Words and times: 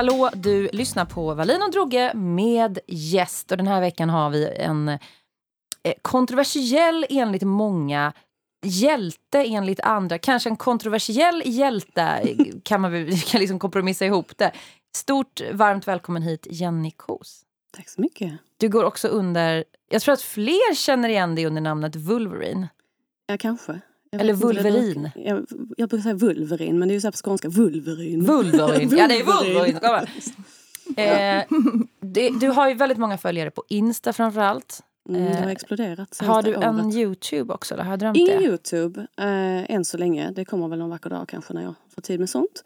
Hallå, 0.00 0.30
du 0.34 0.68
lyssnar 0.72 1.04
på 1.04 1.34
Wallin 1.34 1.62
och 1.62 1.70
Droge 1.70 2.14
med 2.14 2.78
gäst. 2.86 3.50
Och 3.50 3.56
den 3.56 3.66
här 3.66 3.80
veckan 3.80 4.10
har 4.10 4.30
vi 4.30 4.46
en 4.56 4.88
eh, 4.88 4.98
kontroversiell 6.02 7.06
enligt 7.10 7.42
många 7.42 8.12
hjälte 8.62 9.44
enligt 9.44 9.80
andra. 9.80 10.18
Kanske 10.18 10.48
en 10.48 10.56
kontroversiell 10.56 11.42
hjälte 11.44 12.22
kan 12.62 12.80
man 12.80 12.92
kan 13.26 13.40
liksom 13.40 13.58
kompromissa 13.58 14.06
ihop 14.06 14.38
det. 14.38 14.52
Stort 14.96 15.40
varmt 15.52 15.88
välkommen 15.88 16.22
hit 16.22 16.46
Jenny 16.50 16.90
Kos. 16.90 17.42
Tack 17.72 17.88
så 17.88 18.00
mycket. 18.00 18.32
Du 18.56 18.68
går 18.68 18.84
också 18.84 19.08
under, 19.08 19.64
jag 19.90 20.02
tror 20.02 20.12
att 20.12 20.22
fler 20.22 20.74
känner 20.74 21.08
igen 21.08 21.34
dig 21.34 21.46
under 21.46 21.60
namnet 21.60 21.96
Wolverine. 21.96 22.68
Ja, 23.26 23.38
kanche. 23.38 23.80
Jag 24.10 24.20
Eller 24.20 24.32
Vulverin. 24.34 25.10
Jag, 25.14 25.46
jag 25.76 25.88
brukar 25.88 26.02
säga 26.02 26.14
vulverin, 26.14 26.78
men 26.78 26.88
det 26.88 26.92
är 26.92 26.96
ju 26.96 27.00
så 27.00 27.10
på 27.12 27.16
skånska. 27.16 27.48
Vulverin. 27.48 28.24
Wolverine, 28.24 28.96
ja 28.96 29.08
det 29.08 29.14
är 29.20 29.24
igen. 29.66 30.06
Eh, 30.96 31.44
det, 32.00 32.30
du 32.40 32.48
har 32.48 32.68
ju 32.68 32.74
väldigt 32.74 32.98
många 32.98 33.18
följare 33.18 33.50
på 33.50 33.64
Insta 33.68 34.12
framförallt. 34.12 34.80
Mm, 35.08 35.24
det 35.24 35.34
har 35.34 35.42
Eh, 35.42 35.48
exploderat 35.48 36.18
Har 36.20 36.42
du 36.42 36.54
en 36.54 36.80
året. 36.80 36.94
Youtube 36.94 37.54
också? 37.54 37.74
Eller 37.74 37.84
har 37.84 37.92
jag 37.92 37.98
drömt 37.98 38.16
Ingen 38.16 38.38
det? 38.38 38.44
Youtube 38.44 39.00
eh, 39.00 39.74
än 39.74 39.84
så 39.84 39.98
länge. 39.98 40.30
Det 40.30 40.44
kommer 40.44 40.68
väl 40.68 40.78
någon 40.78 40.90
vacker 40.90 41.10
dag 41.10 41.28
kanske 41.28 41.54
när 41.54 41.62
jag 41.62 41.74
får 41.94 42.02
tid 42.02 42.20
med 42.20 42.30
sånt. 42.30 42.64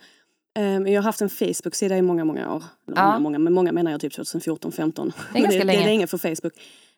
Men 0.56 0.86
jag 0.92 1.02
har 1.02 1.04
haft 1.04 1.20
en 1.20 1.28
Facebook-sida 1.30 1.96
i 1.96 2.02
många, 2.02 2.24
många 2.24 2.54
år. 2.54 2.62
Ja. 2.86 3.04
Många, 3.04 3.18
många, 3.18 3.38
men 3.38 3.52
många 3.52 3.72
menar 3.72 3.90
jag 3.90 4.00
typ 4.00 4.12
2014, 4.12 4.72
15. 4.72 5.12
Det 5.32 5.38
är 5.38 5.42
ganska 5.42 5.58
det, 5.58 5.64
länge. 5.64 5.78
Det 5.78 5.84
är 5.84 5.86
länge 5.86 6.06
för 6.06 6.18
Facebook. 6.18 6.52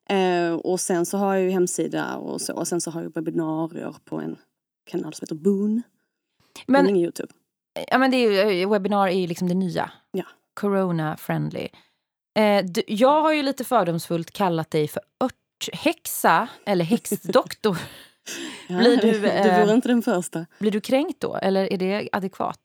Eh, 0.09 0.55
och 0.55 0.81
sen 0.81 1.07
så 1.07 1.19
har 1.19 1.35
jag 1.35 1.45
ju 1.45 1.51
hemsida 1.51 2.17
och 2.17 2.41
så. 2.41 2.55
Och 2.55 2.69
sen 2.69 2.81
så 2.81 2.91
har 2.91 3.03
jag 3.03 3.15
webbinarier 3.15 3.95
på 4.05 4.17
en 4.17 4.37
kanal 4.87 5.15
som 5.15 5.25
heter 5.25 5.35
Boon. 5.35 5.83
Men, 6.67 6.85
Men, 6.85 6.91
ingen 6.91 7.03
Youtube. 7.03 7.33
ja, 7.91 7.99
men 7.99 8.11
det 8.11 8.17
är 8.17 8.51
ju, 8.51 8.67
webbinar 8.67 9.09
är 9.09 9.21
ju 9.21 9.27
liksom 9.27 9.49
det 9.49 9.55
nya. 9.55 9.91
Ja. 10.13 10.25
Corona-friendly. 10.55 11.69
Eh, 12.39 12.65
du, 12.65 12.83
jag 12.87 13.23
har 13.23 13.33
ju 13.33 13.43
lite 13.43 13.65
fördomsfullt 13.65 14.31
kallat 14.31 14.71
dig 14.71 14.89
för 14.89 15.03
örthäxa 15.21 16.49
eller 16.67 16.85
häxdoktor. 16.85 17.79
Blir 18.69 18.97
du, 18.97 19.13
du 19.21 19.27
eh, 19.27 19.61
vore 19.65 19.75
inte 19.75 19.89
den 19.89 20.03
första. 20.03 20.47
Blir 20.59 20.71
du 20.71 20.81
kränkt 20.81 21.21
då? 21.21 21.37
Eller 21.37 21.73
är 21.73 21.77
det 21.77 22.09
adekvat? 22.13 22.61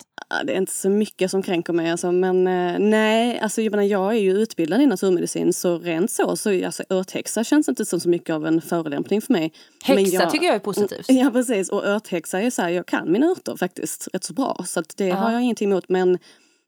Det 0.46 0.54
är 0.54 0.58
inte 0.58 0.72
så 0.72 0.90
mycket 0.90 1.32
som 1.32 1.42
kränker 1.42 1.74
mig. 1.74 1.92
Alltså, 1.92 2.12
men 2.12 2.48
eh, 2.48 2.80
nej, 2.80 3.40
alltså, 3.40 3.62
jag, 3.62 3.72
menar, 3.72 3.84
jag 3.84 4.12
är 4.16 4.20
ju 4.20 4.32
utbildad 4.32 4.82
i 4.82 4.86
naturmedicin 4.86 5.54
så 5.54 5.78
rent 5.80 6.12
så, 6.12 6.36
så 6.36 6.66
alltså, 6.66 6.84
örthäxa 6.90 7.44
känns 7.44 7.70
inte 7.70 7.86
som 7.86 8.00
så 8.00 8.10
mycket 8.10 8.34
av 8.36 8.48
en 8.48 8.62
förolämpning 8.62 9.22
för 9.22 9.34
mig. 9.34 9.54
Häxa 9.84 10.14
jag- 10.16 10.30
tycker 10.32 10.46
jag 10.46 10.56
är 10.56 10.60
positivt. 10.60 11.06
Ja 11.10 11.30
precis, 11.34 11.70
och 11.70 11.86
örthäxa 11.86 12.42
är 12.42 12.50
så 12.50 12.62
här, 12.62 12.70
jag 12.70 12.86
kan 12.86 13.12
mina 13.12 13.28
örter 13.28 13.56
faktiskt 13.56 14.08
rätt 14.14 14.24
så 14.24 14.34
bra. 14.34 14.64
Så 14.68 14.84
det 14.98 15.08
Ja. 15.08 15.16
har 15.16 15.32
jag 15.32 15.42
ingenting 15.42 15.72
emot. 15.72 15.90
Men 15.90 16.18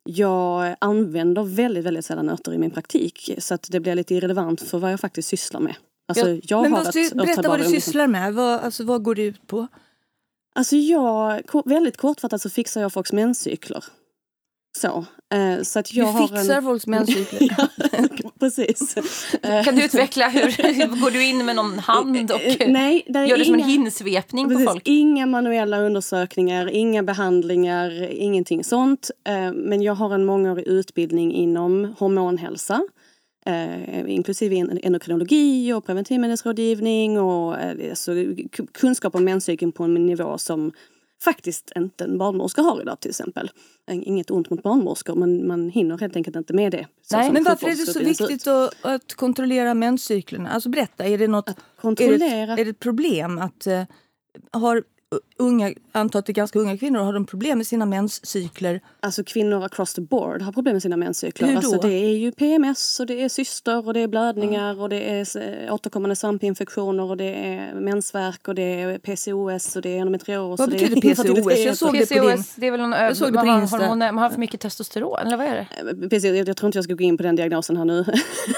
jag 0.03 0.75
använder 0.79 1.43
väldigt, 1.43 1.85
väldigt 1.85 2.05
sällan 2.05 2.29
örter 2.29 2.53
i 2.53 2.57
min 2.57 2.71
praktik. 2.71 3.29
Så 3.37 3.53
att 3.53 3.67
det 3.71 3.79
blir 3.79 3.95
lite 3.95 4.15
irrelevant 4.15 4.61
för 4.61 4.77
vad 4.79 4.91
jag 4.91 4.99
faktiskt 4.99 5.29
sysslar 5.29 5.59
med. 5.59 5.75
Alltså, 6.07 6.29
Ja, 6.29 6.39
jag 6.43 6.61
Men 6.61 6.73
har 6.73 6.81
ett 6.81 6.93
sy- 6.93 7.15
berätta 7.15 7.49
vad 7.49 7.59
du 7.59 7.65
sysslar 7.65 8.07
med. 8.07 8.33
Vad, 8.33 8.59
alltså, 8.59 8.83
vad 8.83 9.03
går 9.03 9.15
det 9.15 9.23
ut 9.23 9.47
på? 9.47 9.67
Alltså 10.55 10.75
jag, 10.75 11.41
väldigt 11.65 11.97
kortfattat 11.97 12.41
så 12.41 12.49
fixar 12.49 12.81
jag 12.81 12.93
folks 12.93 13.13
menscykler. 13.13 13.83
Så. 14.77 15.05
Eh, 15.33 15.61
så 15.63 15.79
att 15.79 15.93
jag 15.93 16.15
du 16.15 16.27
fixar 16.27 16.57
en... 16.57 16.63
folks 16.63 16.87
menscykler. 16.87 17.49
Ja, 17.57 17.67
precis. 18.39 18.97
Eh, 19.41 19.63
Kan 19.65 19.75
du 19.75 19.85
utveckla 19.85 20.29
hur, 20.29 21.01
går 21.01 21.11
du 21.11 21.23
in 21.23 21.45
med 21.45 21.55
någon 21.55 21.79
hand 21.79 22.31
och 22.31 22.41
eh, 22.41 22.71
Nej, 22.71 23.05
det 23.09 23.19
är 23.19 23.25
gör 23.25 23.37
det 23.37 23.45
som 23.45 23.53
en 23.53 23.63
hinsvepning 23.63 24.45
på 24.45 24.49
Precis, 24.49 24.67
folk? 24.69 24.87
Inga 24.87 25.25
manuella 25.25 25.79
undersökningar, 25.79 26.69
inga 26.69 27.03
behandlingar, 27.03 28.09
ingenting 28.11 28.63
sånt. 28.63 29.11
Eh, 29.27 29.51
Men 29.53 29.81
jag 29.81 29.95
har 29.95 30.13
en 30.13 30.25
mångårig 30.25 30.67
utbildning 30.67 31.33
inom 31.33 31.95
hormonhälsa. 31.99 32.81
Eh, 33.45 34.09
inklusive 34.11 34.55
en- 34.55 34.79
endokrinologi 34.83 35.73
och 35.73 35.85
preventivmedelsrådgivning 35.85 37.19
och 37.19 37.59
eh, 37.59 37.89
alltså, 37.89 38.11
kunskap 38.73 39.15
om 39.15 39.23
menscykeln 39.23 39.71
på 39.71 39.83
en 39.83 39.93
nivå 40.05 40.37
som 40.37 40.71
faktiskt 41.23 41.71
inte 41.75 42.03
en 42.03 42.17
barnmorska 42.17 42.61
har 42.61 42.81
idag 42.81 42.99
till 42.99 43.09
exempel. 43.09 43.51
Eh, 43.91 43.97
Inget 44.07 44.31
ont 44.31 44.49
mot 44.49 44.63
barnmorskor 44.63 45.15
men 45.15 45.47
man 45.47 45.69
hinner 45.69 45.97
helt 45.97 46.15
enkelt 46.15 46.35
inte 46.35 46.53
med 46.53 46.71
det. 46.71 46.87
Nej, 47.11 47.31
Men 47.31 47.43
varför 47.43 47.67
är 47.67 47.71
det 47.75 47.91
så 47.93 47.99
viktigt 47.99 48.47
att, 48.47 48.73
att 48.85 49.13
kontrollera 49.13 49.73
menscyklerna? 49.73 50.49
Alltså 50.49 50.69
berätta, 50.69 51.05
är 51.05 51.17
det 51.17 51.27
något... 51.27 51.49
Är 51.49 51.55
Kontrollera. 51.81 52.55
det, 52.55 52.61
är 52.61 52.65
det 52.65 52.71
ett 52.71 52.79
problem 52.79 53.37
att 53.39 53.67
eh, 53.67 53.83
har 54.51 54.83
unga, 55.37 55.73
antar 55.91 56.19
att 56.19 56.25
det 56.25 56.31
är 56.31 56.33
ganska 56.33 56.59
unga 56.59 56.77
kvinnor, 56.77 56.99
har 56.99 57.13
de 57.13 57.25
problem 57.25 57.57
med 57.57 57.67
sina 57.67 57.85
menscykler? 57.85 58.81
Alltså 58.99 59.23
kvinnor 59.23 59.63
across 59.65 59.93
the 59.93 60.01
board 60.01 60.41
har 60.41 60.51
problem 60.51 60.75
med 60.75 60.81
sina 60.81 60.97
menscykler. 60.97 61.47
Hur 61.47 61.53
då? 61.53 61.59
Alltså 61.59 61.87
det 61.87 61.93
är 61.93 62.17
ju 62.17 62.31
PMS 62.31 62.99
och 62.99 63.05
det 63.05 63.21
är 63.23 63.29
cyster 63.29 63.87
och 63.87 63.93
det 63.93 63.99
är 63.99 64.07
blödningar 64.07 64.81
och 64.81 64.89
det 64.89 65.03
är 65.11 65.37
eh, 65.67 65.73
återkommande 65.73 66.15
svampinfektioner 66.15 67.03
och 67.03 67.17
det 67.17 67.33
är 67.35 67.73
mensvärk 67.73 68.47
och 68.47 68.55
det 68.55 68.81
är 68.81 68.97
PCOS 68.97 69.75
och 69.75 69.81
det 69.81 69.89
är 69.89 69.99
endometrios. 69.99 70.59
Vad 70.59 70.69
och 70.73 70.75
det 70.75 70.85
är 70.85 70.89
betyder 70.89 71.15
PCOS? 71.15 71.65
Jag 71.65 71.77
såg 71.77 71.89
och- 71.89 71.93
det 71.95 72.05
på 72.09 72.13
din- 72.13 72.37
PCOS, 72.37 72.53
det 72.55 72.67
är 72.67 72.71
väl 72.71 72.79
någon, 72.81 72.91
Jag 72.91 73.17
såg 73.17 73.27
det 73.27 73.33
man, 73.33 73.45
på 73.45 73.51
har 73.51 73.61
Insta. 73.61 73.77
hormoner, 73.77 74.11
man 74.11 74.23
har 74.23 74.29
för 74.29 74.39
mycket 74.39 74.59
testosteron, 74.61 75.17
eller 75.27 75.37
vad 75.37 75.47
är 75.47 75.55
det? 75.55 76.09
PCOS, 76.09 76.23
jag, 76.23 76.47
jag 76.47 76.57
tror 76.57 76.67
inte 76.67 76.77
jag 76.77 76.83
ska 76.83 76.93
gå 76.93 77.03
in 77.03 77.17
på 77.17 77.23
den 77.23 77.35
diagnosen 77.35 77.77
här 77.77 77.85
nu. 77.85 78.05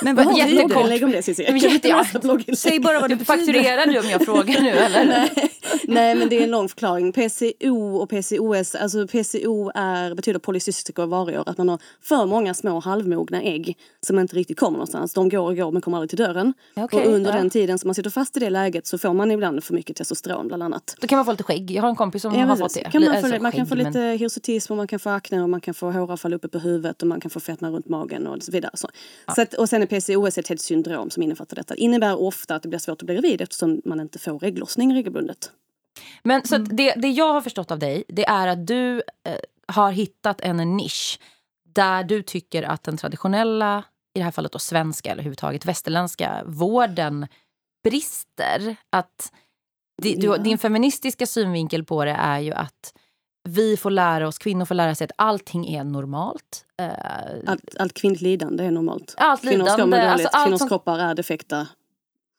Men 0.02 0.16
vad 0.16 0.38
jättekort. 0.38 0.84
det? 0.84 0.90
Lägg 0.90 1.04
om 1.04 1.12
det 1.12 1.22
Cissi. 1.22 1.46
Ja. 1.84 2.06
Säg 2.58 2.80
bara 2.80 3.00
vad 3.00 3.10
det 3.10 3.16
Du 3.16 3.20
betyder. 3.20 3.38
fakturerar 3.54 3.86
du 3.88 4.00
om 4.00 4.10
jag 4.10 4.26
frågar 4.26 4.62
nu 4.62 4.70
eller? 4.70 5.06
Nej, 5.06 5.52
nej 5.88 6.16
men 6.16 6.30
det 6.30 6.44
är 6.44 6.45
en 6.46 6.52
lång 6.52 6.70
förklaring. 6.70 7.12
PCO 7.12 7.96
och 7.98 8.10
PCOS, 8.10 8.76
alltså 8.76 9.08
PCO 9.08 9.72
är, 9.76 10.16
betyder 10.16 10.40
polycystiska 10.40 11.04
ovarier. 11.04 11.44
Att 11.50 11.58
man 11.58 11.70
har 11.70 11.80
för 12.02 12.26
många 12.26 12.54
små 12.54 12.80
halvmogna 12.80 13.42
ägg 13.42 13.78
som 14.02 14.20
inte 14.20 14.36
riktigt 14.36 14.60
kommer 14.60 14.72
någonstans. 14.78 15.14
De 15.14 15.30
går 15.30 15.40
och 15.50 15.56
går 15.58 15.72
men 15.72 15.82
kommer 15.82 15.98
aldrig 15.98 16.10
till 16.10 16.18
dörren. 16.20 16.54
Okej, 16.76 17.08
och 17.08 17.14
under 17.14 17.32
ja. 17.32 17.38
den 17.38 17.50
tiden 17.50 17.80
som 17.80 17.88
man 17.88 17.96
sitter 17.96 18.10
fast 18.10 18.38
i 18.38 18.40
det 18.40 18.50
läget 18.50 18.88
så 18.88 18.98
får 18.98 19.14
man 19.14 19.32
ibland 19.32 19.64
för 19.64 19.74
mycket 19.74 19.96
testosteron 19.96 20.48
bland 20.48 20.64
annat. 20.64 20.96
Då 21.02 21.08
kan 21.08 21.16
man 21.18 21.26
få 21.26 21.32
lite 21.32 21.44
skägg. 21.44 21.72
Jag 21.72 21.82
har 21.82 21.90
en 21.90 21.96
kompis 21.96 22.22
som 22.22 22.34
Ja, 22.36 22.40
har 22.40 22.48
precis. 22.56 22.64
fått 22.64 22.84
det. 22.84 22.92
Kan 22.92 23.02
man, 23.04 23.12
Alltså, 23.16 23.32
få, 23.36 23.42
man 23.44 23.52
kan 23.52 23.68
få 23.68 23.76
skägg, 23.76 23.86
lite 23.88 24.00
men- 24.00 24.18
hirsutism 24.18 24.74
och 24.74 24.78
man 24.78 24.88
kan 24.88 25.00
få 25.00 25.10
akne 25.10 25.42
och 25.44 25.50
man 25.50 25.62
kan 25.62 25.74
få 25.74 25.92
håravfall 25.92 26.34
uppe 26.34 26.48
på 26.48 26.60
huvudet 26.60 27.02
och 27.02 27.08
man 27.08 27.20
kan 27.20 27.32
få 27.32 27.40
fetma 27.40 27.70
runt 27.70 27.90
magen 27.90 28.28
och 28.28 28.44
så 28.44 28.52
vidare. 28.52 28.72
Så. 28.74 28.88
Så 29.36 29.42
att, 29.42 29.54
och 29.54 29.70
sen 29.70 29.82
är 29.82 29.86
PCOS 29.86 30.38
ett 30.38 30.48
helt 30.48 30.62
syndrom 30.62 31.10
som 31.10 31.24
innefattar 31.24 31.56
detta. 31.56 31.74
Det 31.74 31.82
innebär 31.82 32.22
ofta 32.22 32.56
att 32.56 32.64
det 32.64 32.70
blir 32.70 32.80
svårt 32.80 33.02
att 33.02 33.06
bli 33.06 33.16
gravid 33.16 33.42
eftersom 33.42 33.82
man 33.86 34.00
inte 34.00 34.20
får 34.20 34.44
ägglossning 34.44 34.94
regelbundet. 34.96 35.52
Men 36.24 36.48
så 36.48 36.56
Mm. 36.56 36.76
det, 36.76 36.94
det 36.98 37.08
jag 37.10 37.34
har 37.34 37.42
förstått 37.42 37.72
av 37.72 37.80
dig, 37.80 38.04
det 38.08 38.26
är 38.28 38.48
att 38.48 38.68
du 38.68 38.98
eh, 39.24 39.36
har 39.68 39.92
hittat 39.92 40.42
en 40.42 40.58
nisch 40.78 41.20
där 41.76 42.04
du 42.04 42.22
tycker 42.24 42.64
att 42.64 42.84
den 42.84 42.98
traditionella, 42.98 43.84
i 44.14 44.20
det 44.20 44.24
här 44.24 44.32
fallet 44.32 44.52
då 44.52 44.60
svenska 44.60 45.10
eller 45.10 45.20
överhuvudtaget 45.20 45.66
västerländska 45.66 46.44
vården 46.46 47.28
brister. 47.84 48.76
Att 48.90 49.32
di, 50.02 50.16
du, 50.16 50.28
Ja. 50.28 50.38
Din 50.38 50.58
feministiska 50.58 51.26
synvinkel 51.26 51.84
på 51.84 52.06
det 52.06 52.12
är 52.12 52.40
ju 52.40 52.52
att 52.54 52.94
vi 53.50 53.78
får 53.78 53.92
lära 53.92 54.28
oss, 54.28 54.38
kvinnor 54.38 54.66
får 54.66 54.76
lära 54.76 54.96
sig 54.96 55.06
att 55.06 55.12
allting 55.16 55.68
är 55.76 55.84
normalt. 55.84 56.66
Eh, 56.82 56.90
Allt, 57.46 57.76
allt 57.80 57.94
kvinnligt 57.94 58.22
lidande 58.22 58.66
är 58.66 58.72
normalt. 58.72 59.14
allt 59.18 59.42
Kvinnor 59.42 59.66
ska 59.66 59.78
må 59.78 59.86
lidande, 59.86 59.98
dåligt, 59.98 60.10
alltså 60.12 60.28
allt 60.28 60.46
kvinnors 60.46 60.60
som 60.60 60.68
kroppar 60.68 61.00
är 61.00 61.16
defekta. 61.16 61.68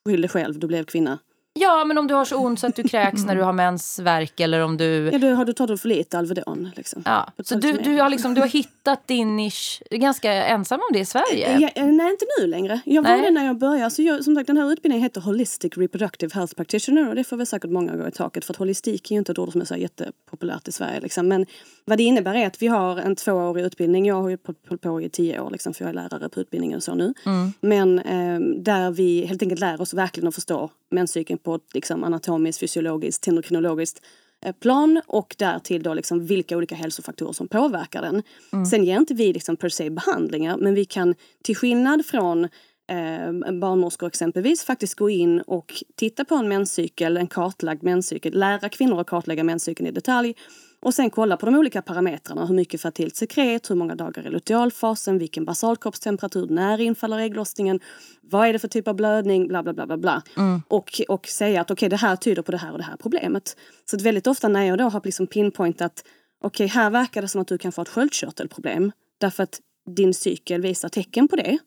Skyll 0.05 0.21
dig 0.21 0.31
själv, 0.31 0.59
du 0.59 0.67
blev 0.67 0.85
kvinna. 0.85 1.19
Ja, 1.59 1.85
men 1.85 1.99
om 1.99 2.07
du 2.07 2.15
har 2.15 2.25
så 2.25 2.37
ont 2.37 2.61
så 2.61 2.67
att 2.67 2.77
du 2.77 2.83
kräks 2.83 3.25
när 3.25 3.37
du 3.37 3.43
har 3.43 3.53
mensvärk 3.53 4.41
eller 4.41 4.61
om 4.61 4.77
du... 4.77 5.11
Ja, 5.13 5.19
du, 5.19 5.33
har 5.33 5.45
du 5.45 5.53
tagit 5.53 5.81
för 5.81 5.89
lite 5.89 6.19
Alvedon? 6.19 6.71
Liksom. 6.77 7.03
Ja, 7.05 7.33
så 7.45 7.55
du, 7.55 7.73
du, 7.73 8.01
har 8.01 8.11
liksom, 8.11 8.35
du 8.35 8.41
har 8.41 8.49
hittat 8.49 9.07
din 9.07 9.37
nisch. 9.37 9.83
Ganska 9.91 10.33
ensam 10.33 10.81
om 10.81 10.93
det 10.93 10.99
i 10.99 11.05
Sverige. 11.05 11.59
Ja, 11.61 11.87
nej, 11.87 12.11
inte 12.11 12.25
nu 12.41 12.47
längre. 12.47 12.81
Jag 12.85 13.03
var 13.03 13.11
Nej. 13.11 13.23
det 13.23 13.31
när 13.31 13.47
jag 13.47 13.59
började. 13.59 13.91
Så 13.91 14.03
jag, 14.03 14.25
som 14.25 14.35
sagt, 14.35 14.47
den 14.47 14.57
här 14.57 14.73
utbildningen 14.73 15.03
heter 15.03 15.21
Holistic 15.21 15.77
Reproductive 15.77 16.35
Health 16.35 16.55
Practitioner 16.55 17.09
och 17.09 17.15
det 17.15 17.25
får 17.25 17.37
väl 17.37 17.47
säkert 17.47 17.71
många 17.71 17.97
gå 17.97 18.09
i 18.09 18.11
taket 18.11 18.45
för 18.45 18.53
att 18.53 18.59
holistik 18.59 19.11
är 19.11 19.15
ju 19.15 19.19
inte 19.19 19.33
ett 19.33 19.39
ord 19.39 19.53
som 19.53 19.61
är 19.61 19.65
så 19.65 19.77
jättepopulärt 19.77 20.69
i 20.69 20.73
Sverige. 20.73 21.01
Liksom. 21.01 21.29
Men 21.29 21.47
vad 21.85 21.99
det 21.99 22.05
innebär 22.05 22.35
är 22.35 22.47
att 22.47 22.63
vi 22.63 22.67
har 22.67 22.97
en 22.97 23.17
tvåårig 23.17 23.65
utbildning. 23.65 24.07
Jag 24.07 24.23
har 24.23 24.29
ju 24.29 24.39
hållit 24.69 24.83
på 24.83 25.01
i 25.01 25.09
tio 25.09 25.41
år 25.41 25.51
liksom, 25.51 25.75
för 25.75 25.85
jag 25.85 25.89
är 25.89 25.95
lärare 25.95 26.29
på 26.29 26.41
utbildningen 26.41 26.77
och 26.77 26.83
så 26.83 26.95
nu. 26.95 27.15
Men 27.61 27.99
eh, 27.99 28.41
där 28.41 28.91
vi 28.91 29.27
helt 29.27 29.43
enkelt 29.43 29.61
lär 29.61 29.81
oss 29.81 29.95
verkligen 29.95 30.29
att 30.29 30.35
förstå 30.35 30.71
menscykeln 30.91 31.39
på 31.47 31.55
ett 31.55 31.75
liksom, 31.75 32.05
anatomiskt, 32.05 32.61
fysiologiskt, 32.61 33.29
endokrinologiskt 33.29 34.03
eh, 34.45 34.53
plan 34.53 35.03
och 35.07 35.35
därtill 35.39 35.83
då 35.83 35.95
liksom 35.95 36.27
vilka 36.27 36.57
olika 36.57 36.75
hälsofaktorer 36.75 37.33
som 37.33 37.49
påverkar 37.49 38.03
den. 38.03 38.23
Sen 38.67 38.85
ger 38.85 38.97
inte 38.97 39.15
vi 39.15 39.33
liksom 39.33 39.57
per 39.57 39.69
se 39.69 39.91
behandlingar 39.91 40.57
men 40.57 40.75
vi 40.75 40.85
kan 40.85 41.15
till 41.45 41.57
skillnad 41.57 42.07
från 42.07 42.45
eh, 42.45 43.53
barnmorskor 43.61 44.07
exempelvis 44.07 44.65
faktiskt 44.65 44.95
gå 44.95 45.11
in 45.11 45.41
och 45.41 45.73
titta 45.97 46.25
på 46.25 46.35
en 46.35 46.49
menscykel, 46.49 47.17
en 47.17 47.27
kartlagd 47.27 47.83
menscykel, 47.83 48.39
lära 48.39 48.69
kvinnor 48.69 49.01
att 49.01 49.07
kartlägga 49.07 49.45
menscykeln 49.45 49.89
i 49.89 49.91
detalj 49.93 50.35
och 50.83 50.95
sen 50.95 51.11
kolla 51.11 51.37
på 51.37 51.47
de 51.47 51.55
olika 51.55 51.83
parametrarna. 51.83 52.47
Hur 52.47 52.55
mycket 52.55 52.81
fertilt 52.81 53.17
sekret, 53.17 53.71
hur 53.71 53.75
många 53.75 53.95
dagar 53.95 54.27
i 54.27 54.31
lutealfasen, 54.31 55.19
vilken 55.19 55.45
basalkroppstemperatur, 55.45 56.49
när 56.49 56.81
infaller 56.81 57.19
ägglossningen, 57.19 57.81
vad 58.21 58.49
är 58.49 58.53
det 58.53 58.59
för 58.59 58.69
typ 58.69 58.89
av 58.89 58.95
blödning, 58.95 59.49
bla 59.49 59.63
bla 59.63 59.73
bla. 59.73 59.87
bla, 59.87 59.97
bla. 59.97 60.23
Och, 60.69 61.01
och 61.09 61.27
säga 61.27 61.61
att 61.61 61.71
okej, 61.71 61.89
det 61.89 61.97
här 61.97 62.17
tyder 62.17 62.43
på 62.43 62.53
det 62.53 62.59
här 62.59 62.73
och 62.73 62.79
det 62.79 62.85
här 62.85 62.97
problemet. 62.97 63.57
Så 63.91 63.97
att 63.97 64.03
väldigt 64.03 64.27
ofta 64.27 64.49
när 64.49 64.63
jag 64.65 64.79
då 64.79 64.85
har 64.85 65.01
liksom 65.05 65.27
pinpointat, 65.27 66.05
okej, 66.41 66.67
här 66.67 66.91
verkar 66.91 67.23
det 67.23 67.29
som 67.29 67.41
att 67.41 67.49
du 67.49 67.59
kan 67.59 67.73
få 67.73 67.83
ett 67.83 67.89
sköldkörtelproblem. 67.89 68.93
Därför 69.19 69.43
att 69.43 69.61
din 69.97 70.15
cykel 70.15 70.61
visar 70.61 70.89
tecken 70.89 71.29
på 71.29 71.37
det. 71.37 71.59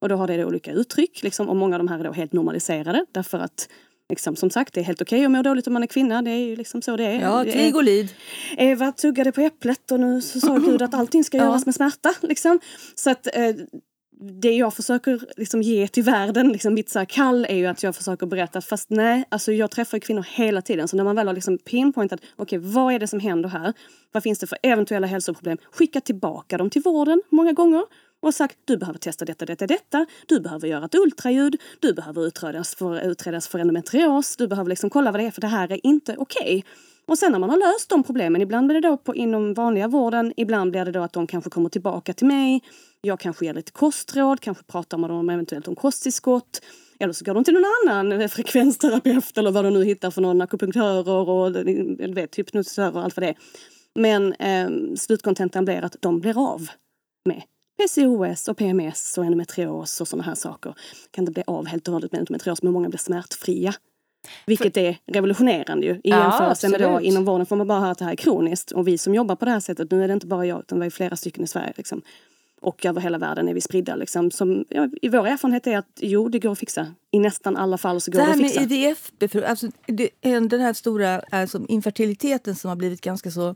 Och 0.00 0.08
då 0.08 0.16
har 0.16 0.26
det 0.26 0.44
olika 0.44 0.72
uttryck 0.72 1.22
liksom, 1.22 1.48
och 1.48 1.56
många 1.56 1.76
av 1.76 1.78
de 1.78 1.88
här 1.88 1.98
är 1.98 2.04
då 2.04 2.12
helt 2.12 2.32
normaliserade 2.32 3.06
därför 3.12 3.38
att 3.38 3.68
Liksom, 4.08 4.36
som 4.36 4.50
sagt, 4.50 4.74
det 4.74 4.80
är 4.80 4.84
helt 4.84 5.02
okej 5.02 5.16
okay 5.16 5.24
att 5.24 5.30
må 5.30 5.42
dåligt 5.42 5.66
om 5.66 5.72
man 5.72 5.82
är 5.82 5.86
kvinna. 5.86 6.22
Det 6.22 6.30
är 6.30 6.46
ju 6.46 6.56
liksom 6.56 6.82
så 6.82 6.96
det 6.96 7.04
är. 7.04 7.20
Ja, 7.20 7.44
krig 7.44 7.76
och 7.76 7.84
lid. 7.84 8.08
Eva 8.56 8.92
tuggade 8.92 9.32
på 9.32 9.40
äpplet 9.40 9.90
och 9.90 10.00
nu 10.00 10.22
så 10.22 10.40
sa 10.40 10.56
Gud 10.56 10.82
att 10.82 10.94
allting 10.94 11.24
ska 11.24 11.36
göras 11.36 11.66
med 11.66 11.74
smärta. 11.74 12.14
Liksom. 12.20 12.60
Så 12.94 13.10
att 13.10 13.36
eh, 13.36 13.54
det 14.20 14.52
jag 14.52 14.74
försöker 14.74 15.20
liksom 15.36 15.62
ge 15.62 15.88
till 15.88 16.02
världen, 16.02 16.48
liksom 16.48 16.74
mitt 16.74 16.90
så 16.90 17.06
kall, 17.06 17.46
är 17.48 17.56
ju 17.56 17.66
att 17.66 17.82
jag 17.82 17.96
försöker 17.96 18.26
berätta 18.26 18.58
att 18.58 18.64
fast 18.64 18.90
nej, 18.90 19.24
alltså 19.28 19.52
jag 19.52 19.70
träffar 19.70 19.98
kvinnor 19.98 20.26
hela 20.30 20.62
tiden. 20.62 20.88
Så 20.88 20.96
när 20.96 21.04
man 21.04 21.16
väl 21.16 21.26
har 21.26 21.34
liksom 21.34 21.58
pinpointat, 21.58 22.20
okej 22.36 22.58
okay, 22.58 22.72
vad 22.72 22.94
är 22.94 22.98
det 22.98 23.06
som 23.06 23.20
händer 23.20 23.48
här? 23.48 23.72
Vad 24.12 24.22
finns 24.22 24.38
det 24.38 24.46
för 24.46 24.58
eventuella 24.62 25.06
hälsoproblem? 25.06 25.58
Skicka 25.72 26.00
tillbaka 26.00 26.58
dem 26.58 26.70
till 26.70 26.82
vården 26.82 27.22
många 27.30 27.52
gånger 27.52 27.82
och 28.22 28.34
sagt 28.34 28.58
du 28.64 28.76
behöver 28.76 28.98
testa 28.98 29.24
detta, 29.24 29.46
detta, 29.46 29.66
detta. 29.66 30.06
Du 30.26 30.40
behöver 30.40 30.68
göra 30.68 30.84
ett 30.84 30.94
ultraljud. 30.94 31.56
Du 31.80 31.92
behöver 31.92 32.26
utredas 32.26 32.74
för, 32.74 33.00
utredas 33.10 33.48
för 33.48 33.58
endometrios. 33.58 34.36
Du 34.36 34.48
behöver 34.48 34.68
liksom 34.68 34.90
kolla 34.90 35.12
vad 35.12 35.20
det 35.20 35.26
är 35.26 35.30
för 35.30 35.40
det 35.40 35.46
här 35.46 35.72
är 35.72 35.86
inte 35.86 36.16
okej. 36.18 36.42
Okay. 36.42 36.62
Och 37.06 37.18
sen 37.18 37.32
när 37.32 37.38
man 37.38 37.50
har 37.50 37.56
löst 37.56 37.88
de 37.88 38.02
problemen, 38.02 38.42
ibland 38.42 38.66
blir 38.66 38.80
det 38.80 38.88
då 38.88 38.96
på, 38.96 39.14
inom 39.14 39.54
vanliga 39.54 39.88
vården, 39.88 40.32
ibland 40.36 40.70
blir 40.70 40.84
det 40.84 40.92
då 40.92 41.02
att 41.02 41.12
de 41.12 41.26
kanske 41.26 41.50
kommer 41.50 41.68
tillbaka 41.68 42.12
till 42.12 42.26
mig. 42.26 42.62
Jag 43.00 43.20
kanske 43.20 43.44
ger 43.44 43.54
lite 43.54 43.72
kostråd, 43.72 44.40
kanske 44.40 44.64
pratar 44.64 44.98
med 44.98 45.10
dem 45.10 45.30
eventuellt 45.30 45.68
om 45.68 45.76
kosttillskott. 45.76 46.60
Eller 46.98 47.12
så 47.12 47.24
går 47.24 47.34
de 47.34 47.44
till 47.44 47.54
någon 47.54 47.64
annan 47.82 48.28
frekvensterapeut 48.28 49.38
eller 49.38 49.50
vad 49.50 49.64
de 49.64 49.74
nu 49.74 49.84
hittar 49.84 50.10
för 50.10 50.22
någon 50.22 50.40
akupunktörer 50.40 51.28
och 51.28 51.56
vet, 52.16 52.38
hypnotisörer 52.38 52.96
och 52.96 53.02
allt 53.02 53.16
vad 53.16 53.22
det 53.22 53.28
är. 53.28 53.36
Men 53.94 54.32
eh, 54.32 54.94
slutkontentan 54.96 55.64
blir 55.64 55.84
att 55.84 55.96
de 56.00 56.20
blir 56.20 56.52
av 56.52 56.68
med 57.24 57.42
PCOS 57.76 58.48
och 58.48 58.56
PMS 58.56 59.18
och 59.18 59.24
endometrios 59.24 60.00
och 60.00 60.08
sådana 60.08 60.24
här 60.24 60.34
saker. 60.34 60.74
Kan 61.10 61.22
inte 61.22 61.32
bli 61.32 61.42
av 61.46 61.66
helt 61.66 61.88
och 61.88 61.94
hållet 61.94 62.12
med 62.12 62.18
endometrios 62.18 62.62
men 62.62 62.72
många 62.72 62.88
blir 62.88 62.98
smärtfria. 62.98 63.74
Vilket 64.46 64.76
är 64.76 64.96
revolutionerande 65.06 65.86
ju 65.86 65.92
i 65.92 66.00
ja, 66.02 66.22
jämförelse 66.22 66.68
med 66.68 66.80
då 66.80 67.00
inom 67.00 67.24
vården 67.24 67.46
får 67.46 67.56
man 67.56 67.66
bara 67.66 67.80
höra 67.80 67.90
att 67.90 67.98
det 67.98 68.04
här 68.04 68.12
är 68.12 68.16
kroniskt. 68.16 68.70
Och 68.70 68.88
vi 68.88 68.98
som 68.98 69.14
jobbar 69.14 69.36
på 69.36 69.44
det 69.44 69.50
här 69.50 69.60
sättet, 69.60 69.90
nu 69.90 70.04
är 70.04 70.08
det 70.08 70.14
inte 70.14 70.26
bara 70.26 70.46
jag 70.46 70.60
utan 70.60 70.80
vi 70.80 70.86
är 70.86 70.90
flera 70.90 71.16
stycken 71.16 71.44
i 71.44 71.46
Sverige. 71.46 71.72
Liksom. 71.76 72.02
Och 72.60 72.86
över 72.86 73.00
hela 73.00 73.18
världen 73.18 73.48
är 73.48 73.54
vi 73.54 73.60
spridda. 73.60 73.96
Liksom. 73.96 74.30
Som, 74.30 74.64
ja, 74.68 74.88
I 75.02 75.08
vår 75.08 75.26
erfarenhet 75.26 75.66
är 75.66 75.78
att 75.78 75.98
jo, 76.00 76.28
det 76.28 76.38
går 76.38 76.52
att 76.52 76.58
fixa. 76.58 76.86
I 77.10 77.18
nästan 77.18 77.56
alla 77.56 77.78
fall 77.78 78.00
så 78.00 78.10
går 78.10 78.18
det, 78.18 78.26
det 78.26 78.32
att 78.32 78.38
fixa. 78.38 78.60
med 78.60 78.72
IVF, 78.72 79.10
alltså, 79.46 79.68
det, 79.86 80.10
den 80.22 80.60
här 80.60 80.72
stora 80.72 81.20
alltså, 81.30 81.60
infertiliteten 81.68 82.54
som 82.54 82.68
har 82.68 82.76
blivit 82.76 83.00
ganska 83.00 83.30
så 83.30 83.54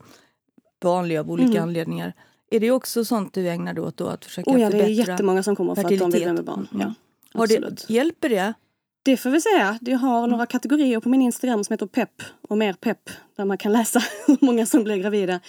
vanlig 0.82 1.19
av 1.19 1.31
olika 1.31 1.50
mm. 1.50 1.62
anledningar. 1.62 2.12
Är 2.50 2.61
det 2.61 2.71
också 2.71 3.05
sånt 3.05 3.35
du 3.35 3.49
ägnar 3.49 3.75
dig 3.75 3.85
åt 3.85 3.97
då? 3.97 4.06
Att 4.06 4.25
försöka 4.25 4.50
oh 4.50 4.61
ja, 4.61 4.71
det 4.71 4.81
är 4.81 4.89
jättemånga 4.89 5.43
som 5.43 5.56
kommer 5.56 5.75
för 5.75 5.85
att 5.85 5.99
de 5.99 6.11
vill 6.11 6.33
med 6.33 6.45
barn. 6.45 6.69
Mm. 6.75 6.95
Ja, 7.35 7.47
det, 7.47 7.91
hjälper 7.91 8.29
det? 8.29 8.55
Det 9.03 9.17
får 9.17 9.31
vi 9.31 9.41
säga. 9.41 9.79
Jag 9.81 9.99
har 9.99 10.27
några 10.27 10.47
kategorier 10.47 11.00
på 11.00 11.09
min 11.09 11.23
Instagram 11.23 11.65
som 11.65 11.73
heter 11.73 11.87
pepp 11.87 12.23
och 12.49 12.59
mer 12.59 12.73
pepp. 12.73 13.11
Där 13.37 13.45
man 13.45 13.59
kan 13.59 13.73
läsa 13.73 14.03
hur 14.27 14.39
många 14.41 14.67
som 14.67 14.85
blir 14.85 14.97
gravida. 14.97 15.41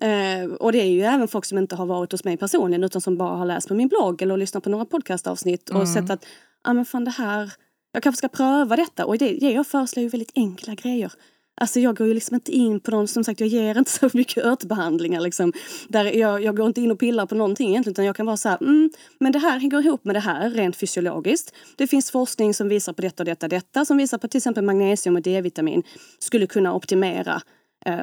Eh, 0.00 0.52
och 0.60 0.72
det 0.72 0.80
är 0.80 0.90
ju 0.90 1.02
även 1.02 1.28
folk 1.28 1.44
som 1.44 1.58
inte 1.58 1.76
har 1.76 1.86
varit 1.86 2.12
hos 2.12 2.24
mig 2.24 2.36
personligen 2.36 2.84
utan 2.84 3.00
som 3.00 3.16
bara 3.16 3.36
har 3.36 3.46
läst 3.46 3.68
på 3.68 3.74
min 3.74 3.88
blogg 3.88 4.22
eller 4.22 4.36
lyssnat 4.36 4.64
på 4.64 4.70
några 4.70 4.84
podcastavsnitt 4.84 5.70
och 5.70 5.76
mm. 5.76 5.86
sett 5.86 6.10
att 6.10 6.24
ja 6.64 6.70
ah, 6.70 6.72
men 6.72 6.84
fan 6.84 7.04
det 7.04 7.10
här, 7.10 7.52
jag 7.92 8.02
kanske 8.02 8.18
ska 8.18 8.28
pröva 8.28 8.76
detta. 8.76 9.06
Och 9.06 9.18
det, 9.18 9.32
det 9.40 9.52
jag 9.52 9.66
föreslår 9.66 10.02
ju 10.02 10.08
väldigt 10.08 10.32
enkla 10.34 10.74
grejer. 10.74 11.12
Alltså 11.62 11.80
jag 11.80 11.96
går 11.96 12.06
ju 12.06 12.14
liksom 12.14 12.34
inte 12.34 12.52
in 12.52 12.80
på 12.80 12.90
någon, 12.90 13.08
som 13.08 13.24
sagt 13.24 13.40
jag 13.40 13.48
ger 13.48 13.78
inte 13.78 13.90
så 14.00 14.10
mycket 14.12 14.44
örtbehandlingar 14.44 15.20
liksom. 15.20 15.52
Där 15.88 16.04
jag, 16.04 16.42
jag 16.42 16.56
går 16.56 16.66
inte 16.66 16.80
in 16.80 16.90
och 16.90 16.98
pillar 16.98 17.26
på 17.26 17.34
någonting 17.34 17.68
egentligen 17.68 17.92
utan 17.92 18.04
jag 18.04 18.16
kan 18.16 18.26
vara 18.26 18.36
så 18.36 18.48
här, 18.48 18.58
mm, 18.60 18.90
men 19.18 19.32
det 19.32 19.38
här 19.38 19.70
går 19.70 19.86
ihop 19.86 20.04
med 20.04 20.16
det 20.16 20.20
här 20.20 20.50
rent 20.50 20.76
fysiologiskt. 20.76 21.54
Det 21.76 21.86
finns 21.86 22.10
forskning 22.10 22.54
som 22.54 22.68
visar 22.68 22.92
på 22.92 23.02
detta 23.02 23.22
och 23.22 23.24
detta, 23.24 23.48
detta 23.48 23.84
som 23.84 23.96
visar 23.96 24.18
på 24.18 24.28
till 24.28 24.38
exempel 24.38 24.64
magnesium 24.64 25.16
och 25.16 25.22
D-vitamin 25.22 25.82
skulle 26.18 26.46
kunna 26.46 26.74
optimera 26.74 27.42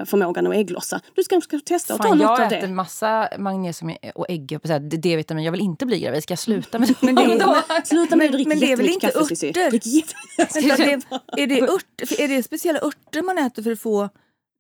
förmågan 0.06 0.48
att 0.48 0.56
ägglossa. 0.56 1.02
Du 1.16 1.24
ska, 1.24 1.42
ska 1.42 1.60
testa 1.60 1.94
och 1.94 2.02
ta 2.02 2.14
något 2.14 2.30
av 2.30 2.38
det. 2.38 2.44
Jag 2.44 2.54
äter 2.54 2.68
massa 2.68 3.30
magnesium 3.38 3.96
och 4.16 4.26
ägg 4.30 4.60
och 4.64 4.82
D-vitamin. 4.82 5.44
Jag 5.44 5.52
vill 5.52 5.62
inte 5.62 5.86
bli 5.86 6.00
gravid. 6.00 6.24
Ska 6.24 6.32
jag 6.32 6.40
sluta 6.40 6.80
med 6.80 6.96
men 7.02 7.16
det? 7.16 7.28
Men, 7.28 7.86
sluta 7.86 8.16
med 8.16 8.26
att 8.26 8.32
dricka 8.32 8.50
men 8.50 8.60
det 8.60 8.72
är 8.72 8.78
väl 8.78 8.90
inte 8.90 9.08
kaffe, 9.08 9.20
örter? 9.20 9.58
är, 11.38 11.48
det 11.48 11.62
ört, 11.62 12.20
är 12.20 12.28
det 12.28 12.44
speciella 12.44 12.80
örter 12.80 13.22
man 13.22 13.38
äter 13.38 13.64
för 13.64 13.72
att 13.72 13.80
få 13.80 14.10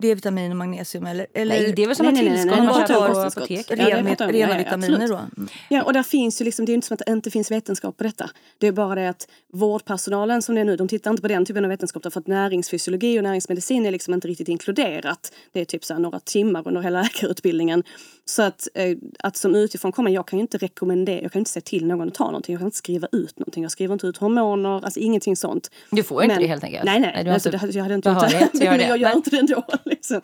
D-vitamin 0.01 0.51
och 0.51 0.57
magnesium? 0.57 1.05
Eller, 1.05 1.27
eller? 1.33 1.55
Nej, 1.55 1.73
det 1.75 1.83
är 1.83 1.87
väl 1.87 1.95
sådana 1.95 2.17
tillskott 2.19 2.57
man 2.57 2.87
köper 2.87 3.13
på 3.13 3.19
apoteket. 3.19 3.71
Ren, 3.71 4.15
ja, 4.19 4.27
rena 4.27 4.57
vitaminer 4.57 5.07
då? 5.07 5.15
Mm. 5.15 5.49
Ja, 5.69 5.83
och 5.83 5.93
där 5.93 6.03
finns 6.03 6.41
ju 6.41 6.45
liksom, 6.45 6.65
det 6.65 6.71
är 6.71 6.73
inte 6.73 6.87
som 6.87 6.93
att 6.93 7.01
det 7.05 7.11
inte 7.11 7.31
finns 7.31 7.51
vetenskap 7.51 7.97
på 7.97 8.03
detta. 8.03 8.29
Det 8.57 8.67
är 8.67 8.71
bara 8.71 8.95
det 8.95 9.09
att 9.09 9.27
vårdpersonalen 9.53 10.41
som 10.41 10.55
det 10.55 10.61
är 10.61 10.65
nu, 10.65 10.75
de 10.75 10.87
tittar 10.87 11.11
inte 11.11 11.21
på 11.21 11.27
den 11.27 11.45
typen 11.45 11.65
av 11.65 11.69
vetenskap 11.69 12.03
därför 12.03 12.19
att 12.19 12.27
näringsfysiologi 12.27 13.19
och 13.19 13.23
näringsmedicin 13.23 13.85
är 13.85 13.91
liksom 13.91 14.13
inte 14.13 14.27
riktigt 14.27 14.47
inkluderat. 14.47 15.33
Det 15.51 15.61
är 15.61 15.65
typ 15.65 15.85
så 15.85 15.99
några 15.99 16.19
timmar 16.19 16.67
under 16.67 16.81
hela 16.81 17.01
läkarutbildningen. 17.03 17.83
Så 18.25 18.41
att, 18.41 18.67
eh, 18.73 18.97
att 19.19 19.37
som 19.37 19.55
utifrån 19.55 19.91
komma, 19.91 20.09
jag 20.09 20.27
kan 20.27 20.39
ju 20.39 20.41
inte 20.41 20.57
rekommendera, 20.57 21.21
jag 21.21 21.31
kan 21.31 21.39
inte 21.39 21.51
säga 21.51 21.61
till 21.61 21.87
någon 21.87 22.07
att 22.07 22.13
ta 22.13 22.25
någonting, 22.25 22.53
jag 22.53 22.59
kan 22.59 22.67
inte 22.67 22.77
skriva 22.77 23.07
ut 23.11 23.39
någonting, 23.39 23.63
jag 23.63 23.71
skriver 23.71 23.93
inte 23.93 24.07
ut 24.07 24.17
hormoner, 24.17 24.85
alltså 24.85 24.99
ingenting 24.99 25.35
sånt. 25.35 25.71
Du 25.91 26.03
får 26.03 26.23
inte 26.23 26.35
Men, 26.35 26.41
det 26.41 26.47
helt 26.47 26.63
enkelt? 26.63 26.85
Nej, 26.85 26.99
nej, 26.99 27.11
nej 27.23 27.33
alltså, 27.33 27.51
det, 27.51 27.71
jag 27.71 27.83
hade 27.83 27.95
inte 27.95 28.09
gjort 28.09 28.19
det. 28.53 28.87
Jag 28.87 28.97
gör 28.97 29.15
inte 29.15 29.29
det 29.29 29.37
ändå. 29.37 29.63
Liksom. 29.95 30.21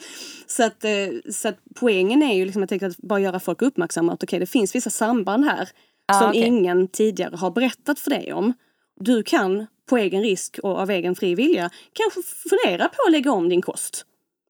Så, 0.48 0.64
att, 0.64 0.84
eh, 0.84 1.32
så 1.32 1.48
att 1.48 1.58
poängen 1.76 2.24
är 2.24 2.36
ju 2.36 2.46
liksom, 2.46 2.68
jag 2.70 2.84
att 2.84 2.98
bara 2.98 3.20
göra 3.20 3.40
folk 3.40 3.62
uppmärksamma 3.62 4.14
att 4.14 4.24
okej, 4.24 4.28
okay, 4.28 4.40
det 4.40 4.46
finns 4.46 4.76
vissa 4.76 4.90
samband 4.90 5.46
här 5.46 5.70
ah, 6.08 6.20
som 6.20 6.30
okay. 6.30 6.42
ingen 6.42 6.88
tidigare 6.88 7.36
har 7.36 7.52
berättat 7.52 8.00
för 8.00 8.10
dig 8.10 8.34
om. 8.34 8.54
Du 9.00 9.24
kan 9.24 9.68
på 9.90 9.98
egen 9.98 10.22
risk 10.22 10.60
och 10.64 10.80
av 10.80 10.90
egen 10.90 11.16
fri 11.16 11.36
vilja 11.36 11.70
kanske 11.94 12.20
fundera 12.50 12.88
på 12.88 12.96
att 13.08 13.12
lägga 13.12 13.32
om 13.32 13.50
din 13.50 13.62
kost. 13.62 14.06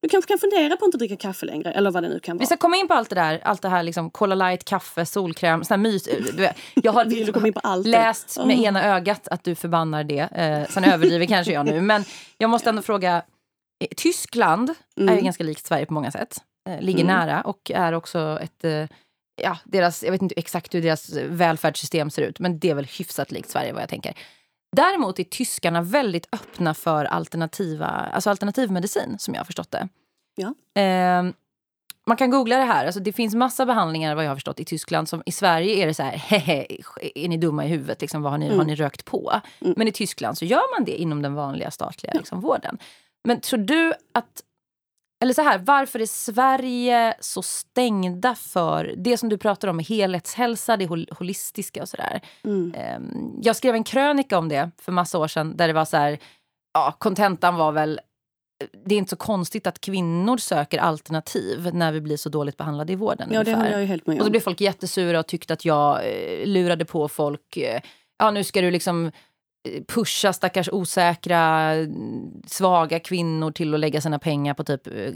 Du 0.06 0.10
kanske 0.10 0.30
kan 0.30 0.40
fundera 0.40 0.78
på 0.78 0.86
att 0.86 0.88
inte 0.88 0.98
dricka 0.98 1.16
kaffe 1.16 1.46
längre 1.46 1.72
eller 1.72 1.92
vad 1.92 2.04
det 2.04 2.10
nu 2.10 2.20
kan 2.20 2.38
vara. 2.38 2.42
Vi 2.42 2.46
ska 2.46 2.58
komma 2.58 2.78
in 2.78 2.88
på 2.88 2.94
allt 2.94 3.10
det 3.10 3.16
där. 3.16 3.40
Allt 3.44 3.62
det 3.62 3.70
här 3.70 3.84
liksom 3.84 4.10
Cola 4.10 4.36
light, 4.36 4.66
kaffe, 4.66 5.06
solkräm, 5.06 5.64
sån 5.64 5.82
mys. 5.82 6.10
Jag 6.74 6.92
har 6.92 7.84
läst 7.84 8.38
med 8.46 8.58
oh. 8.58 8.64
ena 8.64 8.84
ögat 8.84 9.28
att 9.28 9.44
du 9.44 9.56
förbannar 9.56 10.04
det. 10.04 10.20
Eh, 10.20 10.74
sen 10.74 10.84
överdriver 10.84 11.26
kanske 11.26 11.54
jag 11.54 11.66
nu. 11.66 11.82
Men 11.82 12.04
jag 12.38 12.50
måste 12.50 12.70
ändå 12.70 12.82
fråga. 12.82 13.22
Eh, 13.80 13.88
Tyskland 13.98 14.70
mm. 14.70 15.10
är 15.10 15.14
ju 15.14 15.18
mm. 15.18 15.26
ganska 15.26 15.44
likt 15.44 15.66
Sverige 15.66 15.86
på 15.86 15.94
många 15.94 16.12
sätt. 16.12 16.38
Eh, 16.70 16.82
ligger 16.82 17.04
mm. 17.04 17.16
nära 17.16 17.42
och 17.42 17.72
är 17.72 17.94
också 17.94 18.40
ett 18.42 18.64
eh, 18.64 18.86
ja, 19.42 19.58
deras, 19.64 20.04
jag 20.04 20.12
vet 20.12 20.22
inte 20.22 20.36
exakt 20.38 20.76
hur 20.76 20.82
deras 20.82 21.14
välfärdssystem 21.14 22.10
ser 22.10 22.22
ut, 22.22 22.40
men 22.40 22.60
det 22.60 22.70
är 22.70 22.76
väl 22.76 22.86
hyfsat 22.86 23.32
likt 23.32 23.50
Sverige 23.50 23.74
vad 23.74 23.82
jag 23.82 23.90
tänker. 23.90 24.18
Däremot 24.76 25.20
är 25.20 25.24
tyskarna 25.24 25.82
väldigt 25.82 26.28
öppna 26.32 26.74
för 26.74 27.06
alternativa, 27.06 27.88
alltså 27.88 28.30
alternativmedicin, 28.30 29.16
som 29.20 29.34
jag 29.34 29.40
har 29.40 29.46
förstått 29.46 29.72
det. 29.72 29.88
Ja. 30.36 30.82
Eh, 30.82 31.24
man 32.08 32.18
kan 32.18 32.30
googla 32.30 32.58
det 32.58 32.64
här. 32.64 32.86
Alltså, 32.86 33.00
det 33.00 33.14
finns 33.14 33.36
massa 33.36 33.66
behandlingar 33.66 34.16
vad 34.16 34.26
jag 34.26 34.30
har 34.30 34.36
förstått 34.36 34.60
i 34.60 34.66
Tyskland. 34.66 35.10
Som 35.10 35.24
I 35.26 35.32
Sverige 35.32 35.84
är 35.84 35.88
det 35.88 35.94
så 35.94 36.04
här, 36.04 36.12
hehe, 36.18 36.68
är 37.16 37.30
ni 37.30 37.38
dumma 37.38 37.66
i 37.66 37.68
huvudet? 37.68 38.02
Liksom, 38.02 38.22
vad 38.22 38.32
har 38.32 38.38
ni, 38.38 38.46
mm. 38.46 38.58
har 38.58 38.66
ni 38.66 38.76
rökt 38.76 39.06
på? 39.06 39.42
Mm. 39.62 39.74
Men 39.78 39.88
i 39.88 39.92
Tyskland 39.92 40.38
så 40.38 40.46
gör 40.46 40.78
man 40.78 40.86
det 40.86 41.02
inom 41.02 41.22
den 41.22 41.34
vanliga 41.34 41.72
statliga 41.72 42.14
liksom, 42.14 42.42
vården. 42.42 42.78
Men 43.26 43.42
tror 43.42 43.60
du 43.60 43.94
att 44.14 44.42
eller 45.24 45.34
så 45.34 45.42
här, 45.42 45.58
varför 45.58 46.00
är 46.00 46.06
Sverige 46.06 47.16
så 47.20 47.42
stängda 47.42 48.36
för 48.36 48.94
det 48.98 49.18
som 49.18 49.30
du 49.30 49.38
pratar 49.38 49.68
om 49.68 49.80
helhetshälsa, 49.80 50.78
det 50.78 50.86
holistiska 51.12 51.82
och 51.82 51.90
sådär. 51.90 52.22
Mm. 52.44 52.74
Ehm, 52.78 53.40
jag 53.42 53.56
skrev 53.56 53.76
en 53.76 53.84
krönika 53.84 54.38
om 54.38 54.50
det 54.50 54.72
för 54.82 54.92
massa 54.92 55.18
år 55.18 55.28
sedan 55.28 55.58
där 55.58 55.68
det 55.68 55.74
var 55.74 55.86
så 55.86 55.98
här, 55.98 56.20
ja, 56.74 56.96
kontentan 57.00 57.56
var 57.56 57.72
väl 57.72 58.00
det 58.86 58.96
är 58.96 59.00
inte 59.00 59.10
så 59.10 59.16
konstigt 59.16 59.68
att 59.68 59.82
kvinnor 59.82 60.38
söker 60.38 60.80
alternativ 60.80 61.70
när 61.74 61.92
vi 61.92 62.02
blir 62.02 62.18
så 62.18 62.30
dåligt 62.30 62.58
behandlade 62.58 62.94
i 62.94 62.96
vården. 62.96 63.30
Ja, 63.32 63.44
det 63.44 63.56
håller 63.56 63.80
jag 63.80 63.88
helt 63.88 64.08
med 64.08 64.14
om. 64.14 64.20
Och 64.20 64.26
så 64.26 64.32
blev 64.32 64.40
folk 64.40 64.62
jättesura 64.62 65.20
och 65.20 65.28
tyckte 65.28 65.54
att 65.54 65.66
jag 65.66 66.00
eh, 66.06 66.48
lurade 66.48 66.86
på 66.86 67.08
folk. 67.08 67.58
Eh, 67.58 67.82
ja, 68.18 68.32
nu 68.32 68.44
ska 68.44 68.62
du 68.62 68.72
liksom 68.72 69.12
pusha 69.88 70.34
stackars 70.34 70.70
osäkra, 70.70 71.72
svaga 72.48 73.00
kvinnor 73.00 73.52
till 73.52 73.74
att 73.74 73.80
lägga 73.80 74.02
sina 74.02 74.20
pengar 74.20 74.54
på 74.54 74.64
typ 74.64 74.88
eh, 74.88 75.14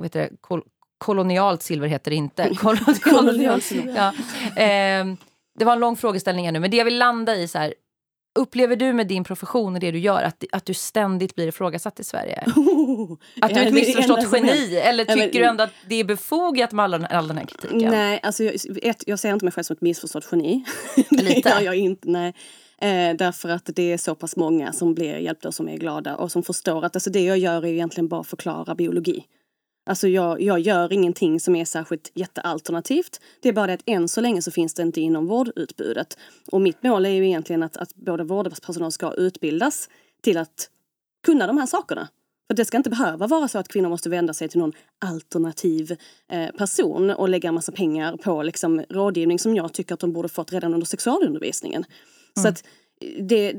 vet 0.00 0.12
du, 0.12 0.36
kol 0.40 0.62
kolonialt 0.98 1.62
silver 1.62 1.88
heter 1.88 2.10
det 2.10 2.16
inte. 2.16 2.50
kolonialt 3.02 3.64
silver. 3.64 3.94
Ja. 3.96 4.08
Eh, 4.62 5.06
det 5.58 5.64
var 5.64 5.72
en 5.72 5.80
lång 5.80 5.96
frågeställning 5.96 6.44
här 6.44 6.52
nu, 6.52 6.60
men 6.60 6.70
det 6.70 6.76
jag 6.76 6.84
vill 6.84 6.98
landa 6.98 7.36
i 7.36 7.48
så 7.48 7.58
här, 7.58 7.74
Upplever 8.38 8.76
du 8.76 8.92
med 8.92 9.06
din 9.06 9.24
profession 9.24 9.74
och 9.74 9.80
det 9.80 9.90
du 9.90 9.98
gör 9.98 10.22
att, 10.22 10.44
att 10.52 10.64
du 10.64 10.74
ständigt 10.74 11.34
blir 11.34 11.48
ifrågasatt 11.48 12.00
i 12.00 12.04
Sverige? 12.04 12.44
Oh, 12.56 13.18
att 13.40 13.54
du 13.54 13.60
är 13.60 13.66
ett 13.66 13.74
missförstått 13.74 14.32
geni? 14.32 14.76
Eller 14.76 15.04
tycker 15.04 15.20
men, 15.20 15.30
du 15.30 15.44
ändå 15.44 15.64
att 15.64 15.70
det 15.86 15.94
är 15.94 16.04
befogat 16.04 16.72
med 16.72 16.84
all, 16.84 16.94
all 16.94 17.28
den 17.28 17.38
här 17.38 17.46
kritiken? 17.46 17.90
Nej, 17.90 18.20
alltså 18.22 18.44
jag, 18.44 18.54
ett, 18.82 19.04
jag 19.06 19.18
ser 19.18 19.32
inte 19.32 19.44
mig 19.44 19.52
själv 19.52 19.64
som 19.64 19.74
ett 19.74 19.80
missförstått 19.80 20.28
geni. 20.32 20.64
det 21.10 21.46
gör 21.46 21.60
jag 21.60 21.76
inte. 21.76 22.08
Nej. 22.08 22.34
Eh, 22.82 23.16
därför 23.16 23.48
att 23.48 23.70
det 23.74 23.92
är 23.92 23.98
så 23.98 24.14
pass 24.14 24.36
många 24.36 24.72
som 24.72 24.94
blir 24.94 25.16
hjälpta 25.16 25.48
och 25.48 25.54
som 25.54 25.68
är 25.68 25.76
glada 25.76 26.16
och 26.16 26.32
som 26.32 26.42
förstår 26.42 26.84
att 26.84 26.96
alltså 26.96 27.10
det 27.10 27.24
jag 27.24 27.38
gör 27.38 27.64
är 27.64 27.72
egentligen 27.72 28.08
bara 28.08 28.24
förklara 28.24 28.74
biologi. 28.74 29.24
Alltså 29.86 30.08
jag, 30.08 30.40
jag 30.40 30.60
gör 30.60 30.92
ingenting 30.92 31.40
som 31.40 31.56
är 31.56 31.64
särskilt 31.64 32.10
jättealternativt. 32.14 33.20
Det 33.42 33.48
är 33.48 33.52
bara 33.52 33.66
det 33.66 33.72
att 33.72 33.82
än 33.86 34.08
så 34.08 34.20
länge 34.20 34.42
så 34.42 34.50
finns 34.50 34.74
det 34.74 34.82
inte 34.82 35.00
inom 35.00 35.26
vårdutbudet. 35.26 36.18
Och 36.52 36.60
mitt 36.60 36.82
mål 36.82 37.06
är 37.06 37.10
ju 37.10 37.26
egentligen 37.26 37.62
att, 37.62 37.76
att 37.76 37.94
både 37.94 38.24
vårdpersonal 38.24 38.92
ska 38.92 39.12
utbildas 39.12 39.88
till 40.22 40.38
att 40.38 40.70
kunna 41.26 41.46
de 41.46 41.58
här 41.58 41.66
sakerna. 41.66 42.08
För 42.48 42.56
det 42.56 42.64
ska 42.64 42.76
inte 42.76 42.90
behöva 42.90 43.26
vara 43.26 43.48
så 43.48 43.58
att 43.58 43.68
kvinnor 43.68 43.88
måste 43.88 44.08
vända 44.08 44.34
sig 44.34 44.48
till 44.48 44.58
någon 44.58 44.72
alternativ 44.98 45.96
eh, 46.32 46.50
person 46.50 47.10
och 47.10 47.28
lägga 47.28 47.48
en 47.48 47.54
massa 47.54 47.72
pengar 47.72 48.16
på 48.16 48.42
liksom, 48.42 48.84
rådgivning 48.90 49.38
som 49.38 49.54
jag 49.54 49.72
tycker 49.72 49.94
att 49.94 50.00
de 50.00 50.12
borde 50.12 50.28
fått 50.28 50.52
redan 50.52 50.74
under 50.74 50.86
sexualundervisningen. 50.86 51.84
Mm. 52.36 52.42
Så 52.42 52.48
att 52.48 52.64
det, 53.18 53.52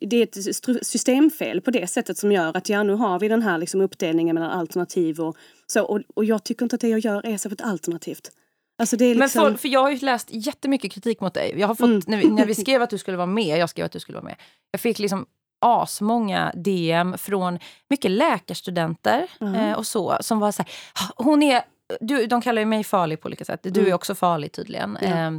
det 0.00 0.16
är 0.16 0.22
ett 0.22 0.86
systemfel 0.86 1.60
på 1.60 1.70
det 1.70 1.86
sättet 1.86 2.18
som 2.18 2.32
gör 2.32 2.56
att 2.56 2.68
ja, 2.68 2.82
nu 2.82 2.92
har 2.92 3.20
vi 3.20 3.28
den 3.28 3.42
här 3.42 3.58
liksom 3.58 3.80
uppdelningen 3.80 4.34
mellan 4.34 4.50
alternativ 4.50 5.20
och 5.20 5.36
så. 5.66 5.82
Och, 5.82 6.00
och 6.14 6.24
jag 6.24 6.44
tycker 6.44 6.64
inte 6.64 6.74
att 6.74 6.80
det 6.80 6.88
jag 6.88 7.00
gör 7.00 7.26
är 7.26 7.36
särskilt 7.36 7.60
alternativt. 7.60 8.30
Alltså 8.78 8.96
liksom... 8.96 9.18
Men 9.18 9.28
för, 9.28 9.54
för 9.54 9.68
jag 9.68 9.80
har 9.80 9.90
ju 9.90 9.98
läst 9.98 10.28
jättemycket 10.30 10.92
kritik 10.92 11.20
mot 11.20 11.34
dig. 11.34 11.54
Jag 11.56 11.68
har 11.68 11.74
fått, 11.74 11.88
mm. 11.88 12.02
när, 12.06 12.16
vi, 12.16 12.30
när 12.30 12.46
vi 12.46 12.54
skrev 12.64 12.82
att 12.82 12.90
du 12.90 12.98
skulle 12.98 13.16
vara 13.16 13.26
med, 13.26 13.58
jag 13.58 13.70
skrev 13.70 13.86
att 13.86 13.92
du 13.92 14.00
skulle 14.00 14.16
vara 14.16 14.24
med. 14.24 14.36
Jag 14.70 14.80
fick 14.80 14.98
liksom 14.98 15.26
asmånga 15.60 16.52
DM 16.54 17.18
från 17.18 17.58
mycket 17.90 18.10
läkarstudenter 18.10 19.26
mm. 19.40 19.54
eh, 19.54 19.72
och 19.72 19.86
så 19.86 20.18
som 20.20 20.40
var 20.40 20.52
så 20.52 20.62
här, 20.62 20.72
hon 21.16 21.42
är, 21.42 21.62
du, 22.00 22.26
de 22.26 22.40
kallar 22.40 22.62
ju 22.62 22.66
mig 22.66 22.84
farlig 22.84 23.20
på 23.20 23.26
olika 23.26 23.44
sätt. 23.44 23.60
Du 23.62 23.80
mm. 23.80 23.86
är 23.86 23.94
också 23.94 24.14
farlig 24.14 24.52
tydligen. 24.52 24.96
Eh, 24.96 25.30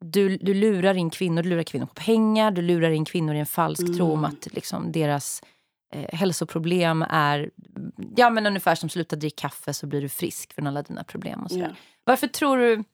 du, 0.00 0.36
du 0.36 0.54
lurar 0.54 0.94
in 0.94 1.10
kvinnor, 1.10 1.42
du 1.42 1.48
lurar 1.48 1.62
kvinnor 1.62 1.86
på 1.86 1.94
pengar, 1.94 2.50
du 2.50 2.62
lurar 2.62 2.90
in 2.90 3.04
kvinnor 3.04 3.34
i 3.34 3.38
en 3.38 3.46
falsk 3.46 3.82
mm. 3.82 3.96
tro 3.96 4.12
om 4.12 4.24
att 4.24 4.52
liksom, 4.52 4.92
deras 4.92 5.42
eh, 5.94 6.18
hälsoproblem 6.18 7.02
är 7.10 7.50
ja, 8.16 8.30
men 8.30 8.46
ungefär 8.46 8.74
som 8.74 8.88
sluta 8.88 9.16
dricka 9.16 9.48
kaffe 9.48 9.74
så 9.74 9.86
blir 9.86 10.00
du 10.00 10.08
frisk 10.08 10.52
från 10.52 10.66
alla 10.66 10.82
dina 10.82 11.04
problem. 11.04 11.42
Och 11.42 11.52
ja. 11.52 11.68
Varför 12.04 12.26
tror 12.26 12.56
du 12.56 12.84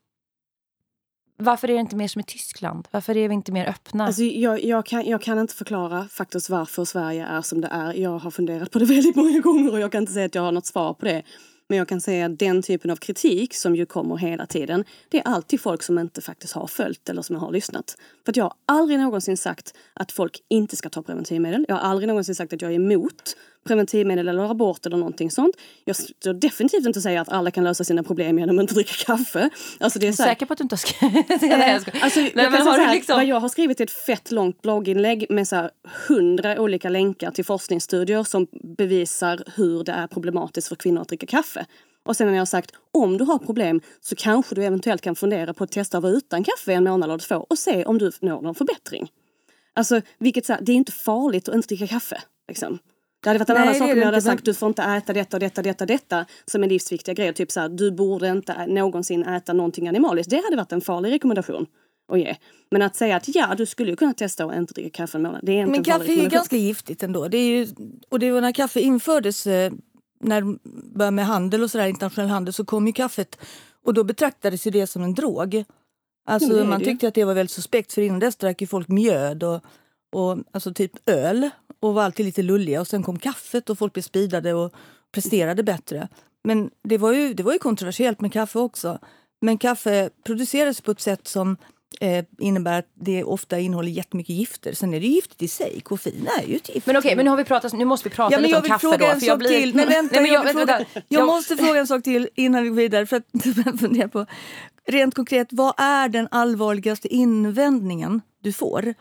varför 1.36 1.70
är 1.70 1.74
det 1.74 1.80
inte 1.80 1.96
mer 1.96 2.08
som 2.08 2.20
i 2.20 2.24
Tyskland? 2.24 2.88
Varför 2.90 3.16
är 3.16 3.28
vi 3.28 3.34
inte 3.34 3.52
mer 3.52 3.66
öppna? 3.66 4.06
Alltså, 4.06 4.22
jag, 4.22 4.64
jag, 4.64 4.86
kan, 4.86 5.06
jag 5.06 5.22
kan 5.22 5.38
inte 5.38 5.54
förklara 5.54 6.08
faktiskt 6.08 6.50
varför 6.50 6.84
Sverige 6.84 7.26
är 7.26 7.42
som 7.42 7.60
det 7.60 7.68
är. 7.68 7.94
Jag 7.94 8.18
har 8.18 8.30
funderat 8.30 8.70
på 8.70 8.78
det 8.78 8.84
väldigt 8.94 9.16
många 9.16 9.40
gånger 9.40 9.72
och 9.72 9.80
jag 9.80 9.92
kan 9.92 10.02
inte 10.02 10.12
säga 10.12 10.26
att 10.26 10.34
jag 10.34 10.42
har 10.42 10.52
något 10.52 10.66
svar 10.66 10.94
på 10.94 11.04
det. 11.04 11.22
Men 11.68 11.78
jag 11.78 11.88
kan 11.88 12.00
säga 12.00 12.26
att 12.26 12.38
den 12.38 12.62
typen 12.62 12.90
av 12.90 12.96
kritik 12.96 13.54
som 13.54 13.76
ju 13.76 13.86
kommer 13.86 14.16
hela 14.16 14.46
tiden, 14.46 14.84
det 15.08 15.18
är 15.18 15.22
alltid 15.22 15.60
folk 15.60 15.82
som 15.82 15.98
inte 15.98 16.20
faktiskt 16.20 16.52
har 16.52 16.66
följt 16.66 17.08
eller 17.08 17.22
som 17.22 17.36
har 17.36 17.52
lyssnat. 17.52 17.96
För 18.24 18.32
att 18.32 18.36
jag 18.36 18.44
har 18.44 18.54
aldrig 18.66 18.98
någonsin 18.98 19.36
sagt 19.36 19.74
att 19.94 20.12
folk 20.12 20.42
inte 20.48 20.76
ska 20.76 20.88
ta 20.88 21.02
preventivmedel. 21.02 21.64
Jag 21.68 21.74
har 21.74 21.82
aldrig 21.82 22.08
någonsin 22.08 22.34
sagt 22.34 22.52
att 22.52 22.62
jag 22.62 22.70
är 22.70 22.74
emot 22.74 23.36
preventivmedel 23.64 24.28
eller 24.28 24.50
abort 24.50 24.86
eller 24.86 24.96
någonting 24.96 25.30
sånt. 25.30 25.56
Jag 25.84 25.96
står 25.96 26.34
definitivt 26.34 26.86
inte 26.86 27.00
säga 27.00 27.20
att 27.20 27.28
alla 27.28 27.50
kan 27.50 27.64
lösa 27.64 27.84
sina 27.84 28.02
problem 28.02 28.38
genom 28.38 28.58
att 28.58 28.62
inte 28.62 28.74
dricka 28.74 28.92
kaffe. 29.06 29.50
Alltså 29.80 29.98
det 29.98 30.08
är 30.08 30.12
så 30.12 30.22
här, 30.22 30.30
säker 30.30 30.46
på 30.46 30.52
att 30.52 30.58
du 30.58 30.62
inte 30.62 30.72
har 30.72 30.78
skrivit 30.78 31.28
det? 31.40 32.02
Alltså, 32.02 32.20
Nej, 32.20 32.32
men 32.34 32.52
har 32.52 32.78
här, 32.78 32.94
liksom... 32.94 33.16
Vad 33.16 33.24
jag 33.24 33.40
har 33.40 33.48
skrivit 33.48 33.80
är 33.80 33.84
ett 33.84 33.90
fett 33.90 34.30
långt 34.30 34.62
blogginlägg 34.62 35.26
med 35.30 35.48
så 35.48 35.70
hundra 36.08 36.60
olika 36.60 36.88
länkar 36.88 37.30
till 37.30 37.44
forskningsstudier 37.44 38.22
som 38.22 38.46
bevisar 38.78 39.42
hur 39.56 39.84
det 39.84 39.92
är 39.92 40.06
problematiskt 40.06 40.68
för 40.68 40.76
kvinnor 40.76 41.00
att 41.00 41.08
dricka 41.08 41.26
kaffe. 41.26 41.66
Och 42.06 42.16
sen 42.16 42.28
har 42.28 42.34
jag 42.34 42.48
sagt, 42.48 42.70
om 42.92 43.18
du 43.18 43.24
har 43.24 43.38
problem 43.38 43.80
så 44.00 44.16
kanske 44.16 44.54
du 44.54 44.64
eventuellt 44.64 45.02
kan 45.02 45.16
fundera 45.16 45.54
på 45.54 45.64
att 45.64 45.72
testa 45.72 45.96
att 45.96 46.02
vara 46.02 46.12
utan 46.12 46.44
kaffe 46.44 46.72
en 46.72 46.84
månad 46.84 47.10
eller 47.10 47.18
två 47.18 47.46
och 47.50 47.58
se 47.58 47.84
om 47.84 47.98
du 47.98 48.12
når 48.20 48.42
någon 48.42 48.54
förbättring. 48.54 49.10
Alltså, 49.74 50.00
vilket 50.18 50.46
så 50.46 50.52
här, 50.52 50.60
det 50.60 50.72
är 50.72 50.76
inte 50.76 50.92
farligt 50.92 51.48
att 51.48 51.54
inte 51.54 51.68
dricka 51.68 51.86
kaffe. 51.86 52.22
Liksom. 52.48 52.78
Det 53.24 53.30
hade 53.30 53.38
varit 53.38 53.50
en 53.50 53.56
annan 53.56 53.74
sak 53.74 53.90
om 53.90 53.98
jag 53.98 54.04
hade 54.04 54.22
sagt 54.22 54.44
du 54.44 54.54
får 54.54 54.68
inte 54.68 54.82
äta 54.82 55.12
detta 55.12 55.36
och 55.36 55.40
detta 55.40 55.60
och 55.60 55.64
detta, 55.64 55.86
detta 55.86 56.26
som 56.46 56.64
är 56.64 56.68
livsviktiga 56.68 57.14
grejer. 57.14 57.32
Typ 57.32 57.52
så 57.52 57.60
här, 57.60 57.68
du 57.68 57.90
borde 57.90 58.28
inte 58.28 58.66
någonsin 58.66 59.22
äta 59.22 59.52
någonting 59.52 59.88
animaliskt. 59.88 60.30
Det 60.30 60.42
hade 60.44 60.56
varit 60.56 60.72
en 60.72 60.80
farlig 60.80 61.12
rekommendation 61.12 61.66
att 62.12 62.18
ge. 62.18 62.36
Men 62.70 62.82
att 62.82 62.96
säga 62.96 63.16
att 63.16 63.34
ja, 63.34 63.54
du 63.58 63.66
skulle 63.66 63.96
kunna 63.96 64.14
testa 64.14 64.44
att 64.44 64.56
inte 64.56 64.74
dricka 64.74 64.90
kaffe 64.90 65.18
en 65.18 65.22
månad. 65.22 65.40
Det 65.42 65.52
är 65.52 65.60
inte 65.60 65.70
Men 65.70 65.84
kaffe 65.84 66.12
är 66.12 66.22
ju 66.22 66.28
ganska 66.28 66.56
giftigt 66.56 67.02
ändå. 67.02 67.28
Det 67.28 67.38
är 67.38 67.48
ju, 67.48 67.68
och 68.08 68.18
det 68.18 68.32
var 68.32 68.40
när 68.40 68.52
kaffe 68.52 68.80
infördes, 68.80 69.46
eh, 69.46 69.72
när 70.20 70.40
det 70.40 70.58
började 70.94 71.14
med 71.14 71.26
handel 71.26 71.62
och 71.62 71.70
sådär, 71.70 71.86
internationell 71.86 72.30
handel, 72.30 72.54
så 72.54 72.64
kom 72.64 72.86
ju 72.86 72.92
kaffet 72.92 73.38
och 73.84 73.94
då 73.94 74.04
betraktades 74.04 74.66
ju 74.66 74.70
det 74.70 74.86
som 74.86 75.02
en 75.02 75.14
drog. 75.14 75.64
Alltså 76.26 76.64
man 76.64 76.80
tyckte 76.80 77.08
att 77.08 77.14
det 77.14 77.24
var 77.24 77.34
väldigt 77.34 77.50
suspekt 77.50 77.92
för 77.92 78.02
innan 78.02 78.18
dess 78.18 78.36
drack 78.36 78.60
ju 78.60 78.66
folk 78.66 78.88
mjöd 78.88 79.42
och, 79.42 79.64
och 80.12 80.38
alltså 80.52 80.74
typ 80.74 80.92
öl 81.08 81.50
och 81.84 81.94
var 81.94 82.02
alltid 82.02 82.26
lite 82.26 82.42
lulliga. 82.42 82.80
Och 82.80 82.86
sen 82.86 83.02
kom 83.02 83.18
kaffet 83.18 83.70
och 83.70 83.78
folk 83.78 83.92
blev 83.92 84.02
speedade 84.02 84.54
och 84.54 84.72
presterade 85.12 85.62
bättre. 85.62 86.08
Men 86.44 86.70
det 86.82 86.98
var 86.98 87.12
ju, 87.12 87.34
det 87.34 87.42
var 87.42 87.52
ju 87.52 87.58
kontroversiellt 87.58 88.20
med 88.20 88.32
kaffe 88.32 88.58
också. 88.58 88.98
Men 89.40 89.58
kaffe 89.58 90.10
produceras 90.26 90.80
på 90.80 90.90
ett 90.90 91.00
sätt 91.00 91.28
som 91.28 91.56
eh, 92.00 92.24
innebär 92.38 92.78
att 92.78 92.88
det 92.94 93.24
ofta 93.24 93.58
innehåller 93.58 93.90
jättemycket 93.90 94.36
gifter. 94.36 94.72
Sen 94.72 94.94
är 94.94 95.00
det 95.00 95.06
giftigt 95.06 95.42
i 95.42 95.48
sig. 95.48 95.80
Koffein 95.80 96.28
är 96.38 96.48
ju 96.48 96.56
ett 96.56 96.74
gift. 96.74 96.86
Men 96.86 96.96
okej, 96.96 97.08
okay, 97.08 97.16
men 97.16 97.24
nu 97.24 97.30
har 97.30 97.36
vi 97.36 97.44
pratat, 97.44 97.72
nu 97.72 97.84
måste 97.84 98.08
vi 98.08 98.14
prata 98.14 98.34
ja, 98.34 98.38
lite 98.38 98.56
om 98.56 98.62
kaffe 98.62 98.80
fråga 98.80 98.98
då. 98.98 99.06
En 99.06 99.20
för 99.20 99.26
jag 99.26 99.38
blir... 99.38 99.48
till. 99.48 99.74
Men 99.74 99.88
vänta, 99.88 100.14
Nej, 100.14 100.22
men 100.22 100.32
jag, 100.32 100.46
jag, 100.46 100.52
fråga, 100.52 100.84
jag 101.08 101.26
måste 101.26 101.56
fråga 101.56 101.80
en 101.80 101.86
sak 101.86 102.02
till 102.02 102.28
innan 102.34 102.62
vi 102.62 102.68
går 102.68 102.76
vidare. 102.76 103.06
För 103.06 103.16
att 103.16 103.24
fundera 103.80 104.08
på. 104.08 104.26
Rent 104.86 105.14
konkret, 105.14 105.48
vad 105.50 105.74
är 105.76 106.08
den 106.08 106.28
allvarligaste 106.30 107.08
invändningen 107.08 108.20
du 108.42 108.52
får? 108.52 108.94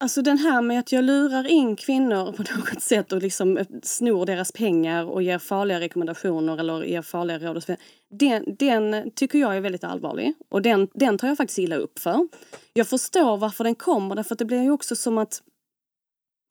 Alltså 0.00 0.22
den 0.22 0.38
här 0.38 0.62
med 0.62 0.78
att 0.78 0.92
jag 0.92 1.04
lurar 1.04 1.46
in 1.46 1.76
kvinnor 1.76 2.32
på 2.32 2.42
något 2.56 2.82
sätt 2.82 3.12
och 3.12 3.22
liksom 3.22 3.58
snor 3.82 4.26
deras 4.26 4.52
pengar 4.52 5.04
och 5.04 5.22
ger 5.22 5.38
farliga 5.38 5.80
rekommendationer 5.80 6.58
eller 6.58 6.82
ger 6.82 7.02
farliga 7.02 7.38
råd. 7.38 7.64
Den, 8.10 8.56
den 8.58 9.10
tycker 9.10 9.38
jag 9.38 9.56
är 9.56 9.60
väldigt 9.60 9.84
allvarlig 9.84 10.34
och 10.48 10.62
den, 10.62 10.88
den 10.94 11.18
tar 11.18 11.28
jag 11.28 11.36
faktiskt 11.36 11.58
illa 11.58 11.76
upp 11.76 11.98
för. 11.98 12.28
Jag 12.72 12.88
förstår 12.88 13.36
varför 13.36 13.64
den 13.64 13.74
kommer 13.74 14.14
därför 14.14 14.34
att 14.34 14.38
det 14.38 14.44
blir 14.44 14.62
ju 14.62 14.70
också 14.70 14.96
som 14.96 15.18
att 15.18 15.42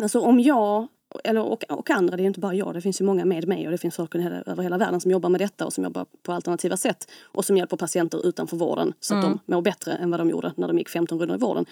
Alltså 0.03 0.19
om 0.19 0.39
jag, 0.39 0.87
eller, 1.23 1.41
och, 1.41 1.63
och 1.63 1.89
andra, 1.89 2.17
det 2.17 2.23
är 2.23 2.25
inte 2.25 2.39
bara 2.39 2.53
jag, 2.53 2.73
det 2.73 2.81
finns 2.81 3.01
ju 3.01 3.05
många 3.05 3.25
med 3.25 3.47
mig 3.47 3.65
och 3.65 3.71
det 3.71 3.77
finns 3.77 3.95
folk 3.95 4.15
över 4.15 4.63
hela 4.63 4.77
världen 4.77 5.01
som 5.01 5.11
jobbar 5.11 5.29
med 5.29 5.41
detta 5.41 5.65
och 5.65 5.73
som 5.73 5.83
jobbar 5.83 6.05
på 6.23 6.33
alternativa 6.33 6.77
sätt 6.77 7.11
och 7.21 7.45
som 7.45 7.57
hjälper 7.57 7.77
patienter 7.77 8.27
utanför 8.27 8.57
vården 8.57 8.93
så 8.99 9.15
att 9.15 9.23
mm. 9.23 9.39
de 9.45 9.53
mår 9.53 9.61
bättre 9.61 9.93
än 9.93 10.11
vad 10.11 10.19
de 10.19 10.29
gjorde 10.29 10.53
när 10.57 10.67
de 10.67 10.77
gick 10.77 10.89
15 10.89 11.19
rundor 11.19 11.37
i 11.37 11.39
vården. 11.39 11.65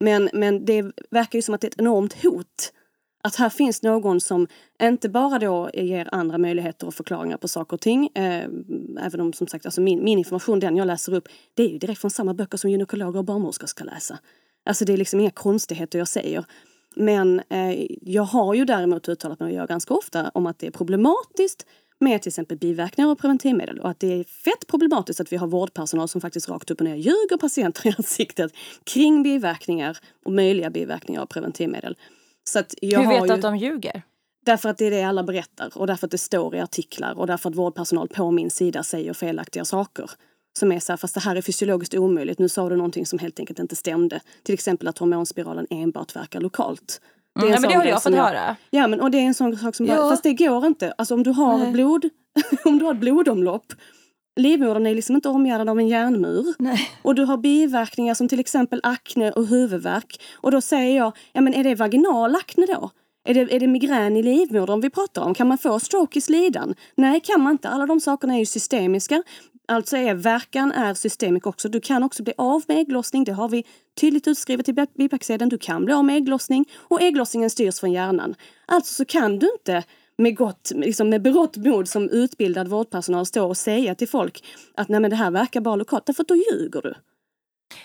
Men, 0.00 0.30
men 0.32 0.64
det 0.64 0.82
verkar 1.10 1.38
ju 1.38 1.42
som 1.42 1.54
att 1.54 1.60
det 1.60 1.66
är 1.66 1.70
ett 1.70 1.80
enormt 1.80 2.22
hot. 2.22 2.72
Att 3.22 3.36
här 3.36 3.48
finns 3.48 3.82
någon 3.82 4.20
som 4.20 4.46
inte 4.82 5.08
bara 5.08 5.38
då 5.38 5.70
ger 5.74 6.08
andra 6.12 6.38
möjligheter 6.38 6.86
och 6.86 6.94
förklaringar 6.94 7.36
på 7.36 7.48
saker 7.48 7.74
och 7.74 7.80
ting. 7.80 8.06
Eh, 8.14 8.44
även 9.00 9.20
om 9.20 9.32
som 9.32 9.46
sagt 9.46 9.66
alltså 9.66 9.80
min, 9.80 10.04
min 10.04 10.18
information, 10.18 10.60
den 10.60 10.76
jag 10.76 10.86
läser 10.86 11.14
upp, 11.14 11.28
det 11.54 11.62
är 11.62 11.68
ju 11.68 11.78
direkt 11.78 12.00
från 12.00 12.10
samma 12.10 12.34
böcker 12.34 12.58
som 12.58 12.70
gynekologer 12.70 13.18
och 13.18 13.24
barnmorskor 13.24 13.66
ska 13.66 13.84
läsa. 13.84 14.18
Alltså 14.64 14.84
det 14.84 14.92
är 14.92 14.96
liksom 14.96 15.20
inga 15.20 15.30
konstigheter 15.30 15.98
jag 15.98 16.08
säger. 16.08 16.44
Men 16.96 17.42
eh, 17.50 17.86
jag 18.02 18.22
har 18.22 18.54
ju 18.54 18.64
däremot 18.64 19.08
uttalat 19.08 19.40
mig 19.40 19.46
och 19.46 19.54
gör 19.54 19.66
ganska 19.66 19.94
ofta 19.94 20.30
om 20.34 20.46
att 20.46 20.58
det 20.58 20.66
är 20.66 20.70
problematiskt 20.70 21.66
med 22.00 22.22
till 22.22 22.30
exempel 22.30 22.58
biverkningar 22.58 23.10
av 23.10 23.14
preventivmedel 23.14 23.80
och 23.80 23.90
att 23.90 24.00
det 24.00 24.20
är 24.20 24.24
fett 24.24 24.66
problematiskt 24.66 25.20
att 25.20 25.32
vi 25.32 25.36
har 25.36 25.46
vårdpersonal 25.46 26.08
som 26.08 26.20
faktiskt 26.20 26.48
rakt 26.48 26.70
upp 26.70 26.80
och 26.80 26.84
ner 26.84 26.96
ljuger 26.96 27.36
patienter 27.36 27.86
i 27.86 27.94
ansiktet 27.98 28.52
kring 28.84 29.22
biverkningar 29.22 29.98
och 30.24 30.32
möjliga 30.32 30.70
biverkningar 30.70 31.22
av 31.22 31.26
preventivmedel. 31.26 31.96
Så 32.44 32.58
att 32.58 32.74
jag 32.80 33.00
Hur 33.00 33.08
vet 33.08 33.28
du 33.28 33.32
att 33.32 33.42
de 33.42 33.56
ljuger? 33.56 34.02
Därför 34.46 34.68
att 34.68 34.78
det 34.78 34.86
är 34.86 34.90
det 34.90 35.02
alla 35.02 35.22
berättar 35.22 35.78
och 35.78 35.86
därför 35.86 36.06
att 36.06 36.10
det 36.10 36.18
står 36.18 36.54
i 36.54 36.60
artiklar 36.60 37.18
och 37.18 37.26
därför 37.26 37.50
att 37.50 37.56
vårdpersonal 37.56 38.08
på 38.08 38.30
min 38.30 38.50
sida 38.50 38.82
säger 38.82 39.12
felaktiga 39.12 39.64
saker. 39.64 40.10
Som 40.58 40.72
är 40.72 40.80
så 40.80 40.92
här, 40.92 40.96
fast 40.96 41.14
det 41.14 41.20
här 41.20 41.36
är 41.36 41.42
fysiologiskt 41.42 41.94
omöjligt. 41.94 42.38
Nu 42.38 42.48
sa 42.48 42.68
du 42.68 42.76
någonting 42.76 43.06
som 43.06 43.18
helt 43.18 43.40
enkelt 43.40 43.58
inte 43.58 43.76
stämde. 43.76 44.20
Till 44.42 44.54
exempel 44.54 44.88
att 44.88 44.98
hormonspiralen 44.98 45.66
enbart 45.70 46.16
verkar 46.16 46.40
lokalt. 46.40 47.00
Det 47.34 47.46
mm, 47.46 47.60
men 47.60 47.70
det 47.70 47.76
har 47.76 47.84
jag 47.84 48.02
fått 48.02 48.14
jag, 48.14 48.24
höra. 48.24 48.56
Ja, 48.70 48.86
men 48.86 49.00
och 49.00 49.10
det 49.10 49.18
är 49.18 49.22
en 49.22 49.34
sån 49.34 49.56
sak 49.56 49.74
som 49.74 49.86
ja. 49.86 49.96
bara, 49.96 50.10
fast 50.10 50.22
det 50.22 50.34
går 50.34 50.66
inte. 50.66 50.94
Alltså 50.98 51.14
om 51.14 51.22
du 51.22 51.30
har 51.30 51.58
Nej. 51.58 51.72
blod, 51.72 52.08
om 52.64 52.78
du 52.78 52.84
har 52.84 52.94
ett 52.94 53.00
blodomlopp 53.00 53.72
livmodern 54.38 54.86
är 54.86 54.94
liksom 54.94 55.16
inte 55.16 55.28
omgärdad 55.28 55.68
av 55.68 55.78
en 55.78 55.88
järnmur. 55.88 56.54
Nej. 56.58 56.90
Och 57.02 57.14
du 57.14 57.24
har 57.24 57.36
biverkningar 57.36 58.14
som 58.14 58.28
till 58.28 58.40
exempel 58.40 58.80
akne 58.82 59.32
och 59.32 59.46
huvudvärk. 59.46 60.20
Och 60.34 60.50
då 60.50 60.60
säger 60.60 60.96
jag, 60.96 61.16
ja 61.32 61.40
men 61.40 61.54
är 61.54 61.64
det 61.64 61.74
vaginal 61.74 62.34
akne 62.34 62.66
då? 62.66 62.90
Är 63.28 63.34
det, 63.34 63.54
är 63.54 63.60
det 63.60 63.66
migrän 63.66 64.16
i 64.16 64.22
livmodern 64.22 64.80
vi 64.80 64.90
pratar 64.90 65.22
om? 65.22 65.34
Kan 65.34 65.48
man 65.48 65.58
få 65.58 65.80
stroke 65.80 66.18
i 66.18 66.22
slidan? 66.22 66.74
Nej, 66.94 67.20
kan 67.20 67.40
man 67.40 67.52
inte. 67.52 67.68
Alla 67.68 67.86
de 67.86 68.00
sakerna 68.00 68.34
är 68.34 68.38
ju 68.38 68.46
systemiska. 68.46 69.22
Alltså 69.66 69.96
är 69.96 70.14
verkan 70.14 70.72
är 70.72 70.94
systemisk 70.94 71.46
också. 71.46 71.68
Du 71.68 71.80
kan 71.80 72.02
också 72.02 72.22
bli 72.22 72.32
av 72.38 72.62
med 72.68 72.78
ägglossning. 72.78 73.24
Det 73.24 73.32
har 73.32 73.48
vi 73.48 73.64
tydligt 74.00 74.28
utskrivet 74.28 74.68
i 74.68 74.86
bipacksedeln. 74.98 75.48
Du 75.48 75.58
kan 75.58 75.84
bli 75.84 75.94
av 75.94 76.04
med 76.04 76.16
ägglossning 76.16 76.64
och 76.78 77.02
ägglossningen 77.02 77.50
styrs 77.50 77.80
från 77.80 77.92
hjärnan. 77.92 78.34
Alltså 78.66 78.94
så 78.94 79.04
kan 79.04 79.38
du 79.38 79.50
inte 79.52 79.84
med, 80.18 80.36
gott, 80.36 80.72
liksom 80.74 81.08
med 81.08 81.22
berått 81.22 81.56
mod 81.56 81.88
som 81.88 82.08
utbildad 82.08 82.68
vårdpersonal 82.68 83.26
stå 83.26 83.48
och 83.48 83.56
säga 83.56 83.94
till 83.94 84.08
folk 84.08 84.44
att 84.74 84.88
nej 84.88 85.00
men 85.00 85.10
det 85.10 85.16
här 85.16 85.30
verkar 85.30 85.60
bara 85.60 85.76
lokalt, 85.76 86.06
därför 86.06 86.22
att 86.22 86.28
då 86.28 86.36
ljuger 86.36 86.82
du. 86.82 86.94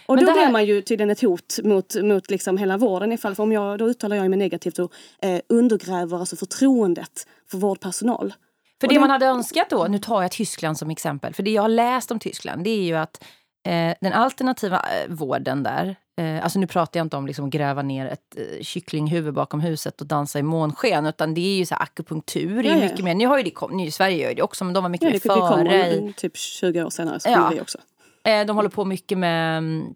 Och 0.06 0.16
men 0.16 0.26
då 0.26 0.32
här... 0.32 0.38
blir 0.46 0.52
man 0.52 0.66
ju 0.66 0.82
tydligen 0.82 1.10
ett 1.10 1.22
hot 1.22 1.60
mot, 1.64 1.96
mot 2.04 2.30
liksom 2.30 2.58
hela 2.58 2.78
vården 2.78 3.12
ifall, 3.12 3.36
för 3.36 3.44
om 3.44 3.52
jag, 3.52 3.78
då 3.80 3.86
uttalar 3.90 4.16
jag 4.16 4.30
mig 4.30 4.40
negativt 4.40 4.80
och 4.80 4.92
eh, 5.22 5.40
undergräver 5.50 6.20
alltså 6.20 6.36
förtroendet 6.36 7.28
för 7.52 7.58
vårdpersonal. 7.58 8.34
För 8.82 8.88
Och 8.88 8.94
det 8.94 9.00
man 9.00 9.10
hade 9.10 9.26
önskat 9.26 9.70
då, 9.70 9.88
nu 9.90 10.00
tar 10.00 10.22
jag 10.22 10.32
Tyskland 10.32 10.78
som 10.78 10.90
exempel, 10.90 11.34
för 11.34 11.44
det 11.44 11.52
jag 11.52 11.62
har 11.62 11.70
läst 11.70 12.12
om 12.12 12.20
Tyskland 12.20 12.64
det 12.64 12.70
är 12.70 12.84
ju 12.84 12.96
att 12.96 13.24
eh, 13.68 13.94
den 14.02 14.14
alternativa 14.14 14.78
eh, 14.78 15.10
vården 15.10 15.64
där, 15.64 15.96
eh, 16.22 16.44
alltså 16.44 16.60
nu 16.60 16.68
pratar 16.68 17.00
jag 17.00 17.06
inte 17.06 17.18
om 17.18 17.28
liksom 17.28 17.50
gräva 17.50 17.82
ner 17.82 18.06
ett 18.06 18.36
eh, 18.38 18.62
kycklinghuvud 18.64 19.34
bakom 19.34 19.60
huset 19.60 20.02
och 20.02 20.08
dansa 20.08 20.40
i 20.40 20.44
månsken, 20.44 21.06
utan 21.06 21.34
det 21.34 21.42
är 21.42 21.58
ju 21.58 21.66
så 21.66 21.76
akupunktur. 21.76 22.64
Ja, 22.64 22.76
mycket 22.76 23.04
mer, 23.06 23.16
nu 23.16 23.28
har 23.28 23.38
ju 23.38 23.44
det 23.44 23.52
kom, 23.52 23.78
nu, 23.78 23.92
Sverige 23.92 24.28
gör 24.28 24.36
det 24.36 24.42
också, 24.42 24.64
men 24.66 24.74
de 24.74 24.84
var 24.84 24.90
mycket 24.90 25.26
Ja, 25.26 25.36
mer 25.36 25.64
det, 25.64 25.70
före. 25.70 25.94
i- 25.96 26.00
om 26.00 26.14
typ 26.14 26.38
20 26.38 26.84
år 26.84 26.90
senare 26.90 27.20
så 27.20 27.30
Ja. 27.30 27.50
vi 27.54 27.62
också. 27.62 27.78
Eh, 28.28 28.46
de 28.46 28.56
håller 28.56 28.70
på 28.70 28.86
mycket 28.86 29.18
med, 29.18 29.58
mm, 29.58 29.96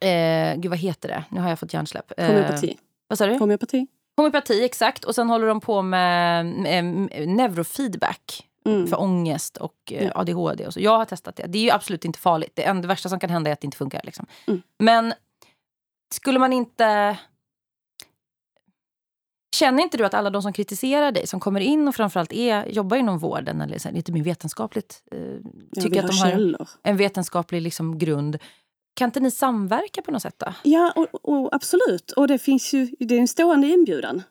eh, 0.00 0.60
gud 0.60 0.70
vad 0.70 0.78
heter 0.78 1.08
det? 1.08 1.24
Nu 1.30 1.40
har 1.40 1.48
jag 1.48 1.58
fått 1.58 1.72
hjärnsläpp. 1.74 2.12
Eh, 2.16 2.26
Homeopati. 2.26 2.78
vad 3.08 3.18
sa 3.18 3.26
du? 3.26 3.38
Homeopati. 3.38 3.86
Homeopati, 4.16 4.64
exakt. 4.64 5.04
Och 5.04 5.14
sen 5.14 5.28
håller 5.28 5.46
de 5.46 5.60
på 5.60 5.82
med, 5.82 6.46
med, 6.46 6.84
med 6.84 7.28
neurofeedback 7.28 8.42
Mm. 8.66 8.86
för 8.86 9.00
ångest 9.00 9.56
och 9.56 9.92
eh. 9.92 10.12
ADHD. 10.14 10.66
Och 10.66 10.72
så. 10.74 10.80
Jag 10.80 10.98
har 10.98 11.04
testat 11.04 11.36
det. 11.36 11.46
Det 11.46 11.58
är 11.58 11.62
ju 11.62 11.70
absolut 11.70 12.04
inte 12.04 12.18
farligt. 12.18 12.50
Det, 12.54 12.62
enda, 12.64 12.82
det 12.82 12.88
värsta 12.88 13.08
som 13.08 13.20
kan 13.20 13.30
hända 13.30 13.50
är 13.50 13.52
att 13.52 13.60
det 13.60 13.64
inte 13.64 13.76
funkar. 13.76 14.00
Liksom. 14.04 14.26
Mm. 14.46 14.62
Men 14.78 15.14
skulle 16.14 16.38
man 16.38 16.52
inte... 16.52 17.16
Känner 19.58 19.82
inte 19.82 19.96
du 19.96 20.04
att 20.04 20.14
alla 20.14 20.30
de 20.30 20.42
som 20.42 20.52
kritiserar 20.52 21.12
dig, 21.12 21.26
som 21.26 21.40
kommer 21.40 21.60
in 21.60 21.88
och 21.88 21.94
framförallt 21.94 22.32
är, 22.32 22.66
jobbar 22.66 22.96
inom 22.96 23.18
vården 23.18 23.60
eller 23.60 23.78
så 23.78 23.88
här, 23.88 23.96
lite 23.96 24.12
mer 24.12 24.22
vetenskapligt, 24.22 25.02
eh, 25.12 25.18
tycker 25.82 26.02
att 26.02 26.06
de 26.06 26.16
har 26.16 26.24
har 26.24 26.30
källor. 26.30 26.68
en 26.82 26.96
vetenskaplig 26.96 27.62
liksom, 27.62 27.98
grund. 27.98 28.38
Kan 28.94 29.08
inte 29.08 29.20
ni 29.20 29.30
samverka 29.30 30.02
på 30.02 30.10
något 30.10 30.22
sätt 30.22 30.34
då? 30.38 30.52
Ja, 30.62 30.92
och, 30.96 31.28
och 31.28 31.54
absolut. 31.54 32.10
Och 32.10 32.28
det 32.28 32.38
finns 32.38 32.74
ju, 32.74 32.88
det 32.98 33.14
är 33.14 33.20
en 33.20 33.28
stående 33.28 33.66
inbjudan. 33.66 34.22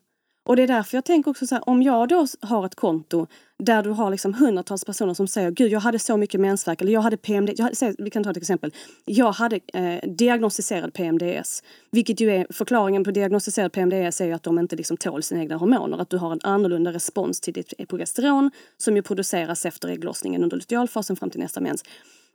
Och 0.46 0.56
det 0.56 0.64
är 0.64 0.68
därför 0.68 0.98
jag 0.98 1.06
tänker 1.06 1.32
också 1.32 1.48
så 1.48 1.56
här, 1.56 1.70
om 1.70 1.82
jag 1.82 2.08
då 2.08 2.28
har 2.42 2.66
ett 2.66 2.76
konto 2.76 3.28
där 3.58 3.84
du 3.84 3.90
har 3.90 4.12
liksom 4.12 4.34
hundratals 4.34 4.86
personer 4.86 5.14
som 5.14 5.28
säger 5.28 5.52
gud 5.52 5.72
jag 5.72 5.80
hade 5.80 6.00
så 6.00 6.18
mycket 6.18 6.42
mensvärk 6.42 6.82
eller 6.82 6.94
jag 6.94 7.02
hade 7.02 7.18
PMD, 7.18 7.54
jag 7.58 7.64
hade, 7.64 7.76
säg, 7.76 7.96
vi 7.98 8.10
kan 8.10 8.24
ta 8.24 8.32
ett 8.32 8.38
exempel. 8.38 8.74
Jag 9.06 9.32
hade 9.32 9.60
eh, 9.74 10.10
diagnostiserad 10.10 10.94
PMDS. 10.94 11.64
Vilket 11.92 12.20
ju 12.20 12.32
är 12.32 12.48
förklaringen 12.50 13.04
på 13.04 13.12
diagnostiserad 13.12 13.72
PMDS 13.72 14.22
är 14.22 14.26
ju 14.26 14.34
att 14.34 14.44
de 14.44 14.60
inte 14.60 14.76
liksom 14.76 14.98
tål 14.98 15.24
sina 15.24 15.42
egna 15.42 15.56
hormoner. 15.56 15.98
Att 15.98 16.10
du 16.10 16.18
har 16.18 16.32
en 16.32 16.40
annorlunda 16.44 16.94
respons 16.94 17.42
till 17.42 17.54
ditt 17.54 17.74
eh, 17.78 17.86
progesteron 17.86 18.52
som 18.78 18.96
ju 18.96 19.02
produceras 19.02 19.66
efter 19.66 19.88
ägglossningen 19.88 20.44
under 20.44 20.58
lutealfasen 20.58 21.16
fram 21.16 21.30
till 21.30 21.40
nästa 21.40 21.62
mens. 21.62 21.84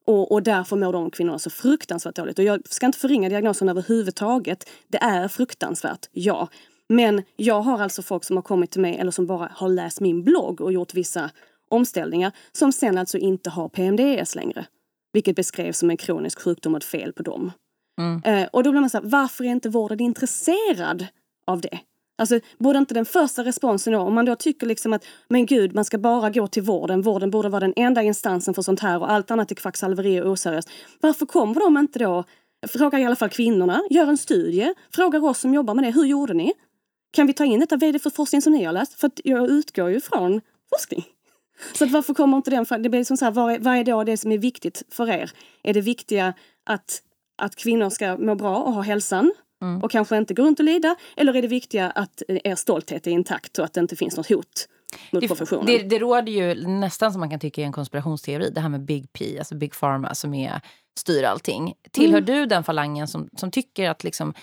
Och, 0.04 0.32
och 0.32 0.42
därför 0.42 0.76
mår 0.76 0.92
de 0.92 1.10
kvinnorna 1.10 1.38
så 1.38 1.50
fruktansvärt 1.50 2.14
dåligt. 2.14 2.38
Och 2.38 2.44
jag 2.44 2.60
ska 2.68 2.86
inte 2.86 2.98
förringa 2.98 3.28
diagnosen 3.28 3.68
överhuvudtaget. 3.68 4.68
Det 4.88 4.98
är 4.98 5.28
fruktansvärt, 5.28 6.08
ja. 6.12 6.48
Men 6.92 7.22
jag 7.36 7.60
har 7.60 7.82
alltså 7.82 8.02
folk 8.02 8.24
som 8.24 8.36
har 8.36 8.42
kommit 8.42 8.70
till 8.70 8.80
mig 8.80 8.98
eller 8.98 9.10
som 9.10 9.26
bara 9.26 9.52
har 9.54 9.68
läst 9.68 10.00
min 10.00 10.24
blogg 10.24 10.60
och 10.60 10.72
gjort 10.72 10.94
vissa 10.94 11.30
omställningar 11.70 12.32
som 12.52 12.72
sen 12.72 12.98
alltså 12.98 13.18
inte 13.18 13.50
har 13.50 13.68
PMDS 13.68 14.34
längre. 14.34 14.66
Vilket 15.12 15.36
beskrevs 15.36 15.78
som 15.78 15.90
en 15.90 15.96
kronisk 15.96 16.40
sjukdom 16.40 16.74
och 16.74 16.78
ett 16.78 16.84
fel 16.84 17.12
på 17.12 17.22
dem. 17.22 17.52
Mm. 18.00 18.22
Eh, 18.24 18.48
och 18.52 18.62
då 18.62 18.70
blir 18.70 18.80
man 18.80 18.90
så 18.90 18.98
här, 18.98 19.04
varför 19.04 19.44
är 19.44 19.48
inte 19.48 19.68
vården 19.68 20.00
intresserad 20.00 21.06
av 21.46 21.60
det? 21.60 21.78
Alltså, 22.18 22.40
borde 22.58 22.78
inte 22.78 22.94
den 22.94 23.04
första 23.04 23.44
responsen 23.44 23.92
då, 23.92 24.00
om 24.00 24.14
man 24.14 24.24
då 24.24 24.36
tycker 24.36 24.66
liksom 24.66 24.92
att 24.92 25.04
men 25.28 25.46
gud, 25.46 25.74
man 25.74 25.84
ska 25.84 25.98
bara 25.98 26.30
gå 26.30 26.46
till 26.46 26.62
vården, 26.62 27.02
vården 27.02 27.30
borde 27.30 27.48
vara 27.48 27.60
den 27.60 27.72
enda 27.76 28.02
instansen 28.02 28.54
för 28.54 28.62
sånt 28.62 28.80
här 28.80 28.98
och 28.98 29.10
allt 29.10 29.30
annat 29.30 29.50
är 29.50 29.54
kvacksalveri 29.54 30.20
och 30.20 30.30
oseriöst. 30.30 30.70
Varför 31.00 31.26
kommer 31.26 31.60
de 31.60 31.78
inte 31.78 31.98
då, 31.98 32.24
frågar 32.68 32.98
i 32.98 33.04
alla 33.04 33.16
fall 33.16 33.28
kvinnorna, 33.28 33.82
gör 33.90 34.06
en 34.06 34.18
studie, 34.18 34.74
frågar 34.94 35.24
oss 35.24 35.38
som 35.38 35.54
jobbar 35.54 35.74
med 35.74 35.84
det, 35.84 35.90
hur 35.90 36.04
gjorde 36.04 36.34
ni? 36.34 36.52
Kan 37.10 37.26
vi 37.26 37.32
ta 37.32 37.44
in 37.44 37.60
detta? 37.60 37.76
Vad 37.76 37.88
är 37.88 37.92
det 37.92 37.98
för 37.98 38.10
forskning 38.10 38.42
som 38.42 38.52
ni 38.52 38.64
har 38.64 38.72
läst? 38.72 38.94
För 39.00 39.06
att 39.06 39.20
jag 39.24 39.50
utgår 39.50 39.90
ju 39.90 40.00
från 40.00 40.40
forskning. 40.74 41.04
Så 41.74 41.84
att 41.84 41.90
varför 41.90 42.14
kommer 42.14 42.36
inte 42.36 42.50
den 42.50 42.66
fram? 42.66 42.82
Det 42.82 42.88
blir 42.88 43.04
som 43.04 43.16
så 43.16 43.24
här, 43.24 43.32
vad 43.32 43.52
är, 43.52 43.58
vad 43.58 43.76
är 43.76 43.84
då 43.84 44.04
det 44.04 44.16
som 44.16 44.32
är 44.32 44.38
viktigt 44.38 44.82
för 44.92 45.10
er? 45.10 45.30
Är 45.62 45.74
det 45.74 45.80
viktiga 45.80 46.34
att, 46.66 47.02
att 47.42 47.56
kvinnor 47.56 47.90
ska 47.90 48.16
må 48.16 48.34
bra 48.34 48.56
och 48.56 48.72
ha 48.72 48.82
hälsan? 48.82 49.32
Mm. 49.62 49.82
Och 49.82 49.90
kanske 49.90 50.16
inte 50.16 50.34
gå 50.34 50.42
runt 50.42 50.58
och 50.58 50.64
lida? 50.64 50.96
Eller 51.16 51.34
är 51.36 51.42
det 51.42 51.48
viktiga 51.48 51.90
att 51.90 52.22
eh, 52.28 52.38
er 52.44 52.54
stolthet 52.54 53.06
är 53.06 53.10
intakt 53.10 53.58
och 53.58 53.64
att 53.64 53.72
det 53.72 53.80
inte 53.80 53.96
finns 53.96 54.16
något 54.16 54.28
hot 54.28 54.68
Det, 55.66 55.78
det, 55.78 55.88
det 55.88 55.98
råder 55.98 56.32
ju 56.32 56.68
nästan 56.68 57.12
som 57.12 57.20
man 57.20 57.30
kan 57.30 57.40
tycka 57.40 57.60
är 57.62 57.66
en 57.66 57.72
konspirationsteori. 57.72 58.50
Det 58.50 58.60
här 58.60 58.68
med 58.68 58.84
Big 58.84 59.12
P, 59.12 59.38
alltså 59.38 59.54
Big 59.54 59.74
Pharma 59.80 60.14
som 60.14 60.34
är, 60.34 60.60
styr 60.98 61.22
allting. 61.22 61.74
Tillhör 61.90 62.18
Mm. 62.18 62.34
du 62.34 62.46
den 62.46 62.64
falangen 62.64 63.08
som, 63.08 63.28
som 63.36 63.50
tycker 63.50 63.90
att 63.90 64.04
liksom, 64.04 64.34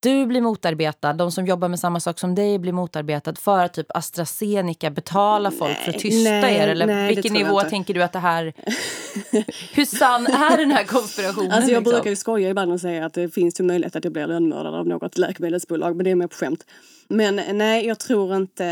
du 0.00 0.26
blir 0.26 0.40
motarbetad, 0.40 1.12
de 1.12 1.32
som 1.32 1.46
jobbar 1.46 1.68
med 1.68 1.80
samma 1.80 2.00
sak 2.00 2.18
som 2.18 2.34
dig 2.34 2.58
blir 2.58 2.72
motarbetad 2.72 3.34
för 3.34 3.64
att 3.64 3.74
typ 3.74 3.86
AstraZeneca 3.96 4.90
betalar 4.90 5.50
folk 5.50 5.76
för 5.76 5.88
att 5.88 5.94
Nej, 5.94 6.02
tysta 6.02 6.30
nej, 6.30 6.56
er? 6.56 6.68
Eller 6.68 6.86
nej, 6.86 7.14
vilken 7.14 7.32
nivå 7.32 7.60
tänker 7.60 7.94
du 7.94 8.02
att 8.02 8.12
det 8.12 8.18
här... 8.18 8.44
Hur 9.74 9.84
sann 9.84 10.26
är 10.26 10.56
den 10.56 10.70
här 10.70 10.84
konspirationen? 10.84 11.52
Alltså 11.52 11.70
jag 11.70 11.80
liksom? 11.80 11.92
brukar 11.92 12.10
ju 12.10 12.16
skoja 12.16 12.50
ibland 12.50 12.72
och 12.72 12.80
säga 12.80 13.06
att 13.06 13.14
det 13.14 13.34
finns 13.34 13.60
ju 13.60 13.64
möjlighet 13.64 13.96
att 13.96 14.04
jag 14.04 14.12
blir 14.12 14.26
lönnmördad 14.26 14.74
av 14.74 14.86
något 14.86 15.18
läkemedelsbolag, 15.18 15.96
men 15.96 16.04
det 16.04 16.10
är 16.10 16.14
mer 16.14 16.26
på 16.26 16.36
skämt. 16.36 16.64
Men 17.12 17.58
nej, 17.58 17.86
jag 17.86 17.98
tror 17.98 18.36
inte, 18.36 18.64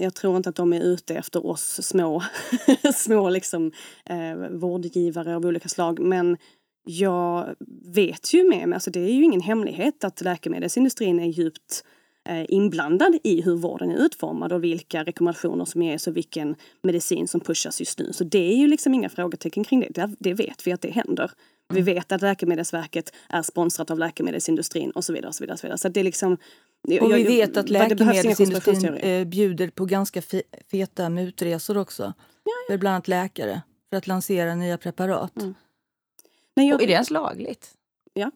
jag 0.00 0.14
tror 0.14 0.36
inte 0.36 0.48
att 0.48 0.56
de 0.56 0.72
är 0.72 0.80
ute 0.80 1.14
efter 1.14 1.46
oss 1.46 1.80
små, 1.82 2.22
små 2.94 3.28
liksom, 3.28 3.72
eh, 4.04 4.50
vårdgivare 4.50 5.36
av 5.36 5.46
olika 5.46 5.68
slag. 5.68 5.98
Men 6.00 6.36
jag 6.88 7.54
vet 7.94 8.34
ju 8.34 8.48
med 8.48 8.68
mig, 8.68 8.74
alltså 8.74 8.90
det 8.90 9.00
är 9.00 9.12
ju 9.12 9.22
ingen 9.24 9.40
hemlighet 9.40 10.04
att 10.04 10.20
läkemedelsindustrin 10.20 11.20
är 11.20 11.26
djupt 11.26 11.84
eh, 12.28 12.44
inblandad 12.48 13.18
i 13.24 13.42
hur 13.42 13.56
vården 13.56 13.90
är 13.90 13.96
utformad 13.96 14.52
och 14.52 14.64
vilka 14.64 15.04
rekommendationer 15.04 15.64
som 15.64 15.82
ges 15.82 16.06
och 16.06 16.16
vilken 16.16 16.56
medicin 16.82 17.28
som 17.28 17.40
pushas 17.40 17.80
just 17.80 17.98
nu. 17.98 18.12
Så 18.12 18.24
det 18.24 18.52
är 18.52 18.56
ju 18.56 18.66
liksom 18.66 18.94
inga 18.94 19.08
frågetecken 19.08 19.64
kring 19.64 19.86
det. 19.90 20.10
Det, 20.18 20.34
vet 20.34 20.66
vi 20.66 20.72
att 20.72 20.80
det 20.80 20.90
händer. 20.90 21.30
Vi 21.74 21.80
vet 21.80 22.12
att 22.12 22.22
Läkemedelsverket 22.22 23.12
är 23.28 23.42
sponsrat 23.42 23.90
av 23.90 23.98
läkemedelsindustrin 23.98 24.90
och 24.90 25.04
så 25.04 25.12
vidare. 25.12 25.28
Och 25.28 25.34
så 25.34 25.44
vidare, 25.44 25.54
och 25.54 25.58
så 25.58 25.66
vidare. 25.66 25.78
Så 25.78 25.88
det 25.88 26.00
är 26.00 26.04
liksom, 26.04 26.32
Och 27.00 27.12
vi 27.14 27.24
vet 27.24 27.56
att 27.56 27.70
läkemedelsindustrin 27.70 28.94
eh, 28.94 29.24
bjuder 29.24 29.70
på 29.70 29.84
ganska 29.84 30.20
fe- 30.20 30.42
feta 30.70 31.08
mutresor 31.10 31.76
också. 31.76 32.12
För 32.70 32.78
bland 32.78 32.94
annat 32.94 33.08
läkare, 33.08 33.62
för 33.90 33.96
att 33.96 34.06
lansera 34.06 34.54
nya 34.54 34.78
preparat. 34.78 35.36
Mm. 35.42 35.54
Nej, 36.56 36.68
jag, 36.68 36.74
Och 36.76 36.82
är 36.82 36.86
det 36.86 36.92
ens 36.92 37.10
lagligt? 37.10 37.72
ja. 38.16 38.30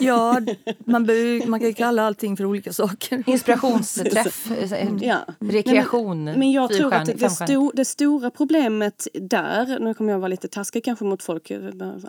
Ja, 0.00 0.40
man, 0.84 1.04
ju- 1.06 1.46
man 1.46 1.60
kan 1.60 1.68
ju 1.68 1.74
kalla 1.74 2.02
allting 2.02 2.36
för 2.36 2.44
olika 2.44 2.72
saker. 2.72 3.24
Inspirationsträff, 3.26 4.50
eh, 4.72 4.92
ja. 5.00 5.18
rekreation, 5.40 6.24
Men 6.24 6.52
jag 6.52 6.72
tror 6.72 6.94
att 6.94 7.06
det, 7.06 7.12
det, 7.12 7.30
sto, 7.30 7.72
det 7.74 7.84
stora 7.84 8.30
problemet 8.30 9.08
där, 9.14 9.78
nu 9.78 9.94
kommer 9.94 10.12
jag 10.12 10.18
vara 10.18 10.28
lite 10.28 10.48
taskig 10.48 10.84
kanske 10.84 11.04
mot 11.04 11.22
folk, 11.22 11.50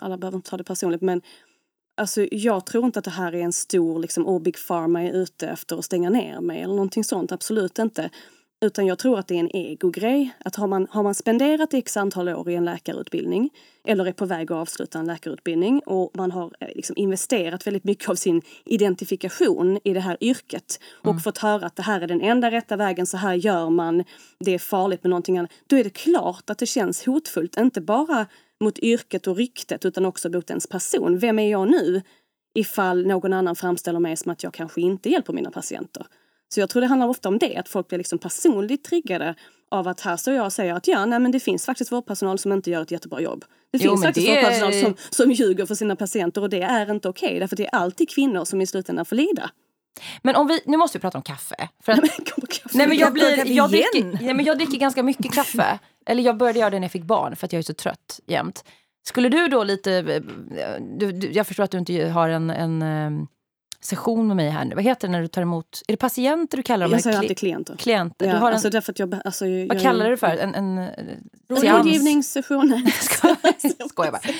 alla 0.00 0.18
behöver 0.18 0.36
inte 0.36 0.50
ta 0.50 0.56
det 0.56 0.64
personligt, 0.64 1.02
men 1.02 1.22
alltså, 1.96 2.26
jag 2.30 2.66
tror 2.66 2.84
inte 2.84 2.98
att 2.98 3.04
det 3.04 3.10
här 3.10 3.34
är 3.34 3.40
en 3.40 3.52
stor, 3.52 3.98
liksom, 3.98 4.26
oh, 4.26 4.42
Big 4.42 4.56
Pharma 4.68 5.02
är 5.02 5.12
ute 5.12 5.48
efter 5.48 5.76
att 5.78 5.84
stänga 5.84 6.10
ner 6.10 6.40
mig 6.40 6.62
eller 6.62 6.74
någonting 6.74 7.04
sånt, 7.04 7.32
absolut 7.32 7.78
inte. 7.78 8.10
Utan 8.62 8.86
jag 8.86 8.98
tror 8.98 9.18
att 9.18 9.26
det 9.28 9.34
är 9.34 9.40
en 9.40 9.56
egogrej. 9.56 10.34
Att 10.44 10.56
har 10.56 10.66
man, 10.66 10.86
har 10.90 11.02
man 11.02 11.14
spenderat 11.14 11.74
x 11.74 11.96
antal 11.96 12.28
år 12.28 12.50
i 12.50 12.54
en 12.54 12.64
läkarutbildning 12.64 13.50
eller 13.84 14.06
är 14.06 14.12
på 14.12 14.26
väg 14.26 14.52
att 14.52 14.58
avsluta 14.58 14.98
en 14.98 15.06
läkarutbildning 15.06 15.80
och 15.86 16.10
man 16.14 16.30
har 16.30 16.50
eh, 16.60 16.68
liksom 16.74 16.96
investerat 16.96 17.66
väldigt 17.66 17.84
mycket 17.84 18.08
av 18.08 18.14
sin 18.14 18.42
identifikation 18.64 19.78
i 19.84 19.94
det 19.94 20.00
här 20.00 20.16
yrket 20.20 20.80
och 21.04 21.22
fått 21.22 21.38
höra 21.38 21.66
att 21.66 21.76
det 21.76 21.82
här 21.82 22.00
är 22.00 22.06
den 22.06 22.20
enda 22.20 22.50
rätta 22.50 22.76
vägen, 22.76 23.06
så 23.06 23.16
här 23.16 23.34
gör 23.34 23.70
man, 23.70 24.04
det 24.38 24.54
är 24.54 24.58
farligt 24.58 25.04
med 25.04 25.10
någonting 25.10 25.38
annat. 25.38 25.52
Då 25.66 25.76
är 25.76 25.84
det 25.84 25.90
klart 25.90 26.50
att 26.50 26.58
det 26.58 26.66
känns 26.66 27.06
hotfullt, 27.06 27.56
inte 27.56 27.80
bara 27.80 28.26
mot 28.60 28.78
yrket 28.78 29.26
och 29.26 29.36
ryktet 29.36 29.84
utan 29.84 30.06
också 30.06 30.30
mot 30.30 30.50
ens 30.50 30.66
person. 30.66 31.18
Vem 31.18 31.38
är 31.38 31.50
jag 31.50 31.70
nu 31.70 32.02
ifall 32.54 33.06
någon 33.06 33.32
annan 33.32 33.56
framställer 33.56 34.00
mig 34.00 34.16
som 34.16 34.32
att 34.32 34.42
jag 34.42 34.54
kanske 34.54 34.80
inte 34.80 35.10
hjälper 35.10 35.32
mina 35.32 35.50
patienter? 35.50 36.06
Så 36.54 36.60
jag 36.60 36.68
tror 36.70 36.80
det 36.80 36.86
handlar 36.86 37.08
ofta 37.08 37.28
om 37.28 37.38
det, 37.38 37.56
att 37.56 37.68
folk 37.68 37.88
blir 37.88 37.98
liksom 37.98 38.18
personligt 38.18 38.84
triggade 38.84 39.34
av 39.70 39.88
att 39.88 40.00
här 40.00 40.16
står 40.16 40.34
jag 40.34 40.44
och 40.46 40.52
säger 40.52 40.74
att 40.74 40.88
ja, 40.88 41.06
nej 41.06 41.18
men 41.18 41.32
det 41.32 41.40
finns 41.40 41.66
faktiskt 41.66 41.92
vårdpersonal 41.92 42.38
som 42.38 42.52
inte 42.52 42.70
gör 42.70 42.82
ett 42.82 42.90
jättebra 42.90 43.20
jobb. 43.20 43.44
Det 43.72 43.78
Jo, 43.84 43.90
finns 43.90 44.04
faktiskt 44.04 44.26
det- 44.26 44.34
vårdpersonal 44.34 44.72
som, 44.72 44.94
som 45.10 45.30
ljuger 45.32 45.66
för 45.66 45.74
sina 45.74 45.96
patienter 45.96 46.40
och 46.40 46.50
det 46.50 46.62
är 46.62 46.90
inte 46.90 47.08
okej, 47.08 47.38
därför 47.40 47.56
det 47.56 47.66
är 47.66 47.74
alltid 47.74 48.10
kvinnor 48.10 48.44
som 48.44 48.60
i 48.60 48.66
slutändan 48.66 49.04
får 49.04 49.16
lida. 49.16 49.50
Men 50.22 50.36
om 50.36 50.46
vi, 50.46 50.60
nu 50.66 50.76
måste 50.76 50.98
vi 50.98 51.02
prata 51.02 51.18
om 51.18 51.22
kaffe. 51.22 51.68
För 51.84 51.92
att, 51.92 51.98
Men 52.00 52.08
kom 52.08 52.40
på 52.40 52.46
kaffe. 52.46 52.78
nej, 52.78 52.88
men 52.88 52.96
jag, 52.98 53.12
blir, 53.12 53.36
dricker, 53.66 54.22
nej, 54.24 54.34
men 54.34 54.44
jag 54.44 54.56
dricker 54.58 54.78
ganska 54.78 55.02
mycket 55.02 55.32
kaffe. 55.32 55.78
Eller 56.06 56.22
jag 56.22 56.36
började 56.36 56.58
göra 56.58 56.70
det 56.70 56.78
när 56.78 56.84
jag 56.84 56.92
fick 56.92 57.02
barn 57.04 57.36
för 57.36 57.46
att 57.46 57.52
jag 57.52 57.58
är 57.58 57.62
så 57.62 57.74
trött 57.74 58.20
jämt. 58.26 58.64
Skulle 59.06 59.28
du 59.28 59.48
då 59.48 59.64
lite... 59.64 60.02
Du, 60.98 61.12
du, 61.12 61.30
jag 61.30 61.46
förstår 61.46 61.64
att 61.64 61.70
du 61.70 61.78
inte 61.78 62.08
har 62.08 62.28
en, 62.28 62.50
en 62.50 62.82
eh, 62.82 63.26
session 63.84 64.26
med 64.26 64.36
mig 64.36 64.50
här 64.50 64.64
nu. 64.64 64.74
Vad 64.74 64.84
heter 64.84 65.08
det 65.08 65.12
när 65.12 65.22
du 65.22 65.28
tar 65.28 65.42
emot... 65.42 65.82
Är 65.88 65.92
det 65.92 65.96
patienter 65.96 66.56
du 66.56 66.62
kallar 66.62 66.86
dem? 66.86 66.92
jag 66.92 67.02
säger 67.02 67.18
alltid 67.18 67.38
klienter. 67.38 67.76
klienter? 67.76 68.26
Ja, 68.26 68.32
du 68.32 68.38
har 68.38 68.48
en, 68.48 68.54
alltså 68.54 68.70
därför 68.70 68.92
att 68.92 68.98
jag, 68.98 69.20
alltså, 69.24 69.46
jag, 69.46 69.68
vad 69.68 69.76
jag- 69.76 69.82
kallar 69.82 70.04
du 70.04 70.10
det 70.10 70.16
för? 70.16 70.36
En, 70.36 70.54
en, 70.54 70.78
en 70.78 70.88
seans? 71.48 71.64
Rådgivningssession. 71.64 72.86
Skojar 73.88 74.12
bara. 74.12 74.20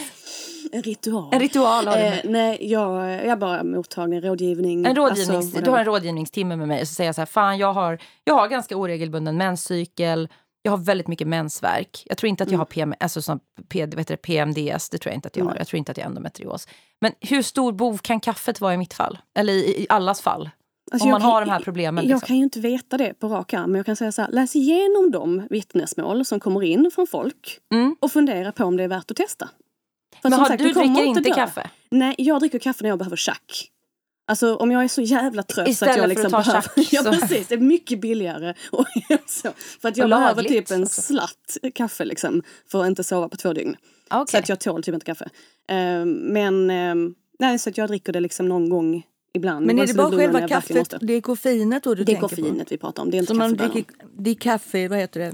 En 0.74 0.83
ritual. 0.83 1.28
En 1.33 1.40
ritual 1.40 1.87
har 1.87 1.96
du. 1.96 2.02
Eh, 2.02 2.14
nej, 2.24 2.59
jag, 2.61 3.26
jag 3.26 3.38
bara 3.38 3.64
mottagning, 3.64 4.20
rådgivning. 4.20 4.87
En 4.87 4.96
rådgivnings, 4.96 5.46
alltså, 5.46 5.61
du 5.61 5.70
har 5.70 5.78
en 5.78 5.85
rådgivningstimme 5.85 6.57
med 6.57 6.68
mig 6.68 6.81
och 6.81 6.88
så 6.88 6.94
säger 6.94 7.09
jag 7.09 7.14
så 7.14 7.20
här, 7.20 7.26
fan 7.26 7.59
jag 7.59 7.72
har, 7.72 7.98
jag 8.24 8.35
har 8.35 8.48
ganska 8.48 8.76
oregelbunden 8.76 9.37
menscykel. 9.37 10.28
Jag 10.62 10.72
har 10.72 10.79
väldigt 10.79 11.09
mycket 11.09 11.27
mensvärk. 11.29 12.03
Jag 12.07 12.18
tror 12.18 12.29
inte 12.29 12.42
att 12.44 12.51
jag 12.51 12.59
har 12.59 12.64
PM, 12.64 12.94
alltså 13.01 13.22
sån, 13.22 13.40
P, 13.68 13.87
vet 13.87 14.09
du, 14.09 14.16
PMDS, 14.16 14.88
det 14.88 14.98
tror 14.98 15.11
jag 15.11 15.14
inte 15.14 15.29
att 15.29 15.37
jag 15.37 15.44
har. 15.44 15.57
Jag 15.57 15.66
tror 15.66 15.79
inte 15.79 15.92
att 15.92 15.98
jag 15.98 16.05
har 16.05 16.09
endometrios. 16.09 16.68
Men 17.01 17.12
hur 17.20 17.42
stor 17.42 17.72
bov 17.72 17.98
kan 17.98 18.20
kaffet 18.20 18.61
vara 18.61 18.75
i 18.75 18.77
mitt 18.77 18.94
fall? 18.94 19.18
Eller 19.38 19.53
i, 19.53 19.83
i 19.83 19.87
allas 19.88 20.20
fall? 20.20 20.51
Alltså 20.92 21.05
om 21.05 21.09
jag 21.11 21.14
man 21.14 21.20
kan- 21.20 21.31
har 21.31 21.40
de 21.40 21.51
här 21.51 21.61
problemen. 21.61 22.05
Jag 22.05 22.09
Liksom. 22.14 22.27
kan 22.27 22.37
ju 22.37 22.42
inte 22.42 22.61
veta 22.61 22.96
det 22.98 23.14
på 23.14 23.29
rak 23.29 23.55
arm, 23.55 23.70
men 23.70 23.75
jag 23.79 23.87
kan 23.87 23.96
säga 23.96 24.12
så 24.12 24.22
här, 24.22 24.31
läs 24.31 24.57
igenom 24.57 25.11
de 25.12 25.46
vittnesmål 25.51 26.25
som 26.25 26.40
kommer 26.40 26.62
in 26.62 26.90
från 26.94 27.07
folk 27.07 27.59
Mm. 27.75 27.96
och 28.01 28.12
fundera 28.12 28.53
på 28.53 28.64
om 28.64 28.77
det 28.77 28.85
är 28.85 28.88
värt 28.88 29.11
att 29.11 29.16
testa. 29.16 29.48
För 30.22 30.31
Men 30.31 30.38
har, 30.38 30.46
sagt, 30.46 30.59
du 30.62 30.72
dricker 30.72 31.03
inte 31.05 31.20
dö. 31.20 31.35
kaffe? 31.35 31.70
Nej, 31.90 32.14
jag 32.18 32.40
dricker 32.40 32.59
kaffe 32.59 32.83
när 32.83 32.88
jag 32.88 32.98
behöver 32.98 33.16
tjack. 33.16 33.68
Alltså 34.26 34.56
om 34.56 34.70
jag 34.70 34.85
är 34.85 34.88
så 34.88 35.02
jävla 35.02 35.42
trött 35.42 35.66
så 35.66 35.70
Istället 35.70 35.92
att 35.92 35.96
jag 35.96 36.04
för 36.04 36.08
liksom 36.08 36.35
att 36.35 36.44
ta 36.44 36.50
behöver... 36.52 36.68
tjack, 36.74 36.92
ja 36.92 37.02
så- 37.02 37.12
precis, 37.12 37.46
det 37.48 37.54
är 37.54 37.58
mycket 37.58 38.00
billigare. 38.00 38.54
Och 38.72 38.87
så, 39.26 39.48
för 39.80 39.88
att 39.88 39.96
jag 39.96 40.04
Och 40.04 40.11
behöver 40.11 40.42
typ 40.42 40.70
en 40.70 40.82
också. 40.82 41.02
slatt 41.02 41.56
kaffe 41.74 42.04
liksom 42.04 42.42
för 42.70 42.80
att 42.82 42.87
inte 42.87 43.04
sova 43.04 43.28
på 43.28 43.37
två 43.37 43.52
dygn. 43.52 43.76
Så 44.11 44.20
Okej. 44.20 44.40
att 44.40 44.48
jag 44.48 44.61
tål 44.61 44.82
typ 44.82 44.94
inte 44.94 45.06
kaffe. 45.06 45.28
Eh, 45.68 46.04
men 46.04 46.70
ehm, 46.70 47.14
nej, 47.38 47.58
så 47.58 47.70
att 47.70 47.78
jag 47.78 47.88
dricker 47.88 48.12
det 48.12 48.20
liksom 48.20 48.48
någon 48.48 48.68
gång 48.70 49.02
ibland. 49.35 49.66
Men 49.66 49.78
är 49.78 49.82
det 49.82 49.88
så 49.88 49.94
bara 49.96 50.11
själva 50.11 50.48
kaffet, 50.48 50.94
det 51.00 51.12
är 51.14 51.20
koffeinet 51.20 51.85
då 51.85 51.94
du 51.94 52.04
Det 52.04 52.12
är 52.12 52.16
tänker 52.16 52.37
på? 52.37 52.42
koffeinet 52.42 52.72
vi 52.72 52.78
pratar 52.78 53.02
om, 53.02 53.11
det 53.11 53.16
är 53.16 53.18
inte 53.18 53.26
Så 53.32 53.35
man 53.38 53.56
kaffebönan. 53.58 53.85
decaffe, 54.18 54.88
vad 54.88 54.98
heter 54.98 55.20
det? 55.20 55.32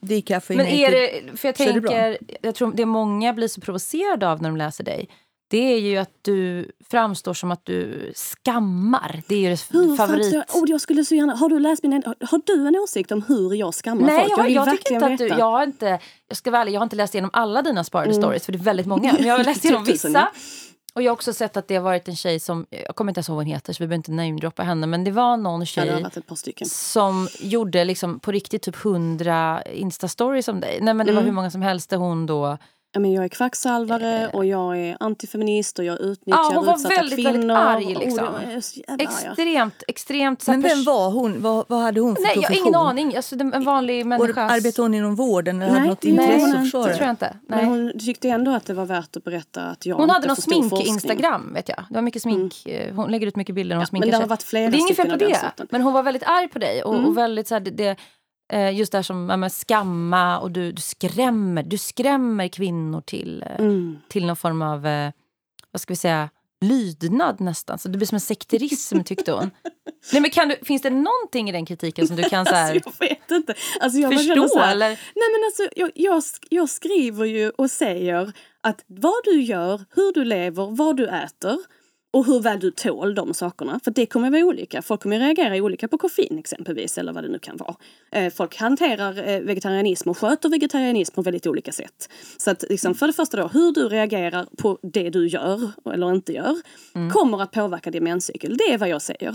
Decaffe 0.00 0.56
Men 0.56 0.66
är 0.66 0.90
det, 0.90 1.36
för 1.38 1.48
jag 1.48 1.56
Så 1.56 1.62
är 1.62 1.66
det 1.66 1.72
tänker, 1.80 2.18
jag 2.42 2.54
tror 2.54 2.72
det 2.72 2.86
många 2.86 3.32
blir 3.32 3.48
så 3.48 3.60
provocerade 3.60 4.28
av 4.28 4.42
när 4.42 4.48
de 4.48 4.56
läser 4.56 4.84
dig. 4.84 5.08
Det 5.52 5.72
är 5.74 5.78
ju 5.78 5.96
att 5.96 6.10
du 6.22 6.70
framstår 6.90 7.34
som 7.34 7.50
att 7.50 7.64
du 7.64 8.12
skammar. 8.44 9.22
Det 9.28 9.34
är 9.34 9.38
ju 9.40 9.48
Hur 9.48 9.96
favorit... 9.96 10.32
framstår- 10.32 10.60
oh, 10.62 10.70
jag 10.70 10.80
skulle 10.80 11.04
så 11.04 11.14
gärna, 11.14 11.34
har, 11.34 11.48
du 11.48 11.58
läst 11.58 11.82
min, 11.82 12.02
har 12.20 12.40
du 12.46 12.66
en 12.68 12.76
åsikt 12.76 13.12
om 13.12 13.22
hur 13.28 13.54
jag 13.54 13.74
skammar 13.74 14.06
Nej, 14.06 14.18
folk? 14.28 14.38
jag, 14.38 14.44
vill 14.44 14.54
jag, 14.54 14.70
tycker 14.70 14.94
inte 14.94 15.06
att 15.06 15.18
du... 15.18 15.26
Jag 15.28 15.50
har 15.50 15.62
inte, 15.62 15.98
jag 16.28 16.36
ska 16.36 16.56
ärlig, 16.56 16.72
jag 16.72 16.80
har 16.80 16.84
inte 16.84 16.96
läst 16.96 17.14
igenom 17.14 17.30
alla 17.32 17.62
dina 17.62 17.84
sparade 17.84 18.14
stories, 18.14 18.44
för 18.44 18.52
det 18.52 18.58
är 18.58 18.62
väldigt 18.62 18.86
många. 18.86 19.12
Men 19.12 19.26
jag 19.26 19.36
har 19.38 19.44
läst 19.44 19.64
igenom 19.64 19.84
vissa. 19.84 20.28
Och 20.94 21.02
jag 21.02 21.10
har 21.10 21.14
också 21.14 21.32
sett 21.32 21.56
att 21.56 21.68
det 21.68 21.74
har 21.76 21.82
varit 21.82 22.08
en 22.08 22.16
tjej 22.16 22.40
som, 22.40 22.66
jag 22.86 22.96
kommer 22.96 23.10
inte 23.10 23.18
ens 23.18 23.28
ihåg 23.28 23.36
vad 23.36 23.44
hon 23.46 23.52
heter 23.54 23.72
så 23.72 23.82
vi 23.82 23.86
behöver 23.86 23.96
inte 23.96 24.12
namedroppa 24.12 24.62
henne, 24.62 24.86
men 24.86 25.04
det 25.04 25.10
var 25.10 25.36
någon 25.36 25.60
Ja, 25.60 25.66
tjej 25.66 26.04
stycken. 26.36 26.68
som 26.68 27.28
gjorde 27.40 27.84
liksom 27.84 28.20
på 28.20 28.32
riktigt 28.32 28.62
typ 28.62 28.84
100 28.84 29.62
instastories 29.62 30.48
om 30.48 30.60
dig. 30.60 30.78
Nej 30.82 30.94
men 30.94 31.06
det 31.06 31.12
var 31.12 31.20
Mm. 31.20 31.26
hur 31.30 31.34
många 31.34 31.50
som 31.50 31.62
helst 31.62 31.90
där 31.90 31.96
hon 31.96 32.26
då... 32.26 32.58
Ja, 32.94 33.00
men 33.00 33.12
jag 33.12 33.24
är 33.24 33.28
kvacksalvare 33.28 34.28
och 34.32 34.44
jag 34.46 34.78
är 34.78 34.96
antifeminist 35.00 35.78
och 35.78 35.84
jag 35.84 36.00
utnyttjar 36.00 36.38
Ja, 36.40 36.52
hon 36.54 36.66
var 36.66 36.74
utsatta 36.74 36.94
väldigt, 36.94 37.16
kvinnor. 37.16 37.32
väldigt 37.32 37.50
arg, 37.56 37.84
Oh, 37.96 38.00
liksom. 38.00 38.26
arg. 38.34 38.54
Extremt, 38.98 39.82
extremt... 39.88 40.46
Men 40.46 40.60
vem 40.62 40.84
var 40.84 41.10
hon? 41.10 41.42
Vad, 41.42 41.64
vad 41.68 41.80
hade 41.80 42.00
hon 42.00 42.16
för 42.16 42.22
Nej, 42.22 42.32
jag 42.34 42.42
har 42.42 42.46
profession? 42.48 42.66
ingen 42.68 42.80
aning. 42.80 43.16
Alltså, 43.16 43.34
en 43.40 43.64
vanlig 43.64 44.06
människa. 44.06 44.42
arbetade 44.42 44.82
hon 44.84 44.94
inom 44.94 45.14
vården 45.14 45.62
eller 45.62 45.72
Nej, 45.72 45.80
hade 45.80 45.90
något 45.90 46.02
nej, 46.02 46.10
intresse 46.12 46.58
försvara 46.58 46.86
Det 46.86 46.94
tror 46.94 47.06
jag 47.06 47.12
inte. 47.12 47.36
Men 47.48 47.58
Nej. 47.58 47.66
hon 47.68 47.98
tyckte 47.98 48.28
ändå 48.28 48.50
att 48.50 48.66
det 48.66 48.74
var 48.74 48.86
värt 48.86 49.16
att 49.16 49.24
berätta 49.24 49.62
att 49.62 49.86
jag 49.86 49.96
Hon 49.96 50.10
hade 50.10 50.26
någon 50.26 50.36
smink-instagram, 50.36 51.52
vet 51.54 51.68
jag. 51.68 51.84
Det 51.88 51.94
var 51.94 52.02
mycket 52.02 52.22
smink. 52.22 52.66
eh, 52.66 52.94
Hon 52.94 53.10
lägger 53.10 53.26
ut 53.26 53.36
mycket 53.36 53.54
bilder 53.54 53.74
när 53.74 53.76
hon 53.76 53.82
Ja, 53.82 53.86
sminkar 53.86 54.06
men 54.06 54.10
det 54.10 54.16
sig. 54.16 54.22
har 54.22 54.28
varit 54.28 54.42
flera 54.42 54.70
det 54.70 54.76
är 54.76 54.80
inget 54.80 54.96
fel 54.96 55.10
på 55.10 55.16
det. 55.16 55.66
Men 55.70 55.82
hon 55.82 55.92
var 55.92 56.02
väldigt 56.02 56.22
arg 56.26 56.48
på 56.48 56.58
dig. 56.58 56.82
Och, 56.82 56.94
Mm. 56.94 57.06
och 57.06 57.16
väldigt 57.18 57.48
så 57.48 57.54
här, 57.54 57.60
det, 57.60 57.70
det, 57.70 57.96
just 58.58 58.92
det 58.92 58.98
här 58.98 59.02
som 59.02 59.28
ja, 59.42 59.48
skamma 59.50 60.38
och 60.38 60.50
du, 60.50 60.72
du 60.72 60.82
skrämmer. 60.82 61.62
Du 61.62 61.78
skrämmer 61.78 62.48
kvinnor 62.48 63.00
till, 63.00 63.42
eh, 63.42 63.58
Mm. 63.64 63.98
till 64.08 64.26
någon 64.26 64.36
form 64.36 64.62
av, 64.62 64.86
eh, 64.86 65.10
vad 65.70 65.80
ska 65.80 65.92
vi 65.92 65.96
säga, 65.96 66.28
lydnad 66.60 67.40
nästan. 67.40 67.78
Så 67.78 67.88
det 67.88 67.98
blir 67.98 68.06
som 68.06 68.16
en 68.16 68.20
sekterism 68.20 69.00
tyckte 69.02 69.32
hon. 69.32 69.50
Nej, 70.12 70.22
men 70.22 70.30
kan 70.30 70.48
du, 70.48 70.56
finns 70.62 70.82
det 70.82 70.90
någonting 70.90 71.48
i 71.48 71.52
den 71.52 71.66
kritiken 71.66 72.06
som 72.06 72.16
du 72.16 72.22
kan 72.22 72.46
så 72.46 72.54
här, 72.54 72.74
Alltså, 72.74 72.90
jag 73.00 73.08
vet 73.08 73.30
inte. 73.30 73.54
Alltså, 73.80 73.98
jag 73.98 74.12
förstå? 74.12 74.48
så 74.48 74.58
här, 74.58 74.72
Eller? 74.72 74.88
Nej 74.88 74.98
men 75.14 75.44
alltså 75.46 75.80
jag, 75.80 75.90
jag, 75.94 76.22
jag 76.50 76.68
skriver 76.68 77.24
ju 77.24 77.50
och 77.50 77.70
säger 77.70 78.32
att 78.60 78.84
vad 78.86 79.24
du 79.24 79.42
gör, 79.42 79.84
hur 79.94 80.12
du 80.14 80.24
lever, 80.24 80.66
vad 80.76 80.96
du 80.96 81.08
äter 81.08 81.58
och 82.12 82.26
hur 82.26 82.40
väl 82.40 82.60
du 82.60 82.70
tål 82.70 83.14
de 83.14 83.34
sakerna. 83.34 83.80
För 83.84 83.90
det 83.90 84.06
kommer 84.06 84.30
vara 84.30 84.44
olika. 84.44 84.82
Folk 84.82 85.02
kommer 85.02 85.18
reagera 85.18 85.56
olika 85.56 85.88
på 85.88 85.98
koffein 85.98 86.38
exempelvis 86.38 86.98
eller 86.98 87.12
vad 87.12 87.24
det 87.24 87.28
nu 87.28 87.38
kan 87.38 87.56
vara. 87.56 87.74
Eh, 88.12 88.32
folk 88.32 88.56
hanterar 88.56 89.28
eh, 89.28 89.40
vegetarianism 89.40 90.10
och 90.10 90.18
sköter 90.18 90.48
vegetarianism 90.48 91.14
på 91.14 91.22
väldigt 91.22 91.46
olika 91.46 91.72
sätt. 91.72 92.08
Så 92.36 92.50
att 92.50 92.64
liksom, 92.68 92.94
för 92.94 93.06
det 93.06 93.12
första 93.12 93.36
då, 93.36 93.48
hur 93.48 93.72
du 93.72 93.88
reagerar 93.88 94.46
på 94.58 94.78
det 94.82 95.10
du 95.10 95.28
gör 95.28 95.70
eller 95.94 96.12
inte 96.12 96.32
gör 96.32 96.56
kommer 97.12 97.42
att 97.42 97.50
påverka 97.50 97.90
din 97.90 98.04
menscykel. 98.04 98.56
Det 98.56 98.72
är 98.72 98.78
vad 98.78 98.88
jag 98.88 99.02
säger. 99.02 99.34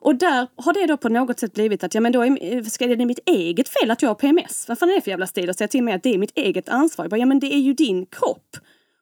Och 0.00 0.14
där 0.14 0.46
har 0.56 0.72
det 0.72 0.86
då 0.86 0.96
på 0.96 1.08
något 1.08 1.40
sätt 1.40 1.52
blivit 1.52 1.84
att 1.84 1.94
ja, 1.94 2.00
men 2.00 2.12
då 2.12 2.24
är, 2.24 2.62
ska 2.70 2.86
det 2.86 3.06
mitt 3.06 3.28
eget 3.28 3.68
fel 3.68 3.90
att 3.90 4.02
jag 4.02 4.10
har 4.10 4.14
PMS. 4.14 4.68
Vad 4.68 4.78
fan 4.78 4.90
är 4.90 4.94
det 4.94 5.00
för 5.00 5.10
jävla 5.10 5.26
stil 5.26 5.50
att 5.50 5.58
säga 5.58 5.68
till 5.68 5.82
mig 5.82 5.94
att 5.94 6.02
det 6.02 6.14
är 6.14 6.18
mitt 6.18 6.38
eget 6.38 6.68
ansvar? 6.68 7.04
Jag 7.04 7.10
bara, 7.10 7.20
ja 7.20 7.26
men 7.26 7.40
det 7.40 7.54
är 7.54 7.58
ju 7.58 7.72
din 7.72 8.06
kropp. 8.06 8.56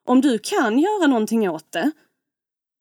Om 0.05 0.21
du 0.21 0.39
kan 0.39 0.79
göra 0.79 1.07
någonting 1.07 1.51
åt 1.51 1.73
det, 1.73 1.91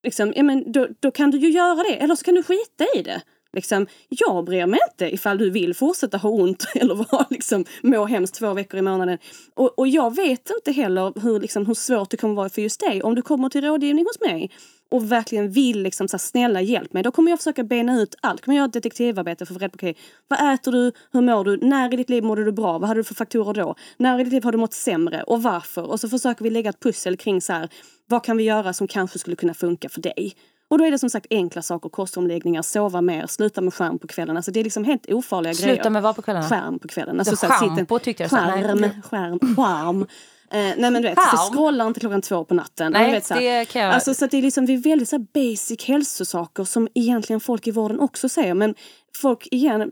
liksom, 0.03 0.33
ja, 0.35 0.43
men 0.43 0.71
då, 0.71 0.87
då 0.99 1.11
kan 1.11 1.31
du 1.31 1.37
ju 1.37 1.49
göra 1.49 1.83
det. 1.83 1.95
Eller 1.95 2.15
så 2.15 2.25
kan 2.25 2.35
du 2.35 2.43
skita 2.43 2.85
i 2.95 3.01
det. 3.01 3.21
Liksom, 3.53 3.87
jag 4.09 4.45
bryr 4.45 4.65
mig 4.65 4.79
inte 4.91 5.13
ifall 5.13 5.37
du 5.37 5.49
vill 5.49 5.73
fortsätta 5.73 6.17
ha 6.17 6.29
ont 6.29 6.65
eller 6.75 6.95
vara, 6.95 7.25
liksom, 7.29 7.65
må 7.81 8.05
hemskt 8.05 8.35
två 8.35 8.53
veckor 8.53 8.79
i 8.79 8.81
månaden. 8.81 9.17
Och, 9.53 9.79
och 9.79 9.87
jag 9.87 10.15
vet 10.15 10.49
inte 10.49 10.71
heller 10.71 11.13
hur, 11.21 11.39
liksom, 11.39 11.65
hur 11.65 11.73
svårt 11.73 12.09
det 12.09 12.17
kommer 12.17 12.35
vara 12.35 12.49
för 12.49 12.61
just 12.61 12.79
dig. 12.79 13.03
Om 13.03 13.15
du 13.15 13.21
kommer 13.21 13.49
till 13.49 13.63
rådgivning 13.63 14.05
hos 14.05 14.19
mig 14.19 14.51
och 14.93 15.11
verkligen 15.11 15.51
vill 15.51 15.83
liksom, 15.83 16.07
så 16.07 16.17
här, 16.17 16.19
snälla 16.19 16.61
hjälp 16.61 16.93
mig. 16.93 17.03
Då 17.03 17.11
kommer 17.11 17.31
jag 17.31 17.39
försöka 17.39 17.63
bena 17.63 18.01
ut 18.01 18.15
allt. 18.21 18.41
kommer 18.41 18.55
jag 18.55 18.61
göra 18.61 18.67
ett 18.67 18.73
detektivarbete 18.73 19.45
för 19.45 19.53
att 19.53 19.59
få 19.59 19.63
reda 19.63 19.71
på 19.71 19.75
okay, 19.75 19.93
vad 20.27 20.53
äter 20.53 20.71
du, 20.71 20.91
hur 21.11 21.21
mår 21.21 21.43
du, 21.43 21.57
när 21.57 21.93
i 21.93 21.97
ditt 21.97 22.09
liv 22.09 22.23
mådde 22.23 22.43
du 22.43 22.51
bra, 22.51 22.77
vad 22.77 22.87
hade 22.87 22.99
du 22.99 23.03
för 23.03 23.15
faktorer 23.15 23.53
då? 23.53 23.75
När 23.97 24.19
i 24.19 24.23
ditt 24.23 24.33
liv 24.33 24.43
har 24.43 24.51
du 24.51 24.57
mått 24.57 24.73
sämre 24.73 25.23
och 25.23 25.43
varför? 25.43 25.83
Och 25.83 25.99
så 25.99 26.09
försöker 26.09 26.43
vi 26.43 26.49
lägga 26.49 26.69
ett 26.69 26.79
pussel 26.79 27.17
kring 27.17 27.41
så 27.41 27.53
här, 27.53 27.69
vad 28.07 28.23
kan 28.23 28.37
vi 28.37 28.43
göra 28.43 28.73
som 28.73 28.87
kanske 28.87 29.19
skulle 29.19 29.35
kunna 29.35 29.53
funka 29.53 29.89
för 29.89 30.01
dig? 30.01 30.35
Och 30.67 30.77
då 30.77 30.85
är 30.85 30.91
det 30.91 30.99
som 30.99 31.09
sagt 31.09 31.27
enkla 31.29 31.61
saker, 31.61 31.89
kostomläggningar, 31.89 32.61
sova 32.61 33.01
mer, 33.01 33.27
sluta 33.27 33.61
med 33.61 33.73
skärm 33.73 33.99
på 33.99 34.07
kvällen. 34.07 34.37
Alltså 34.37 34.51
det 34.51 34.59
är 34.59 34.63
liksom 34.63 34.83
helt 34.83 35.11
ofarliga 35.11 35.53
grejer. 35.53 35.75
Sluta 35.75 35.89
med 35.89 36.01
vad 36.01 36.15
på 36.15 36.21
kvällarna? 36.21 36.49
Skärm 36.49 36.79
på 36.79 36.87
kvällen. 36.87 37.25
Så 37.25 37.31
Alltså, 37.31 37.47
så 37.47 37.53
en- 37.53 37.75
schampo 37.75 37.99
tyckte 37.99 38.23
jag. 38.23 38.29
Skärm, 38.29 39.01
skärm, 39.01 39.55
skärm. 39.55 40.07
Eh, 40.53 40.59
nej 40.77 40.91
men 40.91 40.93
du 40.93 41.01
vet, 41.01 41.17
så 41.17 41.37
Skärm? 41.37 41.53
scrolla 41.53 41.87
inte 41.87 41.99
klockan 41.99 42.21
två 42.21 42.43
på 42.45 42.53
natten. 42.53 42.91
Nej, 42.91 43.11
vet, 43.11 43.25
så 43.25 43.33
det 43.33 43.65
kan 43.65 43.81
jag- 43.81 43.93
Alltså 43.93 44.13
så 44.13 44.27
det 44.27 44.37
är 44.37 44.41
liksom, 44.41 44.65
det 44.65 44.73
är 44.73 44.77
väldigt 44.77 45.09
så 45.09 45.19
basic 45.19 45.83
hälsosaker 45.85 46.63
som 46.63 46.87
egentligen 46.93 47.39
folk 47.39 47.67
i 47.67 47.71
vården 47.71 47.99
också 47.99 48.29
säger. 48.29 48.53
Men 48.53 48.75
folk 49.15 49.47
igen 49.51 49.91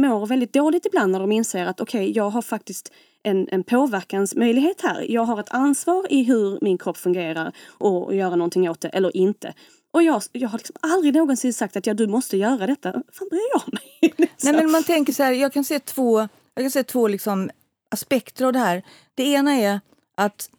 mår 0.00 0.26
väldigt 0.26 0.52
dåligt 0.52 0.86
ibland 0.86 1.12
när 1.12 1.20
de 1.20 1.32
inser 1.32 1.66
att 1.66 1.80
okej, 1.80 2.12
jag 2.16 2.30
har 2.30 2.42
faktiskt 2.42 2.92
en, 3.22 3.48
en 3.50 3.64
påverkansmöjlighet 3.64 4.80
här. 4.82 5.06
Jag 5.08 5.24
har 5.24 5.40
ett 5.40 5.50
ansvar 5.50 6.06
i 6.10 6.22
hur 6.22 6.58
min 6.62 6.78
kropp 6.78 6.96
fungerar 6.96 7.52
och, 7.78 8.14
göra 8.14 8.36
någonting 8.36 8.70
åt 8.70 8.80
det 8.80 8.88
eller 8.88 9.16
inte. 9.16 9.54
Och 9.92 10.02
jag, 10.02 10.22
jag 10.32 10.48
har 10.48 10.58
liksom 10.58 10.76
aldrig 10.80 11.14
någonsin 11.14 11.54
sagt 11.54 11.76
att 11.76 11.86
ja, 11.86 11.94
du 11.94 12.06
måste 12.06 12.36
göra 12.36 12.66
detta. 12.66 12.92
Fan 12.92 13.28
bryr 13.30 13.40
jag 13.52 13.62
mig? 13.72 14.28
Nej, 14.42 14.52
men 14.52 14.70
man 14.70 14.82
tänker 14.84 15.12
så 15.12 15.22
här, 15.22 15.32
jag 15.32 15.52
kan 15.52 15.64
se 15.64 15.78
två, 15.78 16.20
jag 16.54 16.64
kan 16.64 16.70
se 16.70 16.82
två 16.82 17.08
liksom 17.08 17.50
aspekter 17.90 18.44
av 18.46 18.52
det 18.52 18.58
här. 18.58 18.82
Det 19.14 19.22
ena 19.24 19.52
är 19.52 19.80
att 20.20 20.50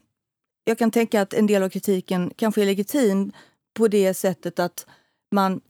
jag 0.63 0.77
kan 0.77 0.91
tänka 0.91 1.21
att 1.21 1.33
en 1.33 1.47
del 1.47 1.63
av 1.63 1.69
kritiken 1.69 2.33
kanske 2.35 2.61
är 2.61 2.65
legitim 2.65 3.31
på 3.73 3.87
det 3.87 4.13
sättet 4.13 4.59
att 4.59 4.85
man 5.31 5.61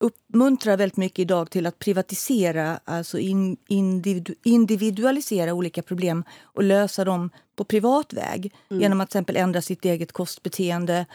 uppmuntrar 0.00 0.76
väldigt 0.76 0.96
mycket 0.96 1.18
idag 1.18 1.50
till 1.50 1.66
att 1.66 1.78
privatisera, 1.78 2.80
alltså 2.84 3.18
in, 3.18 3.56
individu, 3.68 4.34
individualisera 4.42 5.54
olika 5.54 5.82
problem 5.82 6.24
och 6.42 6.62
lösa 6.62 7.04
dem 7.04 7.30
på 7.56 7.64
privat 7.64 8.12
väg 8.12 8.54
genom 8.68 9.00
att 9.00 9.10
till 9.10 9.18
exempel 9.18 9.36
ändra 9.36 9.62
sitt 9.62 9.84
eget 9.84 10.12
kostbeteende 10.12 11.06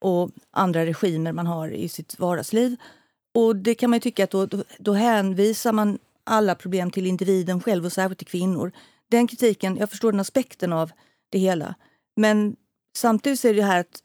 och 0.00 0.30
andra 0.50 0.86
regimer 0.86 1.32
man 1.32 1.46
har 1.46 1.68
i 1.68 1.88
sitt 1.88 2.18
vardagsliv. 2.18 2.76
Och 3.34 3.56
det 3.56 3.74
kan 3.74 3.90
man 3.90 4.00
tycka 4.00 4.24
att 4.24 4.30
då, 4.30 4.46
då, 4.46 4.64
då 4.78 4.92
hänvisar 4.92 5.72
man 5.72 5.98
alla 6.24 6.54
problem 6.54 6.90
till 6.90 7.06
individen 7.06 7.60
själv 7.60 7.84
och 7.84 7.92
särskilt 7.92 8.18
till 8.18 8.26
kvinnor. 8.26 8.72
Den 9.10 9.26
kritiken, 9.26 9.76
jag 9.76 9.90
förstår 9.90 10.12
den 10.12 10.20
aspekten 10.20 10.72
av 10.72 10.90
det 11.32 11.38
hela. 11.38 11.74
Men 12.16 12.56
samtidigt 12.96 13.44
är 13.44 13.54
det 13.54 13.62
här 13.62 13.80
att 13.80 14.02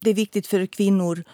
det 0.00 0.10
är 0.10 0.14
viktigt 0.14 0.46
för 0.46 0.66
kvinnor 0.66 1.24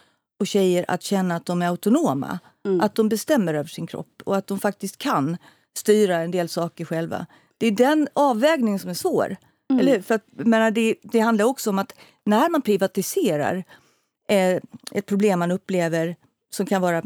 och 0.41 0.47
tjejer 0.47 0.85
att 0.88 1.03
känna 1.03 1.37
att 1.37 1.47
de 1.47 1.62
är 1.62 1.67
autonoma. 1.67 2.38
Att 2.81 2.95
de 2.95 3.09
bestämmer 3.09 3.55
över 3.55 3.69
sin 3.69 3.87
kropp 3.87 4.23
och 4.25 4.37
att 4.37 4.47
de 4.47 4.61
faktiskt 4.61 4.99
kan 4.99 5.37
styra 5.79 6.17
en 6.17 6.31
del 6.31 6.49
saker 6.49 6.85
själva. 6.85 7.27
Det 7.59 7.67
är 7.67 7.71
den 7.71 8.09
avvägningen 8.12 8.79
som 8.79 8.91
är 8.91 8.95
svår. 8.95 9.37
Eller 9.81 9.93
hur? 9.95 10.03
För 10.03 10.14
att, 10.14 10.25
menar, 10.33 10.71
det, 10.71 10.95
det 11.03 11.21
handlar 11.21 11.45
också 11.45 11.71
om 11.71 11.79
att 11.79 11.95
när 12.25 12.51
man 12.51 12.62
privatiserar 12.62 13.64
eh, 14.29 14.61
ett 14.93 15.07
problem 15.07 15.38
man 15.38 15.51
upplever 15.51 16.17
som 16.51 16.67
kan 16.67 16.83
vara 16.83 17.03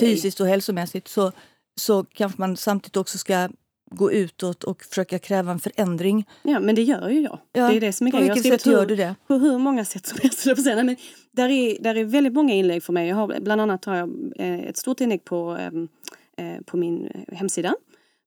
fysiskt 0.00 0.40
och 0.40 0.46
hälsomässigt 0.46 1.08
så, 1.08 1.32
så 1.80 2.04
kanske 2.04 2.40
man 2.40 2.56
samtidigt 2.56 2.96
också 2.96 3.18
ska 3.18 3.48
gå 3.90 4.12
utåt 4.12 4.64
och 4.64 4.82
försöka 4.82 5.18
kräva 5.18 5.52
en 5.52 5.58
förändring. 5.58 6.24
Ja, 6.42 6.60
men 6.60 6.74
det 6.74 6.82
gör 6.82 7.08
ju 7.08 7.20
jag. 7.20 7.38
Ja, 7.52 7.68
Det 7.68 7.76
är 7.76 7.80
det 7.80 7.92
som 7.92 8.06
är 8.06 8.10
på 8.10 8.18
vilket 8.20 8.42
sätt 8.42 8.66
gör 8.66 8.80
hur- 8.80 8.86
du 8.86 8.96
det? 8.96 9.14
På 9.26 9.34
hur 9.34 9.58
många 9.58 9.84
sätt 9.84 10.06
som 10.06 10.18
helst. 10.22 10.46
Nej, 10.64 10.84
men 10.84 10.96
där, 11.32 11.48
är, 11.48 11.82
där 11.82 11.94
är 11.94 12.04
väldigt 12.04 12.32
många 12.32 12.54
inlägg 12.54 12.82
för 12.82 12.92
mig. 12.92 13.08
Jag 13.08 13.16
har, 13.16 13.40
bland 13.40 13.60
annat 13.60 13.84
har 13.84 13.96
jag 13.96 14.10
eh, 14.36 14.58
ett 14.58 14.76
stort 14.76 15.00
inlägg 15.00 15.24
på, 15.24 15.50
ehm, 15.60 15.88
eh, 16.36 16.60
på 16.66 16.76
min 16.76 17.24
hemsida 17.32 17.74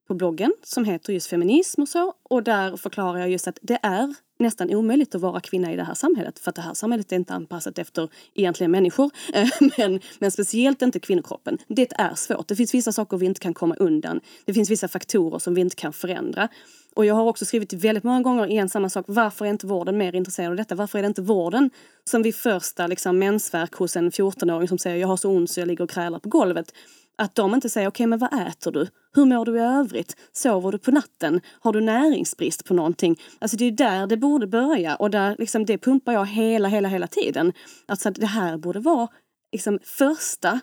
på 0.08 0.14
bloggen 0.14 0.54
som 0.64 0.86
heter 0.86 1.14
just 1.14 1.28
feminism 1.30 1.82
och 1.82 1.90
så. 1.90 2.14
Och 2.24 2.44
där 2.44 2.78
förklarar 2.78 3.20
jag 3.20 3.30
just 3.30 3.48
att 3.48 3.60
det 3.62 3.80
är 3.84 4.14
nästan 4.40 4.76
omöjligt 4.76 5.16
att 5.16 5.22
vara 5.22 5.40
kvinna 5.40 5.74
i 5.74 5.76
det 5.76 5.84
här 5.84 5.94
samhället. 5.94 6.40
För 6.40 6.50
att 6.50 6.56
det 6.56 6.62
här 6.62 6.74
samhället 6.74 7.12
är 7.12 7.16
inte 7.16 7.34
anpassat 7.34 7.80
efter 7.80 8.10
egentligen 8.34 8.72
människor. 8.72 9.12
Eh, 9.34 9.50
men, 9.78 10.00
men 10.20 10.32
speciellt 10.32 10.82
inte 10.82 11.00
kvinnokroppen. 11.00 11.58
Det 11.68 11.94
är 11.94 12.16
svårt. 12.16 12.48
Det 12.48 12.56
finns 12.56 12.74
vissa 12.74 12.92
saker 12.92 13.18
vi 13.18 13.26
inte 13.26 13.40
kan 13.40 13.54
komma 13.54 13.76
undan. 13.76 14.20
Det 14.46 14.54
finns 14.54 14.70
vissa 14.70 14.88
faktorer 14.88 15.40
som 15.40 15.54
vi 15.54 15.62
inte 15.62 15.76
kan 15.76 15.94
förändra. 15.94 16.50
Och 16.96 17.06
jag 17.06 17.16
har 17.16 17.26
också 17.26 17.46
skrivit 17.46 17.74
väldigt 17.74 18.04
många 18.04 18.22
gånger 18.22 18.48
igen 18.48 18.70
samma 18.70 18.90
sak. 18.90 19.06
Varför 19.08 19.46
är 19.46 19.50
inte 19.50 19.68
vården 19.68 19.98
mer 19.98 20.16
intresserad 20.16 20.50
av 20.50 20.56
detta? 20.56 20.76
Varför 20.76 21.00
är 21.00 21.04
det 21.04 21.08
inte 21.08 21.22
vården 21.22 21.70
som 22.04 22.22
vid 22.22 22.36
första 22.36 22.88
liksom, 22.88 23.20
mensvärk 23.20 23.74
hos 23.74 23.96
en 23.96 24.12
14-åring 24.12 24.68
som 24.68 24.78
säger 24.78 24.98
jag 24.98 25.08
har 25.08 25.18
så 25.18 25.30
ont 25.30 25.50
så 25.50 25.60
jag 25.60 25.68
ligger 25.68 25.84
och 25.84 25.90
krälar 25.90 26.20
på 26.20 26.30
golvet. 26.30 26.74
Att 27.18 27.36
de 27.36 27.56
inte 27.56 27.70
säger 27.70 27.88
okej 27.88 27.94
okay, 27.94 28.08
men 28.08 28.20
vad 28.20 28.48
äter 28.48 28.72
du? 28.72 28.88
Hur 29.14 29.26
mår 29.26 29.46
du 29.46 29.58
i 29.58 29.62
övrigt? 29.62 30.16
Sover 30.34 30.72
du 30.72 30.78
på 30.78 30.92
natten? 30.92 31.42
Har 31.60 31.74
du 31.74 31.82
näringsbrist 31.82 32.66
på 32.66 32.74
någonting? 32.74 33.22
Alltså 33.40 33.58
det 33.58 33.66
är 33.66 33.72
där 33.72 34.08
det 34.08 34.18
borde 34.18 34.48
börja 34.48 34.96
och 34.96 35.10
där 35.10 35.36
liksom 35.40 35.66
det 35.66 35.78
pumpar 35.78 36.14
jag 36.14 36.26
hela, 36.26 36.68
hela, 36.68 36.88
hela 36.88 37.08
tiden. 37.08 37.54
Alltså 37.86 38.12
det 38.12 38.26
här 38.26 38.58
borde 38.58 38.80
vara 38.80 39.08
liksom 39.52 39.80
första 39.84 40.60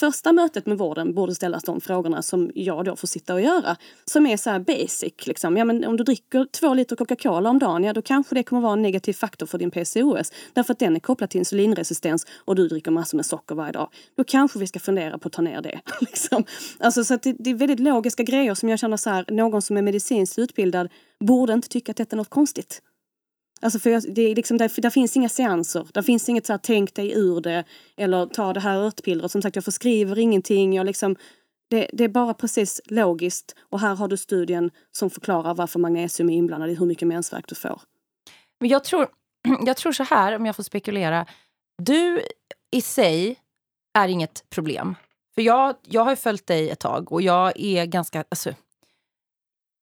första 0.00 0.32
mötet 0.32 0.66
med 0.66 0.78
vården 0.78 1.14
borde 1.14 1.34
ställas 1.34 1.64
de 1.64 1.80
frågorna 1.80 2.22
som 2.22 2.50
jag 2.54 2.84
då 2.84 2.96
får 2.96 3.08
sitta 3.08 3.34
och 3.34 3.40
göra. 3.40 3.76
Som 4.04 4.26
är 4.26 4.36
så 4.36 4.50
här 4.50 4.58
basic. 4.58 5.26
Liksom. 5.26 5.56
Ja, 5.56 5.64
men 5.64 5.84
om 5.84 5.96
du 5.96 6.04
dricker 6.04 6.46
två 6.52 6.74
liter 6.74 6.96
Coca-Cola 6.96 7.50
om 7.50 7.58
dagen, 7.58 7.84
ja 7.84 7.92
då 7.92 8.02
kanske 8.02 8.34
det 8.34 8.42
kommer 8.42 8.62
vara 8.62 8.72
en 8.72 8.82
negativ 8.82 9.12
faktor 9.12 9.46
för 9.46 9.58
din 9.58 9.70
PCOS. 9.70 10.32
Därför 10.52 10.72
att 10.72 10.78
den 10.78 10.96
är 10.96 11.00
kopplad 11.00 11.30
till 11.30 11.38
insulinresistens 11.38 12.26
och 12.44 12.54
du 12.54 12.68
dricker 12.68 12.90
massor 12.90 13.18
med 13.18 13.26
socker 13.26 13.54
varje 13.54 13.72
dag. 13.72 13.88
Då 14.16 14.24
kanske 14.24 14.58
vi 14.58 14.66
ska 14.66 14.78
fundera 14.78 15.18
på 15.18 15.28
att 15.28 15.32
ta 15.32 15.42
ner 15.42 15.62
det. 15.62 15.80
liksom. 16.00 16.44
alltså, 16.78 17.04
så 17.04 17.18
det, 17.22 17.36
det, 17.38 17.50
är 17.50 17.54
väldigt 17.54 17.80
logiska 17.80 18.22
grejer 18.22 18.54
som 18.54 18.68
jag 18.68 18.78
känner 18.78 18.96
så 18.96 19.10
här, 19.10 19.24
någon 19.28 19.62
som 19.62 19.76
är 19.76 19.82
medicinskt 19.82 20.38
utbildad 20.38 20.88
borde 21.20 21.52
inte 21.52 21.68
tycka 21.68 21.92
att 21.92 21.96
detta 21.96 22.16
är 22.16 22.18
något 22.18 22.30
konstigt. 22.30 22.82
Alltså 23.60 23.78
för 23.78 24.10
det 24.14 24.22
är 24.22 24.34
liksom, 24.34 24.58
där, 24.58 24.80
där 24.80 24.90
finns 24.90 25.16
inga 25.16 25.28
seanser. 25.28 25.86
Där 25.92 26.02
finns 26.02 26.28
inget 26.28 26.46
så 26.46 26.52
här, 26.52 26.60
tänk 26.62 26.94
dig 26.94 27.12
ur 27.12 27.40
det 27.40 27.64
eller 27.96 28.26
ta 28.26 28.52
det 28.52 28.60
här 28.60 28.78
örtpillret. 28.78 29.30
Som 29.30 29.42
sagt, 29.42 29.56
jag 29.56 29.64
förskriver 29.64 30.18
ingenting. 30.18 30.72
Jag 30.72 30.86
liksom, 30.86 31.16
det, 31.70 31.90
det, 31.92 32.04
är 32.04 32.08
bara 32.08 32.34
precis 32.34 32.80
logiskt. 32.84 33.56
Och 33.60 33.80
här 33.80 33.94
har 33.94 34.08
du 34.08 34.16
studien 34.16 34.70
som 34.92 35.10
förklarar 35.10 35.54
varför 35.54 35.78
magnesium 35.78 36.30
är 36.30 36.34
inblandad 36.34 36.70
i 36.70 36.74
hur 36.74 36.86
mycket 36.86 37.08
mensvärk 37.08 37.48
du 37.48 37.54
får. 37.54 37.80
Men 38.60 38.68
jag 38.68 38.84
tror, 38.84 39.08
jag 39.66 39.76
tror 39.76 39.92
så 39.92 40.02
här, 40.02 40.36
om 40.36 40.46
jag 40.46 40.56
får 40.56 40.62
spekulera. 40.62 41.26
Du 41.82 42.22
i 42.70 42.80
sig 42.80 43.38
är 43.98 44.08
inget 44.08 44.50
problem. 44.50 44.94
För 45.34 45.42
jag, 45.42 45.76
jag 45.82 46.04
har 46.04 46.16
följt 46.16 46.46
dig 46.46 46.70
ett 46.70 46.80
tag 46.80 47.12
och 47.12 47.22
jag 47.22 47.60
är 47.60 47.86
ganska... 47.86 48.24
Alltså, 48.28 48.54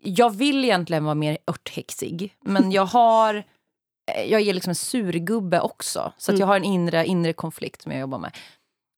jag 0.02 0.36
vill 0.36 0.64
egentligen 0.64 1.04
vara 1.04 1.14
mer 1.14 1.38
örthäxig, 1.46 2.34
men 2.40 2.72
jag 2.72 2.86
har 2.86 3.44
jag 4.06 4.40
är 4.40 4.54
liksom 4.54 4.70
en 4.70 4.74
surgubbe 4.74 5.60
också. 5.60 6.12
Så 6.18 6.32
att 6.32 6.38
jag 6.38 6.46
mm. 6.46 6.48
har 6.48 6.56
en 6.56 6.64
inre, 6.64 7.06
inre 7.06 7.32
konflikt 7.32 7.82
som 7.82 7.92
jag 7.92 8.00
jobbar 8.00 8.18
med. 8.18 8.36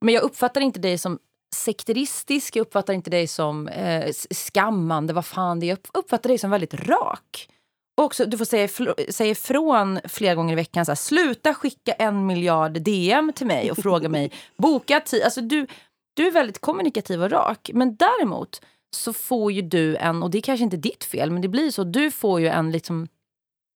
Men 0.04 0.14
jag 0.14 0.22
uppfattar 0.22 0.60
inte 0.60 0.80
dig 0.80 0.98
som 0.98 1.18
sekteristisk, 1.54 2.56
jag 2.56 2.60
uppfattar 2.60 2.94
inte 2.94 3.10
dig 3.10 3.26
som 3.26 3.68
eh, 3.68 4.12
skammande, 4.52 5.12
vad 5.12 5.26
fan 5.26 5.60
det 5.60 5.66
är. 5.66 5.68
Jag 5.68 5.78
uppfattar 5.94 6.28
dig 6.28 6.38
som 6.38 6.50
väldigt 6.50 6.74
rak. 6.74 7.48
Och 7.96 8.04
också, 8.04 8.26
du 8.26 8.38
får 8.38 8.44
säga, 8.44 8.68
säga 9.12 9.30
ifrån 9.30 10.00
flera 10.04 10.34
gånger 10.34 10.52
i 10.52 10.56
veckan, 10.56 10.86
så 10.86 10.90
här, 10.90 10.96
sluta 10.96 11.54
skicka 11.54 11.92
en 11.92 12.26
miljard 12.26 12.72
DM 12.72 13.32
till 13.32 13.46
mig 13.46 13.70
och 13.70 13.78
fråga 13.78 14.08
mig, 14.08 14.32
boka 14.56 15.00
tid. 15.00 15.22
Alltså 15.22 15.40
du, 15.40 15.66
du 16.14 16.26
är 16.26 16.30
väldigt 16.30 16.58
kommunikativ 16.58 17.22
och 17.22 17.30
rak. 17.30 17.70
Men 17.74 17.96
däremot 17.96 18.62
så 18.90 19.12
får 19.12 19.52
ju 19.52 19.62
du 19.62 19.96
en, 19.96 20.22
och 20.22 20.30
det 20.30 20.38
är 20.38 20.42
kanske 20.42 20.64
inte 20.64 20.76
ditt 20.76 21.04
fel, 21.04 21.30
men 21.30 21.42
det 21.42 21.48
blir 21.48 21.70
så, 21.70 21.84
du 21.84 22.10
får 22.10 22.40
ju 22.40 22.48
en 22.48 22.70
liksom 22.70 23.08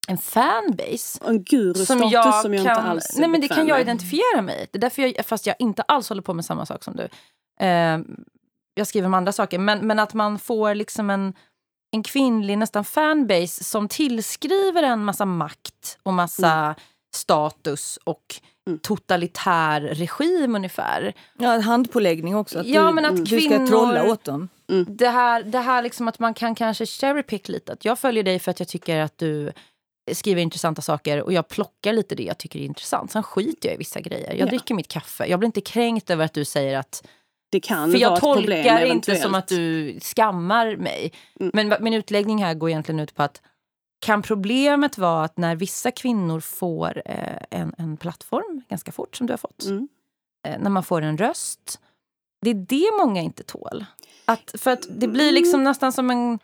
en 0.08 0.18
fanbase. 0.18 1.18
En 1.24 1.44
som 1.74 2.08
jag, 2.10 2.42
som 2.42 2.54
jag 2.54 2.64
kan, 2.64 2.72
inte 2.72 2.72
alls 2.72 3.16
Nej 3.18 3.28
men 3.28 3.40
det 3.40 3.48
kan 3.48 3.68
jag 3.68 3.80
identifiera 3.80 4.42
mig 4.42 4.66
Det 4.72 4.78
är 4.78 4.80
därför 4.80 5.02
jag, 5.02 5.26
fast 5.26 5.46
jag 5.46 5.56
inte 5.58 5.82
alls 5.82 6.08
håller 6.08 6.22
på 6.22 6.34
med 6.34 6.44
samma 6.44 6.66
sak 6.66 6.84
som 6.84 6.96
du. 6.96 7.08
Eh, 7.66 7.98
jag 8.74 8.86
skriver 8.86 9.06
om 9.06 9.14
andra 9.14 9.32
saker. 9.32 9.58
Men, 9.58 9.86
men 9.86 9.98
att 9.98 10.14
man 10.14 10.38
får 10.38 10.74
liksom 10.74 11.10
en, 11.10 11.34
en 11.92 12.02
kvinnlig 12.02 12.58
nästan 12.58 12.84
fanbase 12.84 13.64
som 13.64 13.88
tillskriver 13.88 14.82
en 14.82 15.04
massa 15.04 15.24
makt 15.24 15.98
och 16.02 16.14
massa 16.14 16.52
mm. 16.52 16.74
status 17.16 17.98
och 18.04 18.40
mm. 18.66 18.78
totalitär 18.78 19.80
regim 19.80 20.54
ungefär. 20.54 21.14
Ja, 21.38 21.60
handpåläggning 21.60 22.36
också. 22.36 22.58
Att 22.58 22.66
ja, 22.66 22.86
du, 22.86 22.92
men 22.92 23.04
att 23.04 23.16
du 23.16 23.24
kvinnor, 23.24 23.66
ska 23.66 23.66
trolla 23.66 24.04
åt 24.04 24.24
dem. 24.24 24.48
Mm. 24.70 24.86
Det 24.88 25.08
här, 25.08 25.42
det 25.42 25.58
här 25.58 25.82
liksom 25.82 26.08
att 26.08 26.18
man 26.18 26.34
kan 26.34 26.54
kanske 26.54 26.86
cherry 26.86 27.22
pick 27.22 27.48
lite. 27.48 27.72
Att 27.72 27.84
jag 27.84 27.98
följer 27.98 28.22
dig 28.22 28.38
för 28.38 28.50
att 28.50 28.60
jag 28.60 28.68
tycker 28.68 29.00
att 29.00 29.18
du 29.18 29.52
skriver 30.14 30.42
intressanta 30.42 30.82
saker 30.82 31.22
och 31.22 31.32
jag 31.32 31.48
plockar 31.48 31.92
lite 31.92 32.14
det 32.14 32.22
jag 32.22 32.38
tycker 32.38 32.58
är 32.58 32.64
intressant. 32.64 33.10
Sen 33.10 33.22
skiter 33.22 33.68
jag 33.68 33.74
i 33.74 33.78
vissa 33.78 34.00
grejer. 34.00 34.30
Jag 34.30 34.38
ja. 34.38 34.46
dricker 34.46 34.74
mitt 34.74 34.88
kaffe. 34.88 35.26
Jag 35.26 35.38
blir 35.38 35.46
inte 35.46 35.60
kränkt 35.60 36.10
över 36.10 36.24
att 36.24 36.34
du 36.34 36.44
säger 36.44 36.78
att 36.78 37.06
det 37.50 37.60
kan 37.60 37.90
För 37.90 37.98
jag 37.98 38.10
vara 38.10 38.20
tolkar 38.20 38.42
problem, 38.42 38.60
inte 38.60 38.72
eventuellt. 38.72 39.22
som 39.22 39.34
att 39.34 39.48
du 39.48 39.98
skammar 40.00 40.76
mig. 40.76 41.12
Mm. 41.40 41.50
Men 41.54 41.84
min 41.84 41.94
utläggning 41.94 42.42
här 42.42 42.54
går 42.54 42.70
egentligen 42.70 43.00
ut 43.00 43.14
på 43.14 43.22
att 43.22 43.42
kan 44.00 44.22
problemet 44.22 44.98
vara 44.98 45.24
att 45.24 45.38
när 45.38 45.56
vissa 45.56 45.90
kvinnor 45.90 46.40
får 46.40 47.02
eh, 47.04 47.36
en, 47.50 47.74
en 47.78 47.96
plattform 47.96 48.62
ganska 48.68 48.92
fort, 48.92 49.16
som 49.16 49.26
du 49.26 49.32
har 49.32 49.38
fått, 49.38 49.64
mm. 49.64 49.88
eh, 50.46 50.58
när 50.58 50.70
man 50.70 50.82
får 50.82 51.02
en 51.02 51.18
röst, 51.18 51.80
det 52.42 52.50
är 52.50 52.54
det 52.54 52.90
många 52.98 53.20
inte 53.20 53.42
tål. 53.42 53.84
Att, 54.24 54.54
för 54.58 54.70
att 54.70 54.86
det 54.90 55.08
blir 55.08 55.32
liksom 55.32 55.60
mm. 55.60 55.64
nästan 55.64 55.92
som 55.92 56.10
en 56.10 56.38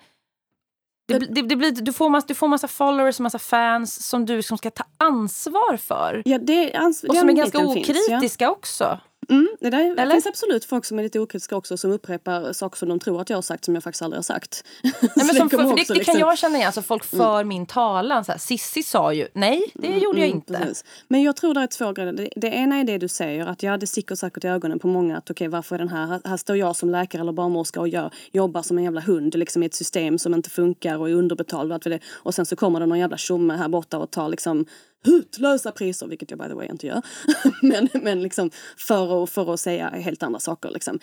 det, 1.06 1.18
det, 1.18 1.42
det, 1.42 1.56
blir, 1.56 1.70
du, 1.70 1.92
får 1.92 2.08
massa, 2.08 2.26
du 2.26 2.34
får 2.34 2.48
massa 2.48 2.68
followers 2.68 3.18
och 3.18 3.22
massa 3.22 3.38
fans 3.38 4.08
som 4.08 4.26
du 4.26 4.42
som 4.42 4.58
ska 4.58 4.70
ta 4.70 4.84
ansvar 4.98 5.76
för. 5.76 6.22
Ja, 6.24 6.38
det, 6.38 6.74
ans 6.74 7.04
och 7.04 7.16
som 7.16 7.28
är 7.28 7.32
ganska 7.32 7.58
okritiska 7.58 8.20
finns, 8.20 8.36
ja. 8.38 8.50
också. 8.50 9.00
Mm, 9.28 9.48
det 9.60 9.70
där 9.70 9.94
Eller? 9.98 10.10
finns 10.14 10.26
absolut 10.26 10.64
folk 10.64 10.84
som 10.84 10.98
är 10.98 11.02
lite 11.02 11.20
okritiska 11.20 11.56
också 11.56 11.76
som 11.76 11.90
upprepar 11.90 12.52
saker 12.52 12.76
som 12.76 12.88
de 12.88 13.00
tror 13.00 13.20
att 13.20 13.30
jag 13.30 13.36
har 13.36 13.42
sagt 13.42 13.64
som 13.64 13.74
jag 13.74 13.84
faktiskt 13.84 14.02
aldrig 14.02 14.18
har 14.18 14.22
sagt. 14.22 14.64
Nej, 14.82 14.92
men 15.14 15.26
som, 15.34 15.50
för, 15.50 15.56
för 15.56 15.64
det, 15.64 15.70
det 15.70 15.94
liksom. 15.94 16.14
kan 16.14 16.20
jag 16.20 16.38
känna 16.38 16.56
igen, 16.56 16.66
alltså 16.66 16.82
folk 16.82 17.12
mm. 17.12 17.24
för 17.24 17.34
mm. 17.34 17.48
min 17.48 17.66
talan. 17.66 18.24
Så 18.24 18.32
här, 18.32 18.38
Sissi 18.38 18.82
sa 18.82 19.12
ju, 19.12 19.28
nej 19.32 19.62
det 19.74 19.86
mm, 19.86 19.98
gjorde 19.98 20.18
jag 20.18 20.26
mm, 20.26 20.36
inte. 20.36 20.52
Precis. 20.52 20.84
Men 21.08 21.22
jag 21.22 21.36
tror 21.36 21.54
det 21.54 21.60
är 21.60 21.66
två 21.66 21.92
grejer. 21.92 22.12
Det, 22.12 22.28
det, 22.36 22.48
ena 22.48 22.76
är 22.76 22.84
det 22.84 22.98
du 22.98 23.08
säger, 23.08 23.46
att 23.46 23.62
ja 23.62 23.76
det 23.76 23.86
sticker 23.86 24.14
säkert 24.14 24.44
i 24.44 24.48
ögonen 24.48 24.78
på 24.78 24.88
många 24.88 25.16
att 25.16 25.30
okej 25.30 25.48
okay, 25.48 25.48
varför 25.48 25.74
är 25.74 25.78
den 25.78 25.88
här, 25.88 26.20
här 26.24 26.36
står 26.36 26.56
jag 26.56 26.76
som 26.76 26.90
läkare 26.90 27.22
eller 27.22 27.32
barnmorska 27.32 27.80
och 27.80 27.88
gör, 27.88 28.10
jobbar 28.32 28.62
som 28.62 28.78
en 28.78 28.84
jävla 28.84 29.00
hund 29.00 29.34
liksom 29.34 29.62
i 29.62 29.66
ett 29.66 29.74
system 29.74 30.18
som 30.18 30.34
inte 30.34 30.50
funkar 30.50 30.98
och 30.98 31.10
är 31.10 31.14
underbetald. 31.14 31.66
Och 32.08 32.34
sen 32.34 32.46
så 32.46 32.56
kommer 32.56 32.80
det 32.80 32.86
någon 32.86 32.98
jävla 32.98 33.16
tjomme 33.16 33.54
här 33.54 33.68
borta 33.68 33.98
och 33.98 34.10
tar 34.10 34.28
liksom 34.28 34.66
hutlösa 35.06 35.72
priser, 35.72 36.06
vilket 36.06 36.30
jag 36.30 36.40
by 36.40 36.48
the 36.48 36.54
way 36.54 36.66
inte 36.66 36.86
gör. 36.86 37.02
men, 37.62 37.88
men 37.92 38.22
liksom 38.22 38.50
för 38.76 39.24
att, 39.24 39.30
för 39.30 39.54
att 39.54 39.60
säga 39.60 39.88
helt 39.88 40.22
andra 40.22 40.40
saker. 40.40 40.70
Liksom. 40.70 40.98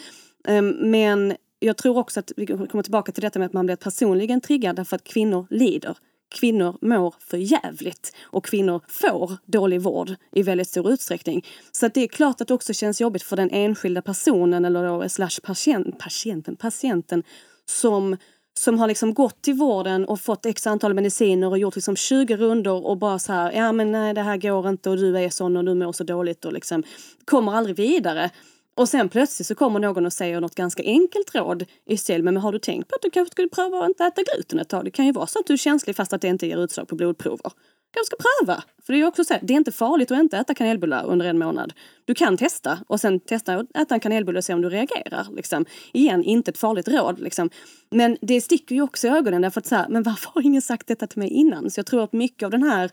Ehm, 0.48 0.70
men 0.70 1.36
jag 1.60 1.78
tror 1.78 1.98
också 1.98 2.20
att 2.20 2.32
vi 2.38 2.46
kommer 2.46 2.84
tillbaka 2.84 3.12
till 3.12 3.22
detta 3.22 3.40
med 3.40 3.46
att 3.46 3.54
man 3.54 3.66
blir 3.66 3.76
personligen 3.76 4.42
triggad 4.42 4.76
därför 4.76 4.96
att 4.96 5.04
kvinnor 5.04 5.48
lider. 5.50 5.98
Kvinnor 6.36 6.78
mår 6.82 7.16
för 7.20 7.38
jävligt 7.38 8.16
och 8.22 8.46
kvinnor 8.46 8.82
får 8.88 9.38
dålig 9.46 9.82
vård 9.82 10.16
i 10.32 10.44
väldigt 10.44 10.70
stor 10.70 10.92
utsträckning. 10.92 11.46
Så 11.72 11.86
att 11.86 11.94
det 11.94 12.02
är 12.02 12.08
klart 12.08 12.42
att 12.42 12.48
det 12.48 12.54
också 12.54 12.74
känns 12.74 13.02
jobbigt 13.02 13.24
för 13.24 13.36
den 13.36 13.50
enskilda 13.52 14.02
personen 14.02 14.66
eller 14.66 14.88
då 14.88 15.10
slash 15.10 15.40
patient, 15.44 16.00
patienten, 16.00 16.56
patienten 16.56 17.24
som 17.66 18.18
som 18.60 18.80
har 18.80 18.88
liksom 18.88 19.14
gått 19.14 19.42
till 19.42 19.54
vården 19.54 20.06
och 20.06 20.22
fått 20.22 20.46
x 20.46 20.68
antal 20.68 20.94
mediciner 20.94 21.48
och 21.48 21.58
gjort 21.58 21.76
liksom 21.76 21.96
20 21.96 22.38
runder 22.38 22.86
och 22.86 22.98
bara 22.98 23.20
så 23.20 23.34
här, 23.34 23.52
ja 23.52 23.72
men 23.72 23.92
nej 23.92 24.14
det 24.14 24.22
här 24.22 24.38
går 24.38 24.70
inte 24.70 24.90
och 24.90 24.98
du 24.98 25.18
är 25.18 25.30
sån 25.30 25.58
och 25.58 25.66
du 25.66 25.74
mår 25.74 25.92
så 25.92 26.04
dåligt 26.04 26.46
och 26.46 26.54
liksom 26.54 26.84
kommer 27.26 27.54
aldrig 27.54 27.76
vidare. 27.76 28.30
Och 28.76 28.90
sen 28.90 29.10
plötsligt 29.10 29.48
så 29.48 29.56
kommer 29.56 29.80
någon 29.80 30.06
och 30.06 30.14
säger 30.14 30.42
något 30.42 30.56
ganska 30.56 30.84
enkelt 30.84 31.36
råd 31.36 31.66
i 31.86 31.98
stil 31.98 32.24
med 32.24 32.34
men 32.34 32.44
har 32.44 32.52
du 32.52 32.60
tänkt 32.60 32.88
på 32.90 32.96
att 32.96 33.02
du 33.02 33.10
kanske 33.10 33.32
skulle 33.32 33.50
pröva 33.50 33.78
att 33.78 33.88
inte 33.88 34.04
äta 34.04 34.22
gluten 34.24 34.60
ett 34.60 34.70
tag? 34.70 34.86
Det 34.86 34.92
kan 34.92 35.06
ju 35.06 35.12
vara 35.12 35.28
så 35.28 35.40
att 35.40 35.48
du 35.48 35.54
är 35.54 35.58
känslig 35.58 35.96
fast 35.96 36.14
att 36.14 36.22
det 36.22 36.28
inte 36.28 36.48
ger 36.48 36.64
utslag 36.64 36.88
på 36.88 36.96
blodprover 36.96 37.52
kanske 37.94 38.16
ska 38.16 38.16
pröva. 38.16 38.64
För 38.86 38.94
det 38.94 39.02
är 39.02 39.06
också 39.06 39.24
så 39.24 39.34
här, 39.34 39.42
det 39.44 39.54
är 39.54 39.58
inte 39.58 39.72
farligt 39.72 40.12
att 40.12 40.20
inte 40.20 40.38
äta 40.38 40.54
kanelbullar 40.54 41.06
under 41.06 41.26
en 41.26 41.40
månad. 41.40 41.74
Du 42.06 42.14
kan 42.14 42.38
testa 42.38 42.80
och 42.88 43.00
sen 43.00 43.20
testa 43.20 43.56
att 43.56 43.78
äta 43.78 43.96
en 43.96 44.00
kanelbulle 44.00 44.38
och 44.38 44.46
se 44.46 44.54
om 44.54 44.62
du 44.62 44.70
reagerar. 44.70 45.28
Liksom. 45.36 45.66
Igen, 45.94 46.24
inte 46.24 46.52
ett 46.52 46.58
farligt 46.58 46.88
råd. 46.88 47.20
Liksom. 47.20 47.50
Men 47.90 48.18
det 48.22 48.42
sticker 48.42 48.76
ju 48.76 48.82
också 48.82 49.08
i 49.08 49.10
ögonen 49.10 49.42
därför 49.42 49.60
att 49.62 49.66
så 49.66 49.76
här, 49.76 49.90
men 49.90 50.04
varför 50.04 50.32
har 50.34 50.42
ingen 50.42 50.62
sagt 50.62 50.88
detta 50.88 51.08
till 51.08 51.20
mig 51.20 51.30
innan? 51.30 51.70
Så 51.72 51.80
jag 51.80 51.86
tror 51.86 52.04
att 52.04 52.14
mycket 52.14 52.46
av 52.46 52.52
den 52.52 52.64
här 52.64 52.92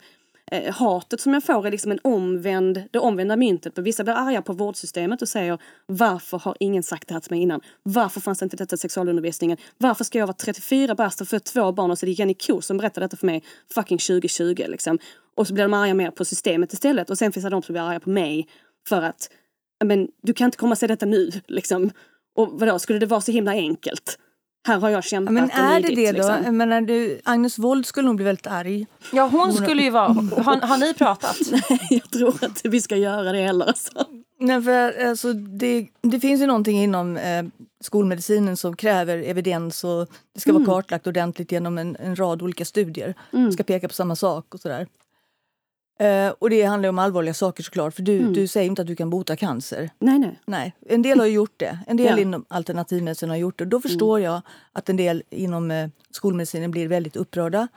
eh, 0.51 0.75
hatet 0.75 1.21
som 1.21 1.35
jag 1.35 1.45
får 1.45 1.67
är 1.67 1.71
liksom 1.71 1.93
en 1.93 1.99
omvänd, 2.03 2.83
det 2.91 2.99
omvända 2.99 3.37
myntet. 3.37 3.75
För 3.75 3.83
vissa 3.83 4.05
blir 4.05 4.15
arga 4.15 4.43
på 4.43 4.53
vårdsystemet 4.53 5.23
och 5.23 5.29
säger 5.29 5.59
varför 5.87 6.39
har 6.39 6.57
ingen 6.61 6.83
sagt 6.83 7.09
det 7.09 7.15
här 7.15 7.21
till 7.21 7.33
mig 7.33 7.41
innan? 7.41 7.61
Varför 7.83 8.21
fanns 8.21 8.39
det 8.39 8.45
inte 8.45 8.57
detta 8.57 8.75
i 8.75 8.79
sexualundervisningen? 8.79 9.57
Varför 9.79 10.05
ska 10.05 10.19
jag 10.19 10.27
vara 10.27 10.37
34 10.37 10.95
bast 10.95 11.21
och 11.21 11.29
få 11.29 11.39
två 11.39 11.73
barn 11.73 11.91
och 11.91 11.99
så 11.99 12.07
är 12.07 12.09
det 12.09 12.13
Jenny 12.13 12.35
Ko 12.35 12.61
som 12.63 12.77
berättar 12.77 13.01
detta 13.01 13.17
för 13.17 13.27
mig 13.27 13.45
fucking 13.75 13.99
2020 13.99 14.65
liksom. 14.69 14.99
Och 15.37 15.47
så 15.47 15.55
blir 15.55 15.65
de 15.65 15.75
arga 15.75 15.95
mer 15.95 16.11
på 16.11 16.25
systemet 16.25 16.73
istället 16.73 17.11
och 17.11 17.19
sen 17.19 17.33
finns 17.33 17.45
det 17.45 17.51
de 17.51 17.63
som 17.63 17.73
blir 17.73 17.83
arga 17.83 18.01
på 18.01 18.11
mig 18.11 18.49
för 18.89 19.03
att 19.03 19.31
men 19.85 20.09
du 20.23 20.35
kan 20.35 20.45
inte 20.45 20.59
komma 20.59 20.73
och 20.73 20.79
säga 20.79 20.89
detta 20.89 21.07
nu 21.07 21.31
liksom. 21.47 21.91
Och 22.37 22.61
vadå, 22.61 22.79
skulle 22.79 22.99
det 22.99 23.07
vara 23.07 23.21
så 23.21 23.33
himla 23.33 23.51
enkelt? 23.51 24.19
Här 24.67 24.79
har 24.79 24.91
jag 24.91 25.05
kämpat 25.05 25.35
Men 25.35 25.51
är 25.51 25.81
det 25.81 25.89
det 25.89 26.07
då? 26.07 26.13
liksom. 26.13 26.45
Jag 26.45 26.55
menar, 26.55 26.81
du, 26.81 27.21
Agnes 27.25 27.59
Wold 27.59 27.87
skulle 27.87 28.07
nog 28.07 28.17
bli 28.17 28.25
väldigt 28.25 28.47
arg. 28.47 28.87
Ja, 29.13 29.29
hon 29.33 29.53
skulle 29.53 29.83
ju 29.83 29.91
vara... 29.91 30.09
Har, 30.43 30.67
har 30.67 30.79
ni 30.79 30.95
pratat? 30.95 31.37
jag 31.91 32.11
tror 32.11 32.45
inte 32.45 32.69
vi 32.69 32.81
ska 32.81 32.97
göra 32.97 33.33
det 33.33 33.43
heller. 33.43 33.73
Så. 33.77 34.05
Nej, 34.39 34.63
för, 34.63 35.07
alltså, 35.07 35.33
det, 35.33 35.87
det 36.03 36.21
finns 36.21 36.43
ju 36.43 36.47
någonting 36.47 36.83
inom 36.83 37.17
eh, 37.17 37.45
skolmedicinen 37.81 38.57
som 38.57 38.77
kräver 38.77 39.19
evidens 39.19 39.85
och 39.85 40.09
det 40.35 40.41
ska 40.41 40.53
vara 40.53 40.65
kartlagt 40.65 41.07
ordentligt 41.07 41.53
genom 41.53 41.79
en, 41.79 41.97
en 41.97 42.17
rad 42.17 42.43
olika 42.43 42.65
studier. 42.65 43.15
Det 43.31 43.53
ska 43.53 43.63
peka 43.63 43.89
på 43.89 43.95
samma 43.95 44.17
sak 44.17 44.55
och 44.55 44.61
sådär. 44.61 44.87
Eh, 46.01 46.35
och 46.39 46.51
det 46.51 46.63
handlar 46.63 46.89
om 46.89 46.99
allvarliga 46.99 47.35
saker 47.35 47.63
såklart, 47.63 47.95
för 47.95 48.03
du, 48.03 48.33
du 48.33 48.47
säger 48.47 48.67
inte 48.67 48.83
att 48.83 48.89
du 48.89 48.97
kan 48.97 49.11
bota 49.11 49.37
cancer. 49.37 49.91
Nej, 49.99 50.19
nej. 50.19 50.41
Nej, 50.47 50.75
en 50.87 51.03
del 51.03 51.19
har 51.19 51.27
gjort 51.27 51.55
det. 51.57 51.79
En 51.87 51.97
del 51.97 52.07
Ja. 52.07 52.19
inom 52.19 52.45
alternativmedicin 52.49 53.29
har 53.29 53.37
gjort 53.37 53.59
det. 53.59 53.65
Då 53.65 53.81
förstår 53.81 54.21
jag 54.21 54.41
att 54.73 54.89
en 54.89 54.97
del 54.97 55.23
inom 55.31 55.71
eh, 55.71 55.89
skolmedicinen 56.11 56.71
blir 56.71 56.89
väldigt 56.89 57.17
upprörda. 57.17 57.69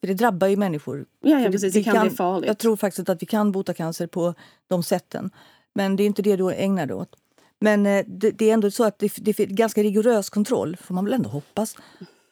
För 0.00 0.06
det 0.06 0.14
drabbar 0.14 0.46
ju 0.46 0.56
människor. 0.56 1.04
Ja, 1.20 1.40
ja 1.40 1.50
precis. 1.50 1.72
Det 1.72 1.78
vi 1.78 1.84
kan, 1.84 2.06
bli 2.08 2.16
farligt. 2.16 2.46
Jag 2.48 2.58
tror 2.58 2.76
faktiskt 2.76 3.08
att 3.08 3.22
vi 3.22 3.26
kan 3.26 3.52
bota 3.52 3.74
cancer 3.74 4.06
på 4.06 4.34
de 4.68 4.82
sätten. 4.82 5.30
Men 5.74 5.96
det 5.96 6.02
är 6.02 6.06
inte 6.06 6.22
det 6.22 6.36
du 6.36 6.52
ägnar 6.52 6.86
dig 6.86 6.96
åt. 6.96 7.10
Men 7.60 7.86
eh, 7.86 8.04
det, 8.06 8.30
det 8.30 8.50
är 8.50 8.54
ändå 8.54 8.70
så 8.70 8.84
att 8.84 8.98
det, 8.98 9.12
det 9.16 9.40
är 9.40 9.46
ganska 9.46 9.82
rigorös 9.82 10.30
kontroll, 10.30 10.76
får 10.76 10.94
man 10.94 11.04
väl 11.04 11.14
ändå 11.14 11.28
hoppas. 11.28 11.76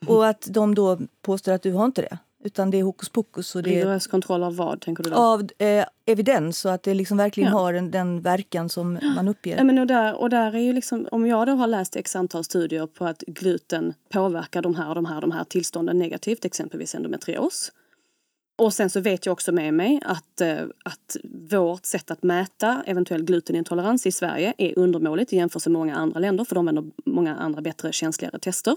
Och 0.06 0.26
att 0.26 0.46
de 0.50 0.74
då 0.74 0.98
påstår 1.22 1.52
att 1.52 1.62
du 1.62 1.72
har 1.72 1.84
inte 1.84 2.02
det. 2.02 2.18
Utan 2.46 2.70
det 2.70 2.78
är 2.78 2.82
hokus 2.82 3.08
pokus. 3.08 3.54
Och 3.56 3.62
det 3.62 3.80
är 3.80 4.08
kontroll 4.08 4.42
av 4.42 4.56
vad, 4.56 4.80
tänker 4.80 5.02
du 5.04 5.10
då? 5.10 5.16
av 5.16 5.48
eh, 5.58 5.84
evidens 6.06 6.58
så 6.58 6.68
att 6.68 6.82
det 6.82 6.94
liksom 6.94 7.16
verkligen 7.16 7.50
Ja. 7.50 7.58
har 7.58 7.74
en, 7.74 7.90
den 7.90 8.20
verkan 8.20 8.68
som 8.68 8.98
man 9.16 9.28
uppger. 9.28 9.56
Ja, 9.56 9.64
men 9.64 9.78
och, 9.78 9.86
där, 9.86 10.14
och 10.14 10.30
där 10.30 10.54
är 10.54 10.58
ju 10.58 10.72
liksom, 10.72 11.08
om 11.10 11.26
jag 11.26 11.46
då 11.46 11.52
har 11.52 11.66
läst 11.66 11.96
x 11.96 12.16
antal 12.16 12.44
studier 12.44 12.86
på 12.86 13.04
att 13.04 13.20
gluten 13.26 13.94
påverkar 14.08 14.62
de 14.62 14.74
här 14.74 14.88
och 14.88 14.94
de 14.94 15.04
här, 15.04 15.20
de 15.20 15.30
här 15.30 15.44
tillstånden 15.44 15.98
negativt, 15.98 16.44
exempelvis 16.44 16.94
endometrios. 16.94 17.72
Och 18.58 18.74
sen 18.74 18.90
så 18.90 19.00
vet 19.00 19.26
jag 19.26 19.32
också 19.32 19.52
med 19.52 19.74
mig 19.74 20.00
att, 20.04 20.40
eh, 20.40 20.58
att 20.84 21.16
vårt 21.50 21.86
sätt 21.86 22.10
att 22.10 22.22
mäta 22.22 22.82
eventuell 22.86 23.24
glutenintolerans 23.24 24.06
i 24.06 24.12
Sverige 24.12 24.54
är 24.58 24.78
undermåligt 24.78 25.32
i 25.32 25.36
jämförelse 25.36 25.70
med 25.70 25.78
många 25.78 25.96
andra 25.96 26.20
länder, 26.20 26.44
för 26.44 26.54
de 26.54 26.68
använder 26.68 26.92
många 27.06 27.36
andra 27.36 27.60
bättre 27.60 27.92
känsligare 27.92 28.38
tester. 28.38 28.76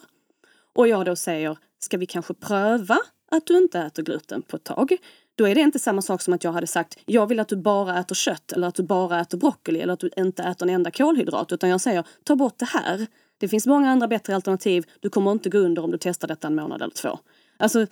Och 0.75 0.87
jag 0.87 1.05
då 1.05 1.15
säger, 1.15 1.57
ska 1.79 1.97
vi 1.97 2.05
kanske 2.05 2.33
pröva 2.33 2.97
att 3.31 3.45
du 3.45 3.57
inte 3.57 3.79
äter 3.79 4.03
gluten 4.03 4.41
på 4.41 4.55
ett 4.57 4.63
tag? 4.63 4.97
Då 5.35 5.47
är 5.47 5.55
det 5.55 5.61
inte 5.61 5.79
samma 5.79 6.01
sak 6.01 6.21
som 6.21 6.33
att 6.33 6.43
jag 6.43 6.51
hade 6.51 6.67
sagt, 6.67 6.99
jag 7.05 7.27
vill 7.27 7.39
att 7.39 7.47
du 7.47 7.55
bara 7.55 7.99
äter 7.99 8.15
kött 8.15 8.51
eller 8.51 8.67
att 8.67 8.75
du 8.75 8.83
bara 8.83 9.19
äter 9.19 9.37
broccoli 9.37 9.81
eller 9.81 9.93
att 9.93 9.99
du 9.99 10.09
inte 10.17 10.43
äter 10.43 10.67
en 10.67 10.75
enda 10.75 10.91
kolhydrat. 10.91 11.51
Utan 11.51 11.69
jag 11.69 11.81
säger, 11.81 12.03
ta 12.23 12.35
bort 12.35 12.57
det 12.57 12.65
här. 12.65 13.07
Det 13.37 13.47
finns 13.47 13.65
många 13.65 13.91
andra 13.91 14.07
bättre 14.07 14.35
alternativ. 14.35 14.85
Du 14.99 15.09
kommer 15.09 15.31
inte 15.31 15.49
gå 15.49 15.57
under 15.57 15.83
om 15.83 15.91
du 15.91 15.97
testar 16.01 16.27
detta 16.27 16.47
en 16.47 16.55
månad 16.55 16.81
eller 16.81 16.93
två. 16.93 17.19
Alltså, 17.57 17.85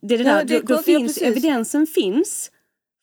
det 0.00 0.14
är 0.14 0.18
det 0.18 0.24
Ja, 0.24 0.34
där, 0.34 0.44
det 0.44 0.58
då, 0.58 0.66
då 0.66 0.74
ja, 0.74 0.82
finns, 0.82 1.14
precis. 1.14 1.22
evidensen 1.22 1.86
finns 1.86 2.50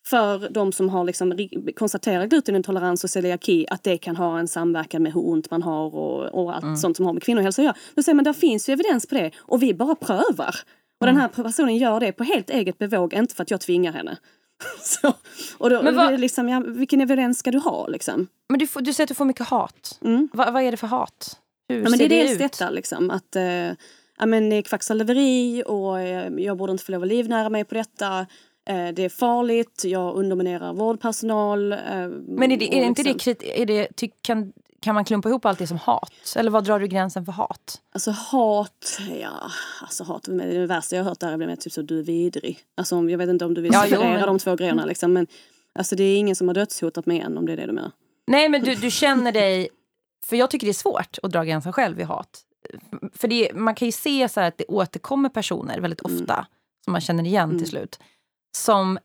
för 0.06 0.48
de 0.48 0.72
som 0.72 0.88
har 0.88 1.04
liksom 1.04 1.48
konstaterat 1.76 2.28
glutenintolerans 2.28 3.04
och 3.04 3.10
celiaki 3.10 3.66
att 3.70 3.82
det 3.82 3.98
kan 3.98 4.16
ha 4.16 4.38
en 4.38 4.48
samverkan 4.48 5.02
med 5.02 5.12
hur 5.14 5.28
ont 5.28 5.50
man 5.50 5.62
har 5.62 5.94
och, 5.94 6.44
och 6.44 6.56
allt 6.56 6.80
sånt 6.80 6.96
som 6.96 7.06
har 7.06 7.12
med 7.12 7.22
kvinnohälsa 7.22 7.62
att 7.62 7.64
göra. 7.64 7.76
Då 7.94 8.02
säger 8.02 8.14
man, 8.14 8.24
där 8.24 8.32
finns 8.32 8.68
ju 8.68 8.72
evidens 8.72 9.06
på 9.06 9.14
det 9.14 9.30
och 9.36 9.62
vi 9.62 9.74
bara 9.74 9.94
prövar. 9.94 10.56
Och 11.04 11.06
den 11.06 11.16
här 11.16 11.28
personen 11.28 11.76
gör 11.76 12.00
det 12.00 12.12
på 12.12 12.24
helt 12.24 12.50
eget 12.50 12.78
bevåg, 12.78 13.14
inte 13.14 13.34
för 13.34 13.42
att 13.42 13.50
jag 13.50 13.60
tvingar 13.60 13.92
henne. 13.92 14.16
Så, 14.80 15.12
och 15.58 15.70
då, 15.70 15.82
Men 15.82 15.96
vad- 15.96 16.06
är 16.06 16.10
det 16.12 16.18
liksom, 16.18 16.48
ja, 16.48 16.60
vilken 16.66 17.00
evidens 17.00 17.38
ska 17.38 17.50
du 17.50 17.58
ha 17.58 17.86
liksom? 17.86 18.26
Men 18.48 18.58
du, 18.58 18.66
får, 18.66 18.80
du 18.80 18.92
säger 18.92 19.04
att 19.04 19.08
du 19.08 19.14
får 19.14 19.24
mycket 19.24 19.46
hat. 19.46 19.98
Mm. 20.04 20.28
Va, 20.32 20.50
vad 20.50 20.62
är 20.62 20.70
det 20.70 20.76
för 20.76 20.86
hat? 20.86 21.40
Hur 21.68 21.76
Ja, 21.76 21.82
men 21.82 21.92
det 21.92 21.98
ser 21.98 22.04
är 22.04 22.08
det 22.08 22.16
dels 22.16 22.32
ut? 22.32 22.38
detta 22.38 22.70
liksom 22.70 23.10
att 23.10 23.36
eh, 23.36 23.44
ja, 24.18 24.26
men 24.26 24.50
det 24.50 24.56
är 24.56 24.62
kvacksalveri 24.62 25.62
och 25.66 26.00
eh, 26.00 26.32
jag 26.38 26.56
borde 26.56 26.72
inte 26.72 26.84
få 26.84 26.92
lov 26.92 27.02
att 27.02 27.08
livnära 27.08 27.48
mig 27.48 27.64
på 27.64 27.74
detta. 27.74 28.18
Eh, 28.68 28.88
det 28.94 29.02
är 29.04 29.08
farligt, 29.08 29.82
jag 29.84 30.14
underminerar 30.16 30.72
vårdpersonal. 30.72 31.72
Eh, 31.72 31.78
Men 32.28 32.52
är, 32.52 32.56
det, 32.56 32.74
är 32.74 32.80
och 32.80 32.86
inte 32.86 33.02
det, 33.02 33.12
liksom- 33.12 33.34
är 33.40 33.66
det 33.66 33.88
ty, 33.96 34.10
kan, 34.22 34.52
kan 34.84 34.94
man 34.94 35.04
klumpa 35.04 35.28
ihop 35.28 35.44
allt 35.44 35.58
det 35.58 35.66
som 35.66 35.76
hat? 35.78 36.12
Eller 36.36 36.50
vad 36.50 36.64
drar 36.64 36.78
du 36.78 36.86
gränsen 36.86 37.24
för 37.24 37.32
hat? 37.32 37.80
Alltså 37.92 38.10
hat, 38.10 38.98
ja, 39.20 39.50
alltså 39.82 40.04
hat, 40.04 40.22
det 40.22 40.44
är 40.44 40.58
det 40.60 40.66
värsta 40.66 40.96
jag 40.96 41.04
har 41.04 41.10
hört 41.10 41.20
där 41.20 41.42
är 41.48 41.56
typ 41.56 41.72
så 41.72 41.82
du 41.82 41.98
är 41.98 42.02
vidrig. 42.02 42.58
Alltså 42.76 42.96
jag 43.10 43.18
vet 43.18 43.28
inte 43.28 43.44
om 43.44 43.54
du 43.54 43.62
vill 43.62 43.72
Ja, 43.72 43.84
jo, 43.84 43.90
separera 43.90 44.18
men- 44.18 44.26
de 44.26 44.38
två 44.38 44.56
grejerna 44.56 44.84
liksom 44.84 45.12
men 45.12 45.26
alltså 45.78 45.96
det 45.96 46.04
är 46.04 46.16
ingen 46.18 46.36
som 46.36 46.48
har 46.48 46.54
dödshotat 46.54 47.06
mig 47.06 47.20
än 47.20 47.38
om 47.38 47.46
det 47.46 47.52
är 47.52 47.56
det 47.56 47.66
du 47.66 47.72
menar. 47.72 47.90
Nej, 48.26 48.48
men 48.48 48.62
du, 48.62 48.74
du 48.74 48.90
känner 48.90 49.32
dig... 49.32 49.68
För 50.26 50.36
jag 50.36 50.50
tycker 50.50 50.66
det 50.66 50.70
är 50.70 50.74
svårt 50.74 51.18
att 51.22 51.32
dra 51.32 51.44
gränsen 51.44 51.72
själv 51.72 52.00
i 52.00 52.02
hat. 52.02 52.40
För 53.14 53.28
det, 53.28 53.50
man 53.54 53.74
kan 53.74 53.88
ju 53.88 53.92
se 53.92 54.28
så 54.28 54.40
att 54.40 54.58
det 54.58 54.64
återkommer 54.68 55.28
personer 55.28 55.80
väldigt 55.80 56.00
ofta, 56.00 56.46
som 56.84 56.92
man 56.92 57.00
känner 57.00 57.24
igen 57.24 57.58
till 57.58 57.68
slut, 57.68 57.98
som 58.56 58.98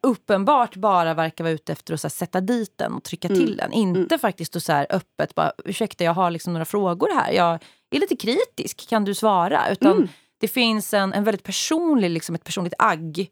uppenbart 0.00 0.76
bara 0.76 1.14
verkar 1.14 1.44
vara 1.44 1.54
ute 1.54 1.72
efter 1.72 1.94
att 1.94 2.00
så 2.00 2.06
här, 2.06 2.10
sätta 2.10 2.40
dit 2.40 2.72
den 2.76 2.92
och 2.92 3.02
trycka 3.02 3.28
till 3.28 3.56
den. 3.56 3.72
Inte 3.72 4.18
faktiskt 4.18 4.56
att 4.56 4.62
så 4.62 4.72
här, 4.72 4.86
öppet 4.90 5.34
bara, 5.34 5.52
ursäkta 5.64 6.04
jag 6.04 6.14
har 6.14 6.30
liksom 6.30 6.52
några 6.52 6.64
frågor 6.64 7.08
här, 7.14 7.32
jag 7.32 7.58
är 7.90 8.00
lite 8.00 8.16
kritisk, 8.16 8.88
kan 8.88 9.04
du 9.04 9.14
svara? 9.14 9.70
Utan 9.70 10.08
det 10.38 10.48
finns 10.48 10.94
en, 10.94 11.12
en 11.12 11.24
väldigt 11.24 11.42
personlig, 11.42 12.10
liksom 12.10 12.34
ett 12.34 12.44
personligt 12.44 12.74
agg. 12.78 13.30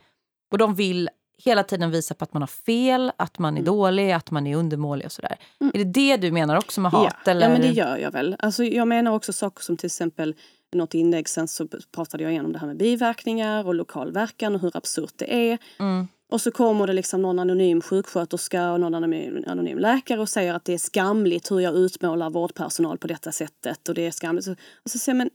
Och 0.50 0.58
de 0.58 0.74
vill 0.74 1.10
hela 1.44 1.64
tiden 1.64 1.90
visa 1.90 2.14
på 2.14 2.24
att 2.24 2.32
man 2.32 2.42
har 2.42 2.46
fel, 2.46 3.12
att 3.16 3.38
man 3.38 3.58
är 3.58 3.62
dålig, 3.62 4.12
att 4.12 4.30
man 4.30 4.46
är 4.46 4.56
undermålig 4.56 5.06
och 5.06 5.12
sådär. 5.12 5.36
Är 5.74 5.78
det 5.78 5.84
det 5.84 6.16
du 6.16 6.32
menar 6.32 6.56
också 6.56 6.80
med 6.80 6.92
hat? 6.92 7.16
ja, 7.24 7.30
eller? 7.30 7.46
ja, 7.46 7.52
men 7.52 7.60
det 7.60 7.68
gör 7.68 7.96
jag 7.96 8.10
väl. 8.10 8.36
Alltså, 8.38 8.64
jag 8.64 8.88
menar 8.88 9.12
också 9.12 9.32
saker 9.32 9.62
som 9.62 9.76
till 9.76 9.86
exempel 9.86 10.34
något 10.72 10.94
inlägg 10.94 11.28
sen 11.28 11.48
så 11.48 11.68
pratade 11.94 12.22
jag 12.22 12.32
igenom 12.32 12.52
det 12.52 12.58
här 12.58 12.66
med 12.66 12.76
biverkningar 12.76 13.66
och 13.66 13.74
lokal 13.74 14.12
verkan 14.12 14.54
och 14.54 14.60
hur 14.60 14.76
absurt 14.76 15.12
det 15.16 15.50
är. 15.50 15.58
Mm. 15.78 16.08
Och 16.32 16.40
så 16.40 16.50
kommer 16.50 16.86
det 16.86 16.92
liksom 16.92 17.22
någon 17.22 17.38
anonym 17.38 17.80
sjuksköterska 17.80 18.72
och 18.72 18.80
någon 18.80 18.94
anonym, 18.94 19.44
anonym 19.46 19.78
läkare 19.78 20.20
och 20.20 20.28
säger 20.28 20.54
att 20.54 20.64
det 20.64 20.74
är 20.74 20.78
skamligt 20.78 21.50
hur 21.50 21.60
jag 21.60 21.74
utmålar 21.74 22.30
vårdpersonal 22.30 22.98
på 22.98 23.06
detta 23.06 23.32
sättet. 23.32 23.88
Och 23.88 23.94
det 23.94 24.06
är 24.06 24.10
skamligt. 24.10 24.48
Och 24.84 24.90
så 24.90 24.98
säger 24.98 25.18
jag, 25.18 25.30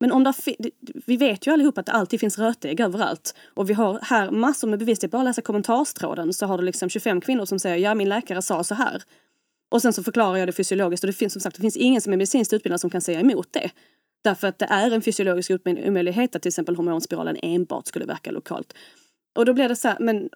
men, 0.00 0.12
om 0.12 0.24
det, 0.24 0.34
vi 1.06 1.16
vet 1.16 1.46
ju 1.46 1.52
allihop 1.52 1.78
att 1.78 1.86
det 1.86 1.92
alltid 1.92 2.20
finns 2.20 2.38
rötägg 2.38 2.80
överallt. 2.80 3.34
Och 3.54 3.70
vi 3.70 3.74
har 3.74 3.98
här 4.02 4.30
massor 4.30 4.68
med 4.68 4.78
bevis. 4.78 4.98
Det 4.98 5.06
är 5.06 5.08
bara 5.08 5.22
att 5.22 5.24
läsa 5.24 5.42
kommentarstråden 5.42 6.32
så 6.32 6.46
har 6.46 6.58
du 6.58 6.64
liksom 6.64 6.88
25 6.88 7.20
kvinnor 7.20 7.44
som 7.44 7.58
säger 7.58 7.76
ja 7.76 7.94
min 7.94 8.08
läkare 8.08 8.42
sa 8.42 8.64
så 8.64 8.74
här. 8.74 9.02
Och 9.70 9.82
sen 9.82 9.92
så 9.92 10.02
förklarar 10.02 10.36
jag 10.36 10.48
det 10.48 10.52
fysiologiskt 10.52 11.04
och 11.04 11.08
det 11.08 11.12
finns 11.12 11.32
som 11.32 11.42
sagt 11.42 11.56
det 11.56 11.62
finns 11.62 11.76
ingen 11.76 12.00
som 12.00 12.12
är 12.12 12.16
medicinskt 12.16 12.52
utbildad 12.52 12.80
som 12.80 12.90
kan 12.90 13.00
säga 13.00 13.20
emot 13.20 13.48
det. 13.50 13.70
Därför 14.24 14.48
att 14.48 14.58
det 14.58 14.66
är 14.66 14.90
en 14.90 15.02
fysiologisk 15.02 15.50
omöjlighet 15.66 16.36
att 16.36 16.42
till 16.42 16.50
exempel 16.50 16.76
hormonspiralen 16.76 17.36
enbart 17.42 17.86
skulle 17.86 18.04
verka 18.04 18.30
lokalt. 18.30 18.74
Och 19.38 19.44
då 19.44 19.52
blir 19.52 19.68
det 19.68 19.76
så 19.76 19.88
här, 19.88 19.96
men 20.00 20.28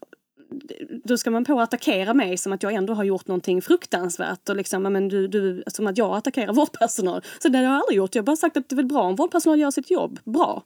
då 1.05 1.17
ska 1.17 1.31
man 1.31 1.45
på 1.45 1.61
att 1.61 1.69
attackera 1.69 2.15
mig 2.15 2.37
som 2.38 2.53
att 2.53 2.62
jag 2.62 2.73
ändå 2.73 2.95
har 2.95 3.05
gjort 3.05 3.27
någonting 3.27 3.62
fruktansvärt 3.62 4.49
och 4.49 4.57
liksom, 4.57 4.83
men 4.83 5.09
du, 5.09 5.29
du, 5.29 5.62
som 5.67 5.87
att 5.87 5.99
jag 5.99 6.17
attackerar 6.17 6.53
vårdpersonal. 6.53 7.23
Så 7.43 7.49
det 7.49 7.59
har 7.59 7.65
jag 7.65 7.73
aldrig 7.73 7.97
gjort. 7.97 8.15
Jag 8.15 8.23
har 8.23 8.27
bara 8.27 8.37
sagt 8.37 8.57
att 8.57 8.69
det 8.69 8.75
är 8.75 8.77
väl 8.77 8.87
bra 8.87 9.03
om 9.03 9.17
vårdpersonal 9.17 9.61
gör 9.61 9.71
sitt 9.71 9.91
jobb. 9.91 10.19
Bra. 10.25 10.62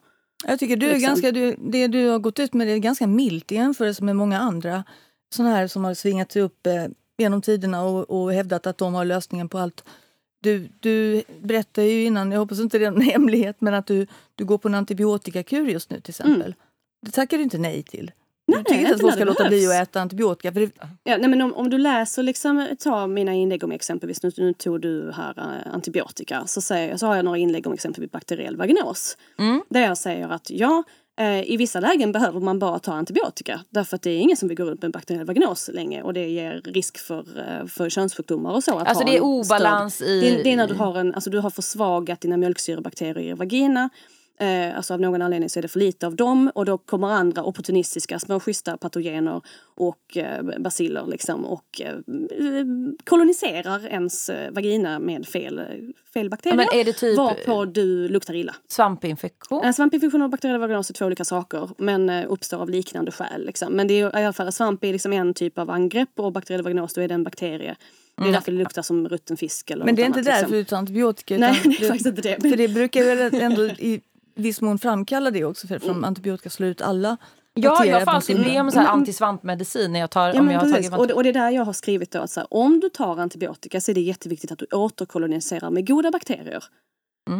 Jag 0.46 0.59
tycker 0.59 0.77
du 0.77 0.87
är 0.87 0.94
Liksom. 0.94 1.09
ganska, 1.09 1.33
du, 1.33 1.57
det 1.59 1.87
du 1.87 2.09
har 2.09 2.18
gått 2.18 2.38
ut 2.38 2.55
med 2.55 2.68
är 2.68 2.77
ganska 2.79 3.07
milt 3.07 3.53
i 3.53 3.55
jämförelse 3.55 4.05
med 4.05 4.16
många 4.16 4.38
andra 4.38 4.85
såna 5.35 5.51
här 5.51 5.66
som 5.66 5.85
har 5.85 5.94
svingat 5.94 6.33
sig 6.33 6.42
upp 6.42 6.66
eh, 6.66 6.87
genom 7.19 7.42
tiderna 7.42 7.85
och, 7.85 8.10
och 8.10 8.33
hävdat 8.33 8.67
att 8.67 8.79
de 8.79 8.94
har 8.94 9.04
lösningen 9.04 9.48
på 9.48 9.58
allt. 9.58 9.85
Du, 10.40 10.69
du 10.81 11.23
berättade 11.40 11.87
ju 11.87 12.04
innan, 12.04 12.33
jag 12.33 12.38
hoppas 12.38 12.60
inte 12.60 12.79
det 12.79 12.85
är 12.85 12.88
en 12.88 13.00
hemlighet, 13.13 13.56
men 13.58 13.75
att 13.75 13.87
du, 13.87 14.06
du 14.35 14.44
går 14.44 14.58
på 14.58 14.69
en 14.69 14.75
antibiotikakur 14.75 15.69
just 15.69 15.90
nu 15.90 16.00
till 16.00 16.10
exempel. 16.10 16.54
Det 17.02 17.10
tackar 17.10 17.37
du 17.37 17.42
inte 17.42 17.58
nej 17.58 17.83
till. 17.83 18.10
Nej, 18.57 18.65
du 18.65 18.71
tycker 18.75 18.81
inte 18.81 18.94
att 18.94 19.00
folk 19.00 19.15
ska 19.15 19.25
låta 19.25 19.48
bli 19.48 19.67
att 19.67 19.73
äta 19.88 20.00
antibiotika. 20.00 20.50
Det, 20.50 20.71
Ja, 21.04 21.17
nej, 21.17 21.29
men 21.31 21.42
om, 21.42 21.54
om 21.54 21.71
du 21.71 21.79
läser, 21.79 22.23
liksom, 22.23 22.67
ta 22.79 23.07
mina 23.07 23.35
inlägg 23.35 23.65
om 23.65 23.73
exempelvis, 23.73 24.23
nu, 24.23 24.31
nu 24.37 24.52
tog 24.52 24.81
du 24.81 25.13
här 25.17 25.35
eh, 25.38 25.75
antibiotika, 25.75 26.42
så, 26.46 26.61
säger, 26.61 26.96
så 26.96 27.07
har 27.07 27.17
jag 27.17 27.25
några 27.25 27.38
inlägg 27.38 27.67
om 27.67 27.73
exempelvis 27.73 28.11
bakteriell 28.13 28.57
vaginos. 28.57 29.17
Där 29.69 29.81
jag 29.81 29.98
säger 29.98 30.29
att 30.29 30.50
ja, 30.50 30.83
eh, 31.21 31.50
i 31.52 31.57
vissa 31.57 31.81
lägen 31.81 32.13
behöver 32.13 32.40
man 32.40 32.59
bara 32.59 32.79
ta 32.79 32.92
antibiotika. 32.92 33.61
Därför 33.71 33.96
att 33.96 34.02
det 34.02 34.11
är 34.11 34.19
ingen 34.19 34.37
som 34.37 34.48
vill 34.48 34.57
gå 34.57 34.65
runt 34.65 34.83
med 34.83 34.90
bakteriell 34.90 35.27
vaginos 35.27 35.71
länge 35.73 36.02
och 36.02 36.15
det 36.15 36.29
ger 36.29 36.61
risk 36.65 36.98
för, 36.98 37.19
eh, 37.38 37.67
för 37.67 37.88
könssjukdomar 37.90 38.52
och 38.52 38.65
så. 38.65 38.79
Att 38.79 38.88
Alltså 38.88 39.04
det 39.04 39.17
är 39.17 39.21
obalans 39.21 40.02
i- 40.02 40.21
Det, 40.21 40.42
det 40.42 40.52
är 40.52 40.57
när 40.57 40.69
du 40.69 40.75
har, 40.75 40.98
en, 40.98 41.15
alltså 41.15 41.31
du 41.31 41.38
har 41.38 41.50
försvagat 41.50 42.21
dina 42.21 42.37
mjölksyrebakterier 42.37 43.31
i 43.31 43.33
vagina. 43.33 43.90
Eh, 44.38 44.76
alltså 44.76 44.94
av 44.94 45.00
någon 45.00 45.22
anledning 45.22 45.50
så 45.50 45.58
är 45.58 45.62
det 45.62 45.68
för 45.68 45.78
lite 45.78 46.06
av 46.06 46.16
dem 46.16 46.50
och 46.54 46.64
då 46.64 46.78
kommer 46.78 47.08
andra 47.08 47.44
opportunistiska 47.44 48.18
små 48.18 48.40
schyssta 48.40 48.76
patogener 48.76 49.40
och 49.74 50.16
eh, 50.16 50.44
baciller 50.58 51.06
liksom 51.06 51.44
och 51.44 51.80
eh, 51.80 51.94
koloniserar 53.04 53.87
ens 53.87 54.28
eh, 54.28 54.50
vagina 54.52 54.98
med 54.98 55.26
fel, 55.26 55.60
fel 56.14 56.30
bakterier. 56.30 56.56
men 56.56 56.66
är 56.80 56.84
det 56.84 56.92
typ- 56.92 57.18
Varpå 57.18 57.64
du 57.64 58.08
luktar 58.08 58.34
illa. 58.34 58.54
Svampinfektion? 58.68 59.64
Eh, 59.64 59.72
Svampinfektion 59.72 60.22
och 60.22 60.30
bakteriell 60.30 60.60
vaginos 60.60 60.90
är 60.90 60.94
två 60.94 61.04
olika 61.06 61.24
saker 61.24 61.70
men 61.78 62.10
eh, 62.10 62.24
uppstår 62.28 62.58
av 62.58 62.70
liknande 62.70 63.12
skäl. 63.12 63.46
Liksom. 63.46 63.72
Men 63.72 63.88
det 63.88 64.00
är 64.00 64.18
i 64.20 64.24
alla 64.24 64.32
fall, 64.32 64.52
svamp 64.52 64.84
är 64.84 64.92
liksom 64.92 65.12
en 65.12 65.34
typ 65.34 65.58
av 65.58 65.70
angrepp 65.70 66.10
och 66.16 66.32
bakteriell 66.32 66.62
vaginos 66.62 66.94
då 66.94 67.00
är 67.00 67.08
det 67.08 67.14
en 67.14 67.24
bakterie 67.24 67.76
Det 68.16 68.28
är 68.28 68.32
därför 68.32 68.52
det 68.52 68.58
luktar 68.58 68.82
som 68.82 69.08
rutten 69.08 69.37
fisk. 69.37 69.70
Eller 69.70 69.84
Men 69.84 69.94
det 69.94 70.02
är 70.02 70.06
inte 70.06 70.18
annat, 70.18 70.26
därför 70.26 70.40
liksom. 70.40 70.56
du 70.56 70.64
tar 70.64 70.76
antibiotika. 70.76 71.37
Nej, 71.38 71.60
det 71.64 71.84
är 71.84 71.88
faktiskt 71.88 72.06
inte 72.06 72.22
det. 72.22 72.50
För 72.50 72.56
det 72.56 72.68
brukar 72.68 73.04
väl 73.04 73.34
ändå 73.42 73.64
i 73.66 74.00
viss 74.37 74.60
mån 74.62 74.78
framkalla 74.78 75.30
det 75.30 75.44
också, 75.44 75.66
för 75.66 75.78
från 75.78 76.04
antibiotika 76.04 76.50
slår 76.50 76.68
ut 76.68 76.80
alla 76.82 77.16
Ja, 77.58 77.84
jag 77.84 78.04
får 78.04 78.10
alltid 78.12 78.37
be 78.44 78.60
om 78.60 78.70
så 78.70 78.78
här 78.78 78.84
Men- 78.87 78.92
antisvampmedicin 78.94 79.92
när 79.92 80.00
jag 80.00 80.10
tar, 80.10 80.28
Ja, 80.34 80.40
om 80.40 80.46
men 80.46 80.54
jag 80.54 80.60
har 80.60 80.70
tagit 80.72 80.92
och, 80.92 81.06
det- 81.06 81.14
och 81.14 81.22
det 81.22 81.28
är 81.28 81.32
där 81.32 81.50
jag 81.50 81.64
har 81.64 81.72
skrivit 81.72 82.10
då 82.10 82.18
att 82.18 82.30
så 82.30 82.40
här, 82.40 82.46
om 82.50 82.80
du 82.80 82.88
tar 82.88 83.16
antibiotika 83.20 83.80
så 83.80 83.90
är 83.90 83.94
det 83.94 84.00
jätteviktigt 84.00 84.52
att 84.52 84.58
du 84.58 84.66
återkoloniserar 84.72 85.70
med 85.70 85.87
goda 85.87 86.10
bakterier. 86.10 86.64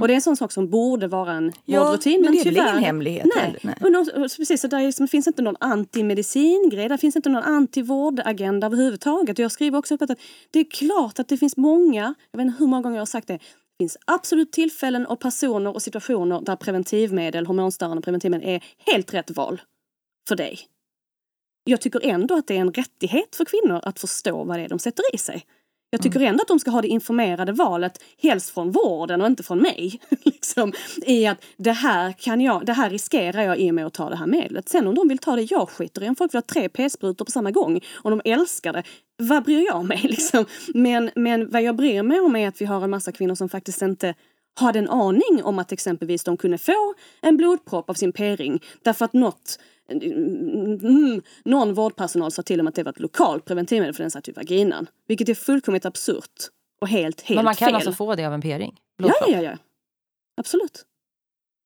Och 0.01 0.09
det 0.09 0.13
är 0.13 0.15
en 0.15 0.23
sån 0.23 0.37
sak 0.37 0.53
som 0.53 0.71
borde 0.71 1.09
vara 1.09 1.33
en 1.33 1.53
Ja, 1.65 1.85
vårdrutin. 1.85 2.21
men 2.23 2.33
det 2.33 2.41
är 2.41 2.45
väl 2.45 2.57
ingen 2.57 2.79
hemlighet 2.79 3.27
Nej. 3.37 3.57
nej. 3.63 3.75
Och 3.83 3.93
nå- 3.93 4.01
och 4.25 4.31
precis, 4.37 4.61
så 4.61 4.69
där 4.69 4.79
är, 4.81 4.87
liksom, 4.87 5.09
finns 5.09 5.27
inte 5.27 5.43
någon 5.43 5.57
antimedicingrej, 5.61 6.89
där 6.89 6.97
finns 6.97 7.17
inte 7.17 7.29
någon 7.29 7.43
antivårdagenda 7.43 8.67
överhuvudtaget. 8.67 9.39
Och 9.39 9.45
jag 9.45 9.53
skriver 9.53 9.79
också 9.79 9.95
upp 9.95 10.03
att 10.03 10.11
det 10.51 10.59
är 10.61 10.71
klart 10.71 11.19
att 11.19 11.29
det 11.29 11.37
finns 11.37 11.57
många, 11.57 12.15
jag 12.33 12.39
vet 12.39 12.47
inte 12.47 12.59
hur 12.59 12.67
många 12.67 12.83
gånger 12.83 12.97
jag 12.97 13.01
har 13.01 13.07
sagt 13.07 13.29
det, 13.29 13.39
det 13.79 13.83
finns 13.83 13.97
absolut 14.05 14.53
tillfällen 14.53 15.07
och 15.07 15.21
personer 15.21 15.75
och 15.75 15.83
situationer 15.83 16.41
där 16.41 16.57
preventivmedel, 16.57 17.47
hormonstörande 17.47 18.03
preventivmedel 18.03 18.49
är 18.49 18.65
helt 18.79 19.15
rätt 19.15 19.31
val 19.31 19.63
för 20.29 20.37
dig. 20.37 20.59
Jag 21.65 21.81
tycker 21.81 22.01
ändå 22.05 22.37
att 22.37 22.47
det 22.47 22.57
är 22.57 22.61
en 22.61 22.73
rättighet 22.73 23.37
för 23.37 23.45
kvinnor 23.45 23.81
att 23.83 24.01
förstå 24.01 24.45
vad 24.45 24.59
det 24.59 24.65
är 24.65 24.69
de 24.69 24.79
sätter 24.79 25.15
i 25.15 25.19
sig. 25.19 25.47
Jag 25.91 26.03
tycker 26.03 26.21
ändå 26.21 26.43
att 26.43 26.49
de 26.49 26.59
ska 26.59 26.71
ha 26.71 26.83
det 26.83 26.89
informerade 26.89 27.53
valet, 27.53 28.03
helst 28.23 28.51
från 28.51 28.71
vården 28.71 29.21
och 29.21 29.27
inte 29.27 29.43
från 29.43 29.59
mig. 29.59 30.01
liksom, 30.25 30.73
I 31.07 31.27
att 31.27 31.45
det 31.57 31.73
här, 31.73 32.13
kan 32.13 32.41
jag, 32.41 32.67
det 32.67 32.73
här 32.73 32.91
riskerar 32.91 33.43
jag 33.43 33.59
i 33.59 33.71
och 33.71 33.75
med 33.75 33.87
att 33.87 33.95
ta 33.95 34.11
det 34.11 34.17
här 34.17 34.27
medlet. 34.27 34.69
Sen 34.69 34.87
om 34.87 34.95
de 34.95 35.09
vill 35.09 35.19
ta 35.19 35.37
det, 35.37 35.43
jag 35.43 35.71
skiter 35.71 36.03
i 36.03 36.09
om 36.09 36.17
folk 36.17 36.35
vill 36.35 36.39
ha 36.39 36.43
tre 36.43 36.69
p-sprutor 36.69 37.25
på 37.25 37.31
samma 37.31 37.51
gång. 37.51 37.81
Om 37.95 38.19
de 38.19 38.31
älskar 38.31 38.73
det, 38.73 38.83
vad 39.17 39.45
bryr 39.45 39.67
jag 39.67 39.85
mig? 39.85 40.01
Liksom? 40.03 40.45
Men, 40.75 41.11
men 41.15 41.51
vad 41.51 41.63
jag 41.63 41.77
bryr 41.77 42.03
mig 42.03 42.21
om 42.21 42.37
är 42.37 42.49
att 42.49 42.61
vi 42.61 42.65
har 42.65 42.85
en 42.85 42.91
massa 42.91 43.13
kvinnor 43.13 43.35
som 43.35 43.49
faktiskt 43.49 43.83
inte 43.83 44.15
hade 44.61 44.79
en 44.79 44.89
aning 44.91 45.41
om 45.43 45.59
att 45.59 45.73
exempelvis 45.73 46.25
de 46.25 46.37
kunde 46.37 46.59
få 46.59 46.95
en 47.23 47.37
blodpropp 47.37 47.91
av 47.91 47.95
sin 47.95 48.13
p-ring 48.13 48.61
därför 48.83 49.05
att 49.05 49.13
något 49.13 49.59
Mm, 49.89 51.23
någon 51.45 51.75
vårdpersonal 51.75 52.33
sa 52.33 52.43
till 52.43 52.59
dem 52.59 52.67
att 52.67 52.75
det 52.75 52.83
var 52.83 52.93
ett 52.93 53.01
lokalt 53.01 53.45
preventivmedel 53.45 53.95
för 53.95 54.03
den 54.05 54.11
satt 54.11 54.29
i 54.29 54.33
vaginan. 54.33 54.87
Vilket 55.09 55.29
är 55.29 55.35
fullkomligt 55.35 55.85
absurt 55.87 56.49
och 56.81 56.89
helt, 56.89 57.21
helt 57.21 57.39
Men 57.39 57.45
man 57.45 57.55
kan 57.55 57.67
fel. 57.67 57.75
alltså 57.75 57.93
få 57.93 58.15
det 58.15 58.25
av 58.25 58.35
en 58.35 58.41
p-ring? 58.41 58.81
ja, 59.03 59.13
ja, 59.29 59.43
ja. 59.43 59.57
Absolut. 60.37 60.85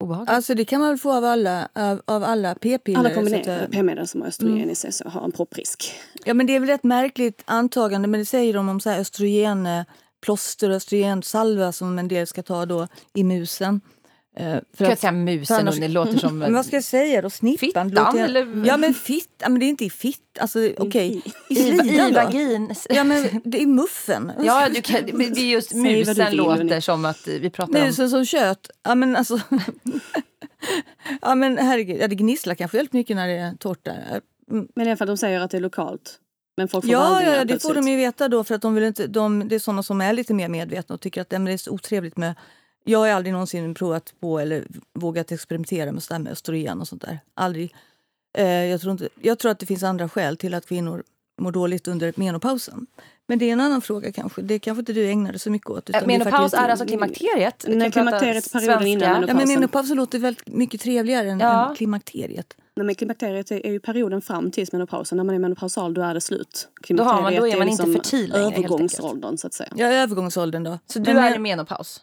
Obehagligt. 0.02 0.30
Alltså 0.30 0.54
det 0.54 0.64
kan 0.64 0.80
man 0.80 0.88
väl 0.88 0.98
få 0.98 1.12
av 1.12 1.24
alla, 1.24 1.68
av, 1.74 2.02
av 2.04 2.24
alla 2.24 2.54
p-piller. 2.54 2.98
Alla 2.98 3.14
kombinerade 3.14 3.68
p-medel 3.72 4.08
som 4.08 4.20
har 4.20 4.28
östrogen 4.28 4.56
Mm. 4.56 4.70
i 4.70 4.74
sig 4.74 4.92
så 4.92 5.08
har 5.08 5.24
en 5.24 5.32
propprisk. 5.32 5.92
Ja 6.24 6.34
men 6.34 6.46
det 6.46 6.56
är 6.56 6.60
väl 6.60 6.70
ett 6.70 6.84
märkligt 6.84 7.42
antagande 7.44 8.08
men 8.08 8.20
det 8.20 8.26
säger 8.26 8.54
de 8.54 8.68
om 8.68 8.80
så 8.80 8.90
här 8.90 9.00
östrogen 9.00 9.66
eh, 9.66 9.84
plåster 10.20 10.70
och 10.70 10.76
östrogensalva 10.76 11.72
som 11.72 11.98
en 11.98 12.08
del 12.08 12.26
ska 12.26 12.42
ta 12.42 12.66
då 12.66 12.88
i 13.14 13.24
musen. 13.24 13.80
Eh, 14.36 14.44
för 14.46 14.60
Kan 14.76 14.84
jag 14.86 14.92
att- 14.92 14.98
säga 15.00 15.12
musen 15.12 15.56
annars- 15.60 15.76
det 15.80 15.88
låter 15.88 16.18
som... 16.18 16.38
men 16.38 16.54
vad 16.54 16.66
ska 16.66 16.76
jag 16.76 16.84
säga 16.84 17.22
då? 17.22 17.30
Snippan? 17.30 17.58
Fittan, 17.68 17.88
låter- 17.90 18.24
eller- 18.24 18.66
Ja 18.66 18.76
men 18.76 18.94
fitt, 18.94 19.30
ja, 19.38 19.48
men 19.48 19.60
det 19.60 19.66
är 19.66 19.68
inte 19.68 19.84
i 19.84 19.90
fitt, 19.90 20.38
alltså 20.40 20.58
okej. 20.78 21.22
I 21.48 21.52
I, 21.52 21.56
slidan 21.56 21.88
I 21.88 22.10
då? 22.12 22.22
vagin. 22.24 22.74
Ja 22.88 23.04
men 23.04 23.40
det 23.44 23.62
är 23.62 23.66
muffen. 23.66 24.32
Ja, 24.42 24.68
du 24.74 24.82
kan, 24.82 25.04
men 25.12 25.32
det 25.34 25.40
är 25.40 25.46
just 25.50 25.74
musen 25.74 26.26
vill, 26.26 26.36
låter 26.36 26.80
som 26.80 27.04
att 27.04 27.26
vi 27.28 27.50
pratar 27.50 27.80
om... 27.80 27.86
Musen 27.86 28.10
som 28.10 28.24
kött. 28.24 28.70
Ja 28.82 28.94
men 28.94 29.16
alltså. 29.16 29.40
ja 31.20 31.34
men 31.34 31.58
herregud, 31.58 32.00
ja, 32.00 32.08
det 32.08 32.14
gnisslar 32.14 32.54
kanske 32.54 32.76
väldigt 32.76 32.92
mycket 32.92 33.16
när 33.16 33.28
det 33.28 33.34
är 33.38 33.54
torrt 33.54 33.84
där. 33.84 34.20
Men 34.74 34.86
i 34.86 34.90
alla 34.90 34.96
fall 34.96 35.06
de 35.06 35.16
säger 35.16 35.40
att 35.40 35.50
det 35.50 35.56
är 35.56 35.60
lokalt. 35.60 36.18
Men 36.60 36.68
folk 36.68 36.84
får 36.84 36.92
Ja, 36.92 37.22
ja, 37.22 37.30
det 37.30 37.46
plötsligt. 37.46 37.62
får 37.62 37.74
de 37.74 37.88
ju 37.90 37.96
veta 37.96 38.28
då 38.28 38.44
för 38.44 38.54
att 38.54 38.62
de 38.62 38.74
vill 38.74 38.84
inte, 38.84 39.06
de, 39.06 39.48
det 39.48 39.54
är 39.54 39.58
sådana 39.58 39.82
som 39.82 40.00
är 40.00 40.12
lite 40.12 40.34
mer 40.34 40.48
medvetna 40.48 40.94
och 40.94 41.00
tycker 41.00 41.20
att 41.20 41.30
"Nej, 41.30 41.38
men 41.38 41.44
det 41.46 41.52
är 41.52 41.56
så 41.58 41.70
otrevligt 41.70 42.16
med 42.16 42.34
jag 42.84 42.98
har 42.98 43.08
aldrig 43.08 43.32
någonsin 43.32 43.74
provat 43.74 44.14
på 44.20 44.38
eller 44.38 44.64
vågat 44.94 45.32
experimentera 45.32 45.92
med, 45.92 46.02
med 46.20 46.32
östrogen 46.32 46.80
och 46.80 46.88
sånt 46.88 47.02
där. 47.02 47.18
Aldrig. 47.34 47.74
Eh, 48.38 48.46
jag, 48.48 48.80
tror 48.80 48.92
inte, 48.92 49.08
jag 49.22 49.38
tror 49.38 49.50
att 49.52 49.58
det 49.58 49.66
finns 49.66 49.82
andra 49.82 50.08
skäl 50.08 50.36
till 50.36 50.54
att 50.54 50.66
kvinnor 50.66 51.02
mår 51.40 51.52
dåligt 51.52 51.88
under 51.88 52.12
menopausen. 52.16 52.86
Men 53.26 53.38
det 53.38 53.44
är 53.48 53.52
en 53.52 53.60
annan 53.60 53.80
fråga 53.82 54.12
kanske. 54.12 54.42
Det 54.42 54.58
kanske 54.58 54.80
inte 54.80 54.92
du 54.92 55.10
ägnade 55.10 55.38
så 55.38 55.50
mycket 55.50 55.70
åt. 55.70 55.88
Äh, 55.90 55.96
utan 55.96 56.10
är 56.10 56.18
Menopaus 56.18 56.54
är 56.54 56.68
alltså 56.68 56.86
klimakteriet? 56.86 57.64
Prata 57.66 57.90
klimakteriet 57.90 58.46
är 58.46 58.50
perioden 58.60 58.86
innan 58.86 59.00
menopausen. 59.08 59.28
Ja, 59.28 59.34
men 59.34 59.48
menopausen 59.54 59.96
låter 59.96 60.18
väldigt 60.18 60.46
mycket 60.48 60.80
trevligare 60.80 61.30
än, 61.30 61.40
Ja. 61.40 61.68
än 61.70 61.76
klimakteriet. 61.76 62.54
Nej, 62.76 62.86
men 62.86 62.94
klimakteriet 62.94 63.50
är 63.50 63.66
är 63.66 63.70
ju 63.72 63.80
perioden 63.80 64.22
fram 64.22 64.50
tills 64.50 64.72
menopausen. 64.72 65.16
När 65.16 65.24
man 65.24 65.34
är 65.34 65.38
menopausal 65.38 65.94
då 65.94 66.02
är 66.02 66.14
det 66.14 66.20
slut. 66.20 66.68
Då 66.88 67.02
har 67.02 67.22
man- 67.22 67.34
då 67.34 67.48
är 67.48 67.58
man 67.58 67.68
inte 67.68 67.82
fertil 67.92 68.30
längre. 68.30 68.46
Övergångsåldern 68.46 69.38
så 69.38 69.46
att 69.46 69.54
säga. 69.54 69.72
Ja, 69.76 69.86
övergångsåldern 69.86 70.62
då. 70.64 70.78
Så 70.86 70.98
du 70.98 71.14
Men- 71.14 71.24
är 71.24 71.36
i 71.36 71.38
menopaus? 71.38 72.00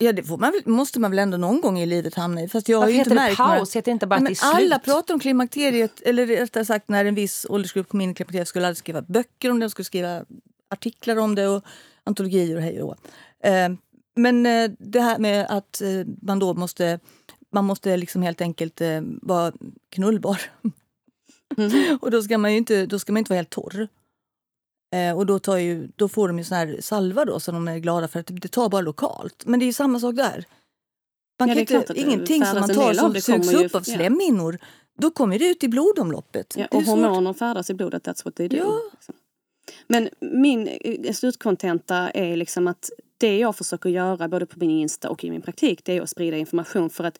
Ja, 0.00 0.12
det 0.12 0.28
man 0.38 0.52
måste 0.66 1.00
man 1.00 1.10
väl 1.10 1.18
ändå 1.18 1.36
någon 1.36 1.60
gång 1.60 1.78
i 1.78 1.86
livet 1.86 2.14
hamna 2.14 2.42
i. 2.42 2.48
Fast 2.48 2.68
jag 2.68 2.78
har 2.78 2.88
ju 2.88 2.94
inte 2.94 2.98
heter 3.10 3.10
det 3.10 3.20
märkt 3.20 3.36
paus? 3.36 3.48
några- 3.48 3.78
Heter 3.78 3.92
inte 3.92 4.06
bara 4.06 4.20
Nej, 4.20 4.32
att 4.32 4.38
det 4.40 4.46
är 4.46 4.52
slut? 4.52 4.64
alla 4.72 4.78
pratar 4.78 5.14
om 5.14 5.20
klimakteriet, 5.20 6.00
eller 6.00 6.26
rättare 6.26 6.64
sagt 6.64 6.88
när 6.88 7.04
en 7.04 7.14
viss 7.14 7.46
åldersgrupp 7.48 7.88
kom 7.88 8.00
in 8.00 8.10
i 8.10 8.14
klimakteriet 8.14 8.48
skulle 8.48 8.66
alla 8.66 8.74
skriva 8.74 9.02
böcker 9.02 9.50
om 9.50 9.58
det, 9.58 9.64
de 9.66 9.70
skulle 9.70 9.84
skriva 9.84 10.24
artiklar 10.70 11.16
om 11.16 11.34
det 11.34 11.48
och 11.48 11.64
antologier 12.04 12.56
och 12.56 12.62
hej 12.62 12.82
och 12.82 12.96
eh, 13.46 13.68
Men 14.16 14.46
eh, 14.46 14.70
det 14.78 15.00
här 15.00 15.18
med 15.18 15.46
att 15.50 15.80
eh, 15.80 15.88
man 16.22 16.38
då 16.38 16.54
måste, 16.54 16.98
man 17.52 17.64
måste 17.64 17.96
liksom 17.96 18.22
helt 18.22 18.40
enkelt 18.40 18.80
eh, 18.80 19.00
vara 19.22 19.52
knullbar. 19.90 20.40
Mhm. 21.56 21.98
och 22.02 22.10
då 22.10 22.22
ska 22.22 22.38
man 22.38 22.50
inte, 22.50 22.86
då 22.86 22.98
ska 22.98 23.12
man 23.12 23.18
inte 23.18 23.30
vara 23.30 23.38
helt 23.38 23.50
torr. 23.50 23.88
Eh, 24.94 25.16
och 25.16 25.26
då, 25.26 25.38
tar 25.38 25.56
ju, 25.56 25.88
då 25.96 26.08
får 26.08 26.28
de 26.28 26.38
ju 26.38 26.44
sån 26.44 26.56
här 26.56 26.78
salva 26.80 27.24
då 27.24 27.40
som 27.40 27.54
de 27.54 27.68
är 27.68 27.78
glada 27.78 28.08
för 28.08 28.20
att 28.20 28.26
det 28.26 28.48
tar 28.48 28.68
bara 28.68 28.80
lokalt. 28.80 29.46
Men 29.46 29.60
det 29.60 29.64
är 29.64 29.66
ju 29.66 29.72
samma 29.72 30.00
sak 30.00 30.16
där. 30.16 30.44
Man 31.40 31.48
Ja, 31.48 31.64
kan 31.64 31.76
inte, 31.76 32.00
ingenting 32.00 32.44
som 32.44 32.60
man 32.60 32.74
tar 32.74 32.94
som 32.94 33.14
sugs 33.14 33.54
upp 33.54 33.74
av 33.74 33.82
ja. 33.86 33.94
slemhinnor, 33.94 34.58
då 34.98 35.10
kommer 35.10 35.38
det 35.38 35.48
ut 35.48 35.64
i 35.64 35.68
blodomloppet. 35.68 36.54
Ja, 36.56 36.66
och 36.70 36.82
hormoner 36.82 37.32
färdas 37.32 37.70
i 37.70 37.74
blodet, 37.74 38.06
that's 38.06 38.24
what 38.24 38.34
they 38.34 38.48
do. 38.48 38.56
Ja. 38.56 38.80
liksom. 38.92 39.14
Men 39.86 40.08
min 40.20 40.66
eh, 40.66 41.12
slutkontenta 41.12 42.10
är 42.10 42.36
liksom 42.36 42.68
att 42.68 42.90
det 43.18 43.38
jag 43.38 43.56
försöker 43.56 43.88
göra 43.88 44.28
både 44.28 44.46
på 44.46 44.58
min 44.58 44.70
Insta 44.70 45.10
och 45.10 45.24
i 45.24 45.30
min 45.30 45.42
praktik 45.42 45.84
det 45.84 45.96
är 45.96 46.02
att 46.02 46.10
sprida 46.10 46.36
information 46.36 46.90
för 46.90 47.04
att 47.04 47.18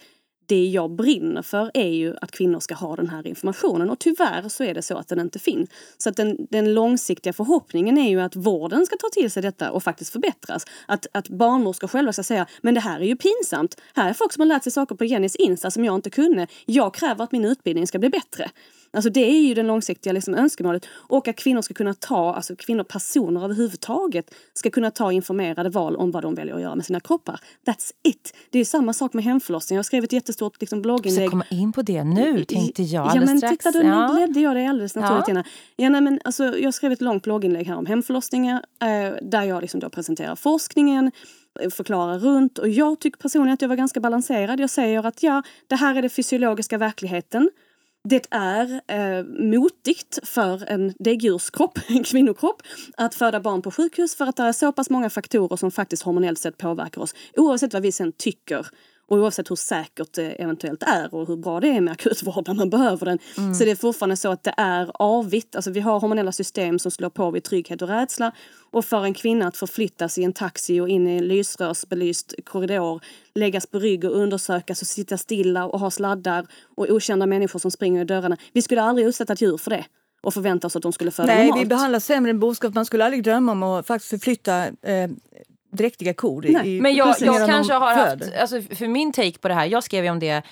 det 0.49 0.67
jag 0.67 0.91
brinner 0.91 1.43
för 1.43 1.71
är 1.75 1.89
ju 1.89 2.15
att 2.21 2.31
kvinnor 2.31 2.61
ska 2.61 2.75
ha 2.75 2.97
den 2.97 3.09
här 3.09 3.27
informationen 3.27 3.91
och 3.91 3.99
tyvärr 3.99 4.49
så 4.49 4.65
är 4.65 4.75
det 4.75 4.83
så 4.83 4.97
att 4.97 5.09
den 5.09 5.21
inte 5.21 5.39
finns. 5.39 5.71
Så 5.99 6.09
att 6.09 6.17
den, 6.17 6.37
den 6.51 6.75
långsiktiga 6.75 7.33
förhoppningen 7.33 7.99
är 7.99 8.11
ju 8.11 8.21
att 8.21 8.37
vården 8.37 8.87
ska 8.87 8.97
ta 8.97 9.09
till 9.09 9.31
sig 9.31 9.43
detta 9.43 9.71
och 9.71 9.83
faktiskt 9.83 10.13
förbättras. 10.13 10.67
Att, 10.87 11.07
att 11.13 11.29
barnmorskor 11.29 11.89
själva 11.89 12.13
ska 12.13 12.23
säga 12.23 12.47
men 12.61 12.75
det 12.75 12.81
här 12.81 13.01
är 13.01 13.05
ju 13.05 13.17
pinsamt. 13.17 13.81
Här 13.95 14.11
är 14.11 14.15
folk 14.15 14.33
som 14.33 14.41
har 14.41 14.47
lärt 14.47 14.63
sig 14.63 14.73
saker 14.73 14.95
på 14.95 15.05
Jennys 15.05 15.37
Insta 15.37 15.71
som 15.71 15.85
jag 15.85 15.95
inte 15.95 16.11
kunde. 16.11 16.47
Jag 16.67 16.95
kräver 16.95 17.25
att 17.25 17.33
min 17.33 17.45
utbildning 17.45 17.87
ska 17.87 17.99
bli 17.99 18.09
bättre. 18.09 18.51
Alltså 18.93 19.11
det 19.11 19.21
är 19.21 19.41
ju 19.49 19.55
det 19.55 19.63
långsiktiga 19.63 20.13
liksom 20.13 20.35
önskemålet. 20.35 20.87
Och 20.91 21.29
att 21.29 21.37
kvinnor 21.37 21.63
ska 21.63 21.75
kunna 21.75 21.95
ta, 21.95 22.35
alltså 22.35 22.57
kvinnor, 22.57 22.83
personer 22.85 23.45
överhuvudtaget, 23.45 24.35
ska 24.55 24.71
kunna 24.71 24.91
ta 24.91 25.13
informerade 25.13 25.71
val 25.71 25.97
om 25.97 26.11
vad 26.11 26.23
de 26.23 26.35
väljer 26.35 26.55
att 26.55 26.61
göra 26.61 26.75
med 26.75 26.85
sina 26.87 27.01
kroppar. 27.01 27.41
That's 27.67 27.91
it! 28.05 28.35
Det 28.51 28.59
är 28.59 28.65
samma 28.65 28.93
sak 28.93 29.13
med 29.13 29.25
hemförlossning. 29.25 29.77
Jag 29.77 29.79
har 29.79 29.85
skrivit 29.85 30.09
ett 30.09 30.13
jättestort 30.13 30.61
liksom, 30.61 30.79
Vi 30.79 30.83
ska 30.83 30.89
blogginlägg. 30.89 31.31
komma 31.31 31.45
in 31.51 31.73
på 31.73 31.83
det 31.83 32.05
nu, 32.05 32.45
tänkte 32.45 32.83
jag 32.83 33.07
Ja 33.07 33.11
alldeles 33.11 33.29
men 33.31 33.39
strax. 33.39 33.65
titta, 33.65 33.83
då 33.83 33.89
Ja. 33.89 34.13
ledde 34.13 34.41
jag 34.41 34.57
det 34.57 34.67
alldeles 34.67 34.95
naturligt 34.95 35.29
Ja. 35.29 35.43
Ja, 35.77 35.89
nej, 35.89 36.01
men, 36.01 36.21
alltså, 36.25 36.59
jag 36.59 36.75
skrev 36.75 36.93
ett 36.93 37.01
långt 37.01 37.23
blogginlägg 37.23 37.67
här 37.67 37.77
om 37.77 37.87
hemförlossningar 37.87 38.63
eh, 38.83 39.15
där 39.23 39.43
jag 39.43 39.61
liksom 39.61 39.81
då 39.81 39.91
presenterar 39.91 40.37
forskningen, 40.37 41.11
eh, 41.61 41.71
förklarar 41.71 42.19
runt 42.19 42.59
och 42.59 42.69
jag 42.69 43.01
tycker 43.01 43.19
personligen 43.19 43.55
att 43.55 43.63
jag 43.63 43.69
var 43.69 43.77
ganska 43.77 44.01
balanserad. 44.01 44.61
Jag 44.61 44.71
säger 44.71 45.07
att 45.07 45.23
ja, 45.23 45.43
det 45.67 45.77
här 45.77 45.95
är 45.95 46.01
den 46.03 46.11
fysiologiska 46.11 46.79
verkligheten. 46.79 47.51
Det 48.11 48.27
är 48.31 48.81
eh, 48.87 49.25
motigt 49.25 50.19
för 50.23 50.71
en 50.71 50.95
däggdjurskropp, 50.99 51.79
en 51.89 52.05
kvinnokropp, 52.05 52.63
att 52.97 53.15
föda 53.15 53.41
barn 53.41 53.63
på 53.63 53.71
sjukhus 53.71 54.17
för 54.17 54.27
att 54.27 54.37
det 54.37 54.43
är 54.43 54.53
så 54.53 54.73
pass 54.73 54.91
många 54.91 55.11
faktorer 55.11 55.57
som 55.57 55.71
faktiskt 55.71 56.03
hormonellt 56.03 56.39
sett 56.39 56.59
påverkar 56.59 57.01
oss. 57.01 57.15
Oavsett 57.37 57.73
vad 57.73 57.83
vi 57.83 57.93
sen 57.93 58.13
tycker 58.13 58.67
och 59.09 59.19
oavsett 59.19 59.51
hur 59.51 59.57
säkert 59.57 60.13
det 60.13 60.43
eventuellt 60.43 60.83
är 60.83 61.15
och 61.15 61.27
hur 61.27 61.37
bra 61.37 61.61
det 61.61 61.69
är 61.69 61.81
med 61.81 61.93
akutvård 61.93 62.49
när 62.49 62.55
man 62.55 62.71
behöver 62.71 63.07
den. 63.07 63.19
Så 63.55 63.65
det 63.65 63.71
är 63.71 63.77
fortfarande 63.77 64.17
så 64.17 64.31
att 64.31 64.45
det 64.45 64.55
är 64.57 64.91
avvitt. 64.95 65.57
Alltså 65.57 65.71
vi 65.71 65.81
har 65.81 66.01
hormonella 66.01 66.33
system 66.33 66.79
som 66.79 66.91
slår 66.91 67.11
på 67.11 67.31
vid 67.31 67.45
trygghet 67.45 67.83
och 67.83 67.89
rädsla. 67.89 68.33
Och 68.71 68.85
för 68.85 69.05
en 69.05 69.15
kvinna 69.15 69.49
att 69.49 69.57
förflyttas 69.57 70.19
i 70.19 70.25
en 70.25 70.33
taxi 70.33 70.81
och 70.81 70.89
in 70.89 71.09
i 71.09 71.17
en 71.17 71.29
lysrörsbelyst 71.29 72.35
korridor, 72.45 73.01
läggas 73.35 73.67
på 73.67 73.79
rygg 73.79 74.05
och 74.05 74.17
undersökas 74.17 74.83
och 74.83 74.89
sitta 74.89 75.19
stilla 75.19 75.67
och 75.67 75.81
ha 75.81 75.91
sladdar 75.91 76.47
och 76.77 76.87
okända 76.91 77.27
människor 77.27 77.59
som 77.59 77.71
springer 77.71 78.01
i 78.01 78.05
dörrarna. 78.05 78.37
Vi 78.53 78.63
skulle 78.63 78.83
aldrig 78.83 79.07
utsätta 79.07 79.33
ett 79.33 79.41
djur 79.43 79.57
för 79.57 79.71
det 79.71 79.85
och 80.23 80.35
förvänta 80.35 80.67
oss 80.67 80.77
att 80.77 80.83
de 80.83 80.93
skulle 80.93 81.11
föda 81.11 81.27
Nej, 81.27 81.47
normalt. 81.47 81.63
vi 81.63 81.67
behandlas 81.67 82.05
sämre 82.05 82.31
än 82.31 82.41
boskap. 82.41 82.75
Man 82.75 82.87
skulle 82.87 83.05
aldrig 83.05 83.25
drömma 83.25 83.53
om 83.53 83.63
att 83.63 83.87
faktiskt 83.87 84.11
förflytta 84.11 84.67
eh, 84.67 85.11
dräktiga 85.73 86.15
kor. 86.15 86.47
i- 86.47 86.53
Nej, 86.53 86.77
i, 86.77 86.81
Men 86.81 86.95
jag, 86.95 87.15
jag 87.21 87.49
kanske 87.49 87.73
har 87.75 87.95
haft, 87.95 88.23
alltså 88.41 88.63
för 88.63 88.89
min 88.89 89.13
take 89.13 89.39
på 89.39 89.49
det 89.49 89.55
här, 89.55 89.67
jag 89.67 89.85
skrev 89.85 90.05
ju 90.05 90.11
om 90.11 90.19
det, 90.19 90.43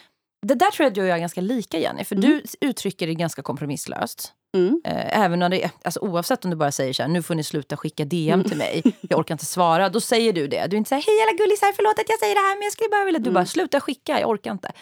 det 0.46 0.54
där 0.54 0.70
tror 0.70 0.84
jag 0.84 0.90
att 0.90 0.94
du 0.94 1.00
och 1.02 1.06
jag 1.08 1.14
är 1.16 1.20
ganska 1.20 1.40
lika 1.40 1.78
Jenny, 1.78 2.04
för 2.04 2.16
Mm. 2.16 2.30
du 2.30 2.42
uttrycker 2.66 3.06
det 3.06 3.14
ganska 3.14 3.42
kompromisslöst. 3.42 4.32
Mm. 4.56 4.80
Eh, 4.84 5.18
även 5.20 5.38
när 5.38 5.48
det, 5.48 5.70
alltså, 5.84 6.00
oavsett 6.00 6.44
om 6.44 6.50
du 6.50 6.56
bara 6.56 6.72
säger 6.72 6.92
så 6.92 7.02
här, 7.02 7.08
nu 7.08 7.22
får 7.22 7.34
ni 7.34 7.44
sluta 7.44 7.76
skicka 7.76 8.04
DM 8.04 8.32
Mm. 8.34 8.48
till 8.48 8.58
mig, 8.58 8.82
jag 9.00 9.18
orkar 9.18 9.34
inte 9.34 9.44
svara. 9.44 9.88
Då 9.88 10.00
säger 10.00 10.32
du 10.32 10.46
det. 10.46 10.66
Du 10.66 10.76
är 10.76 10.78
inte 10.78 10.88
säger 10.88 11.02
hej 11.02 11.22
alla 11.28 11.36
gullisar, 11.38 11.72
förlåt 11.76 11.98
att 11.98 12.08
jag 12.08 12.18
säger 12.18 12.34
det 12.34 12.40
här 12.40 12.56
men 12.56 12.62
jag 12.62 12.72
skulle 12.72 12.88
bara 12.90 13.04
vilja... 13.04 13.18
Du 13.18 13.30
Mm. 13.30 13.34
bara, 13.34 13.46
sluta 13.46 13.80
skicka, 13.80 14.20
jag 14.20 14.30
orkar 14.30 14.52
inte. 14.52 14.72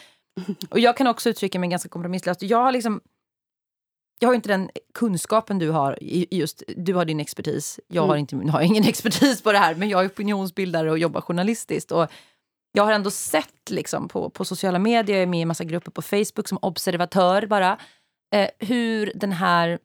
Och 0.69 0.79
jag 0.79 0.97
kan 0.97 1.07
också 1.07 1.29
uttrycka 1.29 1.59
mig 1.59 1.69
ganska 1.69 1.89
kompromisslöst. 1.89 2.41
Jag 2.41 2.57
har 2.57 2.71
liksom... 2.71 3.01
Jag 4.19 4.29
har 4.29 4.35
inte 4.35 4.49
den 4.49 4.69
kunskapen 4.93 5.59
du 5.59 5.69
har. 5.69 6.03
i 6.03 6.27
just, 6.37 6.63
du 6.77 6.93
har 6.93 7.05
din 7.05 7.19
expertis. 7.19 7.79
Jag 7.87 8.01
har, 8.07 8.17
Mm. 8.17 8.19
inte, 8.41 8.51
har 8.51 8.61
ingen 8.61 8.83
expertis 8.87 9.41
på 9.41 9.51
det 9.51 9.57
här, 9.57 9.75
men 9.75 9.89
jag 9.89 10.03
är 10.03 10.07
opinionsbildare 10.09 10.91
och 10.91 10.97
jobbar 10.99 11.21
journalistiskt. 11.21 11.91
Och 11.91 12.07
jag 12.71 12.83
har 12.85 12.91
ändå 12.93 13.11
sett 13.11 13.69
liksom 13.69 14.07
på, 14.07 14.29
på 14.29 14.45
sociala 14.45 14.79
medier, 14.79 15.15
jag 15.17 15.23
är 15.23 15.27
med 15.27 15.39
i 15.39 15.41
en 15.41 15.47
massa 15.47 15.63
grupper 15.63 15.91
på 15.91 16.01
Facebook 16.01 16.47
som 16.47 16.57
observatör 16.61 17.47
bara, 17.47 17.77
eh, 18.35 18.49
hur 18.59 19.11
den 19.15 19.31
här... 19.31 19.79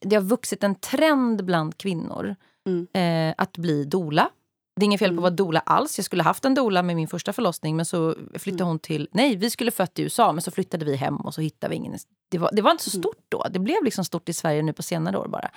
Det 0.00 0.16
har 0.16 0.22
vuxit 0.22 0.64
en 0.64 0.74
trend 0.74 1.44
bland 1.44 1.76
kvinnor 1.78 2.36
Mm. 2.68 2.86
eh, 2.92 3.34
att 3.38 3.58
bli 3.58 3.84
dola. 3.84 4.30
Det 4.76 4.82
är 4.82 4.84
inget 4.84 4.98
fel 4.98 5.08
på 5.08 5.12
Mm. 5.12 5.18
att 5.18 5.22
vara 5.22 5.30
dola 5.46 5.60
alls. 5.60 5.98
Jag 5.98 6.04
skulle 6.04 6.22
haft 6.22 6.44
en 6.44 6.54
dola 6.54 6.82
med 6.82 6.96
min 6.96 7.08
första 7.08 7.32
förlossning 7.32 7.76
men 7.76 7.84
så 7.86 8.14
flyttade 8.38 8.62
Mm. 8.62 8.68
hon 8.68 8.78
till... 8.78 9.08
Nej, 9.12 9.36
vi 9.36 9.50
skulle 9.50 9.70
fött 9.70 9.98
i 9.98 10.02
USA 10.02 10.32
men 10.32 10.42
så 10.42 10.50
flyttade 10.50 10.84
vi 10.84 10.96
hem 10.96 11.16
och 11.16 11.34
så 11.34 11.40
hittade 11.40 11.70
vi 11.70 11.76
ingen. 11.76 11.98
Det 12.30 12.38
var, 12.38 12.50
det 12.52 12.62
var 12.62 12.70
inte 12.70 12.90
så 12.90 12.96
Mm. 12.96 13.02
stort 13.02 13.24
då. 13.28 13.46
Det 13.50 13.58
blev 13.58 13.84
liksom 13.84 14.04
stort 14.04 14.28
i 14.28 14.32
Sverige 14.32 14.62
nu 14.62 14.72
på 14.72 14.82
senare 14.82 15.18
år 15.18 15.28
bara. 15.28 15.50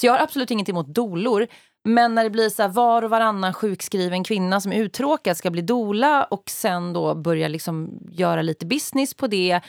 Så 0.00 0.06
jag 0.06 0.12
har 0.12 0.18
absolut 0.20 0.50
inget 0.50 0.68
emot 0.68 0.86
dolor. 0.86 1.46
Men 1.84 2.14
när 2.14 2.24
det 2.24 2.30
blir 2.30 2.48
så 2.48 2.62
här, 2.62 2.68
var 2.68 3.02
och 3.02 3.10
varannan 3.10 3.54
sjukskriven 3.54 4.24
kvinna 4.24 4.60
som 4.60 4.72
är 4.72 4.76
uttråkad 4.76 5.36
ska 5.36 5.50
bli 5.50 5.62
dola 5.62 6.24
och 6.24 6.50
sen 6.50 6.92
då 6.92 7.14
börja 7.14 7.48
liksom 7.48 7.98
göra 8.10 8.42
lite 8.42 8.66
business 8.66 9.14
på 9.14 9.26
det. 9.26 9.60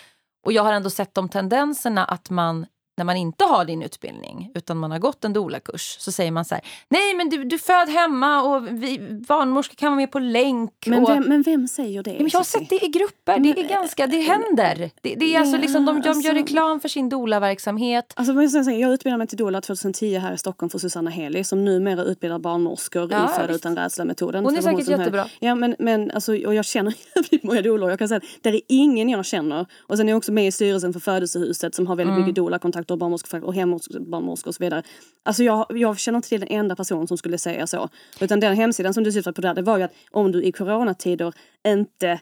Och 0.45 0.53
jag 0.53 0.63
har 0.63 0.73
ändå 0.73 0.89
sett 0.89 1.13
de 1.13 1.29
tendenserna 1.29 2.05
att 2.05 2.29
man 2.29 2.65
när 2.97 3.05
man 3.05 3.17
inte 3.17 3.43
har 3.45 3.65
din 3.65 3.81
utbildning 3.81 4.51
utan 4.55 4.77
man 4.77 4.91
har 4.91 4.99
gått 4.99 5.25
en 5.25 5.33
doula-kurs 5.33 5.95
så 5.99 6.11
säger 6.11 6.31
man 6.31 6.45
så 6.45 6.55
här, 6.55 6.63
nej 6.89 7.13
men 7.15 7.29
du, 7.29 7.43
du 7.43 7.57
föd 7.59 7.89
hemma 7.89 8.43
och 8.43 8.67
vi, 8.83 8.99
barnmorskor 9.27 9.75
kan 9.75 9.87
vara 9.91 9.95
med 9.95 10.11
på 10.11 10.19
länk. 10.19 10.71
Men 10.87 11.03
och, 11.03 11.09
vem, 11.09 11.23
men 11.23 11.41
vem 11.41 11.67
säger 11.67 12.03
det? 12.03 12.11
Ja, 12.11 12.17
men 12.19 12.29
jag 12.33 12.39
har 12.39 12.43
sett 12.43 12.69
det 12.69 12.85
i 12.85 12.87
grupper, 12.87 13.39
det 13.39 13.49
är 13.49 13.69
ganska, 13.69 14.07
det 14.07 14.17
händer. 14.21 14.91
Det, 15.01 15.15
det 15.15 15.35
är 15.35 15.39
alltså 15.39 15.57
liksom, 15.57 15.85
de, 15.85 16.01
de 16.01 16.09
alltså- 16.09 16.27
gör 16.27 16.33
reklam 16.35 16.79
för 16.79 16.89
sin 16.89 17.09
doula-verksamhet. 17.09 18.13
Alltså, 18.15 18.33
men 18.33 18.79
jag, 18.79 18.93
utbildade 18.93 19.17
mig 19.17 19.27
till 19.27 19.37
doula 19.37 19.61
2010 19.61 20.17
här 20.17 20.33
i 20.33 20.37
Stockholm 20.37 20.69
för 20.69 20.79
Susanna 20.79 21.09
Heli 21.09 21.43
som 21.43 21.65
numera 21.65 22.03
utbildar 22.03 22.39
barnmorskor 22.39 23.07
Ja, 23.11 23.25
i 23.25 23.39
Föda 23.39 23.53
utan 23.53 23.75
rädsla-metoden. 23.77 24.45
Hon 24.45 24.57
är 24.57 24.61
säkert 24.61 24.87
höll- 24.89 24.99
jättebra. 24.99 25.25
Ja, 25.39 25.55
men, 25.55 25.75
men 25.79 26.11
alltså, 26.11 26.31
och 26.45 26.55
jag 26.55 26.65
känner 26.65 26.93
jävligt 27.15 27.43
många 27.43 27.61
doulor. 27.61 27.89
Jag 27.89 27.99
kan 27.99 28.07
säga 28.07 28.17
att 28.17 28.23
det 28.41 28.49
är 28.49 28.61
ingen 28.67 29.09
jag 29.09 29.25
känner. 29.25 29.65
Och 29.87 29.97
sen 29.97 30.07
är 30.07 30.11
jag 30.11 30.17
också 30.17 30.31
med 30.31 30.47
i 30.47 30.51
styrelsen 30.51 30.93
för 30.93 30.99
Födelsehuset 30.99 31.75
som 31.75 31.87
har 31.87 31.95
väldigt 31.95 32.13
Mm. 32.13 32.21
mycket 32.21 32.35
doula-kontakter 32.35 32.82
och 32.91 32.97
barnmorskor 32.97 33.43
och 33.43 33.53
hembarnmorskor 33.53 34.47
och 34.47 34.55
så 34.55 34.63
vidare. 34.63 34.83
Alltså 35.23 35.43
jag, 35.43 35.65
jag 35.69 35.99
känner 35.99 36.17
inte 36.17 36.29
till 36.29 36.39
den 36.39 36.49
enda 36.49 36.75
person 36.75 37.07
som 37.07 37.17
skulle 37.17 37.37
säga 37.37 37.67
så. 37.67 37.89
Utan 38.21 38.39
den 38.39 38.55
hemsidan 38.55 38.93
som 38.93 39.03
du 39.03 39.11
syftade 39.11 39.35
på 39.35 39.41
där, 39.41 39.53
det 39.53 39.61
var 39.61 39.77
ju 39.77 39.83
att 39.83 39.93
om 40.11 40.31
du 40.31 40.43
i 40.43 40.51
coronatider 40.51 41.33
inte 41.67 42.19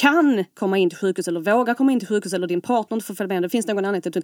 kan 0.00 0.44
komma 0.54 0.78
in 0.78 0.90
till 0.90 0.98
sjukhus 0.98 1.28
eller 1.28 1.40
vågar 1.40 1.74
komma 1.74 1.92
in 1.92 1.98
till 1.98 2.08
sjukhus 2.08 2.32
eller 2.32 2.46
din 2.46 2.60
partner 2.60 2.96
inte 2.96 3.06
får 3.06 3.14
följa 3.14 3.34
med. 3.34 3.42
Det 3.42 3.48
finns 3.48 3.66
någon 3.66 3.84
anledning 3.84 4.12
till 4.12 4.22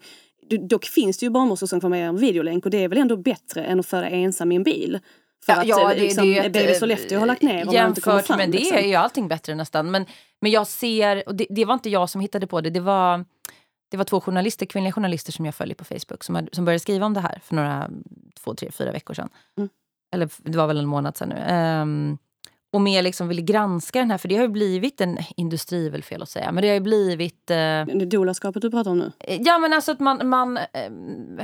du, 0.48 0.58
dock 0.58 0.84
finns 0.84 1.18
det 1.18 1.26
ju 1.26 1.30
barnmorskor 1.30 1.66
som 1.66 1.80
får 1.80 1.88
med 1.88 2.08
en 2.08 2.16
videolänk 2.16 2.64
och 2.64 2.70
det 2.70 2.84
är 2.84 2.88
väl 2.88 2.98
ändå 2.98 3.16
bättre 3.16 3.64
än 3.64 3.80
att 3.80 3.86
föda 3.86 4.08
ensam 4.08 4.52
i 4.52 4.56
en 4.56 4.62
bil. 4.62 4.98
För 5.46 5.52
att 5.52 5.66
ja, 5.66 5.92
eh, 5.92 5.98
liksom, 5.98 6.32
ett, 6.32 6.52
BB 6.52 6.72
eh, 6.72 6.78
Sollefteå 6.78 7.18
har 7.18 7.26
lagt 7.26 7.42
ner 7.42 7.64
kommer 7.64 7.72
Jämfört 7.72 8.26
fram. 8.26 8.36
med 8.36 8.50
det 8.50 8.58
liksom. 8.58 8.76
är 8.76 8.82
ju 8.82 8.94
allting 8.94 9.28
bättre 9.28 9.54
nästan. 9.54 9.90
Men, 9.90 10.06
men 10.40 10.50
jag 10.50 10.66
ser, 10.66 11.22
och 11.26 11.34
det, 11.34 11.46
det 11.50 11.64
var 11.64 11.74
inte 11.74 11.90
jag 11.90 12.10
som 12.10 12.20
hittade 12.20 12.46
på 12.46 12.60
det, 12.60 12.70
det 12.70 12.80
var, 12.80 13.24
det 13.90 13.96
var 13.96 14.04
två 14.04 14.20
journalister, 14.20 14.66
kvinnliga 14.66 14.92
journalister 14.92 15.32
som 15.32 15.44
jag 15.44 15.54
följer 15.54 15.74
på 15.74 15.84
Facebook 15.84 16.24
som, 16.24 16.48
som 16.52 16.64
började 16.64 16.80
skriva 16.80 17.06
om 17.06 17.14
det 17.14 17.20
här 17.20 17.40
för 17.44 17.54
några, 17.54 17.90
två, 18.40 18.54
tre, 18.54 18.70
fyra 18.72 18.92
veckor 18.92 19.14
sedan. 19.14 19.28
Mm. 19.58 19.68
Eller 20.14 20.30
det 20.38 20.58
var 20.58 20.66
väl 20.66 20.78
en 20.78 20.86
månad 20.86 21.16
sedan 21.16 21.28
nu. 21.28 21.36
Ehm, 21.36 22.18
och 22.72 22.80
mer 22.80 23.02
liksom 23.02 23.28
ville 23.28 23.42
granska 23.42 23.98
den 23.98 24.10
här, 24.10 24.18
för 24.18 24.28
det 24.28 24.36
har 24.36 24.42
ju 24.42 24.48
blivit 24.48 25.00
en 25.00 25.18
industri, 25.36 25.88
väl 25.88 26.02
fel 26.02 26.22
att 26.22 26.28
säga, 26.28 26.52
men 26.52 26.62
det 26.62 26.68
har 26.68 26.74
ju 26.74 26.80
blivit... 26.80 27.50
Eh, 27.50 27.56
Det 27.56 28.06
doulaskapet 28.10 28.62
du 28.62 28.70
pratar 28.70 28.90
om 28.90 28.98
nu. 28.98 29.12
Ja, 29.40 29.58
men 29.58 29.72
alltså 29.72 29.92
att 29.92 30.00
man... 30.00 30.28
man 30.28 30.58
ehm, 30.72 31.40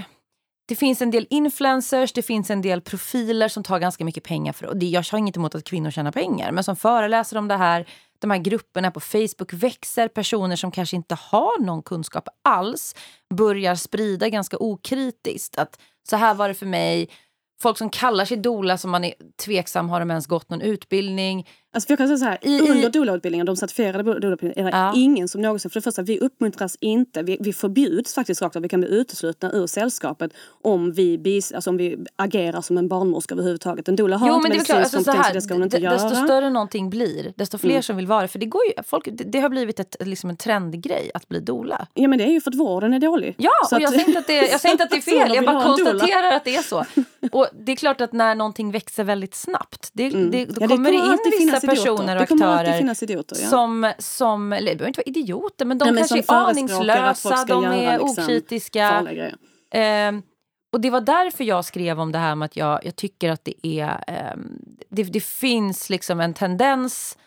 det 0.68 0.76
finns 0.76 1.02
en 1.02 1.10
del 1.10 1.26
influencers, 1.30 2.12
det 2.12 2.22
finns 2.22 2.50
en 2.50 2.62
del 2.62 2.80
profiler 2.80 3.48
som 3.48 3.62
tar 3.62 3.78
ganska 3.78 4.04
mycket 4.04 4.24
pengar 4.24 4.52
för 4.52 4.66
och 4.66 4.76
det. 4.76 4.86
Jag 4.86 5.04
har 5.12 5.18
inget 5.18 5.36
emot 5.36 5.54
att 5.54 5.64
kvinnor 5.64 5.90
tjänar 5.90 6.12
pengar, 6.12 6.52
men 6.52 6.64
som 6.64 6.76
föreläser 6.76 7.38
om 7.38 7.48
det 7.48 7.56
här, 7.56 7.86
de 8.20 8.30
här 8.30 8.38
grupperna 8.38 8.90
på 8.90 9.00
Facebook 9.00 9.52
växer. 9.52 10.08
Personer 10.08 10.56
som 10.56 10.70
kanske 10.70 10.96
inte 10.96 11.14
har 11.14 11.60
någon 11.60 11.82
kunskap 11.82 12.28
alls 12.44 12.94
börjar 13.34 13.74
sprida 13.74 14.28
ganska 14.28 14.56
okritiskt 14.58 15.58
att 15.58 15.80
så 16.08 16.16
här 16.16 16.34
var 16.34 16.48
det 16.48 16.54
för 16.54 16.66
mig. 16.66 17.08
Folk 17.62 17.78
som 17.78 17.90
kallar 17.90 18.24
sig 18.24 18.36
dola 18.36 18.78
som 18.78 18.90
man 18.90 19.04
är 19.04 19.14
tveksam, 19.44 19.88
har 19.88 20.00
de 20.00 20.10
ens 20.10 20.26
gått 20.26 20.50
någon 20.50 20.60
utbildning? 20.60 21.48
Alltså 21.76 21.90
jag 21.92 21.98
kan 21.98 22.06
säga 22.08 22.18
så 22.18 22.24
här, 22.24 22.38
I- 22.42 22.70
under 22.70 22.90
doulautbildningen, 22.90 23.46
de 23.46 23.56
certifierade 23.56 24.02
doulautbildningen, 24.20 24.66
är 24.66 24.72
det 24.72 24.78
Ja. 24.78 24.92
ingen 24.96 25.28
som 25.28 25.40
någonsin, 25.42 25.70
för 25.70 25.80
det 25.80 25.84
första, 25.84 26.02
vi 26.02 26.18
uppmuntras 26.18 26.76
inte, 26.80 27.22
vi, 27.22 27.36
vi 27.40 27.52
förbjuds 27.52 28.14
faktiskt 28.14 28.42
rakt 28.42 28.56
av, 28.56 28.62
vi 28.62 28.68
kan 28.68 28.80
bli 28.80 28.88
uteslutna 28.88 29.52
ur 29.52 29.66
sällskapet 29.66 30.30
om 30.62 30.92
vi, 30.92 31.18
bis, 31.18 31.52
alltså 31.52 31.70
om 31.70 31.76
vi 31.76 31.98
agerar 32.16 32.60
som 32.60 32.78
en 32.78 32.88
barnmorska 32.88 33.34
överhuvudtaget. 33.34 33.88
En 33.88 33.96
doula 33.96 34.16
har 34.16 34.28
Jo, 34.28 34.34
inte 34.34 34.48
det 34.48 34.52
medicinsk 34.54 34.74
alltså, 34.78 34.90
så 34.98 35.04
kompetens, 35.04 35.26
här, 35.26 35.34
det 35.34 35.40
ska 35.40 35.54
hon 35.54 35.62
inte 35.62 35.78
göra. 35.78 35.92
desto 35.94 36.24
större 36.24 36.50
någonting 36.50 36.90
blir, 36.90 37.32
desto 37.36 37.58
fler 37.58 37.70
Mm. 37.70 37.82
som 37.82 37.96
vill 37.96 38.06
vara 38.06 38.22
det. 38.22 38.28
För 38.28 38.38
det, 38.38 38.46
går 38.46 38.62
ju, 38.66 38.82
folk, 38.82 39.08
det, 39.12 39.24
det 39.24 39.40
har 39.40 39.48
blivit 39.48 39.80
ett, 39.80 39.96
liksom 40.00 40.30
en 40.30 40.36
trendgrej 40.36 41.10
att 41.14 41.28
bli 41.28 41.40
dola. 41.40 41.86
Ja 41.94 42.08
men 42.08 42.18
det 42.18 42.24
är 42.24 42.28
ju 42.32 42.40
för 42.40 42.50
att 42.50 42.56
vården 42.56 42.94
är 42.94 42.98
dålig. 43.00 43.34
Ja, 43.38 43.50
Så 43.68 43.76
och 43.76 43.82
jag 43.82 43.88
att- 43.88 43.94
säger 43.94 44.08
inte 44.08 44.18
att 44.18 44.26
det, 44.26 44.48
jag 44.50 44.60
säger 44.60 44.72
inte 44.72 44.84
att 44.84 44.90
det 44.90 44.96
är 44.96 45.00
fel. 45.26 45.34
Jag 45.34 45.44
bara 45.44 45.54
doula. 45.54 45.66
konstaterar 45.90 46.32
att 46.36 46.44
det 46.44 46.56
är 46.56 46.62
så. 46.62 46.84
Och 47.32 47.46
det 47.66 47.72
är 47.72 47.76
klart 47.76 48.00
att 48.00 48.12
när 48.12 48.34
någonting 48.34 48.70
växer 48.72 49.04
väldigt 49.04 49.34
snabbt, 49.34 49.90
det, 49.92 50.06
Mm. 50.06 50.30
det, 50.30 50.44
då 50.44 50.54
Ja, 50.60 50.68
kommer 50.68 50.90
det 50.90 50.96
in 50.96 51.18
vissa. 51.46 51.65
Personer 51.66 52.16
och 52.16 52.22
aktörer 52.22 53.02
idioter. 53.02 53.36
Ja. 53.42 53.48
som, 53.48 53.92
som, 53.98 54.52
eller 54.52 54.70
det 54.70 54.76
behöver 54.76 54.88
inte 54.88 54.98
vara 55.00 55.20
idioter, 55.20 55.64
men 55.64 55.78
de 55.78 55.84
Nej, 55.84 55.94
men 55.94 56.08
kanske 56.08 56.34
är 56.34 56.48
aningslösa, 56.48 57.44
de 57.44 57.64
är 57.64 57.98
liksom, 57.98 58.24
okritiska. 58.24 59.06
Ehm, 59.70 60.22
och 60.72 60.80
det 60.80 60.90
var 60.90 61.00
därför 61.00 61.44
jag 61.44 61.64
skrev 61.64 62.00
om 62.00 62.12
det 62.12 62.18
här 62.18 62.34
med 62.34 62.46
att 62.46 62.56
jag, 62.56 62.84
jag 62.84 62.96
tycker 62.96 63.30
att 63.30 63.44
det 63.44 63.66
är... 63.66 64.04
ehm, 64.06 64.58
det, 64.90 65.02
det 65.02 65.24
finns 65.24 65.90
liksom 65.90 66.20
en 66.20 66.34
tendens 66.34 67.18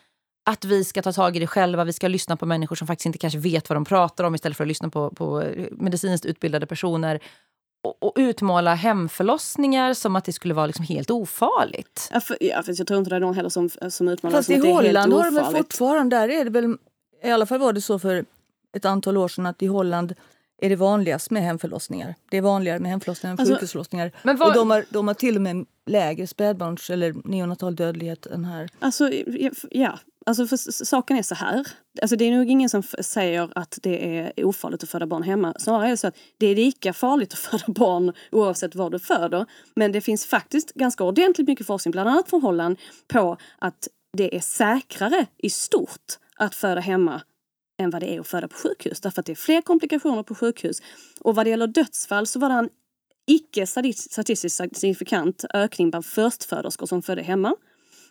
att 0.50 0.64
vi 0.64 0.84
ska 0.84 1.02
ta 1.02 1.12
tag 1.12 1.36
i 1.36 1.38
det 1.38 1.46
själva. 1.46 1.84
Vi 1.84 1.92
ska 1.92 2.08
lyssna 2.08 2.36
på 2.36 2.46
människor 2.46 2.76
som 2.76 2.86
faktiskt 2.86 3.06
inte 3.06 3.18
kanske 3.18 3.38
vet 3.38 3.68
vad 3.68 3.76
de 3.76 3.84
pratar 3.84 4.24
om 4.24 4.34
istället 4.34 4.56
för 4.56 4.64
att 4.64 4.68
lyssna 4.68 4.90
på, 4.90 5.10
på 5.10 5.44
medicinskt 5.70 6.26
utbildade 6.26 6.66
personer. 6.66 7.20
Och, 7.82 8.02
och 8.02 8.12
utmåla 8.16 8.74
hemförlossningar 8.74 9.94
som 9.94 10.16
att 10.16 10.24
det 10.24 10.32
skulle 10.32 10.54
vara 10.54 10.66
liksom 10.66 10.84
helt 10.84 11.10
ofarligt. 11.10 12.08
Ja, 12.12 12.20
för, 12.20 12.36
ja, 12.40 12.62
för 12.62 12.74
jag 12.78 12.86
tror 12.86 12.98
inte 12.98 13.10
det 13.10 13.16
är 13.16 13.20
någon 13.20 13.34
heller 13.34 13.48
som, 13.48 13.68
som 13.90 14.08
utmanar 14.08 14.36
Fast 14.36 14.46
som 14.46 14.54
i 14.54 14.58
att 14.58 14.62
det 14.62 14.68
är 14.68 14.72
helt 14.72 14.86
Holland 14.86 15.12
har 15.12 15.52
de 15.52 15.56
fortfarande, 15.58 16.16
där 16.16 16.28
är 16.28 16.44
det 16.44 16.50
väl, 16.50 16.76
i 17.24 17.30
alla 17.30 17.46
fall 17.46 17.58
var 17.60 17.72
det 17.72 17.80
så 17.80 17.98
för 17.98 18.24
ett 18.76 18.84
antal 18.84 19.16
år 19.16 19.28
sedan 19.28 19.46
att 19.46 19.62
i 19.62 19.66
Holland 19.66 20.14
är 20.62 20.68
det 20.68 20.76
vanligast 20.76 21.30
med 21.30 21.42
hemförlossningar. 21.42 22.14
Det 22.30 22.36
är 22.36 22.42
vanligare 22.42 22.78
med 22.78 22.90
hemförlossningar 22.90 23.32
än 23.34 23.40
Alltså, 23.40 23.54
sjukhusförlossningar. 23.54 24.12
men 24.22 24.36
vad- 24.36 24.48
Och 24.48 24.54
de 24.54 24.70
har, 24.70 24.84
de 24.90 25.06
har 25.08 25.14
till 25.14 25.36
och 25.36 25.42
med 25.42 25.66
lägre 25.86 26.26
spädbarns 26.26 26.90
eller 26.90 27.14
neonatal 27.24 27.76
dödlighet 27.76 28.26
än 28.26 28.44
här. 28.44 28.68
Alltså, 28.78 29.10
ja. 29.70 29.98
Alltså 30.26 30.46
för 30.46 30.56
saken 30.84 31.16
är 31.16 31.22
så 31.22 31.34
här. 31.34 31.66
Alltså 32.02 32.16
det 32.16 32.24
är 32.24 32.36
nog 32.36 32.50
ingen 32.50 32.68
som 32.68 32.82
säger 32.82 33.52
att 33.54 33.78
det 33.82 34.18
är 34.18 34.44
ofarligt 34.44 34.82
att 34.82 34.90
föda 34.90 35.06
barn 35.06 35.22
hemma. 35.22 35.54
Snarare 35.58 35.86
är 35.86 35.90
det 35.90 35.96
så 35.96 36.06
att 36.06 36.16
det 36.38 36.46
är 36.46 36.56
lika 36.56 36.92
farligt 36.92 37.32
att 37.32 37.38
föda 37.50 37.64
barn 37.66 38.12
oavsett 38.32 38.74
var 38.74 38.90
du 38.90 38.98
föder. 38.98 39.46
Men 39.74 39.92
det 39.92 40.00
finns 40.00 40.26
faktiskt 40.26 40.72
ganska 40.74 41.04
ordentligt 41.04 41.48
mycket 41.48 41.66
forskning, 41.66 41.92
bland 41.92 42.08
annat 42.08 42.30
från 42.30 42.42
Holland, 42.42 42.78
på 43.08 43.36
att 43.58 43.88
det 44.16 44.36
är 44.36 44.40
säkrare 44.40 45.26
i 45.38 45.50
stort 45.50 46.18
att 46.36 46.54
föda 46.54 46.80
hemma 46.80 47.22
än 47.80 47.90
vad 47.90 48.02
det 48.02 48.16
är 48.16 48.20
att 48.20 48.26
föda 48.26 48.48
på 48.48 48.56
sjukhus. 48.56 49.00
Därför 49.00 49.20
att 49.20 49.26
det 49.26 49.32
är 49.32 49.36
fler 49.36 49.60
komplikationer 49.60 50.22
på 50.22 50.34
sjukhus. 50.34 50.82
Och 51.20 51.34
vad 51.34 51.46
det 51.46 51.50
gäller 51.50 51.66
dödsfall 51.66 52.26
så 52.26 52.38
var 52.38 52.48
det 52.48 52.54
en 52.54 52.68
icke 53.26 53.66
statistiskt 53.66 54.76
signifikant 54.76 55.44
ökning 55.54 55.90
bland 55.90 56.06
förstföderskor 56.06 56.86
som 56.86 57.02
födde 57.02 57.22
hemma. 57.22 57.54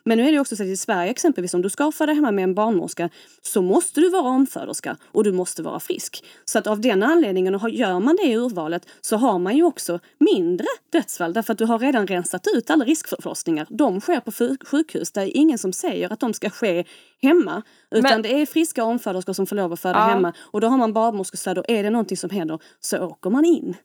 Men 0.04 0.18
nu 0.18 0.28
är 0.28 0.32
det 0.32 0.40
också 0.40 0.56
så 0.56 0.62
att 0.62 0.68
i 0.68 0.76
Sverige 0.76 1.10
exempelvis 1.10 1.54
om 1.54 1.62
du 1.62 1.70
ska 1.70 1.92
föda 1.92 2.12
hemma 2.12 2.30
med 2.30 2.44
en 2.44 2.54
barnmorska 2.54 3.10
så 3.42 3.62
måste 3.62 4.00
du 4.00 4.10
vara 4.10 4.22
omföderska 4.22 4.96
och 5.04 5.24
du 5.24 5.32
måste 5.32 5.62
vara 5.62 5.80
frisk. 5.80 6.24
Så 6.44 6.58
att 6.58 6.66
av 6.66 6.80
den 6.80 7.02
anledningen, 7.02 7.54
och 7.54 7.70
gör 7.70 8.00
man 8.00 8.16
det 8.22 8.36
urvalet 8.36 8.86
så 9.00 9.16
har 9.16 9.38
man 9.38 9.56
ju 9.56 9.62
också 9.64 9.98
mindre 10.18 10.66
dödsfall 10.92 11.32
därför 11.32 11.52
att 11.52 11.58
du 11.58 11.64
har 11.64 11.78
redan 11.78 12.06
rensat 12.06 12.46
ut 12.56 12.70
alla 12.70 12.84
riskförlossningar. 12.84 13.66
De 13.70 14.00
sker 14.00 14.20
på 14.20 14.30
sjuk- 14.32 14.66
sjukhus. 14.68 15.12
Det 15.12 15.20
är 15.20 15.36
ingen 15.36 15.58
som 15.58 15.72
säger 15.72 16.12
att 16.12 16.20
de 16.20 16.34
ska 16.34 16.50
ske 16.50 16.84
hemma. 17.22 17.62
Utan 17.90 18.02
Men- 18.10 18.22
det 18.22 18.40
är 18.42 18.46
friska 18.46 18.84
omföderskor 18.84 19.32
som 19.32 19.46
får 19.46 19.56
lov 19.56 19.72
att 19.72 19.80
föda 19.80 19.98
Ja. 19.98 20.04
hemma. 20.04 20.32
Och 20.40 20.60
då 20.60 20.66
har 20.68 20.78
man 20.78 20.92
barnmorskestöd 20.92 21.58
och 21.58 21.64
är 21.68 21.82
det 21.82 21.90
någonting 21.90 22.16
som 22.16 22.30
händer 22.30 22.58
så 22.80 22.98
åker 23.06 23.30
man 23.30 23.44
in. 23.44 23.76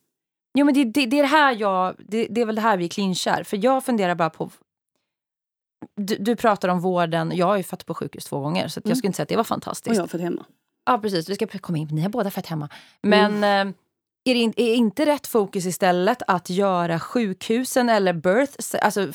Jo, 0.57 0.65
men 0.65 0.73
det, 0.73 0.83
det, 0.83 1.05
det 1.05 1.19
är 1.19 1.23
här 1.23 1.55
jag... 1.59 1.95
Det, 2.07 2.27
det 2.29 2.41
är 2.41 2.45
väl 2.45 2.55
det 2.55 2.61
här 2.61 2.77
vi 2.77 2.89
clinchar. 2.89 3.43
För 3.43 3.59
jag 3.65 3.85
funderar 3.85 4.15
bara 4.15 4.29
på... 4.29 4.49
Du, 5.95 6.15
du 6.19 6.35
pratar 6.35 6.69
om 6.69 6.79
vården. 6.79 7.31
Jag 7.35 7.45
har 7.45 7.57
ju 7.57 7.63
fött 7.63 7.85
på 7.85 7.93
sjukhus 7.93 8.25
två 8.25 8.39
gånger, 8.39 8.67
så 8.67 8.79
att 8.79 8.85
jag 8.85 8.89
Mm. 8.89 8.95
skulle 8.95 9.07
inte 9.07 9.15
säga 9.15 9.23
att 9.23 9.29
det 9.29 9.35
var 9.35 9.41
Och 9.41 9.47
fantastiskt. 9.47 9.95
jag 9.95 10.03
har 10.03 10.07
fått 10.07 10.21
hemma. 10.21 10.45
Ja, 10.85 10.97
precis. 10.97 11.29
Vi 11.29 11.35
ska 11.35 11.47
komma 11.47 11.77
in. 11.77 11.87
Ni 11.91 12.01
har 12.01 12.09
båda 12.09 12.31
fött 12.31 12.47
hemma. 12.47 12.69
Men, 13.03 13.35
Mm. 13.43 13.67
är, 14.25 14.33
det 14.33 14.39
in, 14.39 14.53
är 14.57 14.75
inte 14.75 15.05
rätt 15.05 15.27
fokus 15.27 15.65
istället 15.65 16.21
att 16.27 16.49
göra 16.49 16.99
sjukhusen 16.99 17.89
eller 17.89 18.13
birth, 18.13 18.75
alltså 18.85 19.07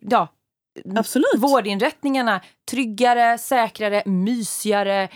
ja, 0.00 0.28
Absolut. 0.96 1.26
vårdinrättningarna 1.38 2.40
tryggare, 2.70 3.38
säkrare, 3.38 4.02
mysigare, 4.06 5.08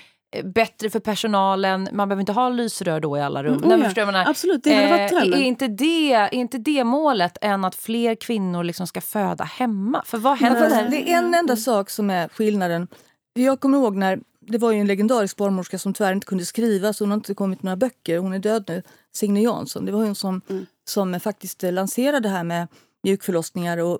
bättre 0.45 0.91
för 0.91 1.01
personalen. 1.01 1.89
Man 1.93 2.09
behöver 2.09 2.20
inte 2.20 2.33
ha 2.33 2.49
lysrör 2.49 3.01
då 3.01 3.16
i 3.18 3.20
alla 3.20 3.45
rum. 3.45 3.53
Mm, 3.55 3.68
Nej, 3.68 3.76
oh 3.76 3.83
men 3.83 3.93
ja. 3.97 4.07
menar? 4.07 4.26
Absolut, 4.31 4.64
det 4.64 4.74
hade 4.74 4.89
varit 4.89 5.12
Eh, 5.12 5.18
drömmen. 5.18 5.39
är, 5.39 5.45
inte 5.45 5.68
det, 5.68 6.12
är 6.12 6.35
inte 6.35 6.59
det 6.59 6.85
målet 6.85 7.39
än 7.41 7.64
att 7.64 7.74
fler 7.74 8.14
kvinnor 8.14 8.64
liksom 8.64 8.87
ska 8.87 9.01
föda 9.01 9.45
hemma? 9.45 10.03
För 10.07 10.18
vad 10.18 10.41
Men 10.41 10.53
händer? 10.53 10.70
fast 10.70 10.91
det 10.91 11.12
är 11.12 11.18
en 11.18 11.35
enda 11.35 11.57
sak 11.57 11.91
som 11.91 12.11
är 12.11 12.29
skillnaden. 12.29 12.89
Jag 13.35 13.61
kommer 13.61 13.79
ihåg 13.79 13.97
när 13.97 14.20
det 14.41 14.59
var 14.59 14.72
ju 14.72 14.81
en 14.81 14.87
legendarisk 14.87 15.37
barnmorska 15.37 15.79
som 15.79 15.95
tyvärr 15.95 16.12
inte 16.12 16.26
kunde 16.26 16.45
skriva 16.45 16.93
så 16.93 17.05
hon 17.05 17.11
har 17.11 17.16
inte 17.16 17.35
kommit 17.35 17.62
några 17.62 17.76
böcker. 17.76 18.18
Hon 18.18 18.33
är 18.33 18.39
död 18.39 18.64
nu. 18.68 18.83
Signe 19.14 19.43
Jansson. 19.43 19.85
Det 19.85 19.93
var 19.93 20.05
hon 20.05 20.14
som, 20.14 20.41
som 20.89 21.20
faktiskt 21.20 21.62
lanserade 21.62 22.20
det 22.20 22.29
här 22.29 22.45
med 22.45 22.68
mjukförlossningar 23.03 23.79
och, 23.79 23.99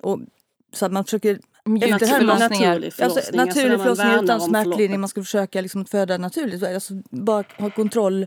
och 0.00 0.18
så 0.72 0.86
att 0.86 0.92
man 0.92 1.04
försöker 1.04 1.38
Mjukförlossningar. 1.64 2.74
Naturlig 2.74 2.92
förlossning. 2.92 3.04
Alltså, 3.04 3.18
alltså 3.18 3.36
naturlig 3.36 3.78
man 3.78 3.80
förlossning 3.80 4.24
utan 4.24 4.40
smärtlindring. 4.40 5.00
Man 5.00 5.08
ska 5.08 5.22
försöka 5.22 5.60
liksom 5.60 5.84
föda 5.84 6.18
naturligt. 6.18 6.62
Alltså, 6.62 6.94
bara 7.10 7.44
ha 7.58 7.70
kontroll. 7.70 8.26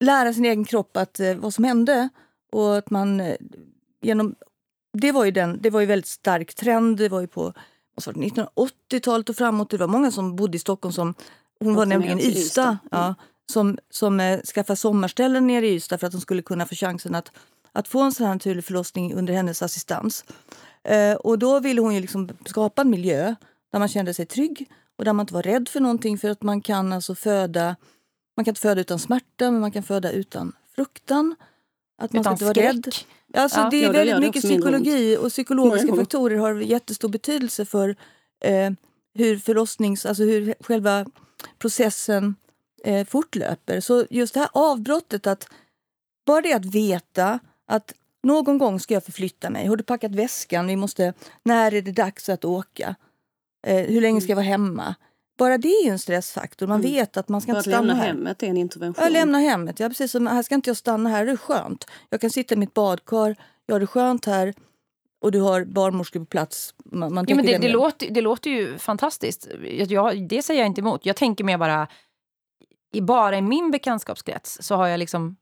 Lära 0.00 0.32
sin 0.32 0.44
egen 0.44 0.64
kropp 0.64 0.96
att, 0.96 1.20
eh, 1.20 1.34
vad 1.34 1.54
som 1.54 1.64
hände. 1.64 2.08
Och 2.52 2.76
att 2.76 2.90
man 2.90 3.20
eh, 3.20 3.36
genom... 4.02 4.34
Det 4.92 5.12
var 5.12 5.24
ju, 5.24 5.30
den, 5.30 5.58
det 5.62 5.70
var 5.70 5.80
ju 5.80 5.86
väldigt 5.86 6.06
stark 6.06 6.54
trend. 6.54 6.96
Det 6.96 7.08
var 7.08 7.20
ju 7.20 7.26
på 7.26 7.52
vad 7.94 8.02
sa 8.02 8.12
du, 8.12 8.20
1980-talet 8.20 9.28
och 9.28 9.36
framåt. 9.36 9.70
Det 9.70 9.76
var 9.76 9.86
många 9.86 10.10
som 10.10 10.36
bodde 10.36 10.56
i 10.56 10.60
Stockholm 10.60 10.92
som... 10.92 11.14
Hon 11.60 11.74
var 11.74 11.86
nämligen 11.86 12.20
i 12.20 12.22
Ystad. 12.22 12.40
Ystad. 12.40 12.68
Mm. 12.68 12.78
Ja, 12.90 13.14
som 13.52 13.78
som 13.90 14.20
eh, 14.20 14.40
skaffade 14.40 14.76
sommarställen 14.76 15.46
nere 15.46 15.66
i 15.66 15.74
Ystad 15.74 15.98
för 15.98 16.06
att 16.06 16.12
de 16.12 16.20
skulle 16.20 16.42
kunna 16.42 16.66
få 16.66 16.74
chansen 16.74 17.14
att, 17.14 17.32
att 17.72 17.88
få 17.88 18.02
en 18.02 18.12
sån 18.12 18.26
här 18.26 18.34
naturlig 18.34 18.64
förlossning 18.64 19.14
under 19.14 19.34
hennes 19.34 19.62
assistans. 19.62 20.24
Eh, 20.88 21.14
och 21.14 21.38
då 21.38 21.60
ville 21.60 21.80
hon 21.80 21.94
ju 21.94 22.00
liksom 22.00 22.28
skapa 22.46 22.82
en 22.82 22.90
miljö 22.90 23.34
där 23.72 23.78
man 23.78 23.88
kände 23.88 24.14
sig 24.14 24.26
trygg 24.26 24.70
och 24.98 25.04
där 25.04 25.12
man 25.12 25.24
inte 25.24 25.34
var 25.34 25.42
rädd 25.42 25.68
för 25.68 25.80
någonting 25.80 26.18
för 26.18 26.30
att 26.30 26.42
man 26.42 26.60
kan 26.60 26.92
alltså 26.92 27.14
föda 27.14 27.76
man 28.36 28.44
kan 28.44 28.50
inte 28.52 28.60
föda 28.60 28.80
utan 28.80 28.98
smärta 28.98 29.50
men 29.50 29.60
man 29.60 29.72
kan 29.72 29.82
föda 29.82 30.12
utan 30.12 30.52
fruktan. 30.76 31.34
Att 31.98 32.12
man 32.12 32.20
Utan 32.20 32.32
inte 32.32 32.44
vara 32.44 32.54
rädd. 32.54 32.94
Alltså, 33.34 33.60
Ja. 33.60 33.68
det 33.70 33.84
är 33.84 33.92
väldigt 33.92 34.20
mycket 34.20 34.42
psykologi 34.42 35.16
och 35.16 35.28
psykologiska 35.28 35.96
faktorer 35.96 36.36
har 36.36 36.54
jättestor 36.54 37.08
betydelse 37.08 37.64
för 37.64 37.96
eh, 38.44 38.70
hur 39.14 39.38
förlossnings, 39.38 40.06
alltså 40.06 40.22
hur 40.22 40.54
själva 40.60 41.06
processen 41.58 42.34
eh, 42.84 43.06
fortlöper. 43.06 43.80
Så 43.80 44.06
just 44.10 44.34
det 44.34 44.40
här 44.40 44.48
avbrottet, 44.52 45.26
att 45.26 45.48
bara 46.26 46.40
det 46.40 46.52
att 46.52 46.64
veta 46.64 47.38
att 47.66 47.94
någon 48.22 48.58
gång 48.58 48.80
ska 48.80 48.94
jag 48.94 49.04
förflytta 49.04 49.50
mig. 49.50 49.66
Har 49.66 49.76
du 49.76 49.84
packat 49.84 50.14
väskan? 50.14 50.66
Vi 50.66 50.76
måste, 50.76 51.14
när 51.44 51.74
är 51.74 51.82
det 51.82 51.92
dags 51.92 52.28
att 52.28 52.44
åka? 52.44 52.94
Eh, 53.66 53.76
hur 53.86 54.00
länge 54.00 54.20
ska 54.20 54.30
jag 54.30 54.36
vara 54.36 54.46
hemma? 54.46 54.94
Bara 55.38 55.58
det 55.58 55.68
är 55.68 55.90
en 55.90 55.98
stressfaktor. 55.98 56.66
Man 56.66 56.80
Mm. 56.80 56.92
vet 56.92 57.16
att 57.16 57.28
man 57.28 57.40
ska 57.40 57.52
För 57.52 57.58
inte 57.58 57.70
stanna 57.70 57.86
lämna 57.86 57.94
här. 57.94 58.06
hemmet 58.06 58.42
är 58.42 58.46
en 58.46 58.56
intervention. 58.56 59.04
Jag 59.04 59.12
lämnar 59.12 59.40
hemmet. 59.40 59.80
Ja, 59.80 59.88
precis. 59.88 60.10
Så 60.10 60.28
här 60.28 60.42
ska 60.42 60.54
inte 60.54 60.70
jag 60.70 60.76
stanna 60.76 61.10
här. 61.10 61.26
Det 61.26 61.32
är 61.32 61.36
skönt. 61.36 61.84
Jag 62.10 62.20
kan 62.20 62.30
sitta 62.30 62.54
i 62.54 62.58
mitt 62.58 62.74
badkar. 62.74 63.36
Jag 63.66 63.74
har 63.74 63.80
det 63.80 63.86
skönt 63.86 64.26
här. 64.26 64.54
Och 65.24 65.32
du 65.32 65.40
har 65.40 65.64
barnmorskor 65.64 66.20
på 66.20 66.26
plats. 66.26 66.74
Man, 66.84 67.14
man 67.14 67.24
Ja, 67.28 67.34
men 67.36 67.46
det, 67.46 67.58
det, 67.58 67.68
låter, 67.68 68.10
det 68.10 68.20
låter 68.20 68.50
ju 68.50 68.78
fantastiskt. 68.78 69.48
Jag, 69.62 69.90
jag, 69.92 70.28
det 70.28 70.42
säger 70.42 70.60
jag 70.60 70.66
inte 70.66 70.80
emot. 70.80 71.06
Jag 71.06 71.16
tänker 71.16 71.44
mer 71.44 71.58
bara... 71.58 71.88
I, 72.94 73.00
bara 73.00 73.38
i 73.38 73.42
min 73.42 73.70
bekantskapskrets 73.70 74.58
så 74.62 74.74
har 74.74 74.86
jag 74.88 74.98
liksom 74.98 75.36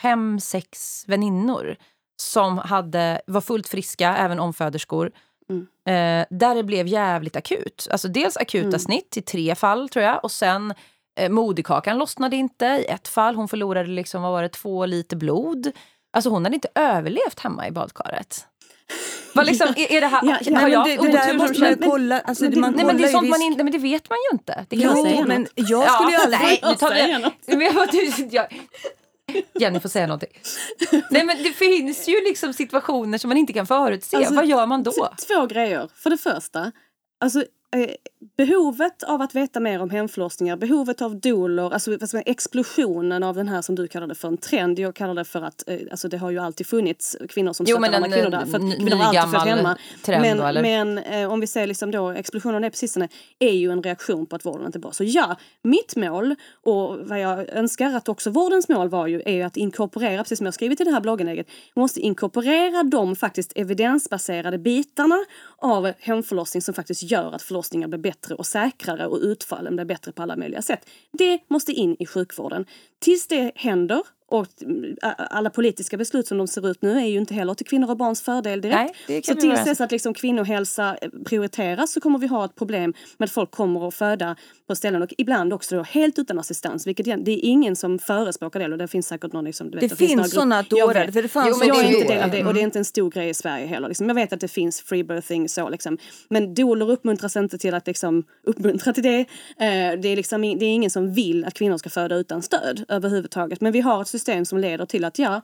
fem, 0.00 0.40
sex 0.40 1.04
väninnor 1.08 1.76
som 2.16 2.58
hade, 2.58 3.20
var 3.26 3.40
fullt 3.40 3.68
friska, 3.68 4.16
även 4.16 4.40
omföderskor. 4.40 5.10
Mm. 5.50 5.66
Eh, 5.88 6.26
där 6.38 6.54
det 6.54 6.62
blev 6.62 6.86
jävligt 6.86 7.36
akut. 7.36 7.88
Alltså 7.90 8.08
dels 8.08 8.36
akuta 8.36 8.66
Mm. 8.68 8.78
snitt 8.80 9.16
i 9.16 9.22
tre 9.22 9.54
fall, 9.54 9.88
tror 9.88 10.04
jag. 10.04 10.24
Och 10.24 10.32
sen 10.32 10.74
eh, 11.20 11.30
moderkakan 11.30 11.98
lossnade 11.98 12.36
inte 12.36 12.64
i 12.66 12.84
ett 12.88 13.08
fall. 13.08 13.34
Hon 13.34 13.48
förlorade 13.48 13.88
liksom, 13.90 14.22
vad 14.22 14.32
var 14.32 14.42
det, 14.42 14.48
två 14.48 14.86
liter 14.86 15.16
blod. 15.16 15.72
Alltså 16.12 16.30
hon 16.30 16.44
hade 16.44 16.54
inte 16.54 16.68
överlevt 16.74 17.40
hemma 17.40 17.68
i 17.68 17.70
badkaret. 17.70 18.46
Vad 19.34 19.46
liksom, 19.46 19.68
är, 19.76 19.92
är 19.92 20.00
det 20.00 20.06
här, 20.06 20.20
Ja, 20.24 20.38
ja, 20.40 20.44
har 20.44 20.52
Nej, 20.52 20.62
men 20.62 20.72
jag 20.72 20.84
det, 20.86 20.90
det 20.90 20.98
otur 20.98 21.12
där 21.12 21.28
som 21.28 21.36
måste 21.36 21.60
man 21.60 21.90
kolla. 21.90 22.20
Alltså, 22.20 22.44
men 22.44 22.52
det- 22.52 22.60
man 22.60 22.72
Nej 22.76 22.84
men 22.86 22.96
det 22.96 23.04
är 23.04 23.08
sånt 23.08 23.28
man 23.28 23.42
inte, 23.42 23.56
nej, 23.56 23.64
men 23.64 23.72
det 23.72 23.78
vet 23.88 24.10
man 24.10 24.18
ju 24.30 24.36
inte. 24.36 24.66
Det 24.68 24.76
kan 24.76 24.84
Jag 24.84 24.98
Jo, 24.98 25.04
något. 25.18 25.28
men 25.28 25.46
jag 25.54 25.92
skulle 25.94 26.10
ju 26.10 26.16
aldrig... 26.16 26.40
nej, 26.40 26.60
jag, 27.74 27.90
du, 27.90 28.28
jag, 28.36 28.46
Jenny 29.60 29.80
får 29.80 29.88
säga 29.88 30.06
någonting. 30.06 30.40
Nej 31.10 31.24
men 31.24 31.42
det 31.42 31.52
finns 31.52 32.08
ju 32.08 32.14
liksom 32.24 32.52
situationer 32.52 33.18
som 33.18 33.28
man 33.28 33.36
inte 33.36 33.52
kan 33.52 33.66
förutse. 33.66 34.16
Alltså, 34.16 34.34
Vad 34.34 34.46
gör 34.46 34.66
man 34.66 34.82
då? 34.82 34.92
Två 35.28 35.46
grejer. 35.46 35.88
För 35.94 36.10
det 36.10 36.18
första, 36.18 36.72
alltså, 37.20 37.40
eh, 37.76 37.90
behovet 38.36 39.02
av 39.02 39.22
att 39.22 39.34
veta 39.34 39.60
mer 39.60 39.82
om 39.82 39.90
hemförlossningar, 39.90 40.56
behovet 40.56 41.02
av 41.02 41.20
doulor, 41.20 41.72
alltså 41.72 42.18
explosionen 42.26 43.22
av 43.22 43.34
den 43.34 43.48
här 43.48 43.62
som 43.62 43.74
du 43.74 43.88
kallar 43.88 44.06
det 44.06 44.14
för 44.14 44.28
en 44.28 44.36
trend. 44.36 44.78
Jag 44.78 44.94
kallar 44.94 45.14
det 45.14 45.24
för 45.24 45.42
att 45.42 45.68
eh, 45.68 45.78
alltså, 45.90 46.08
det 46.08 46.18
har 46.18 46.30
ju 46.30 46.38
alltid 46.38 46.66
funnits 46.66 47.16
kvinnor 47.28 47.52
som 47.52 47.66
stöttar 47.66 47.92
andra 47.94 48.08
kvinnor 48.08 48.30
där. 48.30 48.46
För 48.46 48.58
att 48.58 48.76
kvinnor 48.76 48.96
har 48.96 49.04
alltid 49.04 49.22
nygammal 49.22 49.48
hemma. 49.48 49.76
men 50.06 50.54
då, 50.54 50.62
men 50.62 50.98
eh, 50.98 51.32
om 51.32 51.40
vi 51.40 51.46
ser 51.46 51.66
liksom 51.66 51.90
då 51.90 52.10
explosionen 52.10 52.64
av 52.64 52.70
precis 52.70 52.96
är 53.38 53.52
ju 53.52 53.70
en 53.70 53.82
reaktion 53.82 54.26
på 54.26 54.36
att 54.36 54.46
vården 54.46 54.66
inte 54.66 54.78
är 54.78 54.80
bra. 54.80 54.92
Så 54.92 55.04
ja, 55.04 55.36
mitt 55.62 55.96
mål 55.96 56.34
och 56.64 56.98
vad 56.98 57.20
jag 57.20 57.48
önskar 57.48 57.94
att 57.94 58.08
också 58.08 58.30
vårdens 58.30 58.68
mål 58.68 58.88
var 58.88 59.06
ju 59.06 59.22
är 59.26 59.32
ju 59.32 59.42
att 59.42 59.56
inkorporera, 59.56 60.22
precis 60.22 60.38
som 60.38 60.44
jag 60.44 60.54
skrivit 60.54 60.80
i 60.80 60.84
det 60.84 60.90
här 60.90 61.00
blogginlägget, 61.00 61.46
måste 61.74 62.00
inkorporera 62.00 62.82
de 62.82 63.16
faktiskt 63.16 63.52
evidensbaserade 63.54 64.58
bitarna 64.58 65.24
av 65.58 65.92
hemförlossning 65.98 66.62
som 66.62 66.74
faktiskt 66.74 67.02
gör 67.02 67.32
att 67.32 67.42
förlossningar 67.42 67.88
blir 67.88 67.98
bättre 67.98 68.15
och 68.38 68.46
säkrare 68.46 69.06
och 69.06 69.18
utfallen 69.22 69.76
blir 69.76 69.84
bättre 69.84 70.12
på 70.12 70.22
alla 70.22 70.36
möjliga 70.36 70.62
sätt. 70.62 70.88
Det 71.12 71.40
måste 71.48 71.72
in 71.72 71.96
i 71.98 72.06
sjukvården. 72.06 72.66
Tills 72.98 73.26
det 73.26 73.52
händer 73.54 74.02
och 74.28 74.46
mm, 74.62 74.96
alla 75.16 75.50
politiska 75.50 75.96
beslut 75.96 76.26
som 76.26 76.38
de 76.38 76.46
ser 76.46 76.70
ut 76.70 76.82
nu 76.82 76.98
är 76.98 77.06
ju 77.06 77.18
inte 77.18 77.34
heller 77.34 77.54
till 77.54 77.66
kvinnor 77.66 77.90
och 77.90 77.96
barns 77.96 78.22
fördel 78.22 78.60
direkt. 78.60 78.94
Nej, 79.08 79.22
så 79.22 79.34
tills 79.34 79.64
dess 79.64 79.80
att 79.80 79.90
liksom 79.90 80.14
kvinnohälsa 80.14 80.96
eh, 81.02 81.08
prioriteras 81.24 81.92
så 81.92 82.00
kommer 82.00 82.18
vi 82.18 82.26
ha 82.26 82.44
ett 82.44 82.54
problem 82.54 82.94
med 83.18 83.26
att 83.26 83.32
folk 83.32 83.50
kommer 83.50 83.88
att 83.88 83.94
föda 83.94 84.36
på 84.68 84.76
ställen 84.76 85.02
och 85.02 85.14
ibland 85.18 85.52
också 85.52 85.76
då 85.76 85.82
helt 85.82 86.18
utan 86.18 86.38
assistans. 86.38 86.86
Vilket 86.86 87.06
det 87.24 87.32
är 87.32 87.44
ingen 87.44 87.76
som 87.76 87.98
förespråkar 87.98 88.60
det 88.60 88.72
och 88.72 88.78
det 88.78 88.88
finns 88.88 89.06
säkert 89.06 89.32
någon 89.32 89.44
liksom, 89.44 89.70
du 89.70 89.78
vet, 89.78 89.90
Det 89.90 89.96
finns 89.96 90.10
finns 90.10 90.34
Jag 90.34 90.64
dårar. 90.64 91.12
För 91.12 91.22
det 91.22 91.28
fanns 91.28 91.48
Jo, 91.50 91.56
men 91.58 91.68
Jag 91.68 91.80
är 91.80 91.96
inte 91.96 92.14
del 92.14 92.22
av 92.22 92.30
det 92.30 92.44
och 92.44 92.54
det 92.54 92.60
är 92.60 92.64
inte 92.64 92.78
en 92.78 92.84
stor 92.84 93.10
grej 93.10 93.28
i 93.28 93.34
Sverige 93.34 93.66
heller. 93.66 93.88
Liksom. 93.88 94.08
Jag 94.08 94.14
vet 94.14 94.32
att 94.32 94.40
det 94.40 94.48
finns 94.48 94.80
free 94.80 95.04
birthing 95.04 95.48
så 95.48 95.68
liksom. 95.68 95.98
Men 96.28 96.54
doulor 96.54 96.90
uppmuntras 96.90 97.36
inte 97.36 97.58
till 97.58 97.74
att 97.74 97.86
liksom 97.86 98.24
uppmuntra 98.46 98.92
till 98.92 99.02
det. 99.02 99.20
Eh, 99.20 99.26
det, 100.00 100.08
är 100.08 100.16
liksom, 100.16 100.40
det 100.40 100.64
är 100.64 100.74
ingen 100.74 100.90
som 100.90 101.14
vill 101.14 101.44
att 101.44 101.54
kvinnor 101.54 101.78
ska 101.78 101.90
föda 101.90 102.16
utan 102.16 102.42
stöd 102.42 102.84
överhuvudtaget. 102.88 103.60
Men 103.60 103.72
vi 103.72 103.80
har 103.80 104.02
ett 104.02 104.08
system 104.18 104.44
som 104.44 104.58
leder 104.58 104.86
till 104.86 105.04
att 105.04 105.18
ja, 105.18 105.40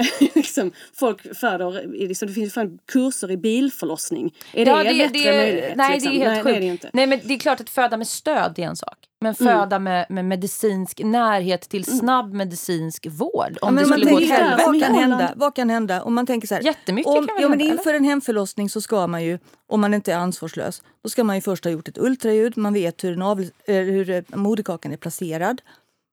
liksom, 0.34 0.72
folk 0.94 1.36
föder, 1.36 1.86
liksom, 2.08 2.28
det 2.28 2.34
finns 2.34 2.54
fan 2.54 2.78
kurser 2.92 3.30
i 3.30 3.36
bilförlossning. 3.36 4.34
Är 4.52 4.64
det, 4.64 4.70
Ja, 4.70 4.84
en 4.84 4.98
bättre 4.98 5.36
möjlighet? 5.36 5.76
Nej, 5.76 5.92
liksom? 5.94 6.12
det 6.12 6.24
är 6.24 6.30
helt 6.30 6.34
nej, 6.34 6.42
sjukt. 6.44 6.54
det 6.54 6.56
är 6.56 6.60
det 6.60 6.66
inte. 6.66 6.90
Nej, 6.92 7.06
men 7.06 7.20
det 7.24 7.34
är 7.34 7.38
klart 7.38 7.60
att 7.60 7.70
föda 7.70 7.96
med 7.96 8.06
stöd 8.08 8.58
är 8.58 8.62
en 8.62 8.76
sak. 8.76 8.96
Men 9.22 9.34
Mm. 9.40 9.54
föda 9.58 9.78
med, 9.78 10.06
med 10.10 10.24
medicinsk 10.24 11.00
närhet 11.04 11.60
till 11.60 11.84
snabb 11.84 12.32
medicinsk 12.34 13.06
vård. 13.10 13.58
Ja, 13.60 13.68
Om 13.68 13.74
men 13.74 13.84
det 13.84 13.90
skulle 13.90 14.10
gå 14.10 14.16
åt 14.16 14.28
helvete. 14.28 14.62
vad 14.66 14.80
kan 14.82 14.94
hända? 14.94 15.32
Vad 15.36 15.54
kan 15.56 15.70
hända? 15.70 16.02
Om 16.02 16.14
man 16.14 16.26
tänker 16.26 16.48
så 16.48 16.54
här, 16.54 16.62
Jättemycket 16.62 17.08
om, 17.08 17.26
kan 17.26 17.34
väl 17.36 17.42
ja, 17.42 17.48
men 17.48 17.60
hända, 17.60 17.74
Inför 17.74 17.94
en 17.94 18.04
hemförlossning 18.04 18.70
så 18.70 18.80
ska 18.80 19.06
man 19.06 19.24
ju, 19.24 19.38
om 19.68 19.80
man 19.80 19.94
inte 19.94 20.12
är 20.12 20.16
ansvarslös, 20.16 20.82
då 21.02 21.08
ska 21.08 21.24
man 21.24 21.36
ju 21.36 21.42
först 21.42 21.64
ha 21.64 21.70
gjort 21.70 21.88
ett 21.88 21.98
ultraljud. 21.98 22.56
Man 22.56 22.72
vet 22.74 23.04
hur, 23.04 23.16
navel, 23.16 23.50
eh, 23.66 23.74
hur 23.76 24.10
eh, 24.10 24.22
moderkakan 24.34 24.92
är 24.92 24.96
placerad. 24.96 25.60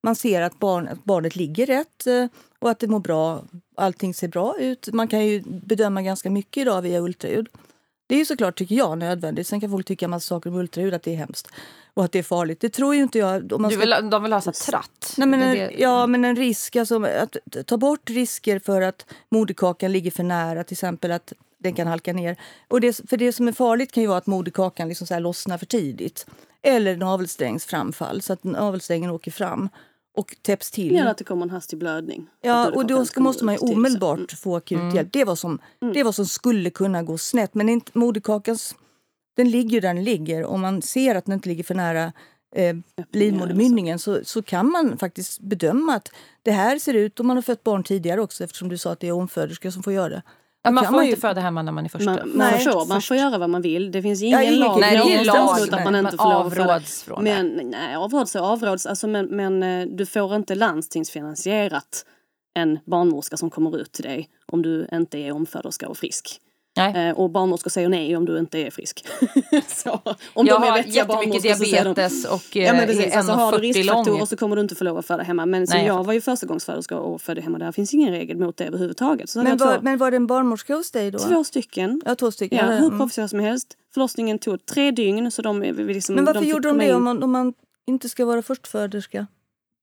Man 0.03 0.15
ser 0.15 0.41
att, 0.41 0.59
barn, 0.59 0.87
att 0.87 1.03
barnet 1.03 1.35
ligger 1.35 1.65
rätt 1.65 2.07
eh, 2.07 2.25
och 2.59 2.69
att 2.69 2.79
det 2.79 2.87
mår 2.87 2.99
bra. 2.99 3.43
Allting 3.75 4.13
ser 4.13 4.27
bra 4.27 4.55
ut. 4.59 4.89
Man 4.93 5.07
kan 5.07 5.25
ju 5.25 5.41
bedöma 5.45 6.01
ganska 6.01 6.29
mycket 6.29 6.61
idag 6.61 6.81
via 6.81 6.99
ultraljud. 6.99 7.47
Det 8.09 8.15
är 8.15 8.19
ju 8.19 8.25
såklart, 8.25 8.55
tycker 8.57 8.75
jag, 8.75 8.97
nödvändigt. 8.97 9.47
Sen 9.47 9.61
kan 9.61 9.71
folk 9.71 9.87
tycka 9.87 10.05
en 10.05 10.09
massa 10.11 10.27
saker 10.27 10.49
om 10.49 10.55
ultraljud, 10.55 10.93
att 10.93 11.03
det 11.03 11.11
är 11.11 11.15
hemskt 11.17 11.47
och 11.93 12.03
att 12.03 12.11
det 12.11 12.19
är 12.19 12.23
farligt. 12.23 12.59
Det 12.61 12.69
tror 12.69 12.95
ju 12.95 13.01
inte 13.01 13.19
jag. 13.19 13.53
Om 13.53 13.61
man 13.61 13.71
ska 13.71 13.79
vill, 13.79 14.09
de 14.09 14.23
vill 14.23 14.33
ha 14.33 14.41
så 14.41 14.51
tratt. 14.51 15.13
Nej, 15.17 15.27
men 15.27 15.41
en, 15.41 15.51
det- 15.55 15.75
Ja, 15.77 16.07
men 16.07 16.25
en 16.25 16.35
risk, 16.35 16.75
alltså 16.75 17.03
att 17.03 17.37
ta 17.65 17.77
bort 17.77 18.09
risker 18.09 18.59
för 18.59 18.81
att 18.81 19.05
moderkakan 19.29 19.91
ligger 19.91 20.11
för 20.11 20.23
nära, 20.23 20.63
till 20.63 20.73
exempel 20.75 21.11
att 21.11 21.33
den 21.59 21.73
kan 21.73 21.87
halka 21.87 22.13
ner. 22.13 22.37
Och 22.67 22.81
det, 22.81 23.09
för 23.09 23.17
det 23.17 23.33
som 23.33 23.47
är 23.47 23.51
farligt 23.51 23.91
kan 23.91 24.03
ju 24.03 24.07
vara 24.07 24.17
att 24.17 24.27
moderkakan 24.27 24.87
liksom 24.87 25.07
så 25.07 25.13
här 25.13 25.21
lossnar 25.21 25.57
för 25.57 25.65
tidigt. 25.65 26.25
Eller 26.61 26.97
navelsträngsframfall, 26.97 28.21
så 28.21 28.33
att 28.33 28.43
navelsträngen 28.43 29.09
åker 29.09 29.31
fram 29.31 29.69
och 30.17 30.35
täpps 30.41 30.71
till. 30.71 30.95
Eller 30.95 31.11
att 31.11 31.17
det 31.17 31.23
kommer 31.23 31.43
en 31.43 31.49
hastig 31.49 31.79
blödning. 31.79 32.27
Ja, 32.41 32.71
och 32.71 32.85
då 32.85 33.05
ska, 33.05 33.21
måste 33.21 33.45
man 33.45 33.55
ju 33.55 33.59
omedelbart 33.59 34.31
få 34.31 34.55
akut 34.55 34.93
hjälp. 34.93 35.09
Det 35.11 35.25
var, 35.25 35.35
som, 35.35 35.59
det 35.93 36.03
var 36.03 36.11
som 36.11 36.25
skulle 36.25 36.69
kunna 36.69 37.03
gå 37.03 37.17
snett. 37.17 37.53
Men 37.53 37.69
inte, 37.69 37.91
moderkakans, 37.93 38.75
den 39.35 39.49
ligger 39.49 39.69
ju 39.69 39.79
där 39.79 39.93
den 39.93 40.03
ligger. 40.03 40.45
Om 40.45 40.61
man 40.61 40.81
ser 40.81 41.15
att 41.15 41.25
den 41.25 41.33
inte 41.33 41.49
ligger 41.49 41.63
för 41.63 41.75
nära 41.75 42.13
eh, 42.55 42.75
livmodermynningen 43.11 43.99
så, 43.99 44.19
så 44.23 44.41
kan 44.41 44.71
man 44.71 44.97
faktiskt 44.97 45.39
bedöma 45.39 45.95
att 45.95 46.11
det 46.43 46.51
här 46.51 46.79
ser 46.79 46.93
ut, 46.93 47.19
om 47.19 47.27
man 47.27 47.37
har 47.37 47.41
fött 47.41 47.63
barn 47.63 47.83
tidigare 47.83 48.21
också 48.21 48.43
eftersom 48.43 48.69
du 48.69 48.77
sa 48.77 48.91
att 48.91 48.99
det 48.99 49.07
är 49.07 49.11
omföderska 49.11 49.71
som 49.71 49.83
får 49.83 49.93
göra 49.93 50.09
det. 50.09 50.21
Ja, 50.67 50.71
man 50.71 50.85
får 50.85 50.91
man 50.91 51.05
inte 51.05 51.21
föda 51.21 51.41
hemma 51.41 51.61
när 51.61 51.71
man 51.71 51.85
är 51.85 51.89
första. 51.89 52.05
Man, 52.05 52.19
man, 52.25 52.37
Nej, 52.37 52.63
får, 52.63 52.85
man 52.85 53.01
får 53.01 53.17
göra 53.17 53.37
vad 53.37 53.49
man 53.49 53.61
vill. 53.61 53.91
Det 53.91 54.01
finns 54.01 54.21
ingen 54.21 54.41
ingen- 54.41 54.59
lag 54.59 54.79
nej, 54.79 54.91
det 54.91 54.97
är 54.97 55.25
någonstans 55.25 55.59
lag, 55.59 55.59
mot 55.59 55.73
att 55.73 55.83
man 55.83 55.95
inte 55.95 56.15
Man 56.17 56.47
får 56.47 56.59
att 56.59 56.67
avråds 56.69 57.03
från 57.03 57.23
det. 57.23 57.43
Men 57.43 57.69
nej, 57.71 57.95
avråds 57.95 58.35
och 58.35 58.41
avråds. 58.41 58.85
Alltså, 58.85 59.07
men, 59.07 59.25
men 59.25 59.63
eh, 59.63 59.87
du 59.87 60.05
får 60.05 60.35
inte 60.35 60.55
landstingsfinansierat 60.55 62.05
en 62.53 62.79
barnmorska 62.85 63.37
som 63.37 63.49
kommer 63.49 63.77
ut 63.77 63.91
till 63.91 64.03
dig 64.03 64.29
om 64.45 64.61
du 64.61 64.87
inte 64.93 65.17
är 65.17 65.31
omföderska 65.31 65.87
och 65.87 65.97
frisk. 65.97 66.41
Nej. 66.77 67.09
Eh, 67.09 67.17
och 67.19 67.29
barnmorskor 67.29 67.69
säger 67.69 67.89
nej 67.89 68.17
om 68.17 68.25
du 68.25 68.39
inte 68.39 68.59
är 68.59 68.71
frisk. 68.71 69.05
så, 69.67 69.91
om 70.33 70.45
jag 70.47 70.61
de 70.61 70.63
är 70.63 70.69
har 70.69 70.77
vettiga 70.77 70.93
jättemycket 70.95 71.07
barnmorskor 71.07 71.53
så 71.53 71.63
säger 71.65 71.83
de, 71.85 71.93
diabetes 71.93 72.25
och 72.25 72.55
Ja 72.55 72.61
eh, 72.63 72.73
men 72.75 72.87
precis, 72.87 73.13
är 73.13 73.17
alltså, 73.17 73.33
har 73.33 73.51
du 73.51 73.57
1,40 73.57 73.61
riskfaktorer 73.61 74.17
lång. 74.17 74.27
så 74.27 74.37
kommer 74.37 74.55
du 74.55 74.61
inte 74.61 74.75
få 74.75 74.83
lov 74.83 74.97
att 74.97 75.05
föda 75.05 75.23
hemma. 75.23 75.45
Men 75.45 75.65
Nej, 75.69 75.85
jag 75.85 76.03
var 76.03 76.13
ju 76.13 76.21
förstagångsföderska 76.21 76.97
och 76.97 77.21
födde 77.21 77.41
hemma. 77.41 77.57
Där 77.57 77.71
finns 77.71 77.93
ingen 77.93 78.11
regel 78.11 78.37
mot 78.37 78.57
det 78.57 78.65
överhuvudtaget. 78.65 79.29
Så 79.29 79.43
Men 79.43 79.57
var, 79.57 79.75
två, 79.75 79.81
men 79.81 79.97
var 79.97 80.11
det 80.11 80.17
en 80.17 80.27
barnmorska 80.27 80.75
hos 80.75 80.91
dig 80.91 81.11
då? 81.11 81.19
två 81.19 81.43
stycken. 81.43 82.01
Ja, 82.05 82.15
två 82.15 82.31
stycken. 82.31 82.57
Ja, 82.57 82.65
Ja, 82.73 82.77
hur 82.79 82.87
mm. 82.87 82.99
professionell 82.99 83.29
som 83.29 83.39
helst. 83.39 83.67
Förlossningen 83.93 84.39
tog 84.39 84.65
tre 84.65 84.91
dygn. 84.91 85.31
Så 85.31 85.41
de, 85.41 85.61
liksom, 85.61 86.15
Men 86.15 86.25
varför 86.25 86.41
fick 86.41 86.49
gjorde 86.49 86.67
de 86.67 86.77
det 86.77 86.85
in- 86.85 86.95
om 86.95 87.03
man, 87.03 87.23
om 87.23 87.31
man 87.31 87.53
inte 87.87 88.09
ska 88.09 88.25
vara 88.25 88.41
förstföderska? 88.41 89.27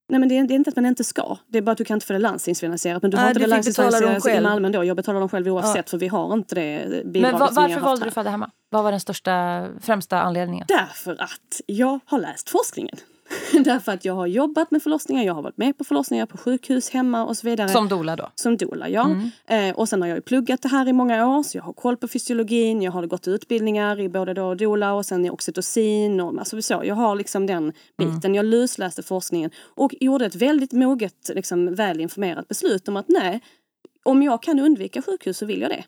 Nej 0.09 0.19
men 0.19 0.29
det 0.29 0.37
är, 0.37 0.43
det 0.43 0.53
är 0.53 0.55
inte 0.55 0.69
att 0.69 0.75
man 0.75 0.85
inte 0.85 1.03
ska. 1.03 1.37
Det 1.47 1.57
är 1.57 1.61
bara 1.61 1.71
att 1.71 1.77
du 1.77 1.85
kan 1.85 1.95
inte 1.95 2.05
få 2.05 2.13
det 2.13 2.19
landstingsfinansierat. 2.19 3.01
Men 3.01 3.11
du 3.11 3.17
har 3.17 3.27
inte 3.27 3.39
det 3.39 3.47
landstingsfinansierat 3.47 4.27
i. 4.27 4.41
Malmö 4.41 4.65
ändå. 4.65 4.83
Jag 4.83 4.97
betalar 4.97 5.19
dem 5.19 5.29
själv 5.29 5.47
oavsett 5.47 5.89
för 5.89 5.97
vi 5.97 6.07
har 6.07 6.33
inte 6.33 6.55
det 6.55 6.87
bidraget 7.05 7.31
Men 7.31 7.39
va, 7.39 7.49
varför 7.51 7.79
valde 7.79 8.01
här. 8.01 8.09
du 8.09 8.13
föda 8.13 8.29
hemma? 8.29 8.51
Vad 8.69 8.83
var 8.83 8.91
den 8.91 8.99
största, 8.99 9.67
främsta 9.81 10.21
anledningen? 10.21 10.65
Därför 10.67 11.21
att 11.21 11.61
jag 11.65 11.99
har 12.05 12.19
läst 12.19 12.49
forskningen. 12.49 12.97
Därför 13.63 13.91
att 13.91 14.05
jag 14.05 14.13
har 14.13 14.27
jobbat 14.27 14.71
med 14.71 14.83
förlossningar, 14.83 15.23
jag 15.23 15.33
har 15.33 15.41
varit 15.41 15.57
med 15.57 15.77
på 15.77 15.83
förlossningar 15.83 16.25
på 16.25 16.37
sjukhus, 16.37 16.89
hemma 16.89 17.25
och 17.25 17.37
så 17.37 17.47
vidare. 17.47 17.69
Som 17.69 17.87
doula 17.87 18.15
då? 18.15 18.29
Som 18.35 18.57
doula, 18.57 18.89
ja. 18.89 19.15
Eh, 19.47 19.75
och 19.75 19.89
sen 19.89 20.01
har 20.01 20.09
jag 20.09 20.15
ju 20.15 20.21
pluggat 20.21 20.61
det 20.61 20.67
här 20.67 20.87
i 20.87 20.93
många 20.93 21.27
år 21.27 21.43
så 21.43 21.57
jag 21.57 21.63
har 21.63 21.73
koll 21.73 21.97
på 21.97 22.07
fysiologin. 22.07 22.81
Jag 22.81 22.91
har 22.91 23.05
gått 23.05 23.27
utbildningar 23.27 23.99
i 23.99 24.09
både 24.09 24.33
då 24.33 24.55
doula 24.55 24.93
och 24.93 25.05
sen 25.05 25.25
i 25.25 25.29
oxytocin. 25.29 26.19
Och, 26.19 26.39
alltså 26.39 26.61
så, 26.61 26.81
jag 26.85 26.95
har 26.95 27.15
liksom 27.15 27.47
den 27.47 27.73
biten. 27.97 28.35
Jag 28.35 28.45
lusläste 28.45 29.03
forskningen 29.03 29.51
och 29.75 29.95
gjorde 29.99 30.25
ett 30.25 30.35
väldigt 30.35 30.71
moget, 30.71 31.31
liksom, 31.35 31.75
väl 31.75 31.99
informerat 31.99 32.47
beslut 32.47 32.87
om 32.87 32.97
att 32.97 33.05
nej, 33.07 33.41
om 34.03 34.23
jag 34.23 34.43
kan 34.43 34.59
undvika 34.59 35.01
sjukhus 35.01 35.37
så 35.37 35.45
vill 35.45 35.61
jag 35.61 35.69
det. 35.71 35.83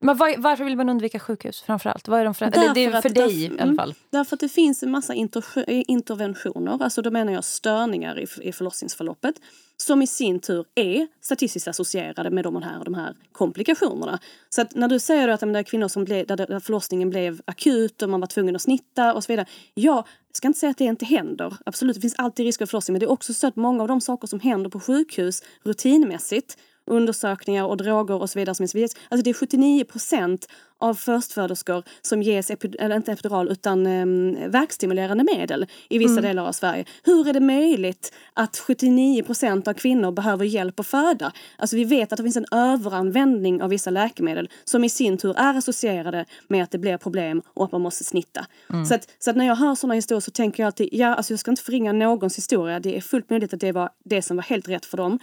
Men 0.00 0.16
var, 0.16 0.34
varför 0.38 0.64
vill 0.64 0.76
man 0.76 0.88
undvika 0.88 1.18
sjukhus 1.18 1.62
framförallt? 1.62 2.08
Vad 2.08 2.20
är 2.20 2.24
de 2.24 2.34
för, 2.34 2.46
eller 2.46 2.74
det 2.74 2.84
är 2.84 2.90
för 2.90 2.98
att- 2.98 3.02
dig 3.02 3.12
därför- 3.14 3.32
i 3.32 3.46
alla 3.46 3.62
mm. 3.62 3.76
fall. 3.76 3.94
Därför 4.10 4.36
att 4.36 4.40
det 4.40 4.48
finns 4.48 4.82
en 4.82 4.90
massa 4.90 5.14
inter- 5.14 5.84
interventioner, 5.86 6.82
alltså 6.82 7.02
då 7.02 7.10
menar 7.10 7.32
jag 7.32 7.44
störningar 7.44 8.18
i, 8.18 8.26
i 8.48 8.52
förlossningsförloppet, 8.52 9.34
som 9.76 10.02
i 10.02 10.06
sin 10.06 10.40
tur 10.40 10.64
är 10.74 11.08
statistiskt 11.20 11.68
associerade 11.68 12.30
med 12.30 12.44
de 12.44 12.62
här, 12.62 12.84
de 12.84 12.94
här 12.94 13.14
komplikationerna. 13.32 14.18
Så 14.48 14.60
att 14.60 14.74
när 14.74 14.88
du 14.88 14.98
säger 14.98 15.28
att 15.28 15.40
men 15.40 15.52
det 15.52 15.58
är 15.58 15.62
kvinnor 15.62 15.88
som 15.88 16.04
blev, 16.04 16.26
där, 16.26 16.36
där 16.36 16.60
förlossningen 16.60 17.10
blev 17.10 17.40
akut 17.44 18.02
och 18.02 18.10
man 18.10 18.20
var 18.20 18.26
tvungen 18.26 18.56
att 18.56 18.62
snitta 18.62 19.14
och 19.14 19.24
så 19.24 19.32
vidare. 19.32 19.46
Ja, 19.74 20.04
jag 20.28 20.36
ska 20.36 20.46
inte 20.46 20.58
säga 20.60 20.70
att 20.70 20.78
det 20.78 20.84
inte 20.84 21.04
händer. 21.04 21.56
Absolut, 21.66 21.94
det 21.96 22.00
finns 22.00 22.14
alltid 22.18 22.46
risk 22.46 22.58
för 22.58 22.66
förlossning. 22.66 22.92
Men 22.92 23.00
det 23.00 23.06
är 23.06 23.10
också 23.10 23.34
så 23.34 23.46
att 23.46 23.56
många 23.56 23.82
av 23.82 23.88
de 23.88 24.00
saker 24.00 24.28
som 24.28 24.40
händer 24.40 24.70
på 24.70 24.80
sjukhus 24.80 25.42
rutinmässigt 25.64 26.58
undersökningar 26.86 27.64
och 27.64 27.76
droger 27.76 28.14
och 28.14 28.30
så 28.30 28.38
vidare 28.38 28.54
som 28.54 28.64
är 28.64 28.76
ges. 28.76 28.96
Alltså 29.08 29.24
det 29.24 29.30
är 29.30 29.34
79 29.34 29.84
procent 29.84 30.46
av 30.78 30.94
förstföderskor 30.94 31.82
som 32.02 32.22
ges, 32.22 32.50
epi- 32.50 32.76
eller 32.78 32.96
inte 32.96 33.12
epidural, 33.12 33.48
utan 33.48 33.86
um, 33.86 34.50
verkstimulerande 34.50 35.24
medel 35.24 35.66
i 35.88 35.98
vissa 35.98 36.20
delar 36.20 36.46
av 36.48 36.52
Sverige. 36.52 36.84
Hur 37.04 37.28
är 37.28 37.32
det 37.32 37.40
möjligt 37.40 38.12
att 38.34 38.56
79 38.58 39.22
procent 39.22 39.68
av 39.68 39.74
kvinnor 39.74 40.10
behöver 40.10 40.44
hjälp 40.44 40.80
att 40.80 40.86
föda? 40.86 41.32
Alltså 41.58 41.76
vi 41.76 41.84
vet 41.84 42.12
att 42.12 42.16
det 42.16 42.22
finns 42.22 42.36
en 42.36 42.46
överanvändning 42.50 43.62
av 43.62 43.70
vissa 43.70 43.90
läkemedel 43.90 44.48
som 44.64 44.84
i 44.84 44.88
sin 44.88 45.18
tur 45.18 45.34
är 45.36 45.58
associerade 45.58 46.24
med 46.48 46.62
att 46.62 46.70
det 46.70 46.78
blir 46.78 46.96
problem 46.96 47.42
och 47.54 47.64
att 47.64 47.72
man 47.72 47.80
måste 47.80 48.04
snitta. 48.04 48.46
Så, 48.88 48.94
att, 48.94 49.08
så 49.18 49.30
att 49.30 49.36
när 49.36 49.46
jag 49.46 49.56
hör 49.56 49.74
sådana 49.74 49.94
historier 49.94 50.20
så 50.20 50.30
tänker 50.30 50.62
jag 50.62 50.66
alltid, 50.66 50.88
ja 50.92 51.14
alltså 51.14 51.32
jag 51.32 51.40
ska 51.40 51.50
inte 51.50 51.62
förringa 51.62 51.92
någons 51.92 52.36
historia. 52.36 52.80
Det 52.80 52.96
är 52.96 53.00
fullt 53.00 53.30
möjligt 53.30 53.54
att 53.54 53.60
det 53.60 53.72
var 53.72 53.90
det 54.04 54.22
som 54.22 54.36
var 54.36 54.44
helt 54.44 54.68
rätt 54.68 54.86
för 54.86 54.96
dem. 54.96 55.18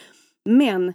Men 0.45 0.93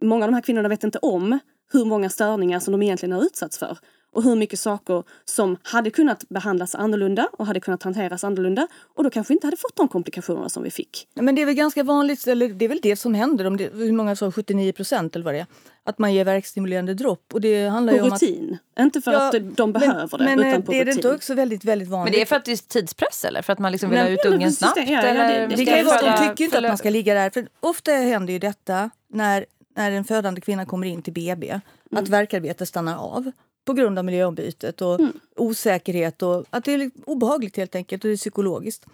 många 0.00 0.24
av 0.24 0.30
de 0.30 0.34
här 0.34 0.42
kvinnorna 0.42 0.68
vet 0.68 0.84
inte 0.84 0.98
om 0.98 1.38
hur 1.72 1.84
många 1.84 2.10
störningar 2.10 2.60
som 2.60 2.72
de 2.72 2.82
egentligen 2.82 3.12
har 3.12 3.22
utsatts 3.22 3.58
för. 3.58 3.78
Och 4.12 4.22
hur 4.22 4.36
mycket 4.36 4.60
saker 4.60 5.02
som 5.24 5.56
hade 5.62 5.90
kunnat 5.90 6.28
behandlas 6.28 6.74
annorlunda 6.74 7.28
och 7.32 7.46
hade 7.46 7.60
kunnat 7.60 7.82
hanteras 7.82 8.24
annorlunda. 8.24 8.66
Och 8.96 9.04
då 9.04 9.10
kanske 9.10 9.32
inte 9.32 9.46
hade 9.46 9.56
fått 9.56 9.76
de 9.76 9.88
komplikationerna 9.88 10.48
som 10.48 10.62
vi 10.62 10.70
fick. 10.70 11.06
Men 11.14 11.34
det 11.34 11.42
är 11.42 11.46
väl 11.46 11.54
ganska 11.54 11.82
vanligt, 11.82 12.26
eller 12.26 12.48
det 12.48 12.64
är 12.64 12.68
väl 12.68 12.78
det 12.82 12.96
som 12.96 13.14
händer, 13.14 13.44
om 13.46 13.56
det, 13.56 13.74
hur 13.74 13.92
många 13.92 14.16
sa 14.16 14.32
79 14.32 14.72
procent 14.72 15.14
eller 15.16 15.24
vad 15.24 15.34
det 15.34 15.38
är, 15.40 15.46
att 15.84 15.98
man 15.98 16.14
ger 16.14 16.24
verkstimulerande 16.24 16.94
dropp. 16.94 17.34
Och 17.34 17.40
det 17.40 17.66
handlar 17.68 17.92
På 17.92 17.96
ju 17.96 18.02
om 18.02 18.12
att... 18.12 18.22
rutin. 18.22 18.58
Inte 18.80 19.00
för 19.00 19.12
Ja, 19.12 19.28
att 19.28 19.56
de 19.56 19.72
behöver 19.72 20.18
det, 20.18 20.24
men, 20.24 20.38
utan 20.38 20.52
eh, 20.52 20.60
på 20.60 20.72
det 20.72 20.78
är 20.80 20.84
det 20.84 20.90
rutin. 20.90 20.98
inte 20.98 21.14
också 21.14 21.34
väldigt, 21.34 21.64
väldigt 21.64 21.88
vanligt? 21.88 22.12
Men 22.12 22.18
det 22.18 22.22
är 22.22 22.26
för 22.26 22.36
att 22.36 22.44
det 22.44 22.52
är 22.52 22.56
tidspress 22.56 23.24
eller? 23.24 23.42
För 23.42 23.52
att 23.52 23.58
man 23.58 23.72
liksom 23.72 23.90
vill 23.90 23.98
Men- 23.98 24.06
ha 24.06 24.12
ut 24.12 24.24
ungen 24.26 24.40
precis 24.40 24.58
snabbt? 24.58 24.74
det. 24.74 24.84
Ja, 24.92 25.06
ja, 25.06 25.12
det- 25.12 25.46
det 25.56 25.64
Det 25.64 25.82
vara, 25.82 26.00
de 26.18 26.28
tycker 26.28 26.44
inte 26.44 26.58
att 26.58 26.64
man 26.64 26.78
ska 26.78 26.90
ligga 26.90 27.14
där. 27.14 27.30
För 27.30 27.46
ofta 27.60 27.92
händer 27.92 28.32
ju 28.32 28.38
detta 28.38 28.90
när, 29.12 29.46
när 29.76 29.90
en 29.92 30.04
födande 30.04 30.40
kvinna 30.40 30.66
kommer 30.66 30.86
in 30.86 31.02
till 31.02 31.12
BB, 31.12 31.50
att 31.50 31.62
Mm. 31.92 32.04
verkarbetet 32.04 32.68
stannar 32.68 32.96
av 32.96 33.30
på 33.64 33.72
grund 33.72 33.98
av 33.98 34.04
miljöombytet 34.04 34.82
och 34.82 35.00
Mm. 35.00 35.12
osäkerhet 35.36 36.22
och 36.22 36.44
att 36.50 36.64
det 36.64 36.72
är 36.74 36.90
obehagligt 37.04 37.56
helt 37.56 37.74
enkelt 37.74 38.04
och 38.04 38.08
det 38.08 38.14
är 38.14 38.16
psykologiskt. 38.16 38.86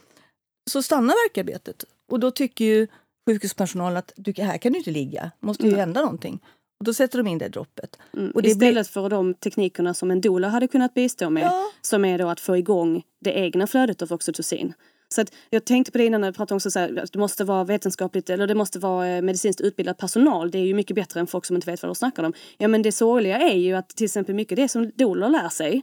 Så 0.70 0.82
stannar 0.82 1.28
verkarbetet 1.28 1.84
och 2.10 2.20
då 2.20 2.30
tycker 2.30 2.64
ju 2.64 2.86
sjukhuspersonalen 3.28 3.96
att 3.96 4.12
du, 4.16 4.42
här 4.42 4.58
kan 4.58 4.72
du 4.72 4.78
inte 4.78 4.90
ligga, 4.90 5.30
måste 5.40 5.62
ju 5.64 5.70
Nej. 5.70 5.80
hända 5.80 6.00
någonting. 6.00 6.40
Och 6.78 6.84
då 6.84 6.94
sätter 6.94 7.18
de 7.18 7.26
in 7.26 7.38
det 7.38 7.48
droppet. 7.48 7.98
Mm. 8.12 8.30
Och 8.30 8.42
det 8.42 8.48
Istället 8.48 8.88
för 8.88 9.08
de 9.08 9.34
teknikerna 9.34 9.94
som 9.94 10.10
en 10.10 10.20
doula 10.20 10.48
hade 10.48 10.68
kunnat 10.68 10.94
bistå 10.94 11.30
med. 11.30 11.42
Ja. 11.42 11.64
Som 11.80 12.04
är 12.04 12.18
då 12.18 12.28
att 12.28 12.40
få 12.40 12.56
igång 12.56 13.02
det 13.20 13.30
egna 13.38 13.66
flödet 13.66 14.02
av 14.02 14.12
oxytocin. 14.12 14.72
Så 15.08 15.20
att 15.20 15.32
jag 15.50 15.64
tänkte 15.64 15.92
på 15.92 15.98
det 15.98 16.04
innan 16.04 16.20
när 16.20 16.28
jag 16.28 16.34
pratade 16.34 16.56
också 16.56 16.70
så 16.70 16.78
här, 16.78 17.00
att 17.02 17.12
det 17.12 17.18
måste 17.18 17.44
vara 17.44 17.64
vetenskapligt 17.64 18.30
eller 18.30 18.46
det 18.46 18.54
måste 18.54 18.78
vara 18.78 19.08
eh, 19.08 19.22
medicinskt 19.22 19.60
utbildad 19.60 19.98
personal. 19.98 20.50
Det 20.50 20.58
är 20.58 20.64
ju 20.66 20.74
mycket 20.74 20.96
bättre 20.96 21.20
än 21.20 21.26
folk 21.26 21.44
som 21.44 21.56
inte 21.56 21.70
vet 21.70 21.82
vad 21.82 21.88
de 21.88 21.94
snackar 21.94 22.22
om. 22.22 22.32
Ja 22.58 22.68
men 22.68 22.82
det 22.82 22.92
sorgliga 22.92 23.38
är 23.38 23.56
ju 23.56 23.74
att 23.74 23.88
till 23.88 24.04
exempel 24.04 24.34
mycket 24.34 24.56
det 24.56 24.68
som 24.68 24.90
doulor 24.96 25.28
lär 25.28 25.48
sig. 25.48 25.82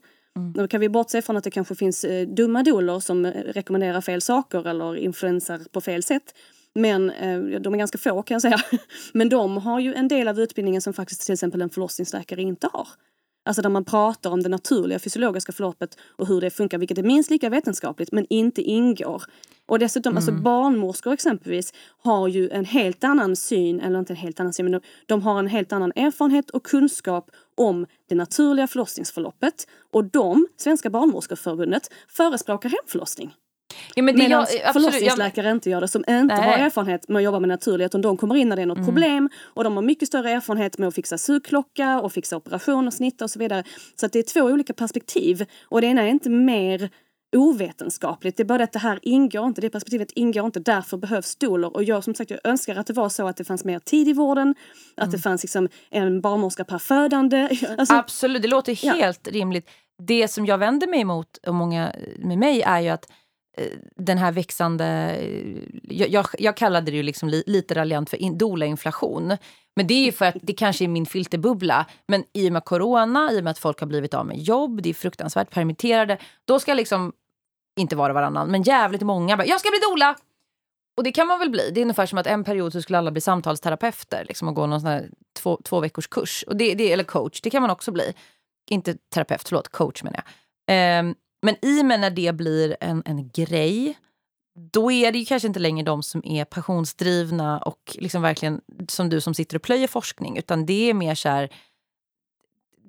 Då 0.56 0.68
kan 0.68 0.80
vi 0.80 0.90
bortse 0.90 1.22
från 1.22 1.38
att 1.38 1.44
det 1.44 1.52
kanske 1.52 1.76
finns 1.76 2.04
eh, 2.04 2.28
dumma 2.28 2.64
doulor 2.64 3.00
som 3.00 3.26
eh, 3.26 3.32
rekommenderar 3.32 4.02
fel 4.02 4.22
saker 4.22 4.68
eller 4.68 4.96
influensar 4.96 5.60
på 5.72 5.82
fel 5.82 6.04
sätt. 6.04 6.36
Men 6.76 7.10
eh, 7.10 7.60
de 7.62 7.74
är 7.74 7.78
ganska 7.78 7.98
få 7.98 8.24
kan 8.24 8.36
jag 8.36 8.42
säga. 8.42 8.58
Men 9.14 9.30
de 9.30 9.58
har 9.58 9.80
ju 9.80 9.94
en 9.94 10.08
del 10.08 10.28
av 10.28 10.40
utbildningen 10.40 10.82
som 10.82 10.94
faktiskt 10.94 11.22
till 11.22 11.34
exempel 11.34 11.62
en 11.62 11.70
förlossningsläkare 11.70 12.42
inte 12.42 12.70
har. 12.74 12.88
Alltså 13.46 13.62
där 13.62 13.70
man 13.70 13.86
pratar 13.86 14.30
om 14.30 14.44
det 14.44 14.50
naturliga 14.50 15.00
fysiologiska 15.00 15.52
förloppet 15.52 15.98
och 16.18 16.28
hur 16.28 16.41
det 16.41 16.50
funkar, 16.50 16.78
vilket 16.78 16.98
är 16.98 17.04
minst 17.04 17.30
lika 17.30 17.50
vetenskapligt 17.50 18.12
men 18.12 18.26
inte 18.30 18.62
ingår. 18.62 19.24
Och 19.66 19.80
dessutom, 19.80 20.16
alltså 20.16 20.32
barnmorskor 20.32 21.14
exempelvis 21.14 21.74
har 22.04 22.28
ju 22.28 22.50
en 22.50 22.66
helt 22.66 23.04
annan 23.04 23.36
syn, 23.36 23.80
eller 23.80 24.00
inte 24.00 24.14
en 24.14 24.18
helt 24.18 24.39
annan 24.39 24.54
syn, 24.54 24.66
men 24.66 24.72
de, 24.72 24.82
de 25.06 25.22
har 25.22 25.39
en 25.39 25.48
helt 25.48 25.74
annan 25.74 25.91
erfarenhet 25.96 26.50
och 26.50 26.64
kunskap 26.66 27.32
om 27.56 27.86
det 28.10 28.16
naturliga 28.16 28.68
förlossningsförloppet. 28.68 29.68
Och 29.91 30.06
de, 30.06 30.48
Svenska 30.58 30.89
barnmorskorförbundet, 30.89 31.89
förespråkar 32.08 32.70
hemförlossning. 32.70 33.34
Ja, 33.96 34.04
men 34.04 34.16
det, 34.16 34.22
Medan 34.22 34.32
jag, 34.32 34.42
absolut, 34.42 34.64
jag, 34.64 34.74
förlossningsläkare 34.74 35.52
inte 35.52 35.70
gör 35.70 35.82
det, 35.82 35.88
som 35.88 36.02
inte 36.08 36.36
Nej. 36.36 36.50
har 36.50 36.66
erfarenhet 36.66 37.10
med 37.10 37.18
att 37.18 37.24
jobba 37.24 37.40
med 37.40 37.50
naturlighet. 37.50 37.94
Och 37.94 38.02
de 38.02 38.18
kommer 38.18 38.36
in 38.36 38.50
när 38.50 38.56
det 38.56 38.62
är 38.62 38.66
något 38.66 38.86
problem 38.86 39.30
och 39.44 39.64
de 39.64 39.76
har 39.76 39.84
mycket 39.84 40.08
större 40.08 40.32
erfarenhet 40.32 40.78
med 40.78 40.88
att 40.88 40.96
fixa 40.96 41.18
sugklocka 41.18 42.00
och 42.02 42.14
fixa 42.14 42.38
operation 42.38 42.88
och 42.88 42.94
snitta 42.94 43.24
och 43.26 43.32
så 43.32 43.40
vidare. 43.40 43.64
Så 43.96 44.06
att 44.06 44.12
det 44.14 44.20
är 44.20 44.24
två 44.24 44.42
olika 44.42 44.74
perspektiv 44.74 45.46
och 45.64 45.82
det 45.82 45.88
ena 45.88 46.02
är 46.02 46.08
inte 46.08 46.30
mer 46.30 46.90
ovetenskapligt. 47.36 48.38
Det 48.38 48.44
är 48.44 48.46
bara 48.46 48.64
att 48.64 48.72
det 48.72 48.80
här 48.80 49.00
ingår 49.02 49.46
inte, 49.46 49.62
det 49.62 49.70
perspektivet 49.70 50.12
ingår 50.12 50.46
inte. 50.46 50.60
Därför 50.60 50.98
behövs 50.98 51.36
doulor. 51.36 51.76
Och 51.76 51.84
jag 51.84 52.04
som 52.04 52.16
sagt, 52.16 52.32
jag 52.32 52.40
önskar 52.44 52.76
att 52.76 52.88
det 52.88 52.94
var 52.94 53.10
så 53.10 53.28
att 53.28 53.38
det 53.38 53.44
fanns 53.44 53.66
mer 53.66 53.80
tid 53.80 54.08
i 54.08 54.14
vården. 54.14 54.56
Att 54.98 55.12
det 55.12 55.18
fanns 55.18 55.44
liksom 55.44 55.70
en 55.90 56.22
barnmorska 56.22 56.64
per 56.64 56.78
födande. 56.80 57.50
Alltså, 57.78 57.96
Absolut, 57.96 58.42
det 58.42 58.48
låter 58.48 58.86
Ja. 58.86 58.94
helt 58.94 59.28
rimligt. 59.28 59.70
Det 60.08 60.28
som 60.28 60.46
jag 60.46 60.58
vänder 60.58 60.88
mig 60.88 61.02
emot, 61.02 61.38
och 61.48 61.56
många 61.56 61.94
med 62.18 62.38
mig, 62.38 62.62
är 62.62 62.80
ju 62.80 62.90
att 62.90 63.12
Eh, 63.58 63.68
den 63.95 64.18
här 64.18 64.32
växande... 64.32 64.86
Eh, 65.20 65.58
jag, 65.84 66.10
jag, 66.10 66.26
jag 66.39 66.58
kallade 66.58 66.91
det 66.91 66.97
ju 66.97 67.04
liksom 67.04 67.30
li, 67.30 67.43
lite 67.47 67.76
raljant 67.76 68.10
för 68.10 68.18
in, 68.18 68.38
Dola-inflation. 68.38 69.38
Men 69.76 69.88
det 69.88 69.93
är 69.93 70.06
ju 70.06 70.12
för 70.12 70.26
att 70.26 70.36
det 70.41 70.54
kanske 70.54 70.84
är 70.84 70.88
min 70.88 71.06
filterbubbla. 71.06 71.86
Men 72.08 72.24
i 72.34 72.49
och 72.49 72.54
med 72.54 72.66
corona, 72.66 73.32
i 73.32 73.39
och 73.39 73.43
med 73.43 73.51
att 73.51 73.60
folk 73.60 73.80
har 73.80 73.88
blivit 73.88 74.14
av 74.14 74.26
med 74.26 74.38
jobb, 74.38 74.82
det 74.82 74.89
är 74.89 74.93
fruktansvärt 74.93 75.49
permitterade. 75.49 76.18
Då 76.45 76.60
ska 76.60 76.74
liksom, 76.74 77.14
inte 77.80 77.95
vara 77.95 78.14
varannan, 78.14 78.51
men 78.51 78.64
jävligt 78.64 79.01
många 79.01 79.38
bara, 79.38 79.47
jag 79.47 79.60
ska 79.60 79.70
bli 79.70 79.80
Dola!” 79.80 80.16
Och 80.97 81.04
det 81.04 81.12
kan 81.12 81.28
man 81.28 81.39
väl 81.39 81.49
bli. 81.49 81.72
Det 81.74 81.80
är 81.80 81.82
ungefär 81.82 82.06
som 82.06 82.18
att 82.18 82.28
en 82.28 82.43
period 82.43 82.74
så 82.74 82.82
skulle 82.82 82.97
alla 82.97 83.12
bli 83.12 83.22
samtalsterapeuter 83.22 84.26
liksom, 84.28 84.47
och 84.47 84.56
gå 84.56 84.68
någon 84.68 84.82
sån 84.82 84.89
här 84.89 85.10
två, 85.39 85.60
två 85.64 85.80
veckors 85.80 86.08
kurs. 86.08 86.43
Och 86.47 86.56
det, 86.56 86.74
det, 86.74 86.91
eller 86.91 87.04
coach, 87.04 87.41
det 87.41 87.49
kan 87.49 87.62
man 87.62 87.72
också 87.72 87.91
bli. 87.91 88.14
Inte 88.70 88.97
terapeut, 89.14 89.47
förlåt, 89.47 89.70
coach 89.70 90.04
menar 90.04 90.18
jag. 90.18 90.26
Ehm, 90.76 91.16
men 91.44 91.56
i 91.62 91.82
och 91.82 91.86
med 91.86 92.00
när 92.00 92.10
det 92.10 92.36
blir 92.36 92.78
en, 92.80 93.04
en 93.06 93.30
grej, 93.30 93.98
då 94.72 94.91
är 94.91 95.12
det 95.12 95.18
ju 95.18 95.26
kanske 95.26 95.48
inte 95.48 95.60
längre 95.60 95.86
de 95.86 96.04
som 96.04 96.26
är 96.26 96.46
passionsdrivna 96.46 97.60
och 97.60 97.98
liksom 98.00 98.22
verkligen 98.22 98.62
som 98.88 99.10
du 99.10 99.22
som 99.22 99.34
sitter 99.34 99.56
och 99.56 99.62
plöjer 99.62 99.88
forskning. 99.88 100.38
Utan 100.38 100.66
det 100.66 100.89
är 100.89 100.94
mer 100.94 101.16
så 101.16 101.30
här, 101.30 101.50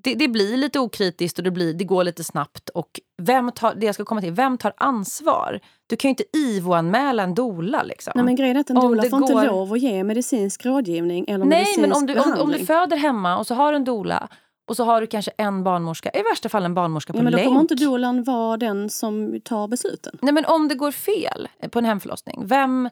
det, 0.04 0.14
det, 0.14 0.28
blir 0.28 0.56
lite 0.56 0.80
okritiskt 0.80 1.38
och 1.38 1.44
det, 1.44 1.50
blir, 1.50 1.74
det 1.74 1.84
går 1.84 2.04
lite 2.04 2.24
snabbt. 2.24 2.68
Och 2.68 3.00
vem 3.22 3.52
tar, 3.52 3.74
det 3.74 3.86
jag 3.86 3.94
ska 3.94 4.04
komma 4.04 4.20
till, 4.20 4.32
vem 4.32 4.58
tar 4.58 4.72
ansvar? 4.76 5.60
Du 5.86 5.96
kan 5.96 6.08
ju 6.08 6.10
inte 6.10 6.24
IVO-anmäla 6.38 7.22
en 7.22 7.34
dola. 7.34 7.82
Liksom. 7.82 8.12
Nej 8.16 8.24
men 8.24 8.36
grejen 8.36 8.56
är 8.56 8.60
att 8.60 8.70
en 8.70 8.76
dola 8.76 9.02
får 9.02 9.18
går... 9.18 9.30
inte 9.30 9.46
lov 9.46 9.72
att 9.72 9.80
ge 9.80 10.04
medicinsk 10.04 10.66
rådgivning 10.66 11.24
eller 11.28 11.44
Nej, 11.44 11.58
medicinsk 11.58 11.80
men 11.80 11.92
om 11.92 12.06
du, 12.06 12.18
om, 12.18 12.40
om, 12.40 12.52
du 12.52 12.66
föder 12.66 12.96
hemma 12.96 13.38
och 13.38 13.46
så 13.46 13.54
har 13.54 13.72
du 13.72 13.76
en 13.76 13.84
dola 13.84 14.28
och 14.68 14.76
så 14.76 14.84
har 14.84 15.00
du 15.00 15.06
kanske 15.06 15.30
en 15.38 15.64
barnmorska, 15.64 16.10
i 16.14 16.22
värsta 16.22 16.48
fall 16.48 16.64
en 16.64 16.74
barnmorska 16.74 17.12
på 17.12 17.18
ja, 17.18 17.22
men 17.22 17.32
då 17.32 17.36
länk. 17.36 17.48
kommer 17.48 17.60
inte 17.60 17.74
dolan 17.74 18.22
vara 18.22 18.56
den 18.56 18.90
som 18.90 19.40
tar 19.40 19.68
besluten. 19.68 20.18
Nej 20.22 20.34
men 20.34 20.44
om 20.44 20.68
det 20.68 20.74
går 20.74 20.90
fel 20.92 21.48
på 21.70 21.78
en 21.78 21.84
hemförlossning, 21.84 22.42
vem... 22.46 22.90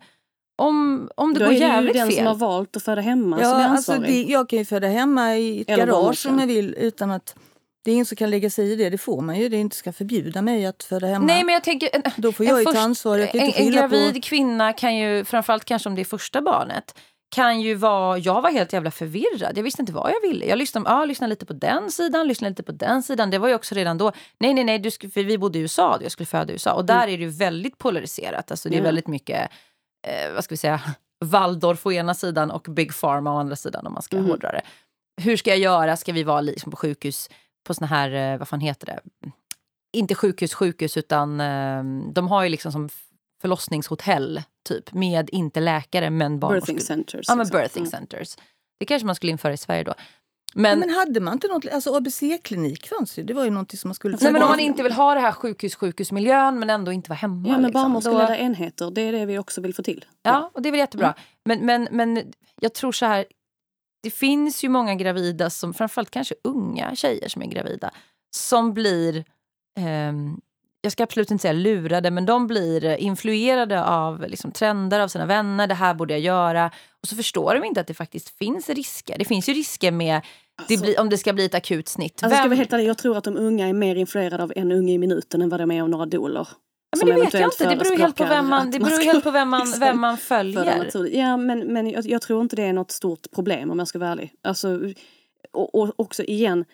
Om, 0.58 1.08
om 1.16 1.34
det 1.34 1.40
då 1.40 1.44
går 1.46 1.52
är 1.54 1.58
det 1.60 1.66
jävligt 1.66 1.94
ju 1.94 1.98
den 1.98 2.08
fel. 2.08 2.16
som 2.16 2.26
har 2.26 2.34
valt 2.34 2.76
att 2.76 2.82
föda 2.82 3.00
hemma 3.00 3.38
Ja, 3.40 3.50
som 3.50 3.60
är 3.60 3.68
alltså 3.68 3.92
ansvarig. 3.92 4.26
det, 4.26 4.32
jag 4.32 4.48
kan 4.48 4.58
ju 4.58 4.64
föda 4.64 4.86
hemma 4.88 5.36
i 5.36 5.60
ett 5.60 5.68
Eller 5.70 5.86
garage 5.86 6.26
om 6.28 6.38
jag 6.38 6.46
vill 6.46 6.74
utan 6.78 7.10
att 7.10 7.36
det 7.84 7.90
är 7.90 7.92
ingen 7.92 8.06
som 8.06 8.16
kan 8.16 8.30
lägga 8.30 8.50
sig 8.50 8.72
i 8.72 8.76
det. 8.76 8.90
Det 8.90 8.98
får 8.98 9.20
man 9.20 9.38
ju. 9.40 9.48
Det 9.48 9.56
är 9.56 9.60
inte 9.60 9.76
ska 9.76 9.92
förbjuda 9.92 10.42
mig 10.42 10.66
att 10.66 10.82
föda 10.82 11.06
hemma. 11.06 11.26
Nej 11.26 11.44
men 11.44 11.52
jag 11.52 11.64
tänker... 11.64 11.88
En, 11.92 12.02
Då 12.16 12.32
får 12.32 12.46
jag 12.46 12.58
ju 12.58 12.64
först- 12.64 12.76
ta 12.76 12.82
ansvar. 12.82 13.18
Jag 13.18 13.30
kan 13.32 13.40
en, 13.40 13.46
inte 13.46 13.58
en 13.60 13.70
gravid 13.72 14.14
på... 14.14 14.20
kvinna 14.20 14.72
kan 14.72 14.96
ju, 14.96 15.24
framförallt 15.24 15.64
kanske 15.64 15.88
om 15.88 15.94
det 15.94 16.00
är 16.02 16.04
första 16.04 16.42
barnet, 16.42 16.94
kan 17.34 17.60
ju 17.60 17.74
vara... 17.74 18.18
Jag 18.18 18.42
var 18.42 18.50
helt 18.50 18.72
jävla 18.72 18.90
förvirrad. 18.90 19.58
Jag 19.58 19.62
visste 19.62 19.82
inte 19.82 19.92
vad 19.92 20.10
jag 20.10 20.28
ville. 20.28 20.46
Jag 20.46 20.58
lyssnade, 20.58 20.90
ja, 20.90 21.04
lyssnade 21.04 21.30
lite 21.30 21.46
på 21.46 21.52
den 21.52 21.90
sidan, 21.90 22.28
lyssnade 22.28 22.50
lite 22.50 22.62
på 22.62 22.72
den 22.72 23.02
sidan. 23.02 23.30
Det 23.30 23.38
var 23.38 23.48
ju 23.48 23.54
också 23.54 23.74
redan 23.74 23.98
då... 23.98 24.12
Nej, 24.38 24.54
nej, 24.54 24.64
nej, 24.64 24.78
du 24.78 24.90
skulle, 24.90 25.10
för 25.12 25.22
vi 25.24 25.38
bodde 25.38 25.58
i 25.58 25.62
USA. 25.62 25.98
Jag 26.02 26.12
skulle 26.12 26.26
föda 26.26 26.50
i 26.50 26.52
USA. 26.52 26.72
Och 26.72 26.84
där 26.84 27.02
är 27.08 27.18
det 27.18 27.24
ju 27.24 27.28
väldigt 27.28 27.78
polariserat. 27.78 28.50
Alltså, 28.50 28.68
det 28.68 28.76
är 28.76 28.82
väldigt 28.82 29.06
mycket, 29.06 29.50
eh, 30.06 30.34
vad 30.34 30.44
ska 30.44 30.52
vi 30.52 30.56
säga, 30.56 30.80
Waldorf 31.24 31.86
å 31.86 31.92
ena 31.92 32.14
sidan 32.14 32.50
och 32.50 32.62
Big 32.70 33.00
Pharma 33.00 33.34
å 33.34 33.38
andra 33.38 33.56
sidan 33.56 33.86
om 33.86 33.92
man 33.92 34.02
ska 34.02 34.16
Mhm. 34.16 34.26
hårdra 34.26 34.52
det. 34.52 34.62
Hur 35.22 35.36
ska 35.36 35.50
jag 35.50 35.58
göra? 35.58 35.96
Ska 35.96 36.12
vi 36.12 36.22
vara 36.22 36.40
liksom 36.40 36.70
på 36.70 36.76
sjukhus, 36.76 37.30
på 37.66 37.74
såna 37.74 37.86
här, 37.86 38.10
eh, 38.32 38.38
vad 38.38 38.48
fan 38.48 38.60
heter 38.60 38.86
det? 38.86 39.00
Inte 39.92 40.14
sjukhus, 40.14 40.54
sjukhus, 40.54 40.96
utan 40.96 41.40
eh, 41.40 41.82
de 42.12 42.28
har 42.28 42.42
ju 42.42 42.48
liksom 42.48 42.72
som 42.72 42.88
förlossningshotell, 43.42 44.42
typ, 44.68 44.92
med 44.92 45.30
inte 45.32 45.60
läkare 45.60 46.10
men 46.10 46.40
barnmorskor. 46.40 46.66
Birthing 46.66 46.80
centers. 46.80 47.26
Ja, 47.28 47.34
men 47.34 47.46
birthing 47.48 47.82
Mm. 47.82 47.90
centers. 47.90 48.36
Det 48.78 48.86
kanske 48.86 49.06
man 49.06 49.14
skulle 49.14 49.32
införa 49.32 49.52
i 49.52 49.56
Sverige 49.56 49.84
då. 49.84 49.94
Men, 50.54 50.78
Men, 50.78 50.90
hade 50.90 51.20
man 51.20 51.32
inte 51.34 51.48
något... 51.48 51.66
Alltså 51.72 51.94
ABC-klinik 51.96 52.88
fanns 52.88 53.18
ju. 53.18 53.22
Det 53.22 53.34
var 53.34 53.44
ju 53.44 53.50
någonting 53.50 53.78
som 53.78 53.88
man 53.88 53.94
skulle... 53.94 54.18
nej, 54.20 54.32
men 54.32 54.42
om 54.42 54.48
man 54.48 54.60
inte 54.60 54.82
vill 54.82 54.92
ha 54.92 55.14
det 55.14 55.20
här 55.20 55.32
sjukhus-sjukhusmiljön 55.32 56.58
men 56.58 56.70
ändå 56.70 56.92
inte 56.92 57.10
vara 57.10 57.16
hemma. 57.18 57.48
Ja, 57.48 57.52
men 57.52 57.62
liksom, 57.62 57.82
barnmorskeledda 57.82 58.36
enheter, 58.36 58.90
det 58.90 59.00
är 59.00 59.12
det 59.12 59.26
vi 59.26 59.38
också 59.38 59.60
vill 59.60 59.74
få 59.74 59.82
till. 59.82 60.04
Ja, 60.22 60.50
och 60.54 60.62
det 60.62 60.68
är 60.68 60.70
väl 60.70 60.78
jättebra. 60.80 61.14
Men, 61.44 61.66
men, 61.66 61.88
men 61.90 62.32
jag 62.60 62.74
tror 62.74 62.92
så 62.92 63.06
här, 63.06 63.24
det 64.02 64.10
finns 64.10 64.64
ju 64.64 64.68
många 64.68 64.94
gravida, 64.94 65.50
som, 65.50 65.74
framförallt 65.74 66.10
kanske 66.10 66.34
unga 66.44 66.94
tjejer 66.94 67.28
som 67.28 67.42
är 67.42 67.46
gravida, 67.46 67.90
som 68.36 68.74
blir, 68.74 69.24
ehm, 69.80 70.40
jag 70.82 70.92
ska 70.92 71.02
absolut 71.02 71.30
inte 71.30 71.42
säga 71.42 71.52
lurade, 71.52 72.10
men 72.10 72.26
de 72.26 72.46
blir 72.46 72.96
influerade 72.96 73.84
av 73.84 74.20
liksom, 74.28 74.52
trender 74.52 75.00
av 75.00 75.08
sina 75.08 75.26
vänner. 75.26 75.66
Det 75.66 75.74
här 75.74 75.94
borde 75.94 76.14
jag 76.14 76.20
göra. 76.20 76.70
Och 77.02 77.08
så 77.08 77.16
förstår 77.16 77.54
de 77.54 77.64
inte 77.64 77.80
att 77.80 77.86
det 77.86 77.94
faktiskt 77.94 78.38
finns 78.38 78.68
risker. 78.68 79.18
Det 79.18 79.24
finns 79.24 79.48
ju 79.48 79.52
risker 79.52 79.92
med 79.92 80.20
det 80.68 80.74
Alltså- 80.74 80.84
blir, 80.84 81.00
om 81.00 81.08
det 81.08 81.18
ska 81.18 81.32
bli 81.32 81.44
ett 81.44 81.54
akut 81.54 81.88
snitt. 81.88 82.22
Alltså, 82.22 82.36
ska 82.38 82.48
vara 82.48 82.56
helt 82.56 82.72
ärlig, 82.72 82.86
jag 82.86 82.98
tror 82.98 83.16
att 83.16 83.24
de 83.24 83.36
unga 83.36 83.68
är 83.68 83.72
mer 83.72 83.96
influerade 83.96 84.42
av 84.42 84.52
en 84.56 84.72
unge 84.72 84.92
i 84.92 84.98
minuten 84.98 85.42
än 85.42 85.48
vad 85.48 85.60
de 85.60 85.70
är 85.70 85.82
av 85.82 85.88
några 85.88 86.06
doler. 86.06 86.48
Ja, 86.90 87.06
men 87.06 87.14
det 87.16 87.22
vet 87.24 87.34
jag 87.34 87.42
inte. 87.42 87.68
Det 87.68 87.76
beror 87.76 87.98
helt 87.98 88.16
på 88.16 88.24
vem 88.24 88.48
man, 88.48 88.70
det 88.70 88.78
beror 88.78 89.04
helt 89.04 89.24
på 89.24 89.30
vem 89.30 89.48
man, 89.48 89.74
vem 89.80 90.00
man 90.00 90.18
följer. 90.18 90.90
Ja, 91.12 91.36
men, 91.36 91.58
men 91.72 91.90
jag, 91.90 92.06
jag 92.06 92.22
tror 92.22 92.42
inte 92.42 92.56
det 92.56 92.62
är 92.62 92.72
något 92.72 92.90
stort 92.90 93.30
problem 93.34 93.70
om 93.70 93.78
jag 93.78 93.88
ska 93.88 93.98
vara 93.98 94.10
ärlig. 94.10 94.32
Alltså, 94.44 94.80
och, 95.52 95.74
och 95.74 95.92
också 95.96 96.22
igen, 96.22 96.64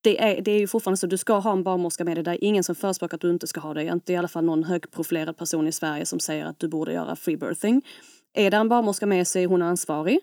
det 0.00 0.22
är, 0.22 0.42
det 0.42 0.50
är 0.50 0.58
ju 0.58 0.66
fortfarande 0.66 0.96
så 0.96 1.06
du 1.06 1.18
ska 1.18 1.38
ha 1.38 1.52
en 1.52 1.62
barnmorska 1.62 2.04
med 2.04 2.16
dig. 2.16 2.24
Det 2.24 2.30
är 2.30 2.44
ingen 2.44 2.64
som 2.64 2.74
förespråkar 2.74 3.14
att 3.14 3.20
du 3.20 3.30
inte 3.30 3.46
ska 3.46 3.60
ha 3.60 3.74
det. 3.74 3.84
Inte 3.84 4.12
i 4.12 4.16
alla 4.16 4.28
fall 4.28 4.44
någon 4.44 4.64
högprofilerad 4.64 5.36
person 5.36 5.68
i 5.68 5.72
Sverige 5.72 6.06
som 6.06 6.20
säger 6.20 6.44
att 6.44 6.58
du 6.58 6.68
borde 6.68 6.92
göra 6.92 7.16
free 7.16 7.36
birthing. 7.36 7.82
Är 8.34 8.50
det 8.50 8.56
en 8.56 8.68
barnmorska 8.68 9.06
med 9.06 9.26
sig 9.26 9.44
är 9.44 9.48
hon 9.48 9.62
ansvarig. 9.62 10.20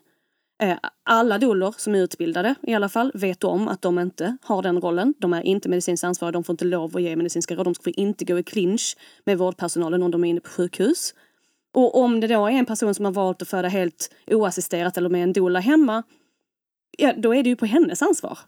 Eh, 0.61 0.77
alla 1.03 1.37
doulor 1.37 1.75
som 1.77 1.95
är 1.95 1.99
utbildade 1.99 2.55
i 2.61 2.73
alla 2.73 2.89
fall 2.89 3.11
vet 3.13 3.43
om 3.43 3.67
att 3.67 3.81
de 3.81 3.99
inte 3.99 4.37
har 4.41 4.61
den 4.61 4.81
rollen. 4.81 5.13
De 5.17 5.33
är 5.33 5.41
inte 5.41 5.69
medicinskt 5.69 6.03
ansvariga, 6.03 6.31
de 6.31 6.43
får 6.43 6.53
inte 6.53 6.65
lov 6.65 6.95
att 6.95 7.01
ge 7.01 7.15
medicinska 7.15 7.55
råd. 7.55 7.65
De 7.65 7.75
får 7.75 7.99
inte 7.99 8.25
gå 8.25 8.39
i 8.39 8.43
clinch 8.43 8.97
med 9.25 9.37
vårdpersonalen 9.37 10.03
om 10.03 10.11
de 10.11 10.23
är 10.23 10.29
inne 10.29 10.41
på 10.41 10.49
sjukhus. 10.49 11.13
Och 11.73 11.97
om 11.97 12.19
det 12.19 12.27
då 12.27 12.45
är 12.45 12.51
en 12.51 12.65
person 12.65 12.95
som 12.95 13.05
har 13.05 13.11
valt 13.11 13.41
att 13.41 13.47
föda 13.47 13.67
helt 13.67 14.13
oassisterat 14.27 14.97
eller 14.97 15.09
med 15.09 15.23
en 15.23 15.33
doula 15.33 15.59
hemma, 15.59 16.03
ja 16.97 17.13
då 17.17 17.35
är 17.35 17.43
det 17.43 17.49
ju 17.49 17.55
på 17.55 17.65
hennes 17.65 18.01
ansvar. 18.01 18.39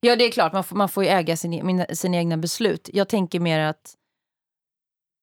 Ja, 0.00 0.16
det 0.16 0.24
är 0.24 0.30
klart. 0.30 0.52
Man 0.52 0.64
får, 0.64 0.76
man 0.76 0.88
får 0.88 1.04
ju 1.04 1.10
äga 1.10 1.36
sin, 1.36 1.66
mina, 1.66 1.86
sina 1.92 2.16
egna 2.16 2.36
beslut. 2.36 2.90
Jag 2.92 3.08
tänker 3.08 3.40
mer 3.40 3.60
att 3.60 3.94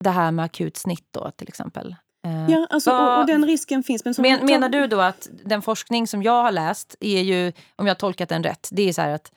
det 0.04 0.10
här 0.10 0.32
med 0.32 0.46
akut 0.46 0.78
snitt 0.78 1.08
då, 1.12 1.32
till 1.32 1.48
exempel. 1.48 1.96
Eh, 2.28 2.52
Ja, 2.52 2.68
alltså, 2.70 2.92
och, 2.92 3.20
och 3.20 3.26
den 3.28 3.46
risken 3.46 3.84
finns. 3.84 4.06
Men 4.06 4.14
men, 4.18 4.46
menar 4.46 4.70
du 4.70 4.88
då 4.88 5.02
att 5.02 5.30
den 5.46 5.62
forskning 5.62 6.08
som 6.08 6.24
jag 6.24 6.44
har 6.44 6.52
läst 6.52 6.96
är 7.00 7.22
ju, 7.22 7.54
om 7.76 7.88
jag 7.88 7.94
har 7.94 8.00
tolkat 8.00 8.30
den 8.30 8.44
rätt, 8.44 8.70
det 8.72 8.90
är 8.90 8.94
så 8.94 9.02
här 9.02 9.10
att 9.12 9.32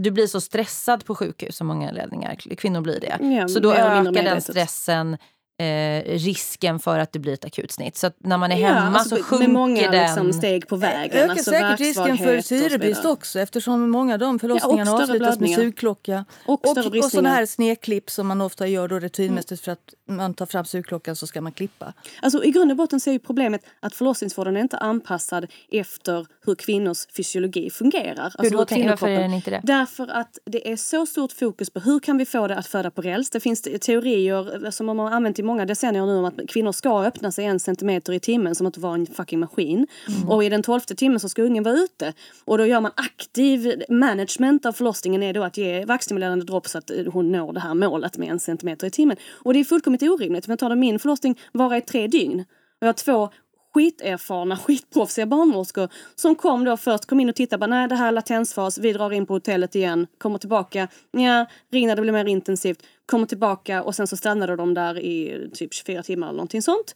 du 0.00 0.10
blir 0.10 0.26
så 0.26 0.40
stressad 0.40 1.04
på 1.04 1.14
sjukhus, 1.14 1.56
som 1.56 1.66
många 1.66 1.90
ledningar, 1.90 2.34
kvinnor 2.34 2.80
blir 2.80 3.00
det. 3.00 3.26
Ja, 3.26 3.48
så 3.48 3.60
då 3.60 3.72
ökar 3.72 4.22
den 4.22 4.40
stressen 4.42 5.18
eh, 5.58 6.02
risken 6.18 6.78
för 6.78 6.98
att 6.98 7.12
det 7.12 7.18
blir 7.18 7.32
ett 7.32 7.44
akut 7.44 7.72
snitt. 7.72 7.96
Så 7.96 8.06
att 8.06 8.16
när 8.18 8.38
man 8.38 8.52
är 8.52 8.60
Ja, 8.60 8.68
hemma 8.68 8.98
alltså, 8.98 9.16
så 9.16 9.22
sjunker 9.22 9.46
med 9.46 9.54
många 9.54 9.90
den... 9.90 10.02
liksom, 10.02 10.32
steg 10.32 10.68
på 10.68 10.76
vägen. 10.76 11.18
Ökar 11.18 11.28
alltså, 11.30 11.50
säkert 11.50 11.80
risken 11.80 12.18
för 12.18 12.40
syrebrist 12.40 13.04
också 13.04 13.40
eftersom 13.40 13.90
många 13.90 14.12
av 14.12 14.18
de 14.18 14.38
förlossningarna 14.38 14.90
större 14.90 15.02
avslutas 15.02 15.40
med 15.40 15.50
sugklocka. 15.50 16.24
Och 16.46 16.66
Och, 16.66 16.96
och 16.96 17.04
sådana 17.04 17.28
här 17.28 17.46
snedklipp 17.46 18.10
som 18.10 18.26
man 18.26 18.40
ofta 18.40 18.66
gör 18.66 18.88
då 18.88 18.98
rutinmässigt 18.98 19.64
för 19.64 19.72
att 19.72 19.94
man 20.08 20.34
tar 20.34 20.46
fram 20.46 20.64
sugklockan 20.64 21.16
så 21.16 21.26
ska 21.26 21.40
man 21.40 21.52
klippa. 21.52 21.92
Alltså, 22.22 22.44
I 22.44 22.50
grund 22.50 22.70
och 22.70 22.76
botten 22.76 23.00
så 23.00 23.10
är 23.10 23.12
ju 23.12 23.18
problemet 23.18 23.60
att 23.80 23.94
förlossningsvården 23.94 24.56
är 24.56 24.60
inte 24.60 24.78
anpassad 24.78 25.46
efter 25.70 26.26
hur 26.46 26.54
kvinnors 26.54 27.06
fysiologi 27.16 27.70
fungerar. 27.70 28.24
Alltså 28.24 28.42
Hur 28.42 28.50
då? 28.50 28.58
hur 28.58 28.64
Tänk- 28.64 28.90
Varför 28.90 29.08
är 29.08 29.20
den 29.20 29.32
inte 29.34 29.50
det? 29.50 29.60
Därför 29.64 30.08
att 30.08 30.38
det 30.44 30.72
är 30.72 30.76
så 30.76 31.06
stort 31.06 31.32
fokus 31.32 31.70
på 31.70 31.80
hur 31.80 32.00
kan 32.00 32.18
vi 32.18 32.26
få 32.26 32.46
det 32.48 32.56
att 32.56 32.66
föda 32.66 32.90
på 32.90 33.02
räls. 33.02 33.30
Det 33.30 33.40
finns 33.40 33.62
teorier 33.62 34.70
som 34.70 34.86
man 34.86 34.98
har 34.98 35.10
använt 35.10 35.38
i 35.38 35.42
många 35.48 35.66
decennier 35.66 36.06
nu 36.06 36.16
om 36.16 36.24
att 36.24 36.48
kvinnor 36.48 36.72
ska 36.72 37.04
öppna 37.04 37.32
sig 37.32 37.44
en 37.44 37.60
centimeter 37.60 38.12
i 38.12 38.20
timmen 38.20 38.54
som 38.54 38.66
att 38.66 38.78
vara 38.78 38.94
en 38.94 39.06
fucking 39.06 39.38
maskin. 39.38 39.86
Mm. 40.08 40.28
Och 40.28 40.44
i 40.44 40.48
den 40.48 40.62
tolfte 40.62 40.94
timmen 40.94 41.20
så 41.20 41.28
ska 41.28 41.42
ungen 41.42 41.64
vara 41.64 41.74
ute. 41.74 42.12
Och 42.44 42.58
då 42.58 42.66
gör 42.66 42.80
man 42.80 42.92
aktiv 42.96 43.82
management 43.88 44.66
av 44.66 44.72
förlossningen 44.72 45.22
är 45.22 45.32
då 45.32 45.42
att 45.44 45.56
ge 45.56 45.84
värkstimulerande 45.84 46.44
dropp 46.44 46.68
så 46.68 46.78
att 46.78 46.90
eh, 46.90 47.12
hon 47.12 47.32
når 47.32 47.52
det 47.52 47.60
här 47.60 47.74
målet 47.74 48.18
med 48.18 48.28
en 48.28 48.40
centimeter 48.40 48.86
i 48.86 48.90
timmen. 48.90 49.16
Och 49.44 49.52
det 49.52 49.60
är 49.60 49.64
fullkomligt 49.64 50.02
orimligt. 50.02 50.46
Om 50.46 50.50
jag 50.50 50.58
tar 50.58 50.76
min 50.76 50.98
förlossning 50.98 51.38
varar 51.52 51.76
i 51.76 51.80
tre 51.80 52.06
dygn. 52.06 52.40
Och 52.80 52.86
jag 52.86 52.88
har 52.88 52.92
två 52.92 53.28
skiterfarna, 53.74 54.56
skitproffsiga 54.56 55.26
barnmorskor 55.26 55.88
som 56.14 56.34
kom 56.34 56.64
då 56.64 56.76
först, 56.76 57.06
kom 57.06 57.20
in 57.20 57.28
och 57.28 57.34
tittade, 57.34 57.60
bara, 57.60 57.66
nej 57.66 57.88
det 57.88 57.94
här 57.94 58.08
är 58.08 58.12
latensfas, 58.12 58.78
vi 58.78 58.92
drar 58.92 59.12
in 59.12 59.26
på 59.26 59.34
hotellet 59.34 59.74
igen, 59.74 60.06
kommer 60.18 60.38
tillbaka, 60.38 60.88
ja, 61.10 61.46
ring 61.72 61.86
när 61.86 61.96
det 61.96 62.02
blir 62.02 62.12
mer 62.12 62.24
intensivt, 62.24 62.82
kommer 63.06 63.26
tillbaka 63.26 63.82
och 63.82 63.94
sen 63.94 64.06
så 64.06 64.16
stannade 64.16 64.56
de 64.56 64.74
där 64.74 64.98
i 64.98 65.48
typ 65.54 65.74
24 65.74 66.02
timmar 66.02 66.26
eller 66.26 66.36
någonting 66.36 66.62
sånt. 66.62 66.94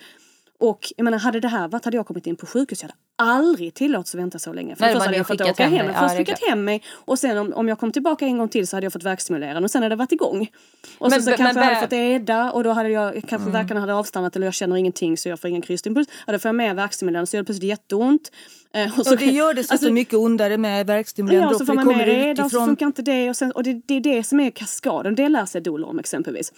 Och 0.62 0.92
jag 0.96 1.04
menar, 1.04 1.18
hade 1.18 1.40
det 1.40 1.48
här 1.48 1.68
varit, 1.68 1.84
hade 1.84 1.96
jag 1.96 2.06
kommit 2.06 2.26
in 2.26 2.36
på 2.36 2.46
sjukhus, 2.46 2.82
jag 2.82 2.88
hade 2.88 2.98
aldrig 3.38 3.74
tillåtits 3.74 4.14
att 4.14 4.20
vänta 4.20 4.38
så 4.38 4.52
länge. 4.52 4.76
För 4.76 4.82
Nej, 4.84 4.94
först 4.94 5.06
hade 5.06 5.16
jag 5.16 5.26
fått 5.26 5.40
åka 5.40 5.62
hem 5.62 5.72
hem, 5.72 5.86
först 5.86 5.98
Ja, 6.02 6.10
är 6.10 6.16
skickat 6.16 6.40
hem 6.48 6.64
mig 6.64 6.82
och 6.94 7.18
sen 7.18 7.38
om, 7.38 7.52
om 7.52 7.68
jag 7.68 7.78
kom 7.78 7.92
tillbaka 7.92 8.24
en 8.26 8.38
gång 8.38 8.48
till 8.48 8.68
så 8.68 8.76
hade 8.76 8.84
jag 8.84 8.92
fått 8.92 9.02
värkstimulerande 9.02 9.64
och 9.66 9.70
sen 9.70 9.82
hade 9.82 9.92
det 9.94 9.98
varit 9.98 10.12
igång. 10.12 10.50
Och 10.98 11.10
Men 11.10 11.22
så, 11.22 11.24
så 11.24 11.30
b- 11.30 11.36
kanske 11.36 11.54
men 11.54 11.68
jag 11.68 11.74
hade 11.74 11.86
fått 11.86 11.92
EDA 11.92 12.52
och 12.52 12.64
då 12.64 12.70
hade 12.70 12.88
jag, 12.88 13.22
kanske 13.28 13.50
verkarna 13.50 13.80
hade 13.80 13.94
avstannat 13.94 14.36
eller 14.36 14.46
jag 14.46 14.54
känner 14.54 14.76
ingenting 14.76 15.16
så 15.16 15.28
jag 15.28 15.40
får 15.40 15.50
ingen 15.50 15.62
krystimpuls. 15.62 16.08
Ja, 16.26 16.32
då 16.32 16.38
får 16.38 16.48
jag 16.48 16.54
med 16.54 16.76
värkstimulerande 16.76 17.26
så 17.26 17.36
gör 17.36 17.42
det 17.42 17.46
plötsligt 17.46 17.68
jätteont. 17.68 18.32
Eh, 18.74 18.98
och 18.98 19.06
så, 19.06 19.12
Och 19.12 19.18
det 19.18 19.26
gör 19.26 19.54
det 19.54 19.64
så 19.64 19.72
alltså, 19.74 19.90
mycket 19.90 20.14
ondare 20.14 20.56
med 20.58 20.86
värkstimulerande 20.86 21.44
Ja, 21.44 21.48
dropp 21.48 21.58
så 21.58 21.66
för 21.66 21.72
får 21.72 21.74
man 21.74 21.86
med 21.86 21.94
kommer 21.94 22.06
reda 22.06 22.44
och 22.44 22.50
så 22.50 22.66
funkar 22.66 22.86
inte 22.86 23.02
det. 23.02 23.30
Och, 23.30 23.36
sen, 23.36 23.52
och 23.52 23.62
det, 23.62 23.80
det 23.86 23.94
är 23.94 24.00
det 24.00 24.24
som 24.24 24.40
är 24.40 24.50
kaskaden. 24.50 25.14
Det 25.14 25.28
lär 25.28 25.46
sig 25.46 25.60
doula 25.60 25.86
om 25.86 25.98
exempelvis. 25.98 26.52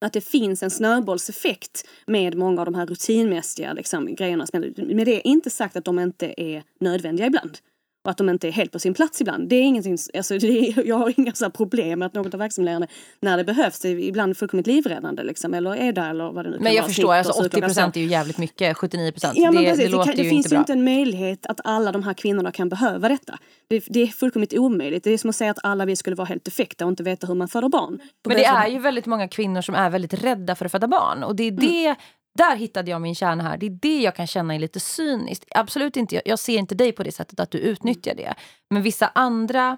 Att 0.00 0.12
det 0.12 0.20
finns 0.20 0.62
en 0.62 0.70
snöbollseffekt 0.70 1.88
med 2.06 2.34
många 2.34 2.60
av 2.60 2.64
de 2.64 2.74
här 2.74 2.86
rutinmässiga 2.86 3.72
liksom, 3.72 4.14
grejerna. 4.14 4.46
Med 4.76 5.06
det 5.06 5.16
är 5.16 5.26
inte 5.26 5.50
sagt 5.50 5.76
att 5.76 5.84
de 5.84 5.98
inte 5.98 6.34
är 6.36 6.62
nödvändiga 6.80 7.26
ibland 7.26 7.58
och 8.04 8.10
att 8.10 8.16
de 8.16 8.28
inte 8.28 8.48
är 8.48 8.52
helt 8.52 8.72
på 8.72 8.78
sin 8.78 8.94
plats 8.94 9.20
ibland. 9.20 9.48
Det 9.48 9.56
är 9.56 9.62
ingenting, 9.62 9.98
alltså 10.14 10.38
det 10.38 10.68
är, 10.68 10.86
jag 10.86 10.96
har 10.96 11.14
inga 11.16 11.32
så 11.32 11.50
problem 11.50 11.98
med 11.98 12.06
att 12.06 12.14
något 12.14 12.34
av 12.34 12.40
verksamheten 12.40 12.86
när 13.20 13.36
det 13.36 13.44
behövs, 13.44 13.80
det 13.80 13.88
är 13.88 13.98
ibland 13.98 14.36
fullkomligt 14.36 14.66
livräddande 14.66 15.22
liksom, 15.22 15.54
eller 15.54 15.76
är 15.76 15.92
där 15.92 16.10
eller 16.10 16.32
vad 16.32 16.44
det 16.44 16.50
nu 16.50 16.56
kan 16.56 16.64
Men 16.64 16.74
jag 16.74 16.82
vara, 16.82 16.88
förstår, 16.88 17.14
alltså 17.14 17.32
snitt 17.32 17.54
och 17.54 17.58
80 17.58 17.60
så. 17.60 17.66
procent 17.66 17.96
är 17.96 18.00
ju 18.00 18.06
jävligt 18.06 18.38
mycket, 18.38 18.76
79 18.76 19.12
procent. 19.12 19.38
Ja, 19.38 19.50
men 19.52 19.64
det, 19.64 19.70
precis. 19.70 19.90
det 19.90 19.98
det, 19.98 20.04
kan, 20.04 20.16
det 20.16 20.30
finns 20.30 20.46
inte 20.46 20.54
ju 20.54 20.58
inte 20.58 20.72
en 20.72 20.84
möjlighet 20.84 21.46
att 21.46 21.60
alla 21.64 21.92
de 21.92 22.02
här 22.02 22.14
kvinnorna 22.14 22.52
kan 22.52 22.68
behöva 22.68 23.08
detta. 23.08 23.38
Det, 23.68 23.84
det 23.88 24.02
är 24.02 24.06
fullkomligt 24.06 24.54
omöjligt. 24.54 25.04
Det 25.04 25.10
är 25.10 25.18
som 25.18 25.30
att 25.30 25.36
säga 25.36 25.50
att 25.50 25.58
alla 25.62 25.84
vi 25.84 25.96
skulle 25.96 26.16
vara 26.16 26.26
helt 26.26 26.44
defekta 26.44 26.84
och 26.84 26.90
inte 26.90 27.02
veta 27.02 27.26
hur 27.26 27.34
man 27.34 27.48
föder 27.48 27.68
barn. 27.68 28.00
Men 28.28 28.36
det 28.36 28.44
är 28.44 28.68
ju 28.68 28.78
väldigt 28.78 29.06
många 29.06 29.28
kvinnor 29.28 29.60
som 29.60 29.74
är 29.74 29.90
väldigt 29.90 30.24
rädda 30.24 30.54
för 30.54 30.64
att 30.64 30.72
föda 30.72 30.88
barn. 30.88 31.22
Och 31.22 31.36
det 31.36 31.44
är 31.44 31.52
Mm. 31.52 31.96
Där 32.38 32.56
hittade 32.56 32.90
jag 32.90 33.00
min 33.00 33.14
kärna 33.14 33.44
här. 33.44 33.56
Det 33.56 33.66
är 33.66 33.70
det 33.82 34.00
jag 34.00 34.16
kan 34.16 34.26
känna 34.26 34.54
är 34.54 34.58
lite 34.58 34.80
cyniskt. 34.80 35.44
Absolut 35.50 35.96
inte, 35.96 36.22
jag- 36.24 36.38
ser 36.38 36.58
inte 36.58 36.74
dig 36.74 36.92
på 36.92 37.02
det 37.02 37.12
sättet 37.12 37.40
att 37.40 37.50
du 37.50 37.58
utnyttjar 37.58 38.14
det. 38.14 38.34
Men 38.70 38.82
vissa 38.82 39.10
andra 39.14 39.76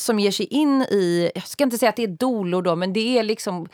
som 0.00 0.18
ger 0.18 0.30
sig 0.30 0.46
in 0.46 0.82
i, 0.82 1.30
jag 1.34 1.46
ska 1.48 1.64
inte 1.64 1.78
säga 1.78 1.90
att 1.90 1.96
det 1.96 2.02
är 2.02 2.08
dolor 2.08 2.62
då, 2.62 2.76
men 2.76 2.92
det 2.92 3.18
är 3.18 3.22
liksom 3.22 3.58
Nej, 3.60 3.68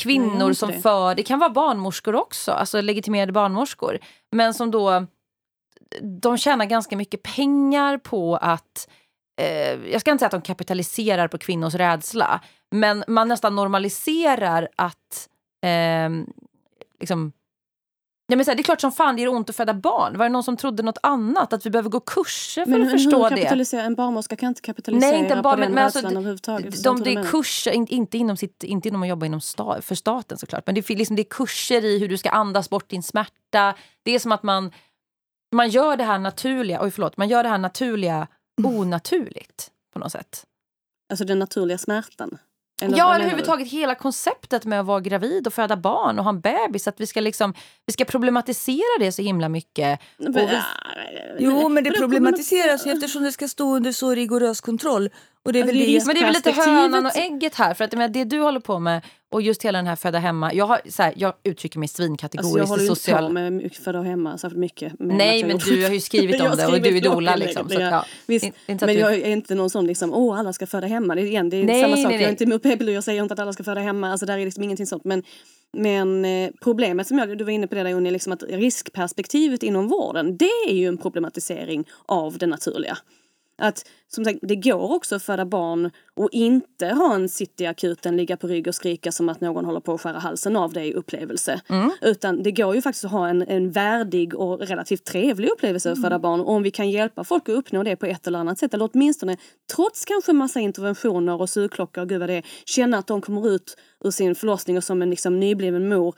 kvinnor 0.00 0.42
inte 0.48 0.54
som 0.54 0.70
det. 0.70 0.80
för, 0.80 1.14
det 1.14 1.22
kan 1.22 1.38
vara 1.38 1.50
barnmorskor 1.50 2.14
också, 2.14 2.52
alltså 2.52 2.80
legitimerade 2.80 3.32
barnmorskor. 3.32 3.98
Men 4.32 4.54
som 4.54 4.70
då, 4.70 5.06
de 6.02 6.38
tjänar 6.38 6.64
ganska 6.66 6.96
mycket 6.96 7.22
pengar 7.22 7.98
på 7.98 8.36
att 8.36 8.88
eh, 9.40 9.90
jag 9.92 10.00
ska 10.00 10.10
inte 10.10 10.20
säga 10.20 10.26
att 10.26 10.32
de 10.32 10.42
kapitaliserar 10.42 11.28
på 11.28 11.38
kvinnors 11.38 11.74
rädsla, 11.74 12.40
men 12.70 13.04
man 13.08 13.28
nästan 13.28 13.54
normaliserar 13.56 14.68
att 14.76 15.28
eh, 15.64 16.10
liksom, 17.00 17.32
Ja, 18.30 18.36
men 18.36 18.44
så 18.44 18.50
här, 18.50 18.56
det 18.56 18.60
är 18.60 18.64
klart 18.64 18.80
som 18.80 18.92
fan 18.92 19.16
det 19.16 19.22
gör 19.22 19.30
ont 19.30 19.50
att 19.50 19.56
föda 19.56 19.74
barn. 19.74 20.18
Var 20.18 20.24
det 20.24 20.28
någon 20.28 20.42
som 20.42 20.56
trodde 20.56 20.82
något 20.82 20.98
annat? 21.02 21.52
Att 21.52 21.66
vi 21.66 21.70
behöver 21.70 21.90
gå 21.90 22.00
kurser 22.00 22.64
för 22.64 22.70
Men, 22.70 22.80
att 22.82 22.86
men 22.86 22.98
förstå 22.98 23.28
det? 23.28 23.72
en 23.72 23.94
barnmorska 23.94 24.36
kan 24.36 24.48
inte 24.48 24.60
kapitalisera 24.60 25.10
Nej, 25.10 25.20
inte 25.20 25.36
på 25.36 25.42
bara, 25.42 25.56
den 25.56 25.60
men, 25.60 25.74
men 25.74 25.84
alltså, 25.84 25.98
överhuvudtaget. 25.98 26.84
De, 26.84 27.02
det 27.02 27.12
är 27.12 27.24
kurser, 27.24 27.70
in- 27.70 27.86
inte 27.86 28.18
inom, 28.18 28.36
sitt, 28.36 28.64
inte 28.64 28.88
inom 28.88 29.02
att 29.02 29.08
jobba 29.08 29.26
inom 29.26 29.40
sta, 29.40 29.82
för 29.82 29.94
staten 29.94 30.38
såklart, 30.38 30.66
men 30.66 30.74
det 30.74 30.90
är, 30.90 30.96
liksom, 30.96 31.16
det 31.16 31.22
är 31.22 31.30
kurser 31.30 31.84
i 31.84 31.98
hur 31.98 32.08
du 32.08 32.18
ska 32.18 32.30
andas 32.30 32.70
bort 32.70 32.88
din 32.88 33.02
smärta. 33.02 33.74
Det 34.02 34.10
är 34.14 34.18
som 34.18 34.32
att 34.32 34.42
man, 34.42 34.72
man 35.54 35.68
gör 35.68 35.96
det 35.96 36.04
här 36.04 36.18
naturliga, 36.18 36.82
oj 36.82 36.90
förlåt, 36.90 37.16
man 37.16 37.28
gör 37.28 37.42
det 37.42 37.48
här 37.48 37.58
naturliga 37.58 38.26
onaturligt 38.64 39.70
på 39.92 39.98
något 39.98 40.12
sätt. 40.12 40.44
Alltså 41.10 41.24
den 41.24 41.38
naturliga 41.38 41.78
smärtan. 41.78 42.38
Ja, 42.80 42.86
eller 43.14 43.14
överhuvudtaget 43.24 43.68
hela 43.68 43.94
konceptet 43.94 44.64
med 44.64 44.80
att 44.80 44.86
vara 44.86 45.00
gravid 45.00 45.46
och 45.46 45.54
föda 45.54 45.76
barn 45.76 46.18
och 46.18 46.24
ha 46.24 46.30
en 46.30 46.40
bebis. 46.40 46.88
Att 46.88 47.00
vi 47.00 47.06
ska, 47.06 47.20
liksom, 47.20 47.54
vi 47.86 47.92
ska 47.92 48.04
problematisera 48.04 48.98
det 49.00 49.12
så 49.12 49.22
himla 49.22 49.48
mycket. 49.48 50.00
Men, 50.18 50.32
vi- 50.32 50.40
Jo, 51.38 51.68
men 51.68 51.84
det 51.84 51.90
problematiseras 51.90 52.86
ju 52.86 52.90
eftersom 52.90 53.22
det 53.22 53.32
ska 53.32 53.48
stå 53.48 53.76
under 53.76 53.92
så 53.92 54.10
rigorös 54.14 54.60
kontroll. 54.60 55.10
Och 55.48 55.52
det 55.52 55.58
är 55.58 55.62
Alltså, 55.62 55.76
väl 55.76 55.82
är 55.82 55.98
det. 55.98 56.06
Men 56.06 56.14
det 56.14 56.20
är 56.20 56.24
väl 56.24 56.34
lite 56.34 56.50
hönan 56.52 57.06
och 57.06 57.16
ägget 57.16 57.54
här. 57.54 57.74
För 57.74 57.84
att 57.84 57.92
jag 57.92 57.98
menar, 57.98 58.14
det 58.14 58.24
du 58.24 58.40
håller 58.40 58.60
på 58.60 58.78
med 58.78 59.02
och 59.30 59.42
just 59.42 59.62
hela 59.64 59.78
den 59.78 59.86
här 59.86 59.96
föda 59.96 60.18
hemma. 60.18 60.54
Jag, 60.54 60.66
har, 60.66 60.80
så 60.88 61.02
här, 61.02 61.12
jag 61.16 61.34
uttrycker 61.44 61.78
mig 61.78 61.84
Alltså 61.84 62.02
jag 62.02 62.06
svinkategoriskt. 62.08 62.68
håller 62.68 62.82
ju 62.82 62.88
inte 62.88 63.00
social... 63.00 63.26
på 63.26 63.32
med 63.32 63.74
föda 63.76 64.02
hemma 64.02 64.38
särskilt 64.38 64.60
mycket. 64.60 64.92
men 64.98 65.16
Nej, 65.16 65.40
jag 65.40 65.48
men 65.48 65.58
du 65.58 65.84
har 65.84 65.90
ju 65.90 66.00
skrivit 66.00 66.36
Jag 66.38 66.50
om 66.50 66.56
det 66.56 66.66
och 66.66 66.80
du 66.82 66.96
är 66.96 67.00
blogginlägg, 67.00 67.38
Liksom, 67.38 67.68
så, 67.68 67.80
ja. 67.80 68.04
Visst, 68.26 68.44
In- 68.44 68.52
inte 68.66 68.86
men 68.86 68.94
du... 68.94 69.00
jag 69.00 69.14
är 69.14 69.28
inte 69.28 69.54
någon 69.54 69.70
sån 69.70 69.86
liksom, 69.86 70.14
åh 70.14 70.38
alla 70.38 70.52
ska 70.52 70.66
föda 70.66 70.86
hemma. 70.86 71.14
Det 71.14 71.20
är, 71.20 71.24
igen, 71.24 71.50
det 71.50 71.56
är 71.56 71.64
Nej, 71.64 71.82
samma 71.82 71.96
sak, 71.96 72.04
nej, 72.04 72.12
jag 72.12 72.18
nej. 72.18 72.24
är 72.26 72.30
inte 72.30 72.44
emot 72.44 72.62
p-piller, 72.62 72.92
jag 72.92 73.04
säger 73.04 73.22
inte 73.22 73.34
att 73.34 73.40
alla 73.40 73.52
ska 73.52 73.64
föda 73.64 73.80
hemma. 73.80 74.10
Alltså 74.10 74.26
där 74.26 74.38
är 74.38 74.44
liksom 74.44 74.62
ingenting 74.64 74.86
sånt. 74.86 75.04
Men, 75.04 75.22
men 75.76 76.24
eh, 76.24 76.50
problemet 76.62 77.06
som 77.06 77.18
jag, 77.18 77.38
du 77.38 77.44
var 77.44 77.50
inne 77.52 77.66
på 77.66 77.74
det 77.74 77.82
där 77.82 77.92
Unni, 77.94 78.10
liksom 78.10 78.32
att 78.32 78.42
riskperspektivet 78.42 79.62
inom 79.62 79.88
vården, 79.88 80.36
det 80.36 80.50
är 80.68 80.74
ju 80.74 80.86
en 80.86 80.98
problematisering 80.98 81.84
av 82.06 82.38
det 82.38 82.46
naturliga. 82.46 82.98
Att 83.58 83.88
som 84.10 84.24
sagt, 84.24 84.38
det 84.42 84.56
går 84.56 84.92
också 84.92 85.16
att 85.16 85.22
föda 85.22 85.44
barn 85.44 85.90
och 86.14 86.28
inte 86.32 86.86
ha 86.86 87.14
en 87.14 87.28
sitta 87.28 87.64
i 87.64 87.66
akuten, 87.66 88.16
ligga 88.16 88.36
på 88.36 88.46
rygg 88.46 88.68
och 88.68 88.74
skrika 88.74 89.12
som 89.12 89.28
att 89.28 89.40
någon 89.40 89.64
håller 89.64 89.80
på 89.80 89.94
att 89.94 90.00
skära 90.00 90.18
halsen 90.18 90.56
av 90.56 90.72
dig 90.72 90.94
upplevelse. 90.94 91.60
Utan 92.00 92.42
det 92.42 92.52
går 92.52 92.74
ju 92.74 92.82
faktiskt 92.82 93.04
att 93.04 93.10
ha 93.10 93.28
en, 93.28 93.42
en 93.42 93.70
värdig 93.70 94.34
och 94.34 94.60
relativt 94.60 95.04
trevlig 95.04 95.48
upplevelse 95.48 95.92
att 95.92 96.02
föda 96.02 96.18
barn. 96.18 96.40
Och 96.40 96.52
om 96.52 96.62
vi 96.62 96.70
kan 96.70 96.90
hjälpa 96.90 97.24
folk 97.24 97.48
att 97.48 97.54
uppnå 97.54 97.82
det 97.82 97.96
på 97.96 98.06
ett 98.06 98.26
eller 98.26 98.38
annat 98.38 98.58
sätt, 98.58 98.74
eller 98.74 98.90
åtminstone 98.92 99.36
trots 99.74 100.04
kanske 100.04 100.32
massa 100.32 100.60
interventioner 100.60 101.40
och 101.40 101.50
sugklockor 101.50 102.02
och 102.02 102.08
gud 102.08 102.20
vad 102.20 102.28
det 102.28 102.34
är, 102.34 102.44
känna 102.64 102.98
att 102.98 103.06
de 103.06 103.20
kommer 103.20 103.48
ut 103.48 103.76
ur 104.04 104.10
sin 104.10 104.34
förlossning 104.34 104.76
och 104.76 104.84
som 104.84 105.02
en 105.02 105.10
liksom 105.10 105.40
nybliven 105.40 105.88
mor 105.88 106.14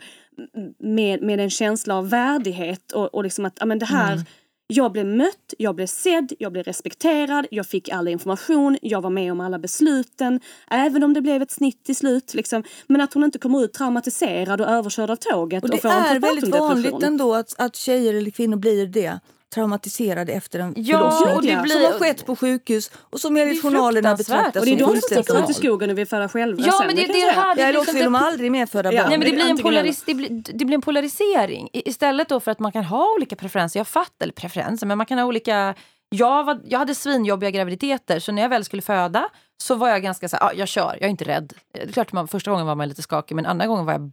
med, 0.78 1.22
med 1.22 1.40
en 1.40 1.50
känsla 1.50 1.96
av 1.96 2.10
värdighet 2.10 2.92
och, 2.92 3.14
och 3.14 3.24
liksom 3.24 3.44
att 3.44 3.56
ja, 3.60 3.66
men 3.66 3.78
det 3.78 3.86
här 3.86 4.24
jag 4.70 4.92
blev 4.92 5.06
mött, 5.06 5.54
jag 5.58 5.74
blev 5.74 5.86
sedd, 5.86 6.32
jag 6.38 6.52
blev 6.52 6.64
respekterad, 6.64 7.46
jag 7.50 7.66
fick 7.66 7.88
all 7.88 8.08
information, 8.08 8.78
jag 8.82 9.00
var 9.00 9.10
med 9.10 9.32
om 9.32 9.40
alla 9.40 9.58
besluten. 9.58 10.40
Även 10.70 11.04
om 11.04 11.14
det 11.14 11.20
blev 11.20 11.42
ett 11.42 11.50
snitt 11.50 11.84
till 11.84 11.96
slut. 11.96 12.34
Liksom. 12.34 12.62
Men 12.86 13.00
att 13.00 13.14
hon 13.14 13.24
inte 13.24 13.38
kommer 13.38 13.64
ut 13.64 13.72
traumatiserad 13.72 14.60
och 14.60 14.66
överkörd 14.66 15.10
av 15.10 15.16
tåget. 15.16 15.64
Och 15.64 15.70
Och, 15.70 15.76
det 15.76 15.82
får 15.82 15.88
en 15.88 16.16
är 16.16 16.20
väldigt 16.20 16.48
vanligt 16.48 17.02
ändå 17.02 17.34
att, 17.34 17.54
att 17.58 17.76
tjejer 17.76 18.14
eller 18.14 18.30
kvinnor 18.30 18.56
blir 18.56 18.86
det 18.86 19.20
traumatiserade 19.54 20.32
efter 20.32 20.58
en 20.58 20.74
Ja, 20.76 20.98
förlossning. 20.98 21.34
och 21.36 21.42
det 21.42 21.62
blir- 21.62 21.72
Som 21.74 21.92
har 21.92 21.98
skett 21.98 22.26
på 22.26 22.36
sjukhus 22.36 22.90
och 22.96 23.20
som 23.20 23.36
enligt 23.36 23.62
Det 23.62 23.68
är 23.68 23.70
journalerna 23.70 24.14
betraktas 24.16 24.56
Och 24.60 24.66
det 24.66 24.72
är 24.72 24.78
som 24.78 24.94
de 24.94 25.00
som 25.00 25.16
sticker 25.24 25.44
ut 25.44 25.50
i 25.50 25.54
skogen 25.54 25.90
och 25.90 25.98
vill 25.98 26.06
föda 26.06 26.28
själva 26.28 26.62
Ja, 26.66 26.72
sen, 26.72 26.86
men 26.86 26.96
det, 26.96 27.02
det 27.06 27.08
är 27.12 27.30
säga. 27.32 27.32
här 27.42 27.54
det 27.54 27.62
Eller 27.62 27.72
liksom- 27.72 27.80
också 27.82 27.92
vill 27.94 28.04
de 28.04 28.14
aldrig 28.14 28.52
mer 28.52 28.66
föda 28.66 28.92
Ja, 28.92 29.02
barn. 29.02 29.10
Nej, 29.10 29.18
men 29.18 29.24
det, 29.28 29.36
det 29.36 29.42
blir 29.42 29.50
en 29.50 29.58
polaris, 29.58 30.02
det, 30.06 30.14
blir, 30.14 30.28
det 30.58 30.64
blir 30.64 30.74
en 30.74 30.82
polarisering. 30.82 31.68
I- 31.72 31.88
Istället 31.88 32.28
då 32.28 32.40
för 32.40 32.50
att 32.50 32.58
man 32.58 32.72
kan 32.72 32.84
ha 32.84 33.14
olika 33.16 33.36
preferenser. 33.36 33.80
Jag 33.80 33.88
fattar, 33.88 34.12
eller 34.24 34.32
preferenser, 34.32 34.86
men 34.86 34.98
man 34.98 35.06
kan 35.06 35.18
ha 35.18 35.24
olika... 35.24 35.74
Jag, 36.08 36.44
var, 36.44 36.60
jag 36.64 36.78
hade 36.78 36.94
svinjobbiga 36.94 37.50
graviditeter, 37.50 38.18
så 38.18 38.32
när 38.32 38.42
jag 38.42 38.48
väl 38.48 38.64
skulle 38.64 38.82
föda 38.82 39.28
så 39.56 39.74
var 39.74 39.88
jag 39.88 40.02
ganska 40.02 40.28
så 40.28 40.36
här, 40.36 40.44
ah, 40.46 40.52
jag 40.52 40.68
kör, 40.68 40.92
jag 41.00 41.02
är 41.02 41.08
inte 41.08 41.24
rädd. 41.24 41.52
Det 41.72 41.82
är 41.82 41.92
klart, 41.92 42.12
man, 42.12 42.28
första 42.28 42.50
gången 42.50 42.66
var 42.66 42.74
man 42.74 42.88
lite 42.88 43.02
skakig, 43.02 43.34
men 43.34 43.46
andra 43.46 43.66
gången 43.66 43.84
var 43.86 43.92
jag... 43.92 44.10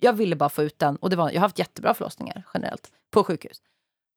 Jag 0.00 0.12
ville 0.12 0.36
bara 0.36 0.48
få 0.48 0.62
ut 0.62 0.78
den. 0.78 0.96
Och 0.96 1.10
det 1.10 1.16
var, 1.16 1.28
jag 1.30 1.34
har 1.34 1.40
haft 1.40 1.58
jättebra 1.58 1.94
förlossningar 1.94 2.42
generellt, 2.54 2.88
på 3.10 3.24
sjukhus. 3.24 3.56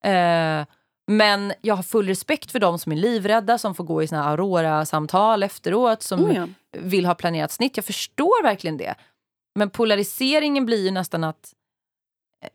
Eh, 0.05 0.65
men 1.11 1.53
jag 1.61 1.75
har 1.75 1.83
full 1.83 2.07
respekt 2.07 2.51
för 2.51 2.59
de 2.59 2.79
som 2.79 2.91
är 2.91 2.95
livrädda, 2.95 3.57
som 3.57 3.75
får 3.75 3.83
gå 3.83 4.03
i 4.03 4.07
såna 4.07 4.23
Aurora-samtal 4.23 5.43
efteråt, 5.43 6.03
som 6.03 6.23
Oh, 6.23 6.35
ja. 6.35 6.47
vill 6.77 7.05
ha 7.05 7.15
planerat 7.15 7.51
snitt. 7.51 7.77
Jag 7.77 7.85
förstår 7.85 8.43
verkligen 8.43 8.77
det. 8.77 8.95
Men 9.55 9.69
polariseringen 9.69 10.65
blir 10.65 10.85
ju 10.85 10.91
nästan 10.91 11.23
att, 11.23 11.53
eh, 12.43 12.49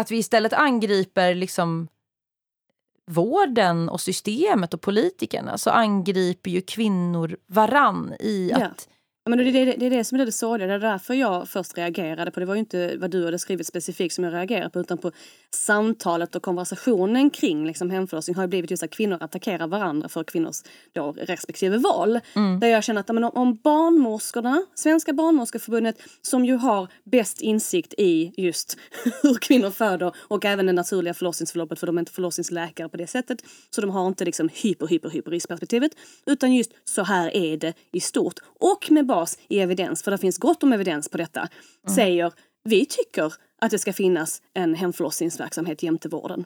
att 0.00 0.10
vi 0.10 0.16
istället 0.18 0.52
angriper 0.52 1.34
liksom 1.34 1.88
vården 3.10 3.88
och 3.88 4.00
systemet 4.00 4.74
och 4.74 4.80
politikerna 4.80 5.58
så 5.58 5.70
angriper 5.70 6.50
ju 6.50 6.60
kvinnor 6.60 7.36
varann 7.46 8.14
i 8.20 8.52
att... 8.52 8.60
Ja, 8.60 8.92
men 9.26 9.38
det, 9.38 9.44
är 9.44 9.66
det, 9.66 9.74
det 9.78 9.86
är 9.86 9.90
det 9.90 10.04
som 10.04 10.20
är 10.20 10.26
det 10.26 10.32
sorgliga. 10.32 10.68
Det 10.68 10.74
är 10.74 10.78
därför 10.78 11.14
jag 11.14 11.48
först 11.48 11.78
reagerade 11.78 12.30
på. 12.30 12.40
Det 12.40 12.46
var 12.46 12.54
ju 12.54 12.60
inte 12.60 12.96
vad 12.96 13.10
du 13.10 13.24
hade 13.24 13.38
skrivit 13.38 13.66
specifikt 13.66 14.14
som 14.14 14.24
jag 14.24 14.34
reagerade 14.34 14.70
på 14.70 14.80
utan 14.80 14.98
på 14.98 15.10
samtalet 15.50 16.36
och 16.36 16.42
konversationen 16.42 17.30
kring 17.30 17.66
liksom, 17.66 17.90
hemförlossning 17.90 18.36
har 18.36 18.42
ju 18.42 18.48
blivit 18.48 18.70
just 18.70 18.82
att 18.82 18.90
kvinnor 18.90 19.18
attackerar 19.20 19.66
varandra 19.66 20.08
för 20.08 20.24
kvinnors 20.24 20.62
då, 20.92 21.12
respektive 21.12 21.78
val. 21.78 22.20
Där 22.60 22.68
jag 22.68 22.84
känner 22.84 23.00
att 23.00 23.08
men 23.08 23.24
om, 23.24 23.30
om 23.34 23.54
barnmorskorna, 23.54 24.66
Svenska 24.74 25.12
barnmorskeförbundet 25.12 25.96
som 26.22 26.44
ju 26.44 26.54
har 26.54 26.88
bäst 27.04 27.40
insikt 27.40 27.94
i 27.98 28.32
just 28.36 28.76
hur 29.22 29.34
kvinnor 29.34 29.70
föder 29.70 30.12
och 30.18 30.44
även 30.44 30.66
det 30.66 30.72
naturliga 30.72 31.14
förlossningsförloppet 31.14 31.78
för 31.78 31.86
de 31.86 31.96
är 31.96 32.00
inte 32.00 32.12
förlossningsläkare 32.12 32.88
på 32.88 32.96
det 32.96 33.06
sättet. 33.06 33.38
Så 33.70 33.80
de 33.80 33.90
har 33.90 34.06
inte 34.06 34.24
liksom 34.24 34.48
hyper, 34.52 34.86
hyper, 34.86 35.10
hyper 35.10 35.30
riskperspektivet 35.30 35.92
utan 36.26 36.54
just 36.54 36.70
så 36.84 37.02
här 37.02 37.36
är 37.36 37.56
det 37.56 37.74
i 37.92 38.00
stort. 38.00 38.34
Och 38.58 38.90
med 38.90 39.06
bas 39.16 39.38
i 39.48 39.60
evidens, 39.60 40.02
för 40.02 40.10
det 40.10 40.18
finns 40.18 40.38
gott 40.38 40.62
om 40.62 40.72
evidens 40.72 41.08
på 41.08 41.18
detta, 41.18 41.48
säger 41.94 42.32
vi 42.64 42.86
tycker 42.86 43.32
att 43.60 43.70
det 43.70 43.78
ska 43.78 43.92
finnas 43.92 44.42
en 44.54 44.74
hemförlossningsverksamhet 44.74 45.82
jämte 45.82 46.08
vården. 46.08 46.44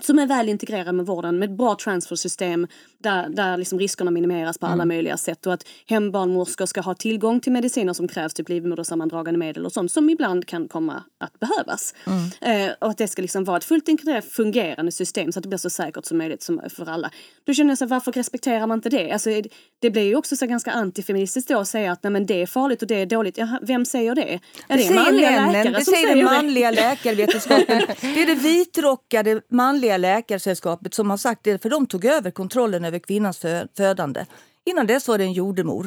Som 0.00 0.18
är 0.18 0.26
väl 0.26 0.48
integrerad 0.48 0.94
med 0.94 1.06
vården 1.06 1.38
med 1.38 1.50
ett 1.50 1.56
bra 1.56 1.74
transfersystem 1.74 2.66
där, 2.98 3.28
där 3.28 3.56
liksom 3.56 3.78
riskerna 3.78 4.10
minimeras 4.10 4.58
på 4.58 4.66
alla 4.66 4.84
möjliga 4.84 5.16
sätt 5.16 5.46
och 5.46 5.52
att 5.52 5.64
hembarnmorskor 5.86 6.66
ska 6.66 6.80
ha 6.80 6.94
tillgång 6.94 7.40
till 7.40 7.52
mediciner 7.52 7.92
som 7.92 8.08
krävs, 8.08 8.34
typ 8.34 8.48
livmodersammandragande 8.48 9.38
medel 9.38 9.66
och 9.66 9.72
sånt 9.72 9.92
som 9.92 10.10
ibland 10.10 10.46
kan 10.46 10.68
komma 10.68 11.02
att 11.20 11.38
behövas. 11.40 11.94
Eh, 12.40 12.70
och 12.80 12.90
att 12.90 12.98
det 12.98 13.08
ska 13.08 13.22
liksom 13.22 13.44
vara 13.44 13.56
ett 13.56 13.64
fullt 13.64 13.88
integrerat 13.88 14.24
fungerande 14.24 14.92
system 14.92 15.32
så 15.32 15.38
att 15.38 15.42
det 15.42 15.48
blir 15.48 15.58
så 15.58 15.70
säkert 15.70 16.04
som 16.04 16.18
möjligt 16.18 16.42
som, 16.42 16.60
för 16.76 16.88
alla. 16.90 17.10
Då 17.46 17.54
känner 17.54 17.70
jag 17.70 17.78
så 17.78 17.84
här, 17.84 17.90
varför 17.90 18.12
respekterar 18.12 18.66
man 18.66 18.78
inte 18.78 18.88
det? 18.88 19.12
Alltså, 19.12 19.30
det- 19.30 19.48
det 19.78 19.90
blir 19.90 20.02
ju 20.02 20.16
också 20.16 20.36
så 20.36 20.46
ganska 20.46 20.70
antifeministiskt 20.72 21.48
då 21.48 21.58
att 21.58 21.68
säga 21.68 21.92
att 21.92 22.02
nej, 22.02 22.10
men 22.10 22.26
det 22.26 22.42
är 22.42 22.46
farligt 22.46 22.82
och 22.82 22.88
det 22.88 22.94
är 22.94 23.06
dåligt. 23.06 23.38
Jaha, 23.38 23.58
vem 23.62 23.84
säger 23.84 24.14
det? 24.14 24.22
Är 24.68 24.76
Det 24.76 24.82
säger 24.82 24.94
manliga 24.94 25.30
männen, 25.30 25.52
läkare 25.52 25.74
det 25.78 25.84
som 25.84 25.94
säger 25.94 26.08
den 26.08 26.18
det? 26.18 26.24
manliga 26.24 26.70
läkarvetenskapen. 26.70 27.82
Det 28.00 28.22
är 28.22 28.26
det 28.26 28.34
vitrockade 28.34 29.40
manliga 29.50 29.85
läkarsällskapet 29.96 30.94
som 30.94 31.10
har 31.10 31.16
sagt 31.16 31.40
det, 31.44 31.62
för 31.62 31.70
de 31.70 31.86
tog 31.86 32.04
över 32.04 32.30
kontrollen 32.30 32.84
över 32.84 32.98
kvinnans 32.98 33.44
fö- 33.44 33.68
födande. 33.76 34.26
Innan 34.64 34.86
dess 34.86 35.08
var 35.08 35.18
det 35.18 35.24
en 35.24 35.32
jordemor, 35.32 35.84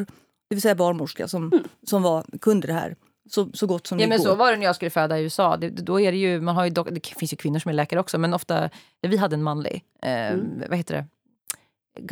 det 0.50 0.56
vill 0.56 0.62
säga 0.62 0.76
barnmorska, 0.76 1.28
som, 1.28 1.52
som 1.88 2.02
var, 2.04 2.26
kunde 2.42 2.68
det 2.68 2.74
här 2.74 2.96
så, 3.30 3.50
så 3.54 3.68
gott 3.68 3.88
som 3.88 4.00
Ja, 4.00 4.06
det 4.06 4.10
men 4.10 4.18
går. 4.18 4.26
så 4.26 4.36
var 4.36 4.52
det 4.52 4.58
när 4.58 4.66
jag 4.66 4.76
skulle 4.76 4.90
föda 4.92 5.20
i 5.20 5.24
USA. 5.24 5.58
Det, 5.58 5.70
då 5.70 6.00
är 6.00 6.12
det, 6.12 6.18
ju, 6.18 6.42
man 6.42 6.56
har 6.56 6.64
ju 6.64 6.70
dock, 6.70 6.88
det 6.92 7.08
finns 7.08 7.34
ju 7.34 7.38
kvinnor 7.38 7.60
som 7.60 7.70
är 7.70 7.74
läkare 7.74 8.00
också, 8.00 8.18
men 8.18 8.34
ofta... 8.34 8.70
Vi 9.02 9.18
hade 9.18 9.34
en 9.36 9.44
manlig, 9.44 9.84
eh, 10.02 10.38
vad 10.70 10.78
heter 10.78 10.96
det? 10.96 11.06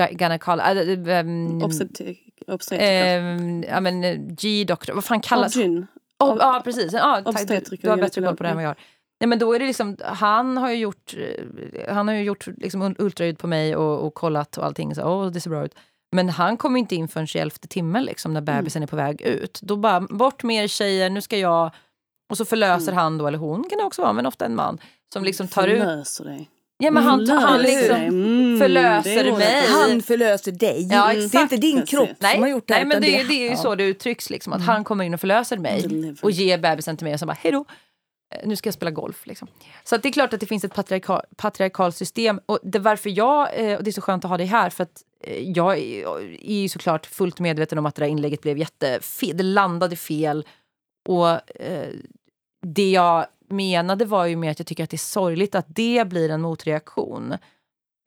gy- 0.03 0.17
gynekol... 0.21 0.59
Äh, 0.59 1.17
ähm, 1.19 1.61
Obstetrik. 1.63 2.33
obstetriker. 2.47 3.17
ehm, 3.19 3.63
ja, 3.63 3.79
men, 3.79 4.03
eh, 4.03 4.17
G-doktor, 4.19 4.93
vad 4.93 5.03
fan 5.03 5.21
kallas 5.21 5.55
Obgyn. 5.55 5.87
Oh, 6.19 6.37
ja, 6.39 6.61
precis. 6.63 6.93
Ja, 6.93 7.21
tack. 7.25 7.27
Obstetriker 7.27 7.83
Du 7.83 7.89
har 7.89 7.97
bättre 7.97 8.21
koll 8.21 8.35
på 8.35 8.43
det 8.43 8.49
än 8.49 8.55
vad 8.55 8.63
jag 8.63 8.69
har. 8.69 8.77
Nej, 9.19 9.27
men 9.27 9.39
då 9.39 9.53
är 9.53 9.59
det 9.59 9.65
liksom, 9.65 9.97
han 10.03 10.57
har 10.57 10.69
ju 10.71 10.77
gjort, 10.77 11.13
eh, 11.17 11.93
han 11.95 12.07
har 12.07 12.15
ju 12.15 12.23
gjort 12.23 12.47
liksom 12.47 12.95
ultraljud 12.97 13.37
på 13.37 13.47
mig 13.47 13.75
och, 13.75 14.05
och 14.05 14.13
kollat 14.13 14.57
och 14.57 14.65
allting. 14.65 14.95
Så, 14.95 15.01
oh, 15.01 15.31
det 15.31 15.41
ser 15.41 15.49
bra 15.49 15.65
ut. 15.65 15.75
Men 16.11 16.29
han 16.29 16.57
kommer 16.57 16.79
inte 16.79 16.95
in 16.95 17.07
förrän 17.07 17.27
i 17.35 17.37
elfte 17.37 17.67
timmen 17.67 18.03
liksom, 18.03 18.33
när 18.33 18.41
bebisen 18.41 18.83
är 18.83 18.87
på 18.87 18.95
väg 18.95 19.21
ut. 19.21 19.59
Då 19.61 19.75
bara, 19.75 19.99
bort 19.99 20.43
med 20.43 20.63
er 20.63 20.67
tjejer, 20.67 21.09
nu 21.09 21.21
ska 21.21 21.37
jag... 21.37 21.71
Och 22.29 22.37
så 22.37 22.45
förlöser 22.45 22.91
han 22.91 23.17
då, 23.17 23.27
eller 23.27 23.37
hon 23.37 23.63
kan 23.63 23.77
det 23.77 23.83
också 23.83 24.01
vara, 24.01 24.13
men 24.13 24.25
ofta 24.25 24.45
en 24.45 24.55
man. 24.55 24.77
Som 25.13 25.23
liksom 25.23 25.47
tar 25.47 25.67
ut... 25.67 25.79
Förlöser 25.79 26.25
dig. 26.25 26.49
Ja 26.79 26.91
men 26.91 27.03
han, 27.03 27.29
han 27.29 27.57
Förlöser 27.57 27.81
liksom. 27.81 28.01
Mm, 28.01 28.59
förlöser 28.59 29.37
mig. 29.37 29.67
Han 29.67 30.01
förlöser 30.01 30.51
dig. 30.51 30.87
Ja, 30.91 31.07
Det 31.07 31.19
är 31.19 31.25
exakt. 31.25 31.41
inte 31.41 31.57
din 31.57 31.85
kropp 31.85 32.09
Nej, 32.19 32.33
som 32.33 32.41
har 32.41 32.49
gjort 32.49 32.67
det 32.67 32.73
nej 32.73 32.85
men 32.85 33.01
det, 33.01 33.23
det 33.23 33.33
är 33.33 33.43
ju 33.43 33.49
ja. 33.49 33.55
så 33.55 33.75
det 33.75 33.83
uttrycks. 33.83 34.29
Liksom, 34.29 34.53
att 34.53 34.61
Han 34.61 34.83
kommer 34.83 35.03
in 35.03 35.13
och 35.13 35.19
förlöser 35.19 35.57
mig 35.57 36.15
och 36.21 36.31
ger 36.31 36.57
bebisen 36.57 36.97
till 36.97 37.05
mig 37.05 37.13
och 37.13 37.19
så 37.19 37.25
bara 37.25 37.37
hej 37.41 37.51
då. 37.51 37.65
Eh, 38.35 38.47
nu 38.47 38.55
ska 38.55 38.67
jag 38.67 38.73
spela 38.73 38.91
golf. 38.91 39.27
Liksom. 39.27 39.47
Så 39.83 39.95
att 39.95 40.03
det 40.03 40.09
är 40.09 40.13
klart 40.13 40.33
att 40.33 40.39
det 40.39 40.45
finns 40.45 40.63
ett 40.63 40.73
patriarkal, 40.73 41.21
patriarkalt 41.35 41.95
system. 41.95 42.39
Och 42.45 42.59
det, 42.63 42.79
varför 42.79 43.09
jag, 43.09 43.59
eh, 43.59 43.77
och 43.77 43.83
det 43.83 43.89
är 43.89 43.91
så 43.91 44.01
skönt 44.01 44.25
att 44.25 44.29
ha 44.29 44.37
dig 44.37 44.47
här, 44.47 44.69
för 44.69 44.83
att 44.83 45.03
eh, 45.23 45.49
jag 45.49 45.77
är 45.77 46.61
ju 46.61 46.69
såklart 46.69 47.05
fullt 47.05 47.39
medveten 47.39 47.77
om 47.77 47.85
att 47.85 47.95
det 47.95 48.01
där 48.01 48.09
inlägget 48.09 48.41
blev 48.41 48.57
jättefel. 48.57 49.37
Det 49.37 49.43
landade 49.43 49.95
fel. 49.95 50.45
Och 51.09 51.29
eh, 51.61 51.89
det 52.65 52.91
jag 52.91 53.25
menade 53.49 54.05
var 54.05 54.25
ju 54.25 54.35
med 54.35 54.51
att 54.51 54.59
jag 54.59 54.67
tycker 54.67 54.83
att 54.83 54.89
det 54.89 54.95
är 54.95 54.97
sorgligt 54.97 55.55
att 55.55 55.65
det 55.67 56.07
blir 56.07 56.29
en 56.29 56.41
motreaktion 56.41 57.35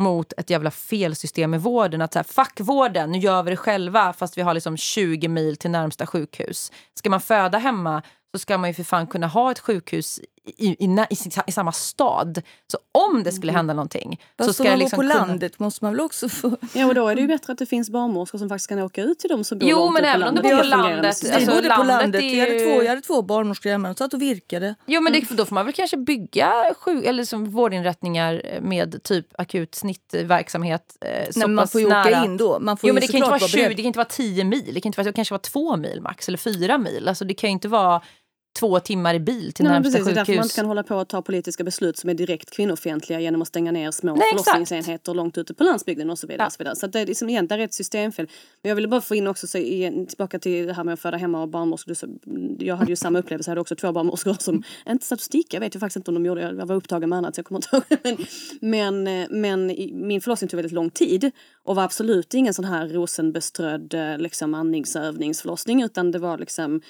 mot 0.01 0.33
ett 0.33 0.51
jävla 0.51 0.71
felsystem 0.71 1.55
i 1.55 1.59
vården. 1.59 2.03
Att 2.03 2.13
så 2.13 2.19
här, 2.19 2.25
fuck 2.25 2.61
vården, 2.61 3.13
nu 3.13 3.19
gör 3.19 3.43
vi 3.43 3.51
det 3.51 3.57
själva 3.57 4.13
fast 4.13 4.39
vi 4.39 4.43
har 4.43 4.55
liksom 4.55 4.77
20 4.77 5.29
mil 5.29 5.57
till 5.57 5.71
närmsta 5.71 6.07
sjukhus. 6.07 6.73
Ska 6.95 7.11
man 7.11 7.21
föda 7.21 7.59
hemma 7.59 8.03
så 8.33 8.39
ska 8.39 8.59
man 8.59 8.71
ju 8.71 8.75
för 8.75 8.83
fan 8.85 9.07
kunna 9.07 9.27
ha 9.27 9.51
ett 9.51 9.59
sjukhus 9.59 10.21
i, 10.45 10.67
i, 10.69 10.85
i, 10.85 11.07
i, 11.11 11.17
i 11.47 11.53
samma 11.53 11.73
stad. 11.73 12.43
Så 12.73 12.79
om 12.93 13.23
det 13.23 13.33
skulle 13.33 13.53
hända 13.53 13.75
någonting 13.75 14.21
så 14.39 14.45
Fast 14.45 14.55
ska 14.55 14.63
om 14.63 14.65
det 14.65 14.71
man 14.71 14.79
liksom 14.79 14.97
bor 14.97 15.03
på 15.05 15.13
kunna... 15.13 15.27
landet 15.27 15.59
måste 15.59 15.85
man 15.85 15.93
väl 15.93 16.01
också 16.01 16.29
få... 16.29 16.57
Ja, 16.75 16.87
och 16.87 16.95
då 16.95 17.09
är 17.09 17.15
det 17.15 17.21
ju 17.21 17.27
bättre 17.27 17.53
att 17.53 17.59
det 17.59 17.67
finns 17.67 17.91
barnmorskor 17.91 18.39
som 18.39 18.49
faktiskt 18.49 18.69
kan 18.69 18.79
åka 18.83 19.03
ut 19.03 19.19
till 19.19 19.31
dem 19.31 19.45
som 19.45 19.59
bor 19.59 19.69
Jo, 19.69 19.77
långt 19.79 19.93
men 19.95 20.05
även 20.05 20.29
om 20.29 20.35
det 20.35 20.43
landet. 20.43 20.71
var 20.71 20.79
på 20.79 20.89
landet, 20.91 21.17
system. 21.17 21.31
Vi 21.31 21.37
Alltså, 21.47 21.57
bodde 21.57 21.69
på 21.77 21.83
landet 21.83 22.01
landet. 22.03 22.23
är 22.23 22.35
Jag, 22.37 22.47
hade 22.47 22.61
två, 22.61 22.83
jag 22.83 22.89
hade 22.89 23.01
två 23.01 23.23
barnmorskor 23.23 23.71
hemma. 23.71 23.89
De 23.89 23.95
satt 23.95 24.15
och 24.15 24.23
virkade. 24.23 24.75
Jo, 24.87 25.01
men 25.01 25.13
det, 25.13 25.21
då 25.31 25.45
får 25.45 25.55
man 25.55 25.65
väl 25.67 25.75
kanske 25.75 25.97
bygga 25.97 26.53
sju, 26.79 27.03
eller 27.05 27.25
som 27.25 27.51
vårdinrättningar 27.51 28.59
med 28.61 29.03
typ 29.03 29.27
akut 29.39 29.75
snittverksamhet 29.75 30.97
eh, 31.01 31.31
så 31.31 31.39
Nej, 31.39 31.49
man 31.49 31.69
får 31.69 31.81
ju 31.81 31.89
nära. 31.89 32.01
åka 32.09 32.25
in 32.25 32.37
då. 32.37 32.59
Man 32.61 32.77
får 32.77 32.89
Jo, 32.89 32.95
men 32.95 33.01
det 33.01 33.07
kan 33.07 33.17
inte 33.19 33.31
vara 33.31 33.41
20, 33.41 33.57
beredd. 33.57 33.71
det 33.71 33.75
kan 33.83 33.85
inte 33.87 33.99
vara 33.99 34.09
10 34.09 34.45
mil, 34.45 34.71
det 34.75 34.81
kan, 34.81 34.89
inte 34.89 34.99
vara, 34.99 35.05
det 35.05 35.13
kanske 35.13 35.33
vara 35.35 35.41
två 35.41 35.77
mil 35.77 36.01
max, 36.01 36.29
eller 36.29 36.39
fyra 36.39 36.79
mil. 36.79 37.09
Alltså, 37.09 37.25
det 37.25 37.35
kan 37.35 37.51
ju 37.51 37.53
inte 37.53 37.69
vara 37.69 38.03
två 38.59 38.81
timmar 38.81 39.15
i 39.15 39.21
bil 39.21 39.53
till 39.53 39.65
Nej, 39.65 39.73
men 39.73 39.83
närmsta 39.83 39.99
precis, 39.99 40.05
det 40.07 40.11
är 40.11 40.15
därför 40.15 40.33
man 40.33 40.37
sjukhus. 40.43 40.45
inte 40.53 40.55
kan 40.61 40.67
hålla 40.67 40.83
på 40.83 40.99
att 41.01 41.09
ta 41.09 41.23
politiska 41.23 41.65
beslut 41.65 41.97
som 41.99 42.11
är 42.11 42.15
direkt 42.15 42.51
kvinnofientliga 42.51 43.21
genom 43.21 43.43
att 43.43 43.49
stänga 43.49 43.73
ner 43.73 43.91
små 43.91 44.15
Nej, 44.15 44.23
exakt. 44.33 44.45
förlossningsenheter 44.51 45.15
långt 45.15 45.39
ute 45.39 45.55
på 45.55 45.65
landsbygden 45.65 46.11
och 46.11 46.19
så 46.19 46.27
vidare. 46.27 46.43
Ja. 46.43 46.47
Och 46.47 46.53
så 46.53 46.59
vidare. 46.59 46.77
så 46.77 46.87
det 46.87 47.01
är 47.01 47.07
liksom, 47.07 47.29
igen, 47.29 47.47
där 47.47 47.59
är 47.59 47.65
ett 47.65 47.75
systemfel. 47.75 48.29
Men 48.63 48.69
jag 48.69 48.77
ville 48.77 48.89
bara 48.89 49.01
få 49.01 49.15
in 49.15 49.27
också, 49.27 49.47
så 49.47 49.59
igen, 49.59 50.07
tillbaka 50.07 50.39
till 50.39 50.67
det 50.67 50.73
här 50.73 50.85
med 50.85 50.95
att 50.95 51.01
föda 51.01 51.17
hemma 51.17 51.43
och 51.43 51.49
barnmorskor. 51.49 51.97
Jag 52.59 52.77
hade 52.77 52.93
ju 52.93 52.97
samma 52.97 53.19
upplevelse, 53.19 53.49
jag 53.51 53.53
hade 53.53 53.61
också 53.61 53.77
två 53.77 53.93
barnmorskor 53.93 54.37
som, 54.41 54.63
inte 54.89 55.07
statistik, 55.07 55.55
jag 55.55 55.61
vet 55.61 55.75
ju 55.77 55.79
faktiskt 55.81 55.97
inte 55.97 56.11
om 56.11 56.15
de 56.15 56.27
gjorde, 56.27 56.41
jag 56.41 56.67
var 56.67 56.75
upptagen 56.77 57.09
med 57.09 57.17
annat 57.19 57.35
så 57.35 57.39
jag 57.39 57.47
kommer 57.47 57.59
inte 57.59 57.77
ihåg. 57.77 58.01
Men, 58.61 59.05
men, 59.07 59.27
men 59.41 59.71
i- 59.71 59.93
min 59.95 60.21
förlossning 60.21 60.49
tog 60.49 60.59
väldigt 60.59 60.73
lång 60.73 60.91
tid 60.91 61.31
och 61.65 61.77
var 61.77 61.83
absolut 61.85 62.35
ingen 62.35 62.55
sån 62.55 62.65
här 62.65 62.89
rosenbeströdd 62.89 63.95
eh, 63.95 64.19
liksom, 64.19 64.55
andningsövningsförlossning 64.55 65.83
utan 65.83 66.11
det 66.11 66.19
var 66.19 66.39
liksom 66.39 66.81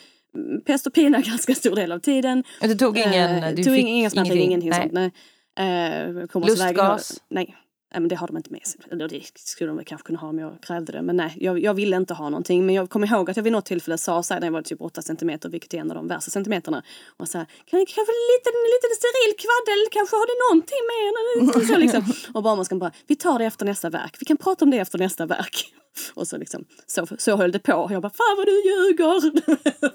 pest 0.67 0.87
och 0.87 0.95
pina 0.95 1.21
ganska 1.27 1.55
stor 1.55 1.77
del 1.77 1.93
av 1.93 1.99
tiden. 1.99 2.45
Du 2.61 2.75
tog 2.75 2.99
ingen... 2.99 3.45
Eh, 3.45 3.55
du 3.55 3.63
tog 3.63 3.75
fick 3.75 3.87
ingen, 3.87 4.11
smärta, 4.11 4.35
ingenting. 4.35 4.71
Nej. 4.71 4.81
sånt. 4.81 4.93
Nej. 4.93 5.13
Eh, 5.59 6.47
Lustgas? 6.47 7.23
Nej. 7.29 7.57
Nej, 7.93 8.01
men 8.01 8.09
det 8.09 8.17
har 8.17 8.27
de 8.27 8.37
inte 8.37 8.53
med 8.53 8.67
sig. 8.67 8.81
Eller 8.91 9.09
det 9.09 9.23
skulle 9.35 9.71
de 9.73 9.85
kanske 9.85 10.07
kunna 10.07 10.19
ha 10.19 10.29
om 10.29 10.39
jag 10.39 10.61
krävde 10.63 10.93
det. 10.93 11.03
Men 11.03 11.17
nej, 11.17 11.37
jag, 11.41 11.59
jag 11.59 11.75
ville 11.75 11.97
inte 11.97 12.15
ha 12.15 12.29
någonting. 12.29 12.67
Men 12.67 12.75
jag 12.75 12.91
kommer 12.91 13.07
ihåg 13.07 13.31
att 13.31 13.37
jag 13.37 13.45
vid 13.45 13.53
något 13.53 13.65
tillfälle 13.67 13.99
sa 13.99 14.23
så 14.23 14.35
här, 14.35 14.41
när 14.41 14.47
jag 14.47 14.53
var 14.53 14.63
typ 14.63 14.81
8 14.81 15.03
centimeter, 15.03 15.49
vilket 15.49 15.75
är 15.75 15.79
en 15.79 15.91
av 15.91 15.95
de 15.95 16.09
värsta 16.09 16.31
centimeterna. 16.31 16.83
Och 17.17 17.29
så 17.29 17.39
här, 17.39 17.47
kan 17.67 17.81
ni 17.81 17.87
kanske 17.87 18.13
en 18.13 18.25
liten, 18.33 18.55
en 18.67 18.73
liten 18.77 18.93
steril 19.01 19.33
kvaddel, 19.45 19.81
kanske 19.91 20.17
har 20.17 20.27
ni 20.31 20.37
någonting 20.47 20.83
med? 20.91 21.67
Så 21.69 21.79
liksom. 21.79 22.31
Och 22.35 22.43
barnmorskan 22.43 22.79
bara, 22.79 22.93
vi 23.07 23.17
tar 23.17 23.39
det 23.39 23.45
efter 23.45 23.65
nästa 23.65 23.91
verk. 23.91 24.17
Vi 24.21 24.25
kan 24.25 24.37
prata 24.37 24.65
om 24.65 24.71
det 24.71 24.79
efter 24.79 24.99
nästa 24.99 25.27
verk. 25.27 25.75
Och 26.15 26.29
så 26.29 26.39
liksom, 26.39 26.65
så, 26.87 27.07
så 27.19 27.37
höll 27.37 27.53
det 27.53 27.59
på. 27.59 27.73
Och 27.73 27.93
jag 27.93 28.03
bara, 28.03 28.11
fan 28.13 28.37
vad 28.37 28.47
du 28.47 28.53
ljuger! 28.53 29.21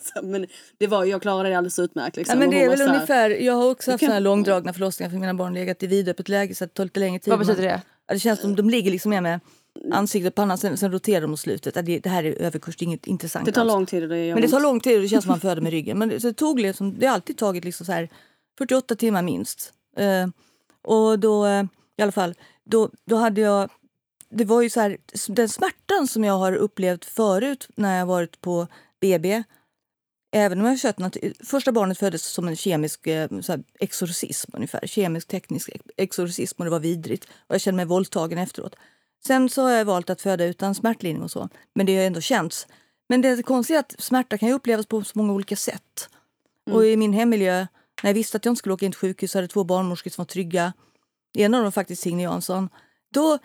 Så, 0.14 0.26
men 0.26 0.48
det 0.78 0.88
var, 0.88 1.06
jag 1.06 1.22
klarade 1.22 1.50
det 1.50 1.58
alldeles 1.58 1.80
utmärkt. 1.80 2.16
Liksom. 2.18 2.34
Ja, 2.34 2.39
men 2.39 2.50
det 2.50 2.64
är 2.64 2.70
väl 2.70 2.80
här- 2.80 2.88
ungefär, 2.88 3.30
jag 3.30 3.54
har 3.54 3.70
också 3.72 3.91
haft 3.91 4.00
kan- 4.00 4.08
såna 4.08 4.14
här 4.14 4.22
långdragna 4.22 4.74
förlossningar 4.74 5.10
för 5.10 5.18
mina 5.18 5.34
barn 5.34 5.54
legat 5.54 5.84
i 5.84 5.88
vidöppet 5.88 6.30
läge 6.30 6.56
så 6.56 6.66
det 6.66 6.74
tar 6.74 6.84
lite 6.84 7.00
längre 7.00 7.20
tid. 7.20 7.32
Vad 7.32 7.39
betyder 7.39 7.64
det? 7.64 7.82
Ja, 8.08 8.14
det 8.14 8.20
känns 8.20 8.41
som 8.41 8.56
de 8.56 8.70
ligger 8.70 8.91
liksom 8.91 9.10
mer 9.10 9.22
med 9.22 9.39
ansiktet 9.91 10.32
och 10.32 10.36
pannan 10.36 10.58
sen, 10.58 10.78
sen 10.78 10.91
roterar 10.91 11.22
de 11.22 11.32
mot 11.32 11.39
slutet. 11.39 11.76
Ja, 11.76 11.82
det, 11.82 12.00
det 12.00 12.10
här 12.10 12.24
är 12.24 12.41
överkurs, 12.41 12.78
det 12.78 12.84
är 12.84 12.88
inget 12.88 13.08
intressant 13.08 13.46
Det 13.46 13.52
tar 13.52 13.66
lång 13.66 13.86
tid 13.86 14.10
det 14.10 14.34
Men 14.34 14.41
det 14.41 14.48
tar 14.48 14.60
lång 14.60 14.80
tid 14.80 14.96
och 14.96 15.02
det 15.02 15.08
känns 15.08 15.24
som 15.24 15.32
man 15.32 15.39
föder 15.50 15.62
med 15.62 15.72
ryggen. 15.72 16.00
Men 16.00 16.10
det, 16.10 16.20
så 16.20 16.28
det, 16.28 16.34
tog 16.34 16.60
liksom, 16.60 17.00
det 17.00 17.08
har 17.08 17.14
alltid 17.14 17.38
tagit 17.38 17.66
liksom 17.66 17.86
så 17.86 17.91
här 17.91 18.10
48 18.58 18.96
timmar 18.96 19.22
minst. 19.22 19.74
Eh, 19.98 20.28
och 20.84 21.20
då, 21.20 21.46
eh, 21.46 21.64
i 21.98 22.02
alla 22.02 22.12
fall, 22.12 22.36
då, 22.66 22.89
då 23.06 23.16
hade 23.16 23.41
jag... 23.41 23.70
Det 24.38 24.46
var 24.46 24.62
ju 24.62 24.70
så 24.70 24.80
här, 24.80 24.98
den 25.28 25.50
smärtan 25.50 26.08
som 26.08 26.24
jag 26.24 26.38
har 26.38 26.54
upplevt 26.54 27.06
förut 27.06 27.68
när 27.76 28.00
jag 28.00 28.06
varit 28.06 28.42
på 28.42 28.68
BB. 29.02 29.44
Även 30.32 30.62
om 30.62 30.78
jag 30.84 31.00
något, 31.00 31.18
första 31.44 31.72
barnet 31.72 31.98
föddes 31.98 32.26
som 32.26 32.48
en 32.48 32.56
kemisk 32.56 33.08
eh, 33.08 33.40
så 33.42 33.52
här, 33.52 33.64
exorcism 33.80 34.52
ungefär. 34.54 34.88
Kemisk 34.88 35.28
teknisk 35.28 35.70
ex- 35.70 35.86
exorcism 35.98 36.62
och 36.62 36.66
det 36.66 36.72
var 36.72 36.80
vidrigt. 36.80 37.26
Och 37.26 37.56
jag 37.56 37.62
kände 37.62 37.76
mig 37.76 37.86
våldtagen 37.86 38.38
efteråt. 38.38 38.76
Sen 39.28 39.50
så 39.50 39.62
har 39.62 39.72
jag 39.72 39.86
valt 39.86 40.10
att 40.10 40.22
föda 40.22 40.46
utan 40.46 40.76
smärtlindring 40.76 41.24
och 41.24 41.32
så. 41.32 41.50
Men 41.74 41.86
det 41.86 41.98
har 41.98 42.04
ändå 42.04 42.22
känts. 42.22 42.68
Men 43.10 43.22
det 43.22 43.44
konstiga 43.44 43.80
är 43.80 43.84
att 43.84 43.96
smärta 44.00 44.38
kan 44.38 44.50
ju 44.50 44.56
upplevas 44.56 44.86
på 44.86 45.04
så 45.04 45.18
många 45.18 45.34
olika 45.34 45.56
sätt. 45.56 46.10
Och 46.72 46.86
i 46.86 46.98
min 46.98 47.14
hemmiljö, 47.14 47.68
när 48.04 48.10
jag 48.10 48.14
visste 48.14 48.38
att 48.38 48.46
jag 48.46 48.52
inte 48.52 48.60
skulle 48.60 48.74
åka 48.74 48.86
in 48.86 48.92
till 48.92 49.00
sjukhus, 49.00 49.34
hade 49.34 49.48
två 49.48 49.64
barnmorskor 49.64 50.12
som 50.12 50.22
var 50.22 50.26
trygga. 50.26 50.74
En 51.38 51.54
av 51.54 51.64
dem 51.64 51.72
faktiskt 51.72 52.02
Signe 52.02 52.24
Jansson. 52.24 52.70
Då, 53.14 53.40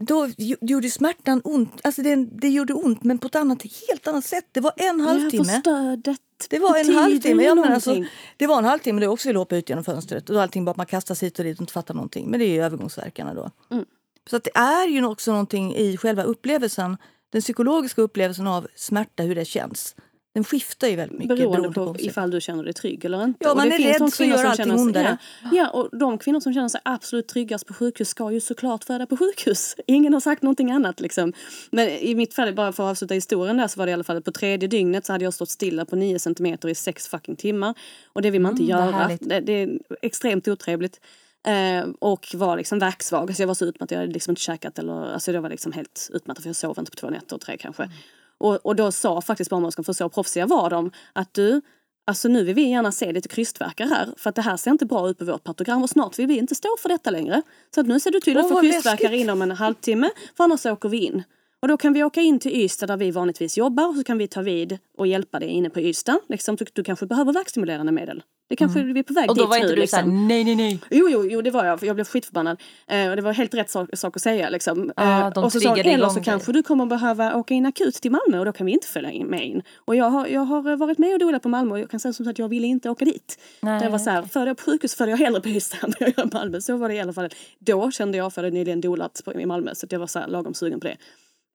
då 0.00 0.28
gjorde 0.60 0.90
smärtan 0.90 1.40
ont. 1.44 1.80
Alltså 1.84 2.02
det, 2.02 2.16
det 2.16 2.48
gjorde 2.48 2.74
ont, 2.74 3.04
men 3.04 3.18
på 3.18 3.26
ett 3.26 3.34
annat, 3.34 3.62
helt 3.88 4.06
annat 4.06 4.24
sätt. 4.24 4.44
Det 4.52 4.60
var 4.60 4.72
en 4.76 5.00
halvtimme. 5.00 5.60
stödet. 5.60 6.20
Det 6.50 6.58
var 6.58 6.78
en 6.78 6.94
halvtimme. 6.94 7.42
Ja, 7.42 7.54
men 7.54 7.72
alltså, 7.72 8.04
det 8.36 8.46
var 8.46 8.58
en 8.58 8.64
halvtimme 8.64 9.00
då 9.00 9.04
jag 9.04 9.12
också 9.12 9.28
ville 9.28 9.38
hoppa 9.38 9.56
ut 9.56 9.68
genom 9.68 9.84
fönstret. 9.84 10.30
Och 10.30 10.42
allting 10.42 10.64
bara 10.64 10.74
man 10.76 10.86
kastas 10.86 11.22
hit 11.22 11.38
och 11.38 11.44
dit 11.44 11.56
och 11.56 11.62
inte 11.62 11.72
fattar 11.72 11.94
någonting. 11.94 12.30
Men 12.30 12.40
det 12.40 12.46
är 12.46 12.50
ju 12.50 12.62
övergångsverkarna 12.62 13.34
då. 13.34 13.50
Mm. 13.70 13.84
Så 14.30 14.36
att 14.36 14.44
det 14.44 14.56
är 14.56 14.88
ju 14.88 15.04
också 15.04 15.30
någonting 15.30 15.74
i 15.74 15.96
själva 15.96 16.22
upplevelsen. 16.22 16.96
Den 17.30 17.42
psykologiska 17.42 18.02
upplevelsen 18.02 18.46
av 18.46 18.66
smärta, 18.74 19.22
hur 19.22 19.34
det 19.34 19.44
känns. 19.44 19.96
Den 20.36 20.44
skiftar 20.44 20.88
ju 20.88 20.96
väldigt 20.96 21.18
mycket 21.18 21.36
Beroende 21.36 21.58
beroende 21.68 21.92
på 21.92 21.94
säger. 21.94 22.10
ifall 22.10 22.30
du 22.30 22.40
känner 22.40 22.64
dig 22.64 22.72
trygg 22.72 23.04
eller 23.04 23.24
inte. 23.24 23.44
Ja, 23.44 23.50
Och 23.50 23.56
man 23.56 23.68
det 23.68 23.74
är 23.74 23.76
finns 23.76 24.00
rädd 24.00 24.10
så 24.10 24.16
kvinnor 24.16 24.36
gör 24.36 24.42
som 24.42 24.50
allting 24.50 24.72
ondare. 24.80 25.18
Ja, 25.42 25.48
ja, 25.52 25.68
och 25.68 25.98
de 25.98 26.18
kvinnor 26.18 26.40
som 26.40 26.54
känner 26.54 26.68
sig 26.68 26.80
absolut 26.84 27.28
tryggast 27.28 27.66
på 27.66 27.74
sjukhus 27.74 28.08
ska 28.08 28.32
ju 28.32 28.40
såklart 28.40 28.84
föda 28.84 29.06
på 29.06 29.16
sjukhus. 29.16 29.76
Ingen 29.86 30.12
har 30.12 30.20
sagt 30.20 30.42
någonting 30.42 30.70
annat 30.70 31.00
liksom. 31.00 31.32
Men 31.70 31.88
i 31.88 32.14
mitt 32.14 32.34
fall, 32.34 32.54
bara 32.54 32.72
för 32.72 32.84
att 32.84 32.90
avsluta 32.90 33.14
historien 33.14 33.56
där, 33.56 33.68
så 33.68 33.78
var 33.78 33.86
det 33.86 33.90
i 33.90 33.92
alla 33.92 34.04
fall 34.04 34.22
på 34.22 34.32
tredje 34.32 34.68
dygnet 34.68 35.06
så 35.06 35.12
hade 35.12 35.24
jag 35.24 35.34
stått 35.34 35.50
stilla 35.50 35.84
på 35.84 35.96
nio 35.96 36.18
centimeter 36.18 36.68
i 36.68 36.74
sex 36.74 37.08
fucking 37.08 37.36
timmar. 37.36 37.74
Och 38.12 38.22
det 38.22 38.30
vill 38.30 38.40
man 38.40 38.52
inte 38.52 38.72
Mm, 38.72 38.94
göra. 38.94 39.10
Det, 39.20 39.40
det 39.40 39.52
är 39.52 39.78
extremt 40.02 40.48
otrevligt. 40.48 41.00
Eh, 41.46 41.88
och 41.98 42.26
var 42.34 42.56
liksom 42.56 42.78
värksvag. 42.78 43.22
Alltså 43.30 43.42
jag 43.42 43.46
var 43.46 43.54
så 43.54 43.64
utmattad, 43.64 43.96
jag 43.96 44.00
hade 44.00 44.12
liksom 44.12 44.32
inte 44.32 44.42
käkat 44.42 44.78
eller, 44.78 45.12
alltså 45.12 45.32
jag 45.32 45.42
var 45.42 45.50
liksom 45.50 45.72
helt 45.72 46.10
utmattad 46.12 46.42
för 46.42 46.48
jag 46.48 46.56
sov 46.56 46.76
inte 46.78 46.90
på 46.90 46.96
två 46.96 47.10
nätter, 47.10 47.38
tre 47.38 47.56
kanske. 47.56 47.90
Och, 48.38 48.66
och 48.66 48.76
då 48.76 48.92
sa 48.92 49.20
faktiskt 49.20 49.50
barnmorskan, 49.50 49.84
för 49.84 49.92
så 49.92 50.08
proffsiga 50.08 50.46
var 50.46 50.70
de, 50.70 50.90
att 51.12 51.34
du, 51.34 51.60
alltså 52.06 52.28
nu 52.28 52.44
vill 52.44 52.54
vi 52.54 52.70
gärna 52.70 52.92
se 52.92 53.12
lite 53.12 53.28
krystverkar 53.28 53.86
här, 53.86 54.08
för 54.16 54.30
att 54.30 54.36
det 54.36 54.42
här 54.42 54.56
ser 54.56 54.70
inte 54.70 54.86
bra 54.86 55.08
ut 55.08 55.18
på 55.18 55.24
vårt 55.24 55.44
partogram 55.44 55.82
och 55.82 55.90
snart 55.90 56.18
vill 56.18 56.26
vi 56.26 56.38
inte 56.38 56.54
stå 56.54 56.76
för 56.82 56.88
detta 56.88 57.10
längre. 57.10 57.42
Så 57.74 57.80
att 57.80 57.86
nu 57.86 58.00
ser 58.00 58.10
du 58.10 58.20
till 58.20 58.38
att 58.38 58.48
få 58.48 58.60
krystverkar 58.60 59.12
inom 59.12 59.42
en 59.42 59.50
halvtimme, 59.50 60.10
för 60.36 60.44
annars 60.44 60.66
åker 60.66 60.88
vi 60.88 60.98
in. 60.98 61.22
Och 61.62 61.68
då 61.68 61.76
kan 61.76 61.92
vi 61.92 62.04
åka 62.04 62.20
in 62.20 62.38
till 62.38 62.52
Ystad 62.52 62.86
där 62.86 62.96
vi 62.96 63.10
vanligtvis 63.10 63.58
jobbar 63.58 63.88
och 63.88 63.94
så 63.94 64.04
kan 64.04 64.18
vi 64.18 64.28
ta 64.28 64.42
vid 64.42 64.78
och 64.98 65.06
hjälpa 65.06 65.38
dig 65.38 65.48
inne 65.48 65.70
på 65.70 65.80
Ystad. 65.80 66.20
Liksom, 66.28 66.56
du, 66.56 66.64
du 66.72 66.84
kanske 66.84 67.06
behöver 67.06 67.32
värkstimulerande 67.32 67.92
medel. 67.92 68.22
Det 68.48 68.56
kanske 68.56 68.82
vi 68.82 68.98
är 69.00 69.02
på 69.02 69.12
väg 69.14 69.24
Mm. 69.24 69.30
Och 69.30 69.36
då 69.36 69.42
dit 69.42 69.48
var 69.50 69.56
inte 69.56 69.68
nu, 69.68 69.74
du 69.74 69.80
liksom. 69.80 69.98
såhär, 70.00 70.12
nej 70.12 70.44
nej 70.44 70.54
nej. 70.54 70.80
Jo, 70.90 71.08
jo, 71.10 71.26
jo, 71.30 71.42
det 71.42 71.50
var 71.50 71.64
jag. 71.64 71.80
För 71.80 71.86
jag 71.86 71.96
blev 71.96 72.04
skitförbannad. 72.04 72.60
Eh, 72.88 73.10
och 73.10 73.16
det 73.16 73.22
var 73.22 73.32
helt 73.32 73.54
rätt 73.54 73.70
sak, 73.70 73.88
sak 73.92 74.16
att 74.16 74.22
säga. 74.22 74.48
Liksom. 74.50 74.92
Ja, 74.96 75.20
Eh, 75.36 75.44
och 75.44 75.52
så 75.52 75.60
sa 75.60 75.68
hon, 75.68 75.78
eller 75.78 76.08
så 76.08 76.14
dig." 76.14 76.24
kanske 76.24 76.52
du 76.52 76.62
kommer 76.62 76.86
behöva 76.86 77.34
åka 77.36 77.54
in 77.54 77.66
akut 77.66 77.94
till 77.94 78.10
Malmö 78.10 78.38
och 78.38 78.44
då 78.44 78.52
kan 78.52 78.66
vi 78.66 78.72
inte 78.72 78.86
följa 78.86 79.10
in- 79.10 79.26
med 79.26 79.46
in. 79.46 79.62
Och 79.84 79.96
jag 79.96 80.10
har, 80.10 80.26
jag 80.26 80.40
har 80.40 80.76
varit 80.76 80.98
med 80.98 81.12
och 81.12 81.18
dolat 81.18 81.42
på 81.42 81.48
Malmö 81.48 81.72
och 81.72 81.80
jag 81.80 81.90
kan 81.90 82.00
säga 82.00 82.12
som 82.12 82.28
att 82.28 82.38
jag 82.38 82.48
ville 82.48 82.66
inte 82.66 82.90
åka 82.90 83.04
dit. 83.04 83.38
Nej. 83.60 83.82
Jag 83.82 83.90
var 83.90 83.98
så 83.98 84.10
här, 84.10 84.22
föder 84.22 84.46
jag 84.46 84.56
på 84.56 84.62
sjukhus 84.62 84.94
föder 84.94 85.10
jag 85.10 85.18
hellre 85.18 85.40
på 85.40 85.48
Ystad 85.48 85.86
än 85.86 85.92
jag 86.16 86.34
Malmö. 86.34 86.60
Så 86.60 86.76
var 86.76 86.88
det 86.88 86.94
i 86.94 87.00
alla 87.00 87.12
fall. 87.12 87.28
Då 87.58 87.90
kände 87.90 88.18
jag, 88.18 88.32
för 88.32 88.42
jag 88.42 88.46
hade 88.46 88.58
nyligen 88.58 88.80
dolat 88.80 89.22
i 89.38 89.46
Malmö, 89.46 89.74
så 89.74 89.86
att 89.86 89.92
jag 89.92 89.98
var 89.98 90.06
så 90.06 90.18
här 90.18 90.28
lagom 90.28 90.54
sugen 90.54 90.80
på 90.80 90.86
det. 90.86 90.96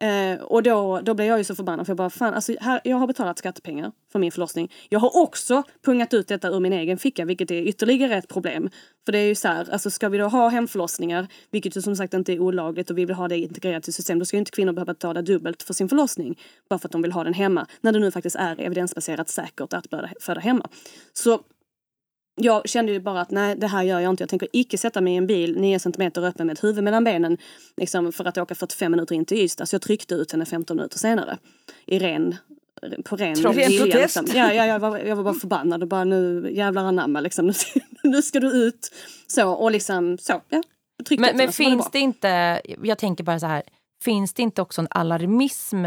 Eh, 0.01 0.41
och 0.41 0.63
då, 0.63 1.01
då 1.03 1.13
blev 1.13 1.27
jag 1.27 1.37
ju 1.37 1.43
så 1.43 1.55
förbannad 1.55 1.85
för 1.85 1.91
jag 1.91 1.97
bara, 1.97 2.09
fan, 2.09 2.33
alltså, 2.33 2.55
här, 2.61 2.81
jag 2.83 2.97
har 2.97 3.07
betalat 3.07 3.37
skattepengar 3.37 3.91
för 4.11 4.19
min 4.19 4.31
förlossning. 4.31 4.71
Jag 4.89 4.99
har 4.99 5.17
också 5.17 5.63
pungat 5.85 6.13
ut 6.13 6.27
detta 6.27 6.47
ur 6.47 6.59
min 6.59 6.73
egen 6.73 6.97
ficka, 6.97 7.25
vilket 7.25 7.51
är 7.51 7.61
ytterligare 7.61 8.17
ett 8.17 8.27
problem. 8.27 8.69
För 9.05 9.11
det 9.11 9.17
är 9.17 9.27
ju 9.27 9.35
så 9.35 9.47
här, 9.47 9.69
alltså 9.71 9.89
ska 9.89 10.09
vi 10.09 10.17
då 10.17 10.27
ha 10.27 10.49
hemförlossningar, 10.49 11.27
vilket 11.51 11.77
ju 11.77 11.81
som 11.81 11.95
sagt 11.95 12.13
inte 12.13 12.33
är 12.33 12.39
olagligt 12.39 12.89
och 12.89 12.97
vi 12.97 13.05
vill 13.05 13.15
ha 13.15 13.27
det 13.27 13.37
integrerat 13.37 13.87
i 13.87 13.91
system, 13.91 14.19
då 14.19 14.25
ska 14.25 14.37
ju 14.37 14.39
inte 14.39 14.51
kvinnor 14.51 14.73
behöva 14.73 14.93
betala 14.93 15.21
dubbelt 15.21 15.63
för 15.63 15.73
sin 15.73 15.89
förlossning. 15.89 16.39
Bara 16.69 16.79
för 16.79 16.87
att 16.87 16.91
de 16.91 17.01
vill 17.01 17.11
ha 17.11 17.23
den 17.23 17.33
hemma, 17.33 17.67
när 17.81 17.91
det 17.91 17.99
nu 17.99 18.11
faktiskt 18.11 18.35
är 18.35 18.61
evidensbaserat 18.61 19.29
säkert 19.29 19.73
att 19.73 19.87
föda- 19.87 20.13
föda 20.21 20.39
hemma. 20.41 20.67
Så 21.13 21.39
jag 22.35 22.69
kände 22.69 22.91
ju 22.91 22.99
bara 22.99 23.21
att 23.21 23.31
nej, 23.31 23.55
det 23.55 23.67
här 23.67 23.83
gör 23.83 23.99
jag 23.99 24.09
inte. 24.09 24.21
Jag 24.23 24.29
tänker 24.29 24.47
icke 24.53 24.77
sätta 24.77 25.01
mig 25.01 25.13
i 25.13 25.17
en 25.17 25.27
bil 25.27 25.57
9 25.61 25.79
centimeter 25.79 26.23
öppen 26.23 26.47
med 26.47 26.53
ett 26.53 26.63
huvud 26.63 26.83
mellan 26.83 27.03
benen 27.03 27.37
liksom, 27.77 28.11
för 28.11 28.25
att 28.25 28.37
åka 28.37 28.55
45 28.55 28.91
minuter 28.91 29.15
in 29.15 29.25
till 29.25 29.37
Ystad. 29.37 29.65
Så 29.65 29.75
jag 29.75 29.81
tryckte 29.81 30.15
ut 30.15 30.31
henne 30.31 30.45
15 30.45 30.77
minuter 30.77 30.97
senare. 30.99 31.37
I 31.85 31.99
ren, 31.99 32.35
på 33.05 33.15
ren 33.15 33.35
Ren 33.35 33.53
vilja. 33.53 33.97
Liksom. 33.97 34.25
Ja, 34.33 34.53
ja, 34.53 34.65
jag, 34.65 34.79
var, 34.79 34.97
jag 34.99 35.15
var 35.15 35.23
bara 35.23 35.33
förbannad 35.33 35.81
och 35.81 35.87
bara 35.87 36.03
nu 36.03 36.49
jävlar 36.53 36.83
anamma 36.83 37.19
liksom. 37.19 37.45
Nu, 37.47 37.53
ska- 37.53 37.79
nu 38.03 38.21
ska 38.21 38.39
du 38.39 38.47
ut. 38.47 38.91
Så 39.27 39.51
och 39.51 39.71
liksom 39.71 40.17
så. 40.17 40.41
Ja, 40.49 40.63
tryckte 41.07 41.21
Men, 41.21 41.37
men 41.37 41.47
det 41.47 41.53
finns 41.53 41.77
bra. 41.83 41.89
det 41.93 41.99
inte, 41.99 42.61
jag 42.83 42.97
tänker 42.97 43.23
bara 43.23 43.39
så 43.39 43.45
här, 43.45 43.63
finns 44.03 44.33
det 44.33 44.41
inte 44.41 44.61
också 44.61 44.81
en 44.81 44.87
alarmism 44.89 45.85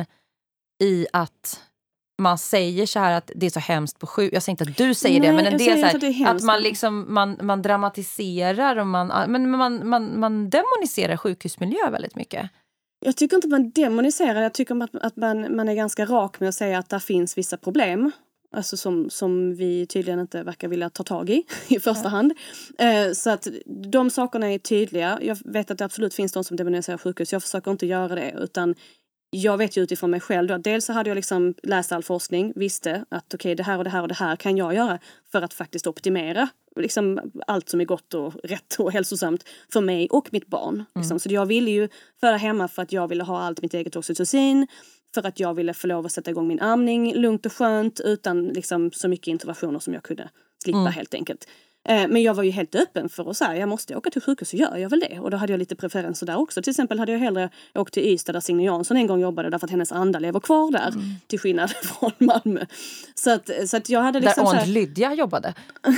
i 0.82 1.06
att 1.12 1.60
man 2.18 2.38
säger 2.38 2.86
så 2.86 2.98
här 2.98 3.12
att 3.12 3.30
det 3.34 3.46
är 3.46 3.50
så 3.50 3.60
hemskt 3.60 3.98
på 3.98 4.06
sjuk... 4.06 4.32
Jag 4.32 4.42
säger 4.42 4.52
inte 4.52 4.70
att 4.70 4.76
du 4.76 4.94
säger 4.94 5.20
det, 5.20 5.32
Nej, 5.32 5.36
men 5.36 5.52
en 5.52 5.58
del 5.58 5.80
så 5.80 5.86
att 5.86 6.00
det 6.00 6.10
här, 6.10 6.24
att 6.24 6.28
hemskt. 6.28 6.46
man 6.46 6.62
liksom 6.62 7.14
man, 7.14 7.38
man 7.42 7.62
dramatiserar 7.62 8.76
och 8.76 8.86
man, 8.86 9.30
men 9.30 9.50
man, 9.50 9.88
man, 9.88 10.20
man 10.20 10.50
demoniserar 10.50 11.16
sjukhusmiljö 11.16 11.90
väldigt 11.90 12.16
mycket. 12.16 12.50
Jag 13.00 13.16
tycker 13.16 13.36
inte 13.36 13.46
att 13.46 13.50
man 13.50 13.70
demoniserar, 13.70 14.42
jag 14.42 14.54
tycker 14.54 14.82
att, 14.84 14.94
att 14.94 15.16
man, 15.16 15.56
man 15.56 15.68
är 15.68 15.74
ganska 15.74 16.04
rak 16.04 16.40
med 16.40 16.48
att 16.48 16.54
säga 16.54 16.78
att 16.78 16.88
det 16.88 17.00
finns 17.00 17.38
vissa 17.38 17.56
problem. 17.56 18.12
Alltså 18.56 18.76
som, 18.76 19.10
som 19.10 19.54
vi 19.54 19.86
tydligen 19.86 20.20
inte 20.20 20.42
verkar 20.42 20.68
vilja 20.68 20.90
ta 20.90 21.02
tag 21.02 21.30
i 21.30 21.44
i 21.68 21.80
första 21.80 22.08
hand. 22.08 22.32
Eh, 22.78 23.12
så 23.12 23.30
att 23.30 23.48
de 23.92 24.10
sakerna 24.10 24.52
är 24.52 24.58
tydliga. 24.58 25.18
Jag 25.22 25.38
vet 25.44 25.70
att 25.70 25.78
det 25.78 25.84
absolut 25.84 26.14
finns 26.14 26.32
de 26.32 26.44
som 26.44 26.56
demoniserar 26.56 26.98
sjukhus. 26.98 27.32
Jag 27.32 27.42
försöker 27.42 27.70
inte 27.70 27.86
göra 27.86 28.14
det 28.14 28.34
utan 28.38 28.74
jag 29.42 29.58
vet 29.58 29.76
ju 29.76 29.82
utifrån 29.82 30.10
mig 30.10 30.20
själv 30.20 30.48
då, 30.48 30.54
att 30.54 30.64
dels 30.64 30.84
så 30.84 30.92
hade 30.92 31.10
jag 31.10 31.16
liksom 31.16 31.54
läst 31.62 31.92
all 31.92 32.02
forskning, 32.02 32.52
visste 32.56 33.04
att 33.08 33.34
okej 33.34 33.54
det 33.54 33.62
här 33.62 33.78
och 33.78 33.84
det 33.84 33.90
här 33.90 34.02
och 34.02 34.08
det 34.08 34.14
här 34.14 34.36
kan 34.36 34.56
jag 34.56 34.74
göra 34.74 34.98
för 35.32 35.42
att 35.42 35.54
faktiskt 35.54 35.86
optimera 35.86 36.48
liksom 36.76 37.32
allt 37.46 37.68
som 37.68 37.80
är 37.80 37.84
gott 37.84 38.14
och 38.14 38.34
rätt 38.44 38.76
och 38.78 38.92
hälsosamt 38.92 39.44
för 39.72 39.80
mig 39.80 40.08
och 40.10 40.28
mitt 40.32 40.46
barn. 40.46 40.84
Liksom. 40.94 41.18
Så 41.18 41.28
jag 41.32 41.46
ville 41.46 41.70
ju 41.70 41.88
föda 42.20 42.36
hemma 42.36 42.68
för 42.68 42.82
att 42.82 42.92
jag 42.92 43.08
ville 43.08 43.24
ha 43.24 43.42
allt 43.42 43.62
mitt 43.62 43.74
eget 43.74 43.96
oxytocin, 43.96 44.66
för 45.14 45.26
att 45.26 45.40
jag 45.40 45.54
ville 45.54 45.74
få 45.74 45.86
lov 45.86 46.06
att 46.06 46.12
sätta 46.12 46.30
igång 46.30 46.48
min 46.48 46.60
amning 46.60 47.14
lugnt 47.14 47.46
och 47.46 47.52
skönt 47.52 48.00
utan 48.00 48.46
liksom 48.46 48.90
så 48.92 49.08
mycket 49.08 49.26
interventioner 49.26 49.78
som 49.78 49.94
jag 49.94 50.02
kunde 50.02 50.28
slippa 50.62 50.78
helt 50.78 51.14
enkelt. 51.14 51.48
Eh, 51.84 52.08
Men 52.08 52.22
jag 52.22 52.34
var 52.34 52.42
ju 52.42 52.50
helt 52.50 52.74
öppen 52.74 53.08
för 53.08 53.30
att 53.30 53.36
säga 53.36 53.56
jag 53.56 53.68
måste 53.68 53.96
åka 53.96 54.10
till 54.10 54.22
sjukhus 54.22 54.48
så 54.48 54.56
gör 54.56 54.76
jag 54.76 54.88
väl 54.90 55.00
det. 55.00 55.18
Och 55.20 55.30
då 55.30 55.36
hade 55.36 55.52
jag 55.52 55.58
lite 55.58 55.76
preferenser 55.76 56.26
där 56.26 56.36
också. 56.38 56.62
Till 56.62 56.70
exempel 56.70 56.98
hade 56.98 57.12
jag 57.12 57.18
hellre 57.18 57.50
åkt 57.74 57.94
till 57.94 58.02
Ystad 58.02 58.32
där 58.32 58.40
Signe 58.40 58.64
Jansson 58.64 58.96
en 58.96 59.06
gång 59.06 59.20
jobbade 59.20 59.50
därför 59.50 59.66
att 59.66 59.70
hennes 59.70 59.92
anda 59.92 60.18
lever 60.18 60.40
kvar 60.40 60.70
där. 60.72 60.92
Till 61.26 61.38
skillnad 61.38 61.70
från 61.82 62.10
Malmö. 62.18 62.64
Så 63.14 63.30
att, 63.30 63.50
så 63.66 63.76
att 63.76 63.88
jag 63.88 64.00
hade 64.02 64.20
liksom 64.20 64.44
där 64.44 64.50
Aunt 64.50 64.60
här, 64.60 64.66
Lydia 64.66 65.14
jobbade. 65.14 65.54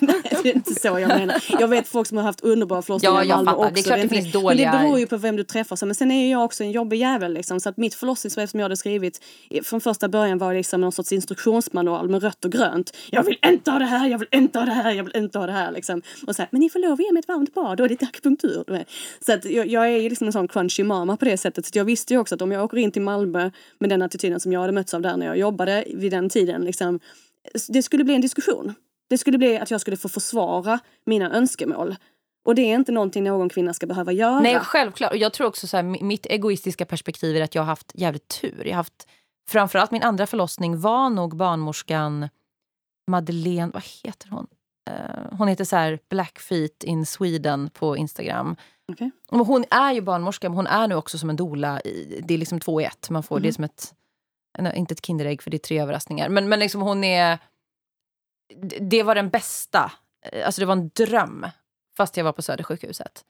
Nej, 0.00 0.22
det 0.42 0.48
är 0.50 0.54
inte 0.56 0.74
så 0.74 0.88
jag 0.88 1.08
menar. 1.08 1.44
Jag 1.60 1.68
vet 1.68 1.88
folk 1.88 2.08
som 2.08 2.16
har 2.16 2.24
haft 2.24 2.40
underbara 2.40 2.82
förlossningar 2.82 3.14
Ja, 3.14 3.24
i 3.24 3.28
Malmö 3.28 3.50
fattar. 3.50 3.62
också. 3.64 3.74
Det 3.74 3.80
är 3.80 3.82
klart 3.84 4.02
det 4.02 4.08
finns 4.08 4.34
Men 4.34 4.42
dåliga- 4.42 4.72
det 4.72 4.78
beror 4.78 4.98
ju 4.98 5.06
på 5.06 5.16
vem 5.16 5.36
du 5.36 5.44
träffar. 5.44 5.76
Så. 5.76 5.86
Men 5.86 5.94
sen 5.94 6.10
är 6.10 6.30
jag 6.32 6.44
också 6.44 6.64
en 6.64 6.70
jobbig 6.70 6.98
jävel. 7.00 7.32
Liksom. 7.34 7.60
Så 7.60 7.68
att 7.68 7.76
mitt 7.76 7.94
förlossningsbrev 7.94 8.46
som 8.46 8.60
jag 8.60 8.64
hade 8.64 8.76
skrivit 8.76 9.20
från 9.62 9.80
första 9.80 10.08
början 10.08 10.38
var 10.38 10.54
liksom 10.54 10.80
någon 10.80 10.92
sorts 10.92 11.12
instruktionsmanual 11.12 12.08
med 12.08 12.22
rött 12.22 12.44
och 12.44 12.52
grönt. 12.52 12.96
Jag 13.10 13.22
vill 13.22 13.38
inte 13.46 13.70
ha 13.70 13.78
det 13.78 13.84
här, 13.84 14.08
jag 14.08 14.18
vill 14.18 14.28
inte 14.32 14.58
ha 14.58 14.66
det 14.66 14.72
här, 14.72 14.92
jag 14.92 15.04
vill 15.04 15.15
inte 15.24 15.38
ha 15.38 15.46
det 15.46 15.52
här. 15.52 15.72
Liksom. 15.72 16.02
Och 16.26 16.36
så 16.36 16.42
här, 16.42 16.48
men 16.52 16.60
ni 16.60 16.70
får 16.70 16.78
lov 16.78 16.92
att 16.92 17.00
ge 17.00 17.12
mig 17.12 17.20
ett 17.20 17.28
varmt 17.28 17.54
bad 17.54 17.80
och 17.80 17.88
lite 17.88 18.04
akupunktur. 18.04 18.84
Så 19.20 19.32
att 19.32 19.44
jag, 19.44 19.66
jag 19.66 19.88
är 19.88 19.96
ju 19.96 20.08
liksom 20.08 20.26
en 20.26 20.32
sån 20.32 20.48
crunchy 20.48 20.84
mama 20.84 21.16
på 21.16 21.24
det 21.24 21.36
sättet. 21.36 21.66
Så 21.66 21.78
jag 21.78 21.84
visste 21.84 22.14
ju 22.14 22.20
också 22.20 22.34
att 22.34 22.42
om 22.42 22.52
jag 22.52 22.64
åker 22.64 22.76
in 22.76 22.92
till 22.92 23.02
Malmö 23.02 23.50
med 23.78 23.90
den 23.90 24.02
attityden 24.02 24.40
som 24.40 24.52
jag 24.52 24.60
hade 24.60 24.72
mötts 24.72 24.94
av 24.94 25.02
där 25.02 25.16
när 25.16 25.26
jag 25.26 25.38
jobbade 25.38 25.84
vid 25.94 26.12
den 26.12 26.28
tiden. 26.28 26.64
Liksom, 26.64 27.00
det 27.68 27.82
skulle 27.82 28.04
bli 28.04 28.14
en 28.14 28.20
diskussion. 28.20 28.74
Det 29.08 29.18
skulle 29.18 29.38
bli 29.38 29.58
att 29.58 29.70
jag 29.70 29.80
skulle 29.80 29.96
få 29.96 30.08
försvara 30.08 30.78
mina 31.06 31.32
önskemål. 31.32 31.96
Och 32.44 32.54
det 32.54 32.62
är 32.62 32.74
inte 32.74 32.92
någonting 32.92 33.24
någon 33.24 33.48
kvinna 33.48 33.74
ska 33.74 33.86
behöva 33.86 34.12
göra. 34.12 34.40
Nej, 34.40 34.58
självklart. 34.60 35.12
Och 35.12 35.16
jag 35.16 35.32
tror 35.32 35.46
också 35.46 35.66
så 35.66 35.76
här, 35.76 35.82
mitt 35.82 36.26
egoistiska 36.26 36.86
perspektiv 36.86 37.36
är 37.36 37.42
att 37.42 37.54
jag 37.54 37.62
har 37.62 37.66
haft 37.66 37.92
jävligt 37.94 38.28
tur. 38.40 38.62
Jag 38.64 38.70
har 38.70 38.76
haft, 38.76 39.08
framförallt 39.48 39.90
min 39.90 40.02
andra 40.02 40.26
förlossning 40.26 40.80
var 40.80 41.10
nog 41.10 41.36
barnmorskan 41.36 42.28
Madeleine, 43.10 43.70
vad 43.74 43.82
heter 44.04 44.28
hon? 44.28 44.46
Eh, 44.86 45.36
hon 45.38 45.48
heter 45.48 45.64
så 45.64 45.76
här 45.76 45.98
Blackfeet 46.08 46.82
in 46.84 47.06
Sweden 47.06 47.70
på 47.70 47.96
Instagram. 47.96 48.56
Och 49.30 49.46
Hon 49.46 49.64
är 49.70 49.92
ju 49.92 50.00
barnmorska, 50.00 50.48
men 50.48 50.56
hon 50.56 50.66
är 50.66 50.88
nu 50.88 50.94
också 50.94 51.18
som 51.18 51.30
en 51.30 51.36
doula. 51.36 51.80
I, 51.80 52.20
det 52.24 52.34
är 52.34 52.38
liksom 52.38 52.60
två 52.60 52.80
i 52.80 52.84
ett. 52.84 53.10
Man 53.10 53.22
får, 53.22 53.40
Det 53.40 53.48
är 53.48 53.52
som 53.52 53.64
ett, 53.64 53.94
inte 54.74 54.92
ett 54.94 55.06
Kinderägg 55.06 55.42
för 55.42 55.50
det 55.50 55.56
är 55.56 55.58
tre 55.58 55.78
överraskningar. 55.80 56.28
Men, 56.28 56.48
men 56.48 56.58
liksom 56.58 56.80
hon 56.82 57.04
är... 57.04 57.38
det- 58.62 58.78
Det 58.78 59.02
var 59.02 59.14
den 59.14 59.28
bästa. 59.28 59.92
Eh, 60.32 60.46
Alltså 60.46 60.60
det 60.60 60.66
var 60.66 60.72
en 60.76 60.88
dröm. 60.88 61.46
Fast 61.96 62.16
jag 62.16 62.24
var 62.24 62.32
på 62.32 62.42
Södersjukhuset. 62.42 63.24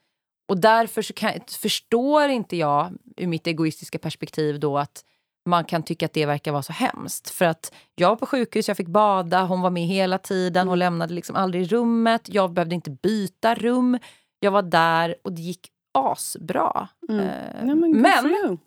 Och 0.48 0.58
därför 0.60 1.02
kan, 1.02 1.32
förstår 1.60 2.28
inte 2.28 2.56
jag 2.56 2.92
ur 3.16 3.26
mitt 3.26 3.46
egoistiska 3.46 3.98
perspektiv 3.98 4.60
då 4.60 4.78
att 4.78 5.04
man 5.46 5.64
kan 5.64 5.82
tycka 5.82 6.06
att 6.06 6.12
det 6.12 6.26
verkar 6.26 6.52
vara 6.52 6.62
så 6.62 6.72
hemskt. 6.72 7.30
För 7.30 7.44
att 7.44 7.72
jag 7.94 8.08
var 8.08 8.16
på 8.16 8.26
sjukhus, 8.26 8.68
jag 8.68 8.76
fick 8.76 8.88
bada, 8.88 9.44
hon 9.44 9.60
var 9.60 9.70
med 9.70 9.86
hela 9.86 10.18
tiden, 10.18 10.68
hon 10.68 10.78
lämnade 10.78 11.14
liksom 11.14 11.36
aldrig 11.36 11.72
rummet, 11.72 12.28
jag 12.28 12.52
behövde 12.52 12.74
inte 12.74 12.90
byta 12.90 13.54
rum. 13.54 13.98
Jag 14.40 14.50
var 14.50 14.62
där 14.62 15.16
och 15.24 15.32
det 15.32 15.42
gick 15.42 15.70
asbra. 15.98 16.88
Mm. 17.08 17.26
Ja, 17.68 17.74
men 17.74 18.02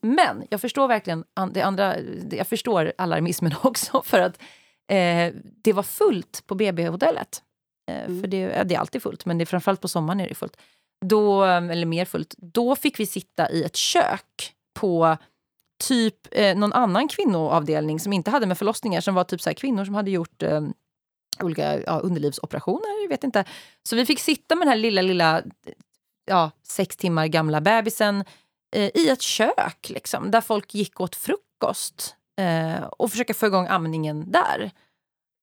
men, 0.01 0.43
jag 0.49 0.61
förstår 0.61 0.87
verkligen 0.87 1.23
det 1.53 1.61
andra, 1.61 1.95
jag 2.31 2.47
förstår 2.47 2.93
alarmismen 2.97 3.53
också 3.63 4.01
för 4.05 4.19
att 4.19 4.41
eh, 4.91 5.33
det 5.63 5.73
var 5.73 5.83
fullt 5.83 6.43
på 6.47 6.55
BB-hotellet. 6.55 7.43
Eh, 7.91 8.05
Mm. 8.05 8.21
För 8.21 8.27
det, 8.27 8.63
det 8.63 8.75
är 8.75 8.79
alltid 8.79 9.03
fullt, 9.03 9.25
men 9.25 9.37
det 9.37 9.43
är 9.43 9.45
framförallt 9.45 9.81
på 9.81 9.87
sommaren 9.87 10.19
är 10.19 10.29
det 10.29 10.35
fullt. 10.35 10.57
Då, 11.05 11.43
eller 11.43 11.85
mer 11.85 12.05
fullt. 12.05 12.35
Då 12.37 12.75
fick 12.75 12.99
vi 12.99 13.05
sitta 13.05 13.51
i 13.51 13.63
ett 13.63 13.75
kök 13.75 14.53
på 14.79 15.17
typ 15.79 16.27
eh, 16.31 16.57
någon 16.57 16.73
annan 16.73 17.07
kvinnoavdelning 17.07 17.99
som 17.99 18.13
inte 18.13 18.31
hade 18.31 18.45
med 18.45 18.57
förlossningar, 18.57 19.01
som 19.01 19.15
var 19.15 19.23
typ 19.23 19.41
så 19.41 19.49
här, 19.49 19.55
kvinnor 19.55 19.85
som 19.85 19.95
hade 19.95 20.11
gjort 20.11 20.43
eh, 20.43 20.61
olika 21.43 21.81
ja, 21.81 21.99
underlivsoperationer. 21.99 23.01
Jag 23.03 23.09
vet 23.09 23.23
inte. 23.23 23.45
Så 23.83 23.95
vi 23.95 24.05
fick 24.05 24.19
sitta 24.19 24.55
med 24.55 24.67
den 24.67 24.69
här 24.69 24.77
lilla, 24.77 25.01
lilla 25.01 25.43
ja, 26.25 26.51
sex 26.63 26.97
timmar 26.97 27.27
gamla 27.27 27.61
bebisen 27.61 28.23
eh, 28.75 28.91
i 28.93 29.09
ett 29.09 29.21
kök 29.21 29.89
liksom, 29.89 30.31
där 30.31 30.41
folk 30.41 30.73
gick 30.73 30.99
åt 30.99 31.15
frukost 31.15 32.15
eh, 32.41 32.83
och 32.83 33.11
försöka 33.11 33.33
få 33.33 33.45
igång 33.47 33.67
amningen 33.67 34.31
där. 34.31 34.71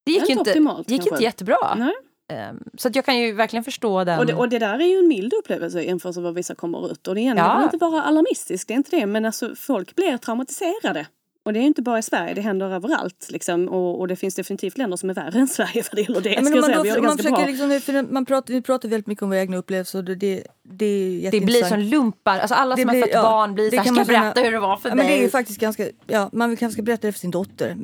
Det 0.05 0.13
gick 0.13 0.27
Det 0.27 0.33
inte 0.33 0.51
optimalt, 0.51 0.91
gick 0.91 1.01
kanske. 1.01 1.15
inte 1.15 1.25
jättebra. 1.25 1.75
Nej. 1.77 1.95
Eh, 2.33 2.37
så 2.79 2.89
att 2.89 2.97
jag 2.97 3.05
kan 3.05 3.19
ju 3.19 3.33
verkligen 3.33 3.65
förstå 3.65 4.05
den. 4.05 4.19
Och, 4.19 4.27
det, 4.27 4.35
och 4.35 4.49
det 4.49 4.59
där 4.59 4.79
är 4.79 4.87
ju 4.87 4.99
en 4.99 5.09
mild 5.09 5.33
upplevelse 5.33 5.83
jämfört 5.83 6.15
med 6.15 6.25
vad 6.25 6.35
vissa 6.35 6.55
kommer 6.55 6.93
ut. 6.93 7.09
Och 7.09 7.15
det 7.15 7.21
ena 7.21 7.41
Ja. 7.41 7.63
inte 7.65 7.77
vara 7.77 8.03
alarmistisk, 8.03 8.69
det 8.69 8.75
är 8.75 8.77
inte 8.77 8.97
det. 8.97 9.07
Men 9.07 9.25
alltså, 9.25 9.55
folk 9.57 9.95
blir 9.97 10.17
traumatiserade. 10.17 11.07
Och 11.45 11.53
det 11.53 11.59
är 11.59 11.61
ju 11.61 11.67
inte 11.67 11.83
bara 11.83 11.99
i 11.99 12.03
Sverige, 12.03 12.35
det 12.35 12.41
händer 12.41 12.67
överallt. 12.75 13.27
Liksom. 13.31 13.69
Och, 13.69 14.01
och 14.01 14.09
det 14.09 14.17
finns 14.17 14.35
definitivt 14.35 14.79
länder 14.79 14.97
som 14.97 15.11
är 15.11 15.15
värre 15.15 15.39
än 15.39 15.49
Sverige 15.49 15.83
vad 15.91 15.97
det 15.97 16.03
gäller 16.03 16.21
det. 16.21 16.29
Ja, 16.31 16.35
ska 16.43 16.43
men 16.51 16.53
man, 16.61 16.65
säga. 16.65 16.77
då, 16.77 16.83
Vi 16.83 17.01
man 17.01 17.17
försöker 17.17 17.47
liksom, 17.47 17.81
för 17.81 18.13
man 18.13 18.27
pratar, 18.27 18.55
vi 18.55 18.63
pratar 18.63 18.89
väldigt 18.89 19.07
mycket 19.07 19.23
om 19.23 19.29
våra 19.29 19.41
egna 19.41 19.57
upplevelser 19.57 20.03
det, 20.03 20.15
det, 20.15 20.43
det 20.63 21.27
är 21.27 21.31
det 21.31 21.41
blir 21.41 21.63
som 21.65 21.79
lumpar. 21.81 22.39
Alltså 22.39 22.55
alla 22.55 22.77
Det 22.77 22.83
som 22.83 22.91
blir- 22.91 23.01
har 23.01 23.07
fött 23.07 23.15
ja, 23.15 23.23
barn 23.23 23.55
blir 23.55 23.65
det 23.65 23.71
så 23.71 23.77
här, 23.77 23.85
kan 23.85 23.95
ska 23.95 24.05
man 24.05 24.15
jag 24.15 24.23
berätta 24.35 24.41
hur 24.47 24.53
det 24.53 24.59
var 24.61 24.77
för 24.77 24.89
ja, 24.89 24.95
dig? 24.95 25.05
men 25.05 25.13
det 25.13 25.19
är 25.19 25.23
ju 25.23 25.31
faktiskt 25.31 25.61
ganska, 25.61 25.87
ja, 26.07 26.31
man 26.33 26.49
vill 26.51 26.59
kanske 26.59 26.83
berätta 26.83 27.07
det 27.07 27.13
för 27.13 27.21
sin 27.21 27.31
dotter. 27.31 27.77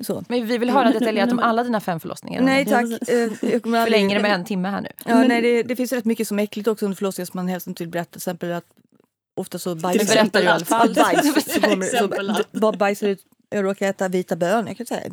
Så. 0.00 0.24
Men 0.28 0.46
vi 0.46 0.58
vill 0.58 0.70
höra 0.70 0.90
detaljerat 0.90 1.32
om 1.32 1.38
alla 1.38 1.64
dina 1.64 1.80
fem 1.80 2.00
förlossningar. 2.00 2.42
Nej 2.42 2.64
tack. 2.66 2.84
Eh, 3.08 3.16
jag 3.52 3.62
kommer 3.62 3.78
aldrig- 3.78 3.84
Förlänger 3.84 4.14
det 4.16 4.22
med 4.22 4.32
en 4.34 4.44
timme 4.44 4.68
här 4.68 4.80
nu. 4.80 4.88
Ja, 5.06 5.14
Men- 5.14 5.28
nej, 5.28 5.42
det, 5.42 5.62
det 5.62 5.76
finns 5.76 5.92
rätt 5.92 6.04
mycket 6.04 6.28
som 6.28 6.38
är 6.38 6.42
äckligt 6.42 6.68
också 6.68 6.84
under 6.84 6.96
förlossningen 6.96 7.26
som 7.26 7.38
man 7.38 7.48
helst 7.48 7.66
inte 7.66 7.82
vill 7.82 7.90
berätta. 7.90 8.10
Till 8.10 8.18
exempel 8.18 8.52
att 8.52 8.64
ofta 9.36 9.58
så 9.58 9.74
Du 9.74 9.80
bajsar 9.80 10.14
berättar 10.14 10.40
ju 10.40 10.46
i 10.46 10.48
alla 10.48 10.64
fall. 10.64 10.94
bajs, 10.94 11.44
så 11.54 11.60
kommer, 11.60 12.76
bajsar 12.76 13.06
ut. 13.08 13.24
Jag 13.50 13.64
råkar 13.64 13.88
äta 13.88 14.08
vita 14.08 14.36
bönor. 14.36 14.68
Jag 14.68 14.76
kan 14.76 14.86
säga. 14.86 15.10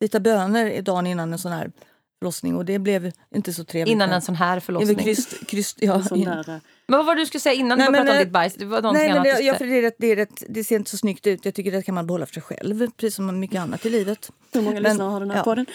Vita 0.00 0.20
bönor 0.20 0.60
är 0.66 0.82
dagen 0.82 1.06
innan 1.06 1.32
en 1.32 1.38
sån 1.38 1.52
här 1.52 1.70
förlossning 2.18 2.56
och 2.56 2.64
det 2.64 2.78
blev 2.78 3.12
inte 3.34 3.52
så 3.52 3.64
trevligt. 3.64 3.92
Innan 3.92 4.10
en 4.10 4.22
sån 4.22 4.34
här 4.34 4.60
förlossning. 4.60 4.96
kryst, 4.96 5.46
kryst, 5.46 5.78
ja, 5.80 5.94
eh, 5.94 6.46
Men 6.86 6.98
vad 6.98 7.06
var 7.06 7.14
det 7.14 7.22
du 7.22 7.26
skulle 7.26 7.40
säga 7.40 7.54
innan 7.54 7.78
Nej, 7.78 7.86
du 7.86 7.92
pratade 7.92 8.12
om 8.12 8.18
ditt 8.18 8.32
bajs? 8.32 8.54
Det 8.54 8.64
var 8.64 8.82
någonting 8.82 9.02
Nej, 9.02 9.10
annat 9.10 9.24
det, 9.24 9.42
ja, 9.42 9.54
för 9.54 9.66
det, 9.66 9.78
är 9.78 9.82
rätt, 9.82 9.96
det, 9.98 10.06
är 10.06 10.16
rätt, 10.16 10.44
det 10.48 10.64
ser 10.64 10.76
inte 10.76 10.90
så 10.90 10.96
snyggt 10.96 11.26
ut. 11.26 11.44
Jag 11.44 11.54
tycker 11.54 11.72
det 11.72 11.82
kan 11.82 11.94
man 11.94 12.06
behålla 12.06 12.26
för 12.26 12.34
sig 12.34 12.42
själv, 12.42 12.90
precis 12.90 13.14
som 13.14 13.40
mycket 13.40 13.60
annat 13.60 13.86
i 13.86 13.90
livet. 13.90 14.30
hur 14.52 14.62
många 14.62 14.74
Men- 14.74 14.82
lyssnare 14.82 15.10
har 15.10 15.20
den 15.20 15.30
här 15.30 15.36
ja. 15.38 15.44
podden? 15.44 15.66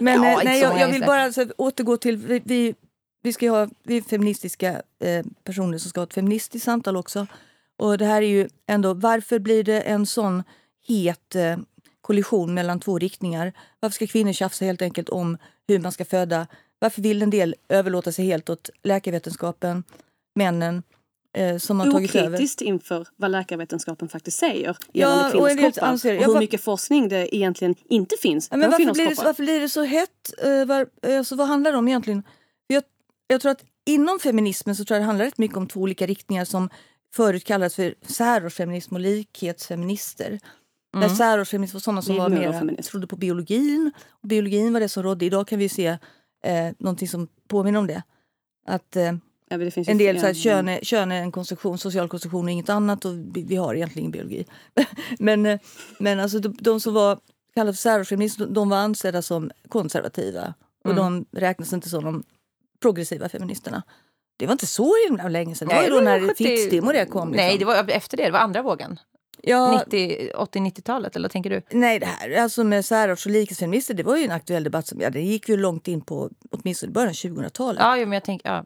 Men 0.00 0.22
Ja, 0.22 0.30
eh, 0.30 0.44
nej, 0.44 0.60
så 0.60 0.66
jag, 0.66 0.80
jag 0.80 0.88
vill 0.88 1.04
bara 1.04 1.22
alltså, 1.22 1.46
återgå 1.56 1.96
till... 1.96 2.16
Vi, 2.16 2.42
vi, 2.44 2.74
vi, 3.22 3.32
ska 3.32 3.50
ha, 3.50 3.68
vi 3.84 3.96
är 3.96 4.02
feministiska 4.02 4.82
eh, 5.04 5.24
personer 5.44 5.78
som 5.78 5.90
ska 5.90 6.00
ha 6.00 6.06
ett 6.06 6.14
feministiskt 6.14 6.64
samtal 6.64 6.96
också. 6.96 7.26
Och 7.78 7.98
det 7.98 8.04
här 8.04 8.22
är 8.22 8.26
ju 8.26 8.48
ändå... 8.66 8.94
Varför 8.94 9.38
blir 9.38 9.64
det 9.64 9.80
en 9.80 10.06
sån 10.06 10.42
het 10.88 11.34
eh, 11.34 11.56
kollision 12.00 12.54
mellan 12.54 12.80
två 12.80 12.98
riktningar? 12.98 13.52
Varför 13.80 13.94
ska 13.94 14.06
kvinnor 14.06 14.32
tjafsa 14.32 14.64
helt 14.64 14.82
enkelt 14.82 15.08
om 15.08 15.38
hur 15.68 15.78
man 15.78 15.92
ska 15.92 16.04
föda? 16.04 16.46
Varför 16.78 17.02
vill 17.02 17.22
en 17.22 17.30
del 17.30 17.54
överlåta 17.68 18.12
sig 18.12 18.24
helt 18.26 18.50
åt 18.50 18.70
läkarvetenskapen, 18.82 19.84
männen, 20.34 20.82
eh, 21.36 21.58
som 21.58 21.80
har 21.80 21.90
tagit 21.90 22.14
över? 22.14 22.28
Okritiskt 22.28 22.60
inför 22.60 23.06
vad 23.16 23.30
läkarvetenskapen 23.30 24.08
faktiskt 24.08 24.38
säger 24.38 24.76
Ja, 24.92 25.08
gällande 25.08 25.38
och 25.38 25.48
kvinnors 25.48 25.74
kroppar. 25.74 25.88
anser- 25.88 26.16
och 26.18 26.24
hur 26.24 26.32
var- 26.32 26.40
mycket 26.40 26.60
forskning 26.60 27.08
det 27.08 27.36
egentligen 27.36 27.74
inte 27.88 28.16
finns 28.22 28.48
Ja, 28.50 28.56
men 28.56 28.70
varför, 28.70 28.92
blir 28.94 29.08
det, 29.08 29.22
varför 29.24 29.42
blir 29.42 29.60
det 29.60 29.68
så 29.68 29.82
hett? 29.84 30.32
Eh, 30.42 30.64
var, 30.64 30.86
alltså, 31.18 31.36
vad 31.36 31.48
handlar 31.48 31.72
det 31.72 31.78
om 31.78 31.88
egentligen? 31.88 32.22
Jag, 32.66 32.82
jag 33.26 33.40
tror 33.40 33.52
att 33.52 33.64
inom 33.86 34.18
feminismen 34.18 34.76
så 34.76 34.84
tror 34.84 34.94
jag 34.96 35.02
det 35.02 35.06
handlar 35.06 35.24
rätt 35.24 35.38
mycket 35.38 35.56
om 35.56 35.66
två 35.68 35.80
olika 35.80 36.06
riktningar 36.06 36.44
som 36.44 36.68
förut 37.14 37.44
kallades 37.44 37.74
för 37.74 37.94
särårsfeminism 38.02 38.94
och 38.94 39.00
likhetsfeminister. 39.00 40.40
Där 40.92 41.08
särårsfeminism 41.08 41.76
var 41.76 41.80
sådana 41.80 42.02
som 42.02 42.16
var 42.16 42.28
mer, 42.28 42.82
trodde 42.82 43.06
på 43.06 43.16
biologin. 43.16 43.92
Och 44.10 44.28
biologin 44.28 44.72
var 44.72 44.80
det 44.80 44.88
som 44.88 45.02
rådde. 45.02 45.24
Idag 45.24 45.48
kan 45.48 45.58
vi 45.58 45.68
se 45.68 45.86
eh, 46.44 46.68
någonting 46.78 47.08
som 47.08 47.28
påminner 47.48 47.78
om 47.78 47.86
det. 47.86 48.02
Att 48.66 48.96
eh, 48.96 49.12
Ja, 49.52 49.58
det 49.58 49.88
en 49.88 49.98
del 49.98 50.20
så 50.20 50.26
här, 50.26 50.34
kön, 50.34 50.68
är, 50.68 50.80
kön 50.80 51.12
är 51.12 51.22
en 51.22 51.32
konstruktion, 51.32 51.78
social 51.78 52.08
konstruktion 52.08 52.44
och 52.44 52.50
inget 52.50 52.68
annat 52.68 53.04
och 53.04 53.12
vi, 53.14 53.42
vi 53.42 53.56
har 53.56 53.74
egentligen 53.74 54.00
ingen 54.00 54.12
biologi. 54.12 54.46
men 55.18 55.46
eh, 55.46 55.60
men 55.98 56.20
alltså, 56.20 56.38
de, 56.38 56.56
de 56.60 56.80
som 56.80 56.94
var 56.94 57.18
kallade 57.54 57.72
för 57.72 57.80
särårsfeminister, 57.80 58.46
de, 58.46 58.54
de 58.54 58.68
var 58.68 58.76
ansedda 58.76 59.22
som 59.22 59.50
konservativa 59.68 60.54
och 60.84 60.90
Mm. 60.90 60.96
de 60.96 61.40
räknas 61.40 61.72
inte 61.72 61.88
som 61.88 62.04
de 62.04 62.22
progressiva 62.82 63.28
feministerna. 63.28 63.82
Det 64.36 64.46
var 64.46 64.52
inte 64.52 64.66
så 64.66 64.92
himla 65.08 65.28
länge 65.28 65.54
sedan. 65.54 65.68
Det 65.68 65.74
var 65.74 65.82
ju 65.82 65.90
då 65.90 66.00
när 66.00 66.20
70 66.20 66.34
Fittstim 66.44 66.86
och 66.86 66.92
det 66.92 67.06
kom. 67.06 67.32
Liksom. 67.32 67.46
Nej, 67.46 67.58
det 67.58 67.64
var 67.64 67.90
efter 67.90 68.16
det. 68.16 68.24
Det 68.24 68.30
var 68.30 68.38
andra 68.38 68.62
vågen. 68.62 68.98
Ja, 69.42 69.84
90, 69.86 70.30
80-90-talet, 70.34 71.16
eller 71.16 71.28
vad 71.28 71.32
tänker 71.32 71.50
du? 71.50 71.62
Nej, 71.70 71.98
det 71.98 72.06
här 72.06 72.42
alltså 72.42 72.64
med 72.64 72.84
särarts 72.84 73.26
och 73.26 73.32
likhetsfeminister, 73.32 73.94
det 73.94 74.02
var 74.02 74.16
ju 74.16 74.24
en 74.24 74.30
aktuell 74.30 74.64
debatt 74.64 74.86
som 74.86 75.00
ja, 75.00 75.10
det 75.10 75.20
gick 75.20 75.48
ju 75.48 75.56
långt 75.56 75.88
in 75.88 76.00
på 76.00 76.30
åtminstone 76.50 76.92
början 76.92 77.08
av 77.08 77.14
2000-talet. 77.14 77.80
Ja, 77.80 77.96
jo, 77.96 78.06
men 78.06 78.12
jag 78.12 78.24
tänker... 78.24 78.48
Ja. 78.48 78.64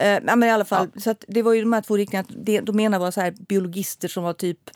Eh, 0.00 0.20
ja, 0.26 0.36
men 0.36 0.42
i 0.42 0.50
alla 0.50 0.64
fall, 0.64 0.88
så 0.96 1.10
att 1.10 1.24
det 1.28 1.42
var 1.42 1.52
ju 1.52 1.60
de 1.60 1.72
här 1.72 1.80
två 1.80 1.96
riktningarna. 1.96 2.28
Det, 2.28 2.60
de 2.60 2.80
ena 2.80 2.98
var 2.98 3.10
så 3.10 3.20
här 3.20 3.30
biologister 3.30 4.08
som 4.08 4.24
var 4.24 4.32
typ, 4.32 4.70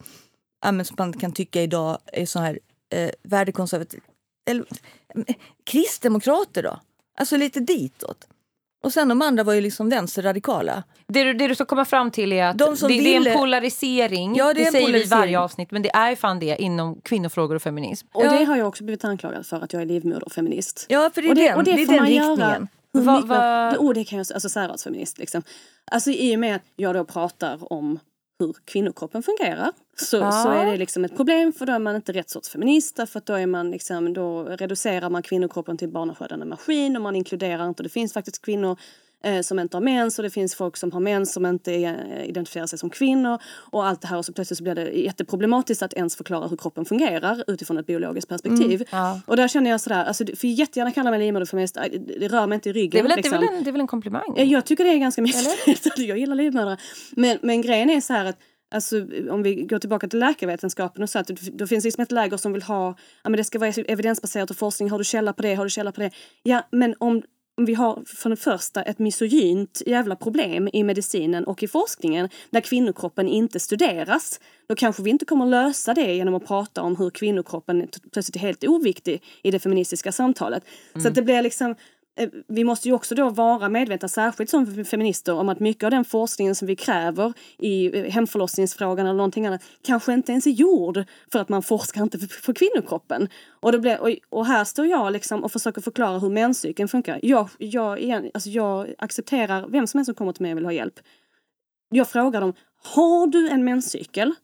ja, 0.62 0.84
som 0.84 0.96
man 0.98 1.12
kan 1.12 1.32
tycka 1.32 1.62
idag 1.62 1.98
är 2.06 2.26
så 2.26 2.38
här 2.38 2.58
eh, 2.92 3.10
värdekonservativa. 3.22 4.02
Eller 4.50 4.64
eh, 5.14 5.34
kristdemokrater 5.64 6.62
då? 6.62 6.80
Alltså 7.18 7.36
lite 7.36 7.60
ditåt. 7.60 8.28
Och 8.82 8.92
sen 8.92 9.08
de 9.08 9.22
andra 9.22 9.44
var 9.44 9.52
ju 9.52 9.60
liksom 9.60 9.88
vänsterradikala. 9.88 10.82
Det, 11.06 11.24
du, 11.24 11.34
det 11.34 11.48
du 11.48 11.54
ska 11.54 11.64
komma 11.64 11.84
fram 11.84 12.10
till 12.10 12.32
är 12.32 12.44
att 12.44 12.58
De 12.58 12.70
det, 12.70 12.76
som 12.76 12.88
det 12.88 12.94
är 12.94 13.02
ville- 13.18 13.30
en 13.30 13.38
polarisering. 13.38 14.34
Ja, 14.36 14.54
det 14.54 14.62
är 14.62 14.66
en 14.66 14.72
säger 14.72 14.86
vi 14.86 14.90
i 14.90 14.92
polarisering. 14.92 15.20
varje 15.20 15.38
avsnitt, 15.40 15.70
men 15.70 15.82
det 15.82 15.90
är 15.94 16.16
fan 16.16 16.38
det 16.38 16.62
inom 16.62 17.00
kvinnofrågor 17.00 17.54
och 17.54 17.62
feminism. 17.62 18.06
Och 18.12 18.24
Ja. 18.24 18.32
det 18.32 18.44
har 18.44 18.56
jag 18.56 18.68
också 18.68 18.84
blivit 18.84 19.04
anklagad 19.04 19.46
för 19.46 19.60
att 19.60 19.72
jag 19.72 19.82
är 19.82 19.86
livmoderfeminist. 19.86 20.86
Ja, 20.88 21.10
för 21.14 21.22
det 21.22 21.28
är 21.28 21.30
och 21.30 21.34
det, 21.36 21.48
den, 21.48 21.56
och 21.56 21.64
det, 21.64 21.72
det 21.76 21.82
är 21.82 21.86
den 21.86 22.06
riktningen. 22.06 22.38
göra. 22.38 22.66
Va- 22.92 23.22
va- 23.26 23.74
oh, 23.78 23.94
det 23.94 24.04
kan 24.04 24.18
jag, 24.18 24.26
alltså 24.34 24.48
särartsfeminist 24.48 25.18
liksom. 25.18 25.42
Alltså 25.90 26.10
i 26.10 26.36
och 26.36 26.40
med 26.40 26.56
att 26.56 26.62
jag 26.76 26.94
då 26.94 27.04
pratar 27.04 27.72
om 27.72 27.98
hur 28.40 28.56
kvinnokroppen 28.64 29.22
fungerar 29.22 29.72
så, 29.96 30.16
Ja. 30.16 30.32
så 30.32 30.48
är 30.48 30.66
det 30.66 30.76
liksom 30.76 31.04
ett 31.04 31.16
problem 31.16 31.52
för 31.52 31.66
då 31.66 31.72
är 31.72 31.78
man 31.78 31.96
inte 31.96 32.12
rätt 32.12 32.30
sorts 32.30 32.48
feminist 32.50 32.96
därför 32.96 33.18
att 33.18 33.26
då, 33.26 33.34
är 33.34 33.46
man 33.46 33.70
liksom, 33.70 34.12
då 34.14 34.42
reducerar 34.44 35.10
man 35.10 35.22
kvinnokroppen 35.22 35.76
till 35.76 35.88
barnafödande 35.88 36.46
maskin 36.46 36.96
och 36.96 37.02
man 37.02 37.16
inkluderar 37.16 37.68
inte, 37.68 37.82
det 37.82 37.88
finns 37.88 38.12
faktiskt 38.12 38.42
kvinnor 38.44 38.78
eh, 39.24 39.40
som 39.40 39.58
inte 39.58 39.76
har 39.76 39.82
mens 39.82 40.18
och 40.18 40.22
det 40.22 40.30
finns 40.30 40.54
folk 40.54 40.76
som 40.76 40.92
har 40.92 41.00
mens 41.00 41.32
som 41.32 41.46
inte 41.46 41.74
eh, 41.74 42.24
identifierar 42.24 42.66
sig 42.66 42.78
som 42.78 42.90
kvinnor 42.90 43.38
och 43.70 43.86
allt 43.86 44.00
det 44.00 44.08
här 44.08 44.18
och 44.18 44.24
så 44.24 44.32
plötsligt 44.32 44.58
så 44.58 44.64
blir 44.64 44.74
det 44.74 44.90
jätteproblematiskt 44.90 45.82
att 45.82 45.94
ens 45.94 46.16
förklara 46.16 46.48
hur 46.48 46.56
kroppen 46.56 46.84
fungerar 46.84 47.44
utifrån 47.46 47.78
ett 47.78 47.86
biologiskt 47.86 48.28
perspektiv. 48.28 48.84
ja. 48.90 49.20
Och 49.26 49.36
där 49.36 49.48
känner 49.48 49.70
jag 49.70 49.80
sådär, 49.80 50.04
alltså, 50.04 50.24
du 50.24 50.36
får 50.36 50.50
jättegärna 50.50 50.92
kalla 50.92 51.10
mig 51.10 51.20
livmoderfeminist, 51.20 51.74
det 52.20 52.28
rör 52.28 52.46
mig 52.46 52.56
inte 52.56 52.68
i 52.68 52.72
ryggen. 52.72 52.90
Det 52.90 52.98
är 52.98 53.02
väl, 53.02 53.08
det 53.08 53.12
är 53.12 53.16
liksom. 53.16 53.40
väl, 53.40 53.48
en, 53.48 53.64
det 53.64 53.70
är 53.70 53.72
väl 53.72 53.80
en 53.80 53.86
komplimang? 53.86 54.34
Ja, 54.36 54.42
Jag 54.42 54.64
tycker 54.64 54.84
det 54.84 54.90
är 54.90 54.98
ganska 54.98 55.22
mäktigt. 55.22 55.98
jag 55.98 56.18
gillar 56.18 56.34
livmödrar. 56.34 56.80
Men, 57.10 57.38
men 57.42 57.62
grejen 57.62 57.90
är 57.90 58.00
så 58.00 58.12
här 58.12 58.24
att 58.24 58.38
Alltså, 58.74 59.06
om 59.30 59.42
vi 59.42 59.54
går 59.54 59.78
tillbaka 59.78 60.08
till 60.08 60.18
läkarvetenskapen 60.18 61.02
och 61.02 61.10
så 61.10 61.18
att 61.18 61.26
då 61.26 61.66
finns 61.66 61.84
liksom 61.84 62.02
ett 62.02 62.12
läger 62.12 62.36
som 62.36 62.52
vill 62.52 62.62
ha, 62.62 62.96
ja 63.22 63.30
men 63.30 63.36
det 63.36 63.44
ska 63.44 63.58
vara 63.58 63.70
evidensbaserat 63.70 64.50
och 64.50 64.56
forskning, 64.56 64.90
har 64.90 64.98
du 64.98 65.04
källa 65.04 65.32
på 65.32 65.42
det, 65.42 65.54
har 65.54 65.64
du 65.64 65.70
källa 65.70 65.92
på 65.92 66.00
det? 66.00 66.10
Ja 66.42 66.62
men 66.70 66.94
om 66.98 67.22
vi 67.64 67.74
har 67.74 68.02
för 68.06 68.30
det 68.30 68.36
första 68.36 68.82
ett 68.82 68.98
misogynt 68.98 69.82
jävla 69.86 70.16
problem 70.16 70.68
i 70.72 70.84
medicinen 70.84 71.44
och 71.44 71.62
i 71.62 71.68
forskningen 71.68 72.28
där 72.50 72.60
kvinnokroppen 72.60 73.28
inte 73.28 73.60
studeras, 73.60 74.40
då 74.66 74.74
kanske 74.74 75.02
vi 75.02 75.10
inte 75.10 75.24
kommer 75.24 75.46
lösa 75.46 75.94
det 75.94 76.14
genom 76.14 76.34
att 76.34 76.46
prata 76.46 76.82
om 76.82 76.96
hur 76.96 77.10
kvinnokroppen 77.10 77.88
plötsligt 78.12 78.36
är 78.36 78.40
helt 78.40 78.64
oviktig 78.64 79.22
i 79.42 79.50
det 79.50 79.58
feministiska 79.58 80.12
samtalet. 80.12 80.64
Så 81.02 81.08
att 81.08 81.14
det 81.14 81.22
blir 81.22 81.42
liksom 81.42 81.74
Eh, 82.16 82.28
vi 82.48 82.64
måste 82.64 82.88
ju 82.88 82.94
också 82.94 83.14
då 83.14 83.30
vara 83.30 83.68
medvetna, 83.68 84.08
särskilt 84.08 84.50
som 84.50 84.84
feminister, 84.84 85.34
om 85.34 85.48
att 85.48 85.60
mycket 85.60 85.84
av 85.84 85.90
den 85.90 86.04
forskningen 86.04 86.54
som 86.54 86.66
vi 86.66 86.76
kräver 86.76 87.32
i 87.58 87.98
eh, 87.98 88.04
hemförlossningsfrågan 88.04 89.06
eller 89.06 89.16
någonting 89.16 89.46
annat 89.46 89.62
kanske 89.82 90.12
inte 90.12 90.32
ens 90.32 90.46
är 90.46 90.50
gjord 90.50 91.04
för 91.32 91.38
att 91.38 91.48
man 91.48 91.62
forskar 91.62 92.02
inte 92.02 92.18
på 92.46 92.54
kvinnokroppen. 92.54 93.28
Och, 93.60 93.72
det 93.72 93.78
blir, 93.78 94.00
och, 94.00 94.10
och 94.28 94.46
här 94.46 94.64
står 94.64 94.86
jag 94.86 95.12
liksom 95.12 95.44
och 95.44 95.52
försöker 95.52 95.80
förklara 95.80 96.18
hur 96.18 96.30
menscykeln 96.30 96.88
funkar. 96.88 97.20
Jag, 97.22 97.48
jag, 97.58 98.00
igen, 98.00 98.30
alltså 98.34 98.50
jag 98.50 98.94
accepterar 98.98 99.68
vem 99.68 99.86
som 99.86 99.98
helst 99.98 100.06
som 100.06 100.14
kommer 100.14 100.32
till 100.32 100.42
mig 100.42 100.52
och 100.52 100.58
vill 100.58 100.64
ha 100.64 100.72
hjälp. 100.72 101.00
Jag 101.90 102.08
frågar 102.08 102.40
dem, 102.40 102.54
har 102.82 103.26
du 103.26 103.48
en 103.48 103.64
menscykel? 103.64 104.34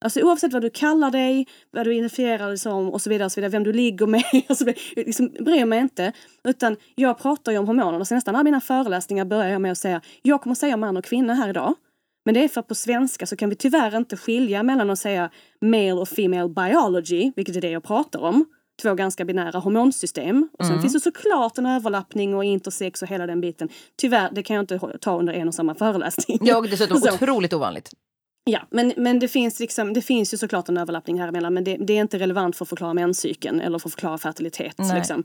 Alltså 0.00 0.20
oavsett 0.20 0.52
vad 0.52 0.62
du 0.62 0.70
kallar 0.70 1.10
dig, 1.10 1.46
vad 1.70 1.86
du 1.86 1.94
identifierar 1.94 2.48
dig 2.48 2.58
som 2.58 2.88
och 2.88 3.02
så 3.02 3.10
vidare, 3.10 3.24
och 3.24 3.32
så 3.32 3.40
vidare 3.40 3.50
vem 3.50 3.64
du 3.64 3.72
ligger 3.72 4.06
med. 4.06 4.24
Och 4.48 4.56
så 4.56 4.64
vidare, 4.64 4.80
liksom, 4.96 5.28
bryr 5.40 5.64
mig 5.64 5.80
inte. 5.80 6.12
Utan 6.44 6.76
jag 6.94 7.18
pratar 7.18 7.52
ju 7.52 7.58
om 7.58 7.66
hormoner. 7.66 8.04
Så 8.04 8.14
nästan 8.14 8.34
alla 8.34 8.44
mina 8.44 8.60
föreläsningar 8.60 9.24
börjar 9.24 9.48
jag 9.48 9.60
med 9.60 9.72
att 9.72 9.78
säga, 9.78 10.00
jag 10.22 10.42
kommer 10.42 10.54
säga 10.54 10.76
man 10.76 10.96
och 10.96 11.04
kvinna 11.04 11.34
här 11.34 11.48
idag. 11.48 11.74
Men 12.24 12.34
det 12.34 12.44
är 12.44 12.48
för 12.48 12.60
att 12.60 12.68
på 12.68 12.74
svenska 12.74 13.26
så 13.26 13.36
kan 13.36 13.48
vi 13.50 13.56
tyvärr 13.56 13.96
inte 13.96 14.16
skilja 14.16 14.62
mellan 14.62 14.90
att 14.90 14.98
säga 14.98 15.30
male 15.60 15.92
och 15.92 16.08
female 16.08 16.48
biology, 16.48 17.32
vilket 17.36 17.56
är 17.56 17.60
det 17.60 17.70
jag 17.70 17.84
pratar 17.84 18.20
om. 18.20 18.44
Två 18.82 18.94
ganska 18.94 19.24
binära 19.24 19.58
hormonsystem. 19.58 20.48
Och 20.58 20.66
sen 20.66 20.80
finns 20.80 20.92
det 20.92 21.00
såklart 21.00 21.58
en 21.58 21.66
överlappning 21.66 22.34
och 22.34 22.44
intersex 22.44 23.02
och 23.02 23.08
hela 23.08 23.26
den 23.26 23.40
biten. 23.40 23.68
Tyvärr, 23.96 24.30
det 24.32 24.42
kan 24.42 24.56
jag 24.56 24.62
inte 24.62 24.78
ta 25.00 25.18
under 25.18 25.32
en 25.32 25.48
och 25.48 25.54
samma 25.54 25.74
föreläsning. 25.74 26.38
Ja, 26.42 26.58
och 26.58 26.68
dessutom 26.68 26.96
Så. 27.00 27.14
otroligt 27.14 27.52
ovanligt. 27.52 27.90
Ja, 28.50 28.60
men, 28.70 28.92
men 28.96 29.18
det, 29.18 29.28
finns 29.28 29.60
liksom, 29.60 29.92
det 29.92 30.02
finns 30.02 30.34
ju 30.34 30.38
såklart 30.38 30.68
en 30.68 30.76
överlappning 30.76 31.20
här 31.20 31.28
emellan 31.28 31.54
men 31.54 31.64
det, 31.64 31.76
det 31.76 31.92
är 31.92 32.00
inte 32.00 32.18
relevant 32.18 32.56
för 32.56 32.64
att 32.64 32.68
förklara 32.68 32.94
menscykeln 32.94 33.60
eller 33.60 33.78
för 33.78 33.88
att 33.88 33.92
förklara 33.92 34.18
fertilitet. 34.18 34.74
Liksom. 34.94 35.24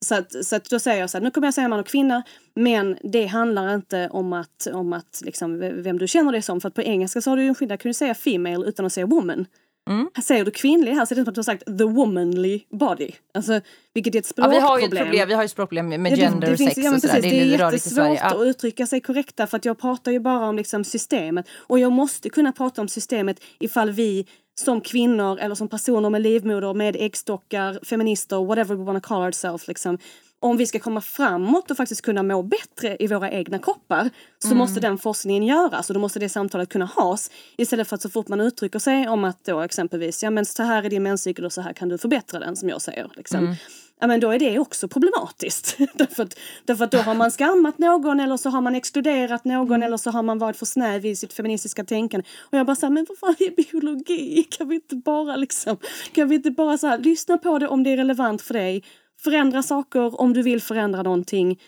Så, 0.00 0.14
att, 0.14 0.44
så 0.44 0.56
att 0.56 0.64
då 0.64 0.78
säger 0.78 1.00
jag 1.00 1.10
så 1.10 1.18
här, 1.18 1.24
nu 1.24 1.30
kommer 1.30 1.46
jag 1.46 1.54
säga 1.54 1.68
man 1.68 1.80
och 1.80 1.86
kvinna 1.86 2.22
men 2.54 2.96
det 3.02 3.26
handlar 3.26 3.74
inte 3.74 4.08
om 4.08 4.32
att, 4.32 4.66
om 4.72 4.92
att 4.92 5.22
liksom, 5.24 5.58
vem 5.58 5.98
du 5.98 6.08
känner 6.08 6.32
dig 6.32 6.42
som. 6.42 6.60
För 6.60 6.68
att 6.68 6.74
på 6.74 6.82
engelska 6.82 7.20
så 7.20 7.30
har 7.30 7.36
du 7.36 7.42
ju 7.42 7.48
en 7.48 7.54
skillnad, 7.54 7.80
kan 7.80 7.88
du 7.88 7.94
säga 7.94 8.14
female 8.14 8.66
utan 8.66 8.86
att 8.86 8.92
säga 8.92 9.06
woman. 9.06 9.46
Mm. 9.90 10.08
Här 10.14 10.22
säger 10.22 10.44
du 10.44 10.50
kvinnlig, 10.50 10.92
här 10.92 11.04
ser 11.06 11.14
det 11.14 11.20
ut 11.20 11.24
som 11.26 11.30
att 11.30 11.34
du 11.34 11.38
har 11.38 11.42
sagt 11.44 11.64
the 11.78 11.84
womanly 11.84 12.60
body. 12.70 13.10
Alltså, 13.34 13.60
vilket 13.94 14.14
är 14.14 14.18
ett 14.18 14.32
Ja, 14.36 14.48
vi 14.48 14.58
har 14.60 14.78
ju 14.78 14.84
ett 14.84 14.90
språkproblem. 14.90 15.04
problem, 15.06 15.28
vi 15.28 15.34
har 15.34 15.42
ju 15.42 15.48
språkproblem 15.48 15.88
med 15.88 16.12
Ja, 16.12 16.16
det- 16.16 16.22
gender 16.22 16.50
det 16.50 16.56
finns- 16.56 16.70
sex 16.74 16.78
ja, 16.84 16.90
men 16.90 16.94
och 16.94 17.00
sådär. 17.00 17.14
Det 17.22 17.28
är 17.28 17.30
Det 17.46 17.54
är 17.64 17.72
jättesvårt 17.72 18.18
Ja. 18.20 18.24
att 18.24 18.42
uttrycka 18.46 18.86
sig 18.86 19.00
korrekta 19.00 19.46
för 19.46 19.56
att 19.56 19.64
jag 19.64 19.78
pratar 19.80 20.12
ju 20.12 20.20
bara 20.20 20.48
om 20.48 20.56
liksom 20.56 20.84
systemet. 20.84 21.46
Och 21.66 21.78
jag 21.78 21.92
måste 21.92 22.28
kunna 22.30 22.52
prata 22.52 22.80
om 22.80 22.88
systemet 22.88 23.40
ifall 23.60 23.90
vi 23.90 24.26
som 24.60 24.80
kvinnor 24.80 25.38
eller 25.38 25.54
som 25.54 25.68
personer 25.68 26.10
med 26.10 26.22
livmoder, 26.22 26.74
med 26.74 26.96
äggstockar, 26.98 27.84
feminister, 27.84 28.44
whatever 28.44 28.74
we 28.74 28.84
wanna 28.84 29.00
call 29.00 29.22
ourselves, 29.22 29.68
liksom, 29.68 29.98
om 30.42 30.56
vi 30.56 30.66
ska 30.66 30.78
komma 30.78 31.00
framåt 31.00 31.70
och 31.70 31.76
faktiskt 31.76 32.02
kunna 32.02 32.22
må 32.22 32.42
bättre 32.42 32.96
i 33.00 33.06
våra 33.06 33.30
egna 33.30 33.58
kroppar 33.58 34.10
så 34.38 34.48
Mm. 34.48 34.58
måste 34.58 34.80
den 34.80 34.98
forskningen 34.98 35.42
göras 35.42 35.90
och 35.90 35.94
då 35.94 36.00
måste 36.00 36.18
det 36.18 36.28
samtalet 36.28 36.68
kunna 36.68 36.84
has 36.96 37.30
istället 37.56 37.88
för 37.88 37.94
att 37.96 38.02
så 38.02 38.10
fort 38.10 38.28
man 38.28 38.40
uttrycker 38.40 38.78
sig 38.78 39.08
om 39.08 39.24
att 39.24 39.44
då 39.44 39.60
exempelvis, 39.60 40.22
ja 40.22 40.30
men 40.30 40.44
så 40.46 40.62
här 40.62 40.82
är 40.82 40.90
din 40.90 41.02
menscykel 41.02 41.44
och 41.44 41.52
så 41.52 41.60
här 41.60 41.72
kan 41.72 41.88
du 41.88 41.98
förbättra 41.98 42.40
den 42.40 42.56
som 42.56 42.68
jag 42.68 42.82
säger. 42.82 43.10
Liksom. 43.16 43.38
Mm. 43.38 43.54
Ja 44.00 44.06
men 44.06 44.20
då 44.20 44.30
är 44.30 44.38
det 44.38 44.58
också 44.58 44.88
problematiskt. 44.88 45.76
därför, 45.94 46.22
att, 46.22 46.38
därför 46.64 46.84
att 46.84 46.90
då 46.90 46.98
har 46.98 47.14
man 47.14 47.30
skammat 47.30 47.78
någon 47.78 48.20
eller 48.20 48.36
så 48.36 48.50
har 48.50 48.60
man 48.60 48.74
exkluderat 48.74 49.44
någon 49.44 49.66
Mm. 49.76 49.82
eller 49.82 49.96
så 49.96 50.10
har 50.10 50.22
man 50.22 50.38
varit 50.38 50.56
för 50.56 50.66
snäv 50.66 51.06
i 51.06 51.16
sitt 51.16 51.32
feministiska 51.32 51.84
tänkande. 51.84 52.26
Och 52.40 52.58
jag 52.58 52.66
bara 52.66 52.76
säger 52.76 52.90
men 52.90 53.06
vad 53.08 53.18
fan 53.18 53.36
är 53.38 53.56
biologi? 53.56 54.42
Kan 54.50 54.68
vi 54.68 54.74
inte 54.74 54.96
bara 54.96 55.36
liksom, 55.36 55.76
kan 56.12 56.28
vi 56.28 56.34
inte 56.34 56.50
bara 56.50 56.78
så 56.78 56.86
här, 56.86 56.98
lyssna 56.98 57.38
på 57.38 57.58
det 57.58 57.68
om 57.68 57.82
det 57.82 57.90
är 57.90 57.96
relevant 57.96 58.42
för 58.42 58.54
dig. 58.54 58.84
Förändra 59.24 59.62
saker 59.62 60.20
om 60.20 60.32
du 60.32 60.42
vill 60.42 60.62
förändra 60.62 61.02
någonting. 61.02 61.60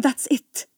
That's 0.00 0.26
it. 0.30 0.68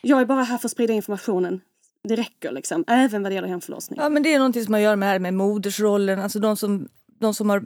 Jag 0.00 0.20
är 0.20 0.24
bara 0.24 0.42
här 0.42 0.58
för 0.58 0.68
att 0.68 0.72
sprida 0.72 0.92
informationen. 0.92 1.60
Det 2.04 2.16
räcker 2.16 2.52
liksom, 2.52 2.84
även 2.88 3.22
vad 3.22 3.32
det 3.32 3.34
gäller 3.34 3.48
hemförlossning. 3.48 3.98
Ja, 4.02 4.08
men 4.08 4.22
det 4.22 4.34
är 4.34 4.38
någonting 4.38 4.64
som 4.64 4.74
har 4.74 4.80
att 4.80 4.84
göra 4.84 4.96
med 4.96 5.06
det 5.06 5.12
här 5.12 5.18
med 5.18 5.34
modersrollen. 5.34 6.18
Alltså 6.20 6.38
de 6.38 6.56
som, 6.56 6.88
de 7.06 7.34
som 7.34 7.50
har, 7.50 7.64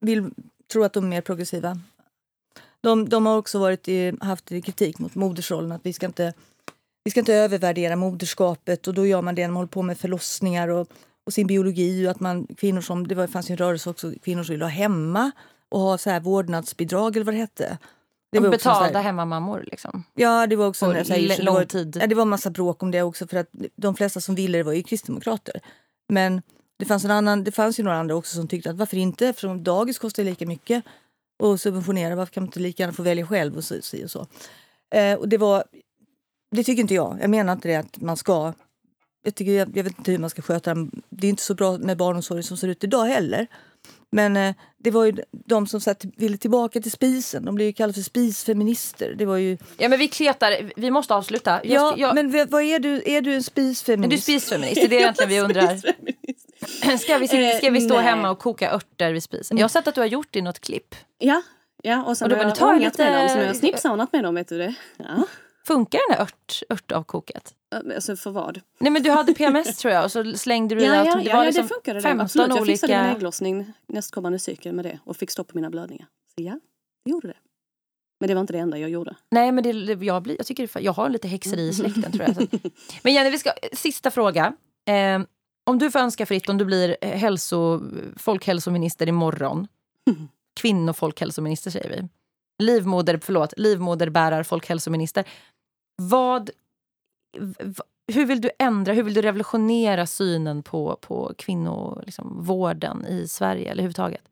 vill, 0.00 0.30
tror 0.72 0.84
att 0.84 0.92
de 0.92 1.04
är 1.04 1.08
mer 1.08 1.20
progressiva. 1.20 1.80
De, 2.80 3.08
de 3.08 3.26
har 3.26 3.38
också 3.38 3.58
varit 3.58 3.88
i, 3.88 4.16
haft 4.20 4.48
kritik 4.48 4.98
mot 4.98 5.14
modersrollen. 5.14 5.72
Att 5.72 5.86
vi 5.86 5.92
ska, 5.92 6.06
inte, 6.06 6.32
vi 7.04 7.10
ska 7.10 7.20
inte 7.20 7.34
övervärdera 7.34 7.96
moderskapet 7.96 8.88
och 8.88 8.94
då 8.94 9.06
gör 9.06 9.22
man 9.22 9.34
det 9.34 9.42
när 9.42 9.48
man 9.48 9.56
håller 9.56 9.68
på 9.68 9.82
med 9.82 9.98
förlossningar 9.98 10.68
och, 10.68 10.88
och 11.24 11.32
sin 11.32 11.46
biologi. 11.46 12.06
Och 12.06 12.10
att 12.10 12.20
man, 12.20 12.46
kvinnor 12.46 12.80
som, 12.80 13.08
det 13.08 13.14
var, 13.14 13.26
fanns 13.26 13.50
ju 13.50 13.52
en 13.52 13.58
rörelse 13.58 13.90
också, 13.90 14.12
kvinnor 14.22 14.42
som 14.42 14.52
ville 14.52 14.64
ha 14.64 14.70
hemma 14.70 15.30
och 15.68 15.80
ha 15.80 15.98
så 15.98 16.10
här 16.10 16.20
vårdnadsbidrag 16.20 17.16
eller 17.16 17.24
vad 17.24 17.34
det 17.34 17.38
hette. 17.38 17.78
Det 18.32 18.38
De 18.38 18.40
var 18.40 18.54
också 18.54 18.68
betalda 18.68 18.98
här- 18.98 19.04
hemmamammor 19.04 19.64
liksom. 19.70 20.04
Ja, 20.14 20.46
det 20.46 20.56
var 20.56 20.66
också 20.66 20.86
en 20.86 21.04
så 21.04 21.12
här 21.12 21.42
lång 21.42 21.66
tid. 21.66 21.98
Ja, 22.00 22.06
det 22.06 22.14
var 22.14 22.24
massa 22.24 22.50
bråk 22.50 22.82
om 22.82 22.90
det 22.90 23.02
också 23.02 23.26
för 23.26 23.36
att 23.36 23.48
de 23.76 23.94
flesta 23.96 24.20
som 24.20 24.34
ville 24.34 24.58
det 24.58 24.64
var 24.64 24.72
ju 24.72 24.82
kristdemokrater. 24.82 25.60
Men 26.08 26.42
det 26.78 26.84
fanns, 26.84 27.04
en 27.04 27.10
annan, 27.10 27.44
det 27.44 27.52
fanns 27.52 27.80
ju 27.80 27.82
några 27.82 27.98
andra 27.98 28.14
också 28.16 28.36
som 28.36 28.48
tyckte 28.48 28.70
att 28.70 28.76
varför 28.76 28.96
inte? 28.96 29.28
Eftersom 29.28 29.64
dagis 29.64 29.98
kostar 29.98 30.24
lika 30.24 30.46
mycket 30.46 30.84
och 31.42 31.60
subventionera, 31.60 32.16
varför 32.16 32.32
kan 32.32 32.42
man 32.42 32.48
inte 32.48 32.60
lika 32.60 32.82
gärna 32.82 32.92
få 32.92 33.02
välja 33.02 33.26
själv 33.26 33.56
och 33.56 33.64
så. 33.64 33.74
så, 33.82 34.04
och 34.04 34.10
så. 34.10 34.26
Eh, 34.98 35.18
och 35.18 35.28
det 35.28 35.38
var, 35.38 35.64
det 36.50 36.64
tycker 36.64 36.80
inte 36.82 36.94
jag. 36.94 37.18
Jag 37.20 37.30
menar 37.30 37.52
inte 37.52 37.68
det 37.68 37.76
att 37.76 38.00
man 38.00 38.16
ska 38.16 38.52
jag, 39.24 39.34
tycker, 39.34 39.52
jag, 39.52 39.76
jag 39.76 39.84
vet 39.84 39.98
inte 39.98 40.10
hur 40.10 40.18
man 40.18 40.30
ska 40.30 40.42
sköta 40.42 40.74
den. 40.74 41.02
Det 41.08 41.26
är 41.26 41.28
inte 41.28 41.42
så 41.42 41.54
bra 41.54 41.78
med 41.78 41.96
barnomsorg 41.96 42.42
som 42.42 42.56
ser 42.56 42.68
ut 42.68 42.84
idag 42.84 43.04
heller. 43.04 43.46
Men 44.12 44.36
eh, 44.36 44.54
det 44.78 44.90
var 44.90 45.04
ju 45.04 45.16
de 45.46 45.66
som 45.66 45.80
satt, 45.80 46.04
ville 46.16 46.36
tillbaka 46.36 46.80
till 46.80 46.90
spisen. 46.90 47.44
De 47.44 47.54
blev 47.54 47.66
ju 47.66 47.72
kallade 47.72 47.94
för 47.94 48.00
spisfeminister. 48.02 49.14
Det 49.18 49.26
var 49.26 49.36
ju 49.36 49.58
Ja 49.78 49.88
men 49.88 49.98
vi 49.98 50.08
kletar, 50.08 50.70
vi 50.76 50.90
måste 50.90 51.14
avsluta. 51.14 51.50
Jag, 51.50 51.82
Ja, 51.82 51.94
jag, 51.98 52.14
men 52.14 52.46
vad 52.50 52.62
är 52.62 52.78
du? 52.78 53.02
Är 53.06 53.20
du 53.22 53.34
en 53.34 53.42
spisfeminist? 53.42 54.28
är 54.28 54.32
du 54.32 54.38
spisfeminist? 54.40 54.74
Det 54.74 54.82
är 54.84 54.88
det 54.88 54.96
egentligen 55.00 55.30
vi 55.30 55.40
undrar. 55.40 55.76
Ska 56.98 57.18
vi, 57.18 57.28
sitta- 57.28 57.58
ska 57.58 57.70
vi 57.70 57.80
stå 57.80 57.94
Eh, 57.94 58.00
nej. 58.00 58.10
hemma 58.10 58.30
och 58.30 58.38
koka 58.38 58.72
örter 58.72 59.12
vid 59.12 59.22
spisen? 59.22 59.56
Jag 59.56 59.64
har 59.64 59.68
sett 59.68 59.88
att 59.88 59.94
du 59.94 60.00
har 60.00 60.08
gjort 60.08 60.28
det 60.30 60.38
i 60.38 60.42
något 60.42 60.60
klipp. 60.60 60.94
Ja, 61.18 61.42
ja 61.82 62.04
och 62.04 62.18
sen 62.18 62.24
Och 62.24 62.30
då 62.30 62.44
har 62.44 62.50
jag 62.58 62.62
ångat 62.76 62.98
med 62.98 63.06
dem, 63.12 63.38
jag 63.38 63.46
har 63.46 63.54
snipsarnat 63.54 64.12
med 64.12 64.24
dem, 64.24 64.34
vet 64.34 64.48
du 64.48 64.58
det? 64.58 64.74
Ja. 64.96 65.24
Funkar 65.66 66.00
den 66.08 66.16
här 66.18 66.22
ört, 66.24 66.62
örtavkoket? 66.70 67.54
Alltså 67.70 68.16
för 68.16 68.30
vad? 68.30 68.60
Nej 68.78 68.92
men 68.92 69.02
du 69.02 69.10
hade 69.10 69.34
PMS 69.34 69.76
tror 69.76 69.94
jag 69.94 70.04
och 70.04 70.12
så 70.12 70.32
slängde 70.36 70.74
du 70.74 70.84
Ja, 70.84 70.94
ja, 70.94 71.02
det 71.02 71.08
ja, 71.22 71.36
var 71.36 71.42
ja 71.42 71.46
liksom 71.46 71.62
det 71.62 71.68
funkade. 71.68 71.98
Det. 71.98 72.02
15 72.02 72.24
Absolut. 72.24 72.56
Jag 72.56 72.66
fixade 72.66 72.92
olika... 72.92 73.16
ägglossning 73.16 73.72
nästkommande 73.86 74.38
cykel 74.38 74.72
med 74.72 74.84
det 74.84 74.98
och 75.04 75.16
fick 75.16 75.30
stopp 75.30 75.48
på 75.48 75.56
mina 75.56 75.70
blödningar. 75.70 76.06
Så 76.34 76.42
ja, 76.42 76.60
det 77.04 77.10
gjorde 77.10 77.28
det. 77.28 77.36
Men 78.20 78.28
det 78.28 78.34
var 78.34 78.40
inte 78.40 78.52
det 78.52 78.58
enda 78.58 78.78
jag 78.78 78.90
gjorde. 78.90 79.16
Nej 79.30 79.52
men 79.52 79.64
det, 79.64 80.04
jag, 80.04 80.22
blir, 80.22 80.36
jag, 80.36 80.46
tycker 80.46 80.70
jag 80.80 80.92
har 80.92 81.08
lite 81.08 81.28
häxeri 81.28 81.68
i 81.68 81.72
släkten 81.72 82.12
tror 82.12 82.24
jag. 82.24 82.34
Så. 82.36 82.58
Men 83.02 83.14
Jenny, 83.14 83.30
vi 83.30 83.38
ska, 83.38 83.52
sista 83.72 84.10
fråga. 84.10 84.52
Eh, 84.88 85.20
om 85.66 85.78
du 85.78 85.90
får 85.90 85.98
önska 85.98 86.26
fritt, 86.26 86.48
om 86.48 86.58
du 86.58 86.64
blir 86.64 86.96
eh, 87.00 87.10
hälso, 87.10 87.82
folkhälsominister 88.16 89.08
imorgon. 89.08 89.68
Kvinnofolkhälsominister 90.60 91.70
säger 91.70 91.90
vi. 91.90 92.08
Livmoder, 92.64 93.20
förlåt, 93.22 93.54
livmoderbärar 93.56 94.42
folkhälsominister. 94.42 95.24
Vad, 95.96 96.50
hur 98.12 98.26
vill 98.26 98.40
du 98.40 98.50
ändra, 98.58 98.92
hur 98.92 99.02
vill 99.02 99.14
du 99.14 99.22
revolutionera 99.22 100.06
synen 100.06 100.62
på, 100.62 100.98
på 101.00 101.32
kvinnovården 101.38 102.02
liksom, 102.06 102.44
vården 102.44 103.06
i 103.06 103.28
Sverige 103.28 103.64
eller 103.64 103.82
överhuvudtaget? 103.82 104.22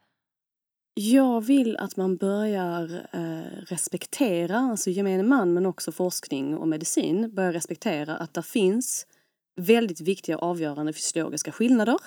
Jag 0.94 1.40
vill 1.40 1.76
att 1.76 1.96
man 1.96 2.16
börjar 2.16 3.08
eh, 3.12 3.64
respektera, 3.66 4.58
alltså 4.58 4.90
gemene 4.90 5.22
man 5.22 5.54
men 5.54 5.66
också 5.66 5.92
forskning 5.92 6.56
och 6.56 6.68
medicin, 6.68 7.34
börjar 7.34 7.52
respektera 7.52 8.16
att 8.16 8.34
det 8.34 8.42
finns 8.42 9.06
väldigt 9.56 10.00
viktiga 10.00 10.38
och 10.38 10.42
avgörande 10.42 10.92
fysiologiska 10.92 11.52
skillnader. 11.52 11.98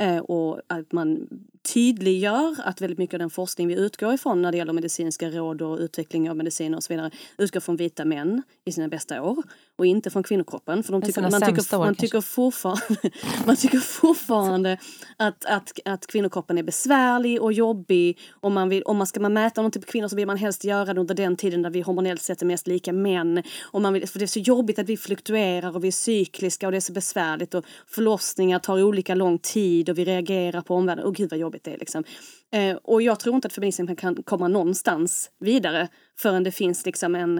Eh, 0.00 0.18
och 0.18 0.60
att 0.66 0.92
man 0.92 1.28
tydliggör 1.74 2.56
att 2.64 2.80
väldigt 2.80 2.98
mycket 2.98 3.14
av 3.14 3.18
den 3.18 3.30
forskning 3.30 3.68
vi 3.68 3.74
utgår 3.74 4.14
ifrån 4.14 4.42
när 4.42 4.52
det 4.52 4.58
gäller 4.58 4.72
medicinska 4.72 5.30
råd 5.30 5.62
och 5.62 5.78
utveckling 5.78 6.30
av 6.30 6.36
mediciner 6.36 6.76
och 6.76 6.84
så 6.84 6.92
vidare 6.92 7.10
utgår 7.38 7.60
från 7.60 7.76
vita 7.76 8.04
män 8.04 8.42
i 8.64 8.72
sina 8.72 8.88
bästa 8.88 9.22
år 9.22 9.42
och 9.80 9.86
inte 9.86 10.10
från 10.10 10.22
kvinnokroppen. 10.22 10.82
För 10.82 10.92
de 10.92 11.02
tycker, 11.02 11.20
man, 11.22 11.32
tycker, 11.32 11.76
år, 11.76 11.84
man, 11.84 11.94
tycker 11.94 12.20
fortfarande, 12.20 13.10
man 13.46 13.56
tycker 13.56 13.78
fortfarande 13.78 14.78
att, 15.16 15.44
att, 15.44 15.72
att 15.84 16.06
kvinnokroppen 16.06 16.58
är 16.58 16.62
besvärlig 16.62 17.42
och 17.42 17.52
jobbig. 17.52 18.18
Om 18.40 18.54
man, 18.54 18.68
vill, 18.68 18.82
om 18.82 18.96
man 18.96 19.06
ska 19.06 19.20
man 19.20 19.32
mäta 19.32 19.60
någonting 19.60 19.82
på 19.82 19.88
kvinnor 19.88 20.08
så 20.08 20.16
vill 20.16 20.26
man 20.26 20.36
helst 20.36 20.64
göra 20.64 20.94
det 20.94 21.00
under 21.00 21.14
den 21.14 21.36
tiden 21.36 21.62
där 21.62 21.70
vi 21.70 21.80
hormonellt 21.80 22.22
sett 22.22 22.42
är 22.42 22.46
mest 22.46 22.66
lika 22.66 22.92
män. 22.92 23.42
Och 23.62 23.82
man 23.82 23.92
vill, 23.92 24.08
för 24.08 24.18
det 24.18 24.24
är 24.24 24.26
så 24.26 24.40
jobbigt 24.40 24.78
att 24.78 24.88
vi 24.88 24.96
fluktuerar 24.96 25.76
och 25.76 25.84
vi 25.84 25.88
är 25.88 25.92
cykliska 25.92 26.66
och 26.66 26.72
det 26.72 26.78
är 26.78 26.80
så 26.80 26.92
besvärligt. 26.92 27.54
Och 27.54 27.64
förlossningar 27.86 28.58
tar 28.58 28.82
olika 28.82 29.14
lång 29.14 29.38
tid 29.38 29.88
och 29.88 29.98
vi 29.98 30.04
reagerar 30.04 30.60
på 30.60 30.74
omvärlden. 30.74 31.04
Åh 31.04 31.12
gud 31.12 31.30
vad 31.30 31.40
jobbigt 31.40 31.64
det 31.64 31.72
är 31.72 31.78
liksom. 31.78 32.04
Eh, 32.52 32.76
och 32.76 33.02
jag 33.02 33.20
tror 33.20 33.34
inte 33.34 33.46
att 33.46 33.52
feminismen 33.52 33.96
kan 33.96 34.22
komma 34.22 34.48
någonstans 34.48 35.30
vidare 35.40 35.88
förrän 36.18 36.44
det 36.44 36.52
finns 36.52 36.86
liksom 36.86 37.14
en, 37.14 37.38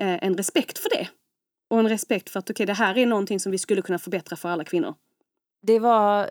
eh, 0.00 0.24
en 0.24 0.36
respekt 0.36 0.78
för 0.78 0.90
det. 0.90 1.08
Och 1.72 1.78
en 1.80 1.88
respekt 1.88 2.30
för 2.30 2.38
att 2.38 2.50
okej, 2.50 2.66
det 2.66 2.72
här 2.72 2.98
är 2.98 3.06
någonting 3.06 3.40
som 3.40 3.52
vi 3.52 3.58
skulle 3.58 3.82
kunna 3.82 3.98
förbättra 3.98 4.36
för 4.36 4.48
alla 4.48 4.64
kvinnor. 4.64 4.94
det 5.62 5.78
var 5.78 6.20
eh, 6.22 6.28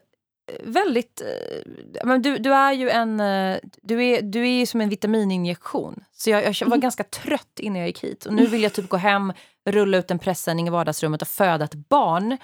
väldigt... 0.63 1.21
eh, 1.21 2.05
Men 2.05 2.21
du, 2.21 2.37
du 2.37 2.53
är 2.53 2.71
ju 2.73 2.89
en... 2.89 3.19
eh, 3.19 3.57
Du 3.81 4.03
är, 4.05 4.21
du 4.21 4.49
är 4.49 4.65
som 4.65 4.81
en 4.81 4.89
vitamininjektion. 4.89 6.03
Så 6.13 6.29
jag, 6.29 6.55
jag 6.61 6.67
var 6.67 6.77
ganska 6.77 7.03
trött 7.03 7.59
innan 7.59 7.79
jag 7.79 7.87
gick 7.87 8.03
hit. 8.03 8.25
Och 8.25 8.33
nu 8.33 8.45
vill 8.45 8.63
jag 8.63 8.73
typ 8.73 8.89
gå 8.89 8.97
hem, 8.97 9.33
rulla 9.69 9.97
ut 9.97 10.11
en 10.11 10.19
pressändning 10.19 10.67
i 10.67 10.69
vardagsrummet 10.69 11.21
och 11.21 11.27
föda 11.27 11.65
ett 11.65 11.75
barn. 11.89 12.37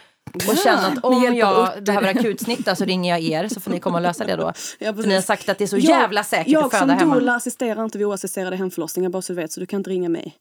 Och 0.49 0.57
känna 0.57 0.87
att 0.87 1.03
om 1.03 1.35
jag 1.35 1.83
behöver 1.83 2.07
akutsnitta 2.07 2.75
så 2.75 2.85
ringer 2.85 3.17
jag 3.17 3.21
er 3.43 3.47
så 3.47 3.59
får 3.59 3.71
ni 3.71 3.79
komma 3.79 3.97
och 3.97 4.01
lösa 4.03 4.25
det 4.25 4.35
då. 4.35 4.53
Ja, 4.79 4.93
För 4.93 5.03
ni 5.03 5.13
har 5.15 5.21
sagt 5.21 5.49
att 5.49 5.57
det 5.57 5.63
är 5.63 5.67
så 5.67 5.77
jävla 5.77 6.23
säkert 6.23 6.47
jag 6.53 6.65
att 6.65 6.71
föda 6.71 6.79
som 6.87 6.89
hemma. 6.89 7.15
doula 7.15 7.35
assisterar 7.35 7.83
inte 7.83 7.97
vid 7.97 8.07
oassisterade 8.07 8.55
hemförlossningar 8.55 9.09
bara 9.09 9.21
så 9.21 9.33
du 9.33 9.41
vet, 9.41 9.51
så 9.51 9.59
du 9.59 9.65
kan 9.65 9.77
inte 9.79 9.89
ringa 9.89 10.09
mig. 10.09 10.35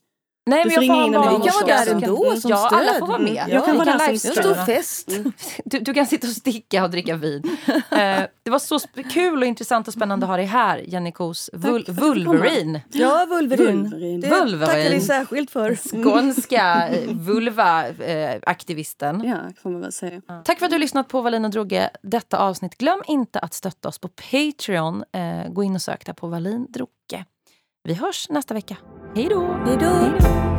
Nej, 0.51 0.63
Du 0.65 0.69
men 0.69 0.75
jag 0.87 0.97
får 0.97 1.07
in 1.07 1.15
en 1.15 1.23
en 1.23 1.41
Vi 1.43 1.49
kan 1.49 1.55
vara 1.55 1.67
där 1.85 1.93
ändå 1.93 2.37
som 2.37 2.51
Ja, 2.51 2.69
alla 2.73 2.89
stöd. 2.89 2.99
får 2.99 3.07
vara 3.07 3.19
med. 3.19 3.29
Mm. 3.39 3.51
Jag 3.51 3.65
kan 3.65 3.77
vara 3.77 3.99
där 3.99 4.17
som 4.17 4.31
stor 4.33 4.67
fest. 4.67 5.11
Du, 5.65 5.79
du 5.79 5.95
kan 5.95 6.07
sitta 6.07 6.27
och 6.27 6.33
sticka 6.33 6.85
och 6.85 6.91
dricka 6.91 7.15
vin. 7.17 7.43
Eh, 7.91 8.21
det 8.43 8.51
var 8.51 8.59
så 8.59 8.79
kul 9.13 9.39
och 9.43 9.47
intressant 9.47 9.89
och 9.89 9.95
spännande 9.95 10.27
att 10.27 10.31
ha 10.31 10.37
dig 10.37 10.47
här, 10.47 10.79
Jenny 10.79 11.13
Kos 11.13 11.51
vul-. 11.53 11.85
Vulverine. 11.89 12.81
Ja, 12.93 13.27
Vulverin. 13.29 13.83
Vulverin. 13.83 14.21
Det 14.21 14.29
Vulverin. 14.29 14.67
tackar 14.67 14.91
vi 14.91 15.01
särskilt 15.01 15.51
för. 15.51 15.77
Skånska 16.03 16.89
eh, 16.89 17.11
vulva-aktivisten. 17.15 19.23
Ja, 19.25 19.37
får 19.63 19.71
man 19.71 19.81
väl 19.81 19.93
säga. 19.93 20.21
Tack 20.45 20.59
för 20.59 20.67
att 20.67 20.71
du 20.71 20.75
har 20.75 20.81
lyssnat 20.81 21.09
på 21.09 21.19
och 21.19 21.51
Droge 21.51 21.91
detta 22.03 22.39
avsnitt. 22.39 22.79
Glöm 22.79 23.03
inte 23.07 23.39
att 23.39 23.55
stötta 23.55 23.89
oss 23.89 23.99
på 23.99 24.09
Patreon. 24.09 25.05
Eh, 25.13 25.49
gå 25.53 25.63
in 25.63 25.75
och 25.75 25.83
sök 25.83 26.07
där 26.07 26.13
på 26.13 26.27
Wallin 26.29 26.67
Droge. 26.69 27.25
Vi 27.85 27.95
hörs 27.95 28.29
nästa 28.29 28.55
vecka. 28.55 28.77
Hej 29.17 29.29
då! 29.31 29.57
Hej 29.67 29.79
då. 29.81 30.56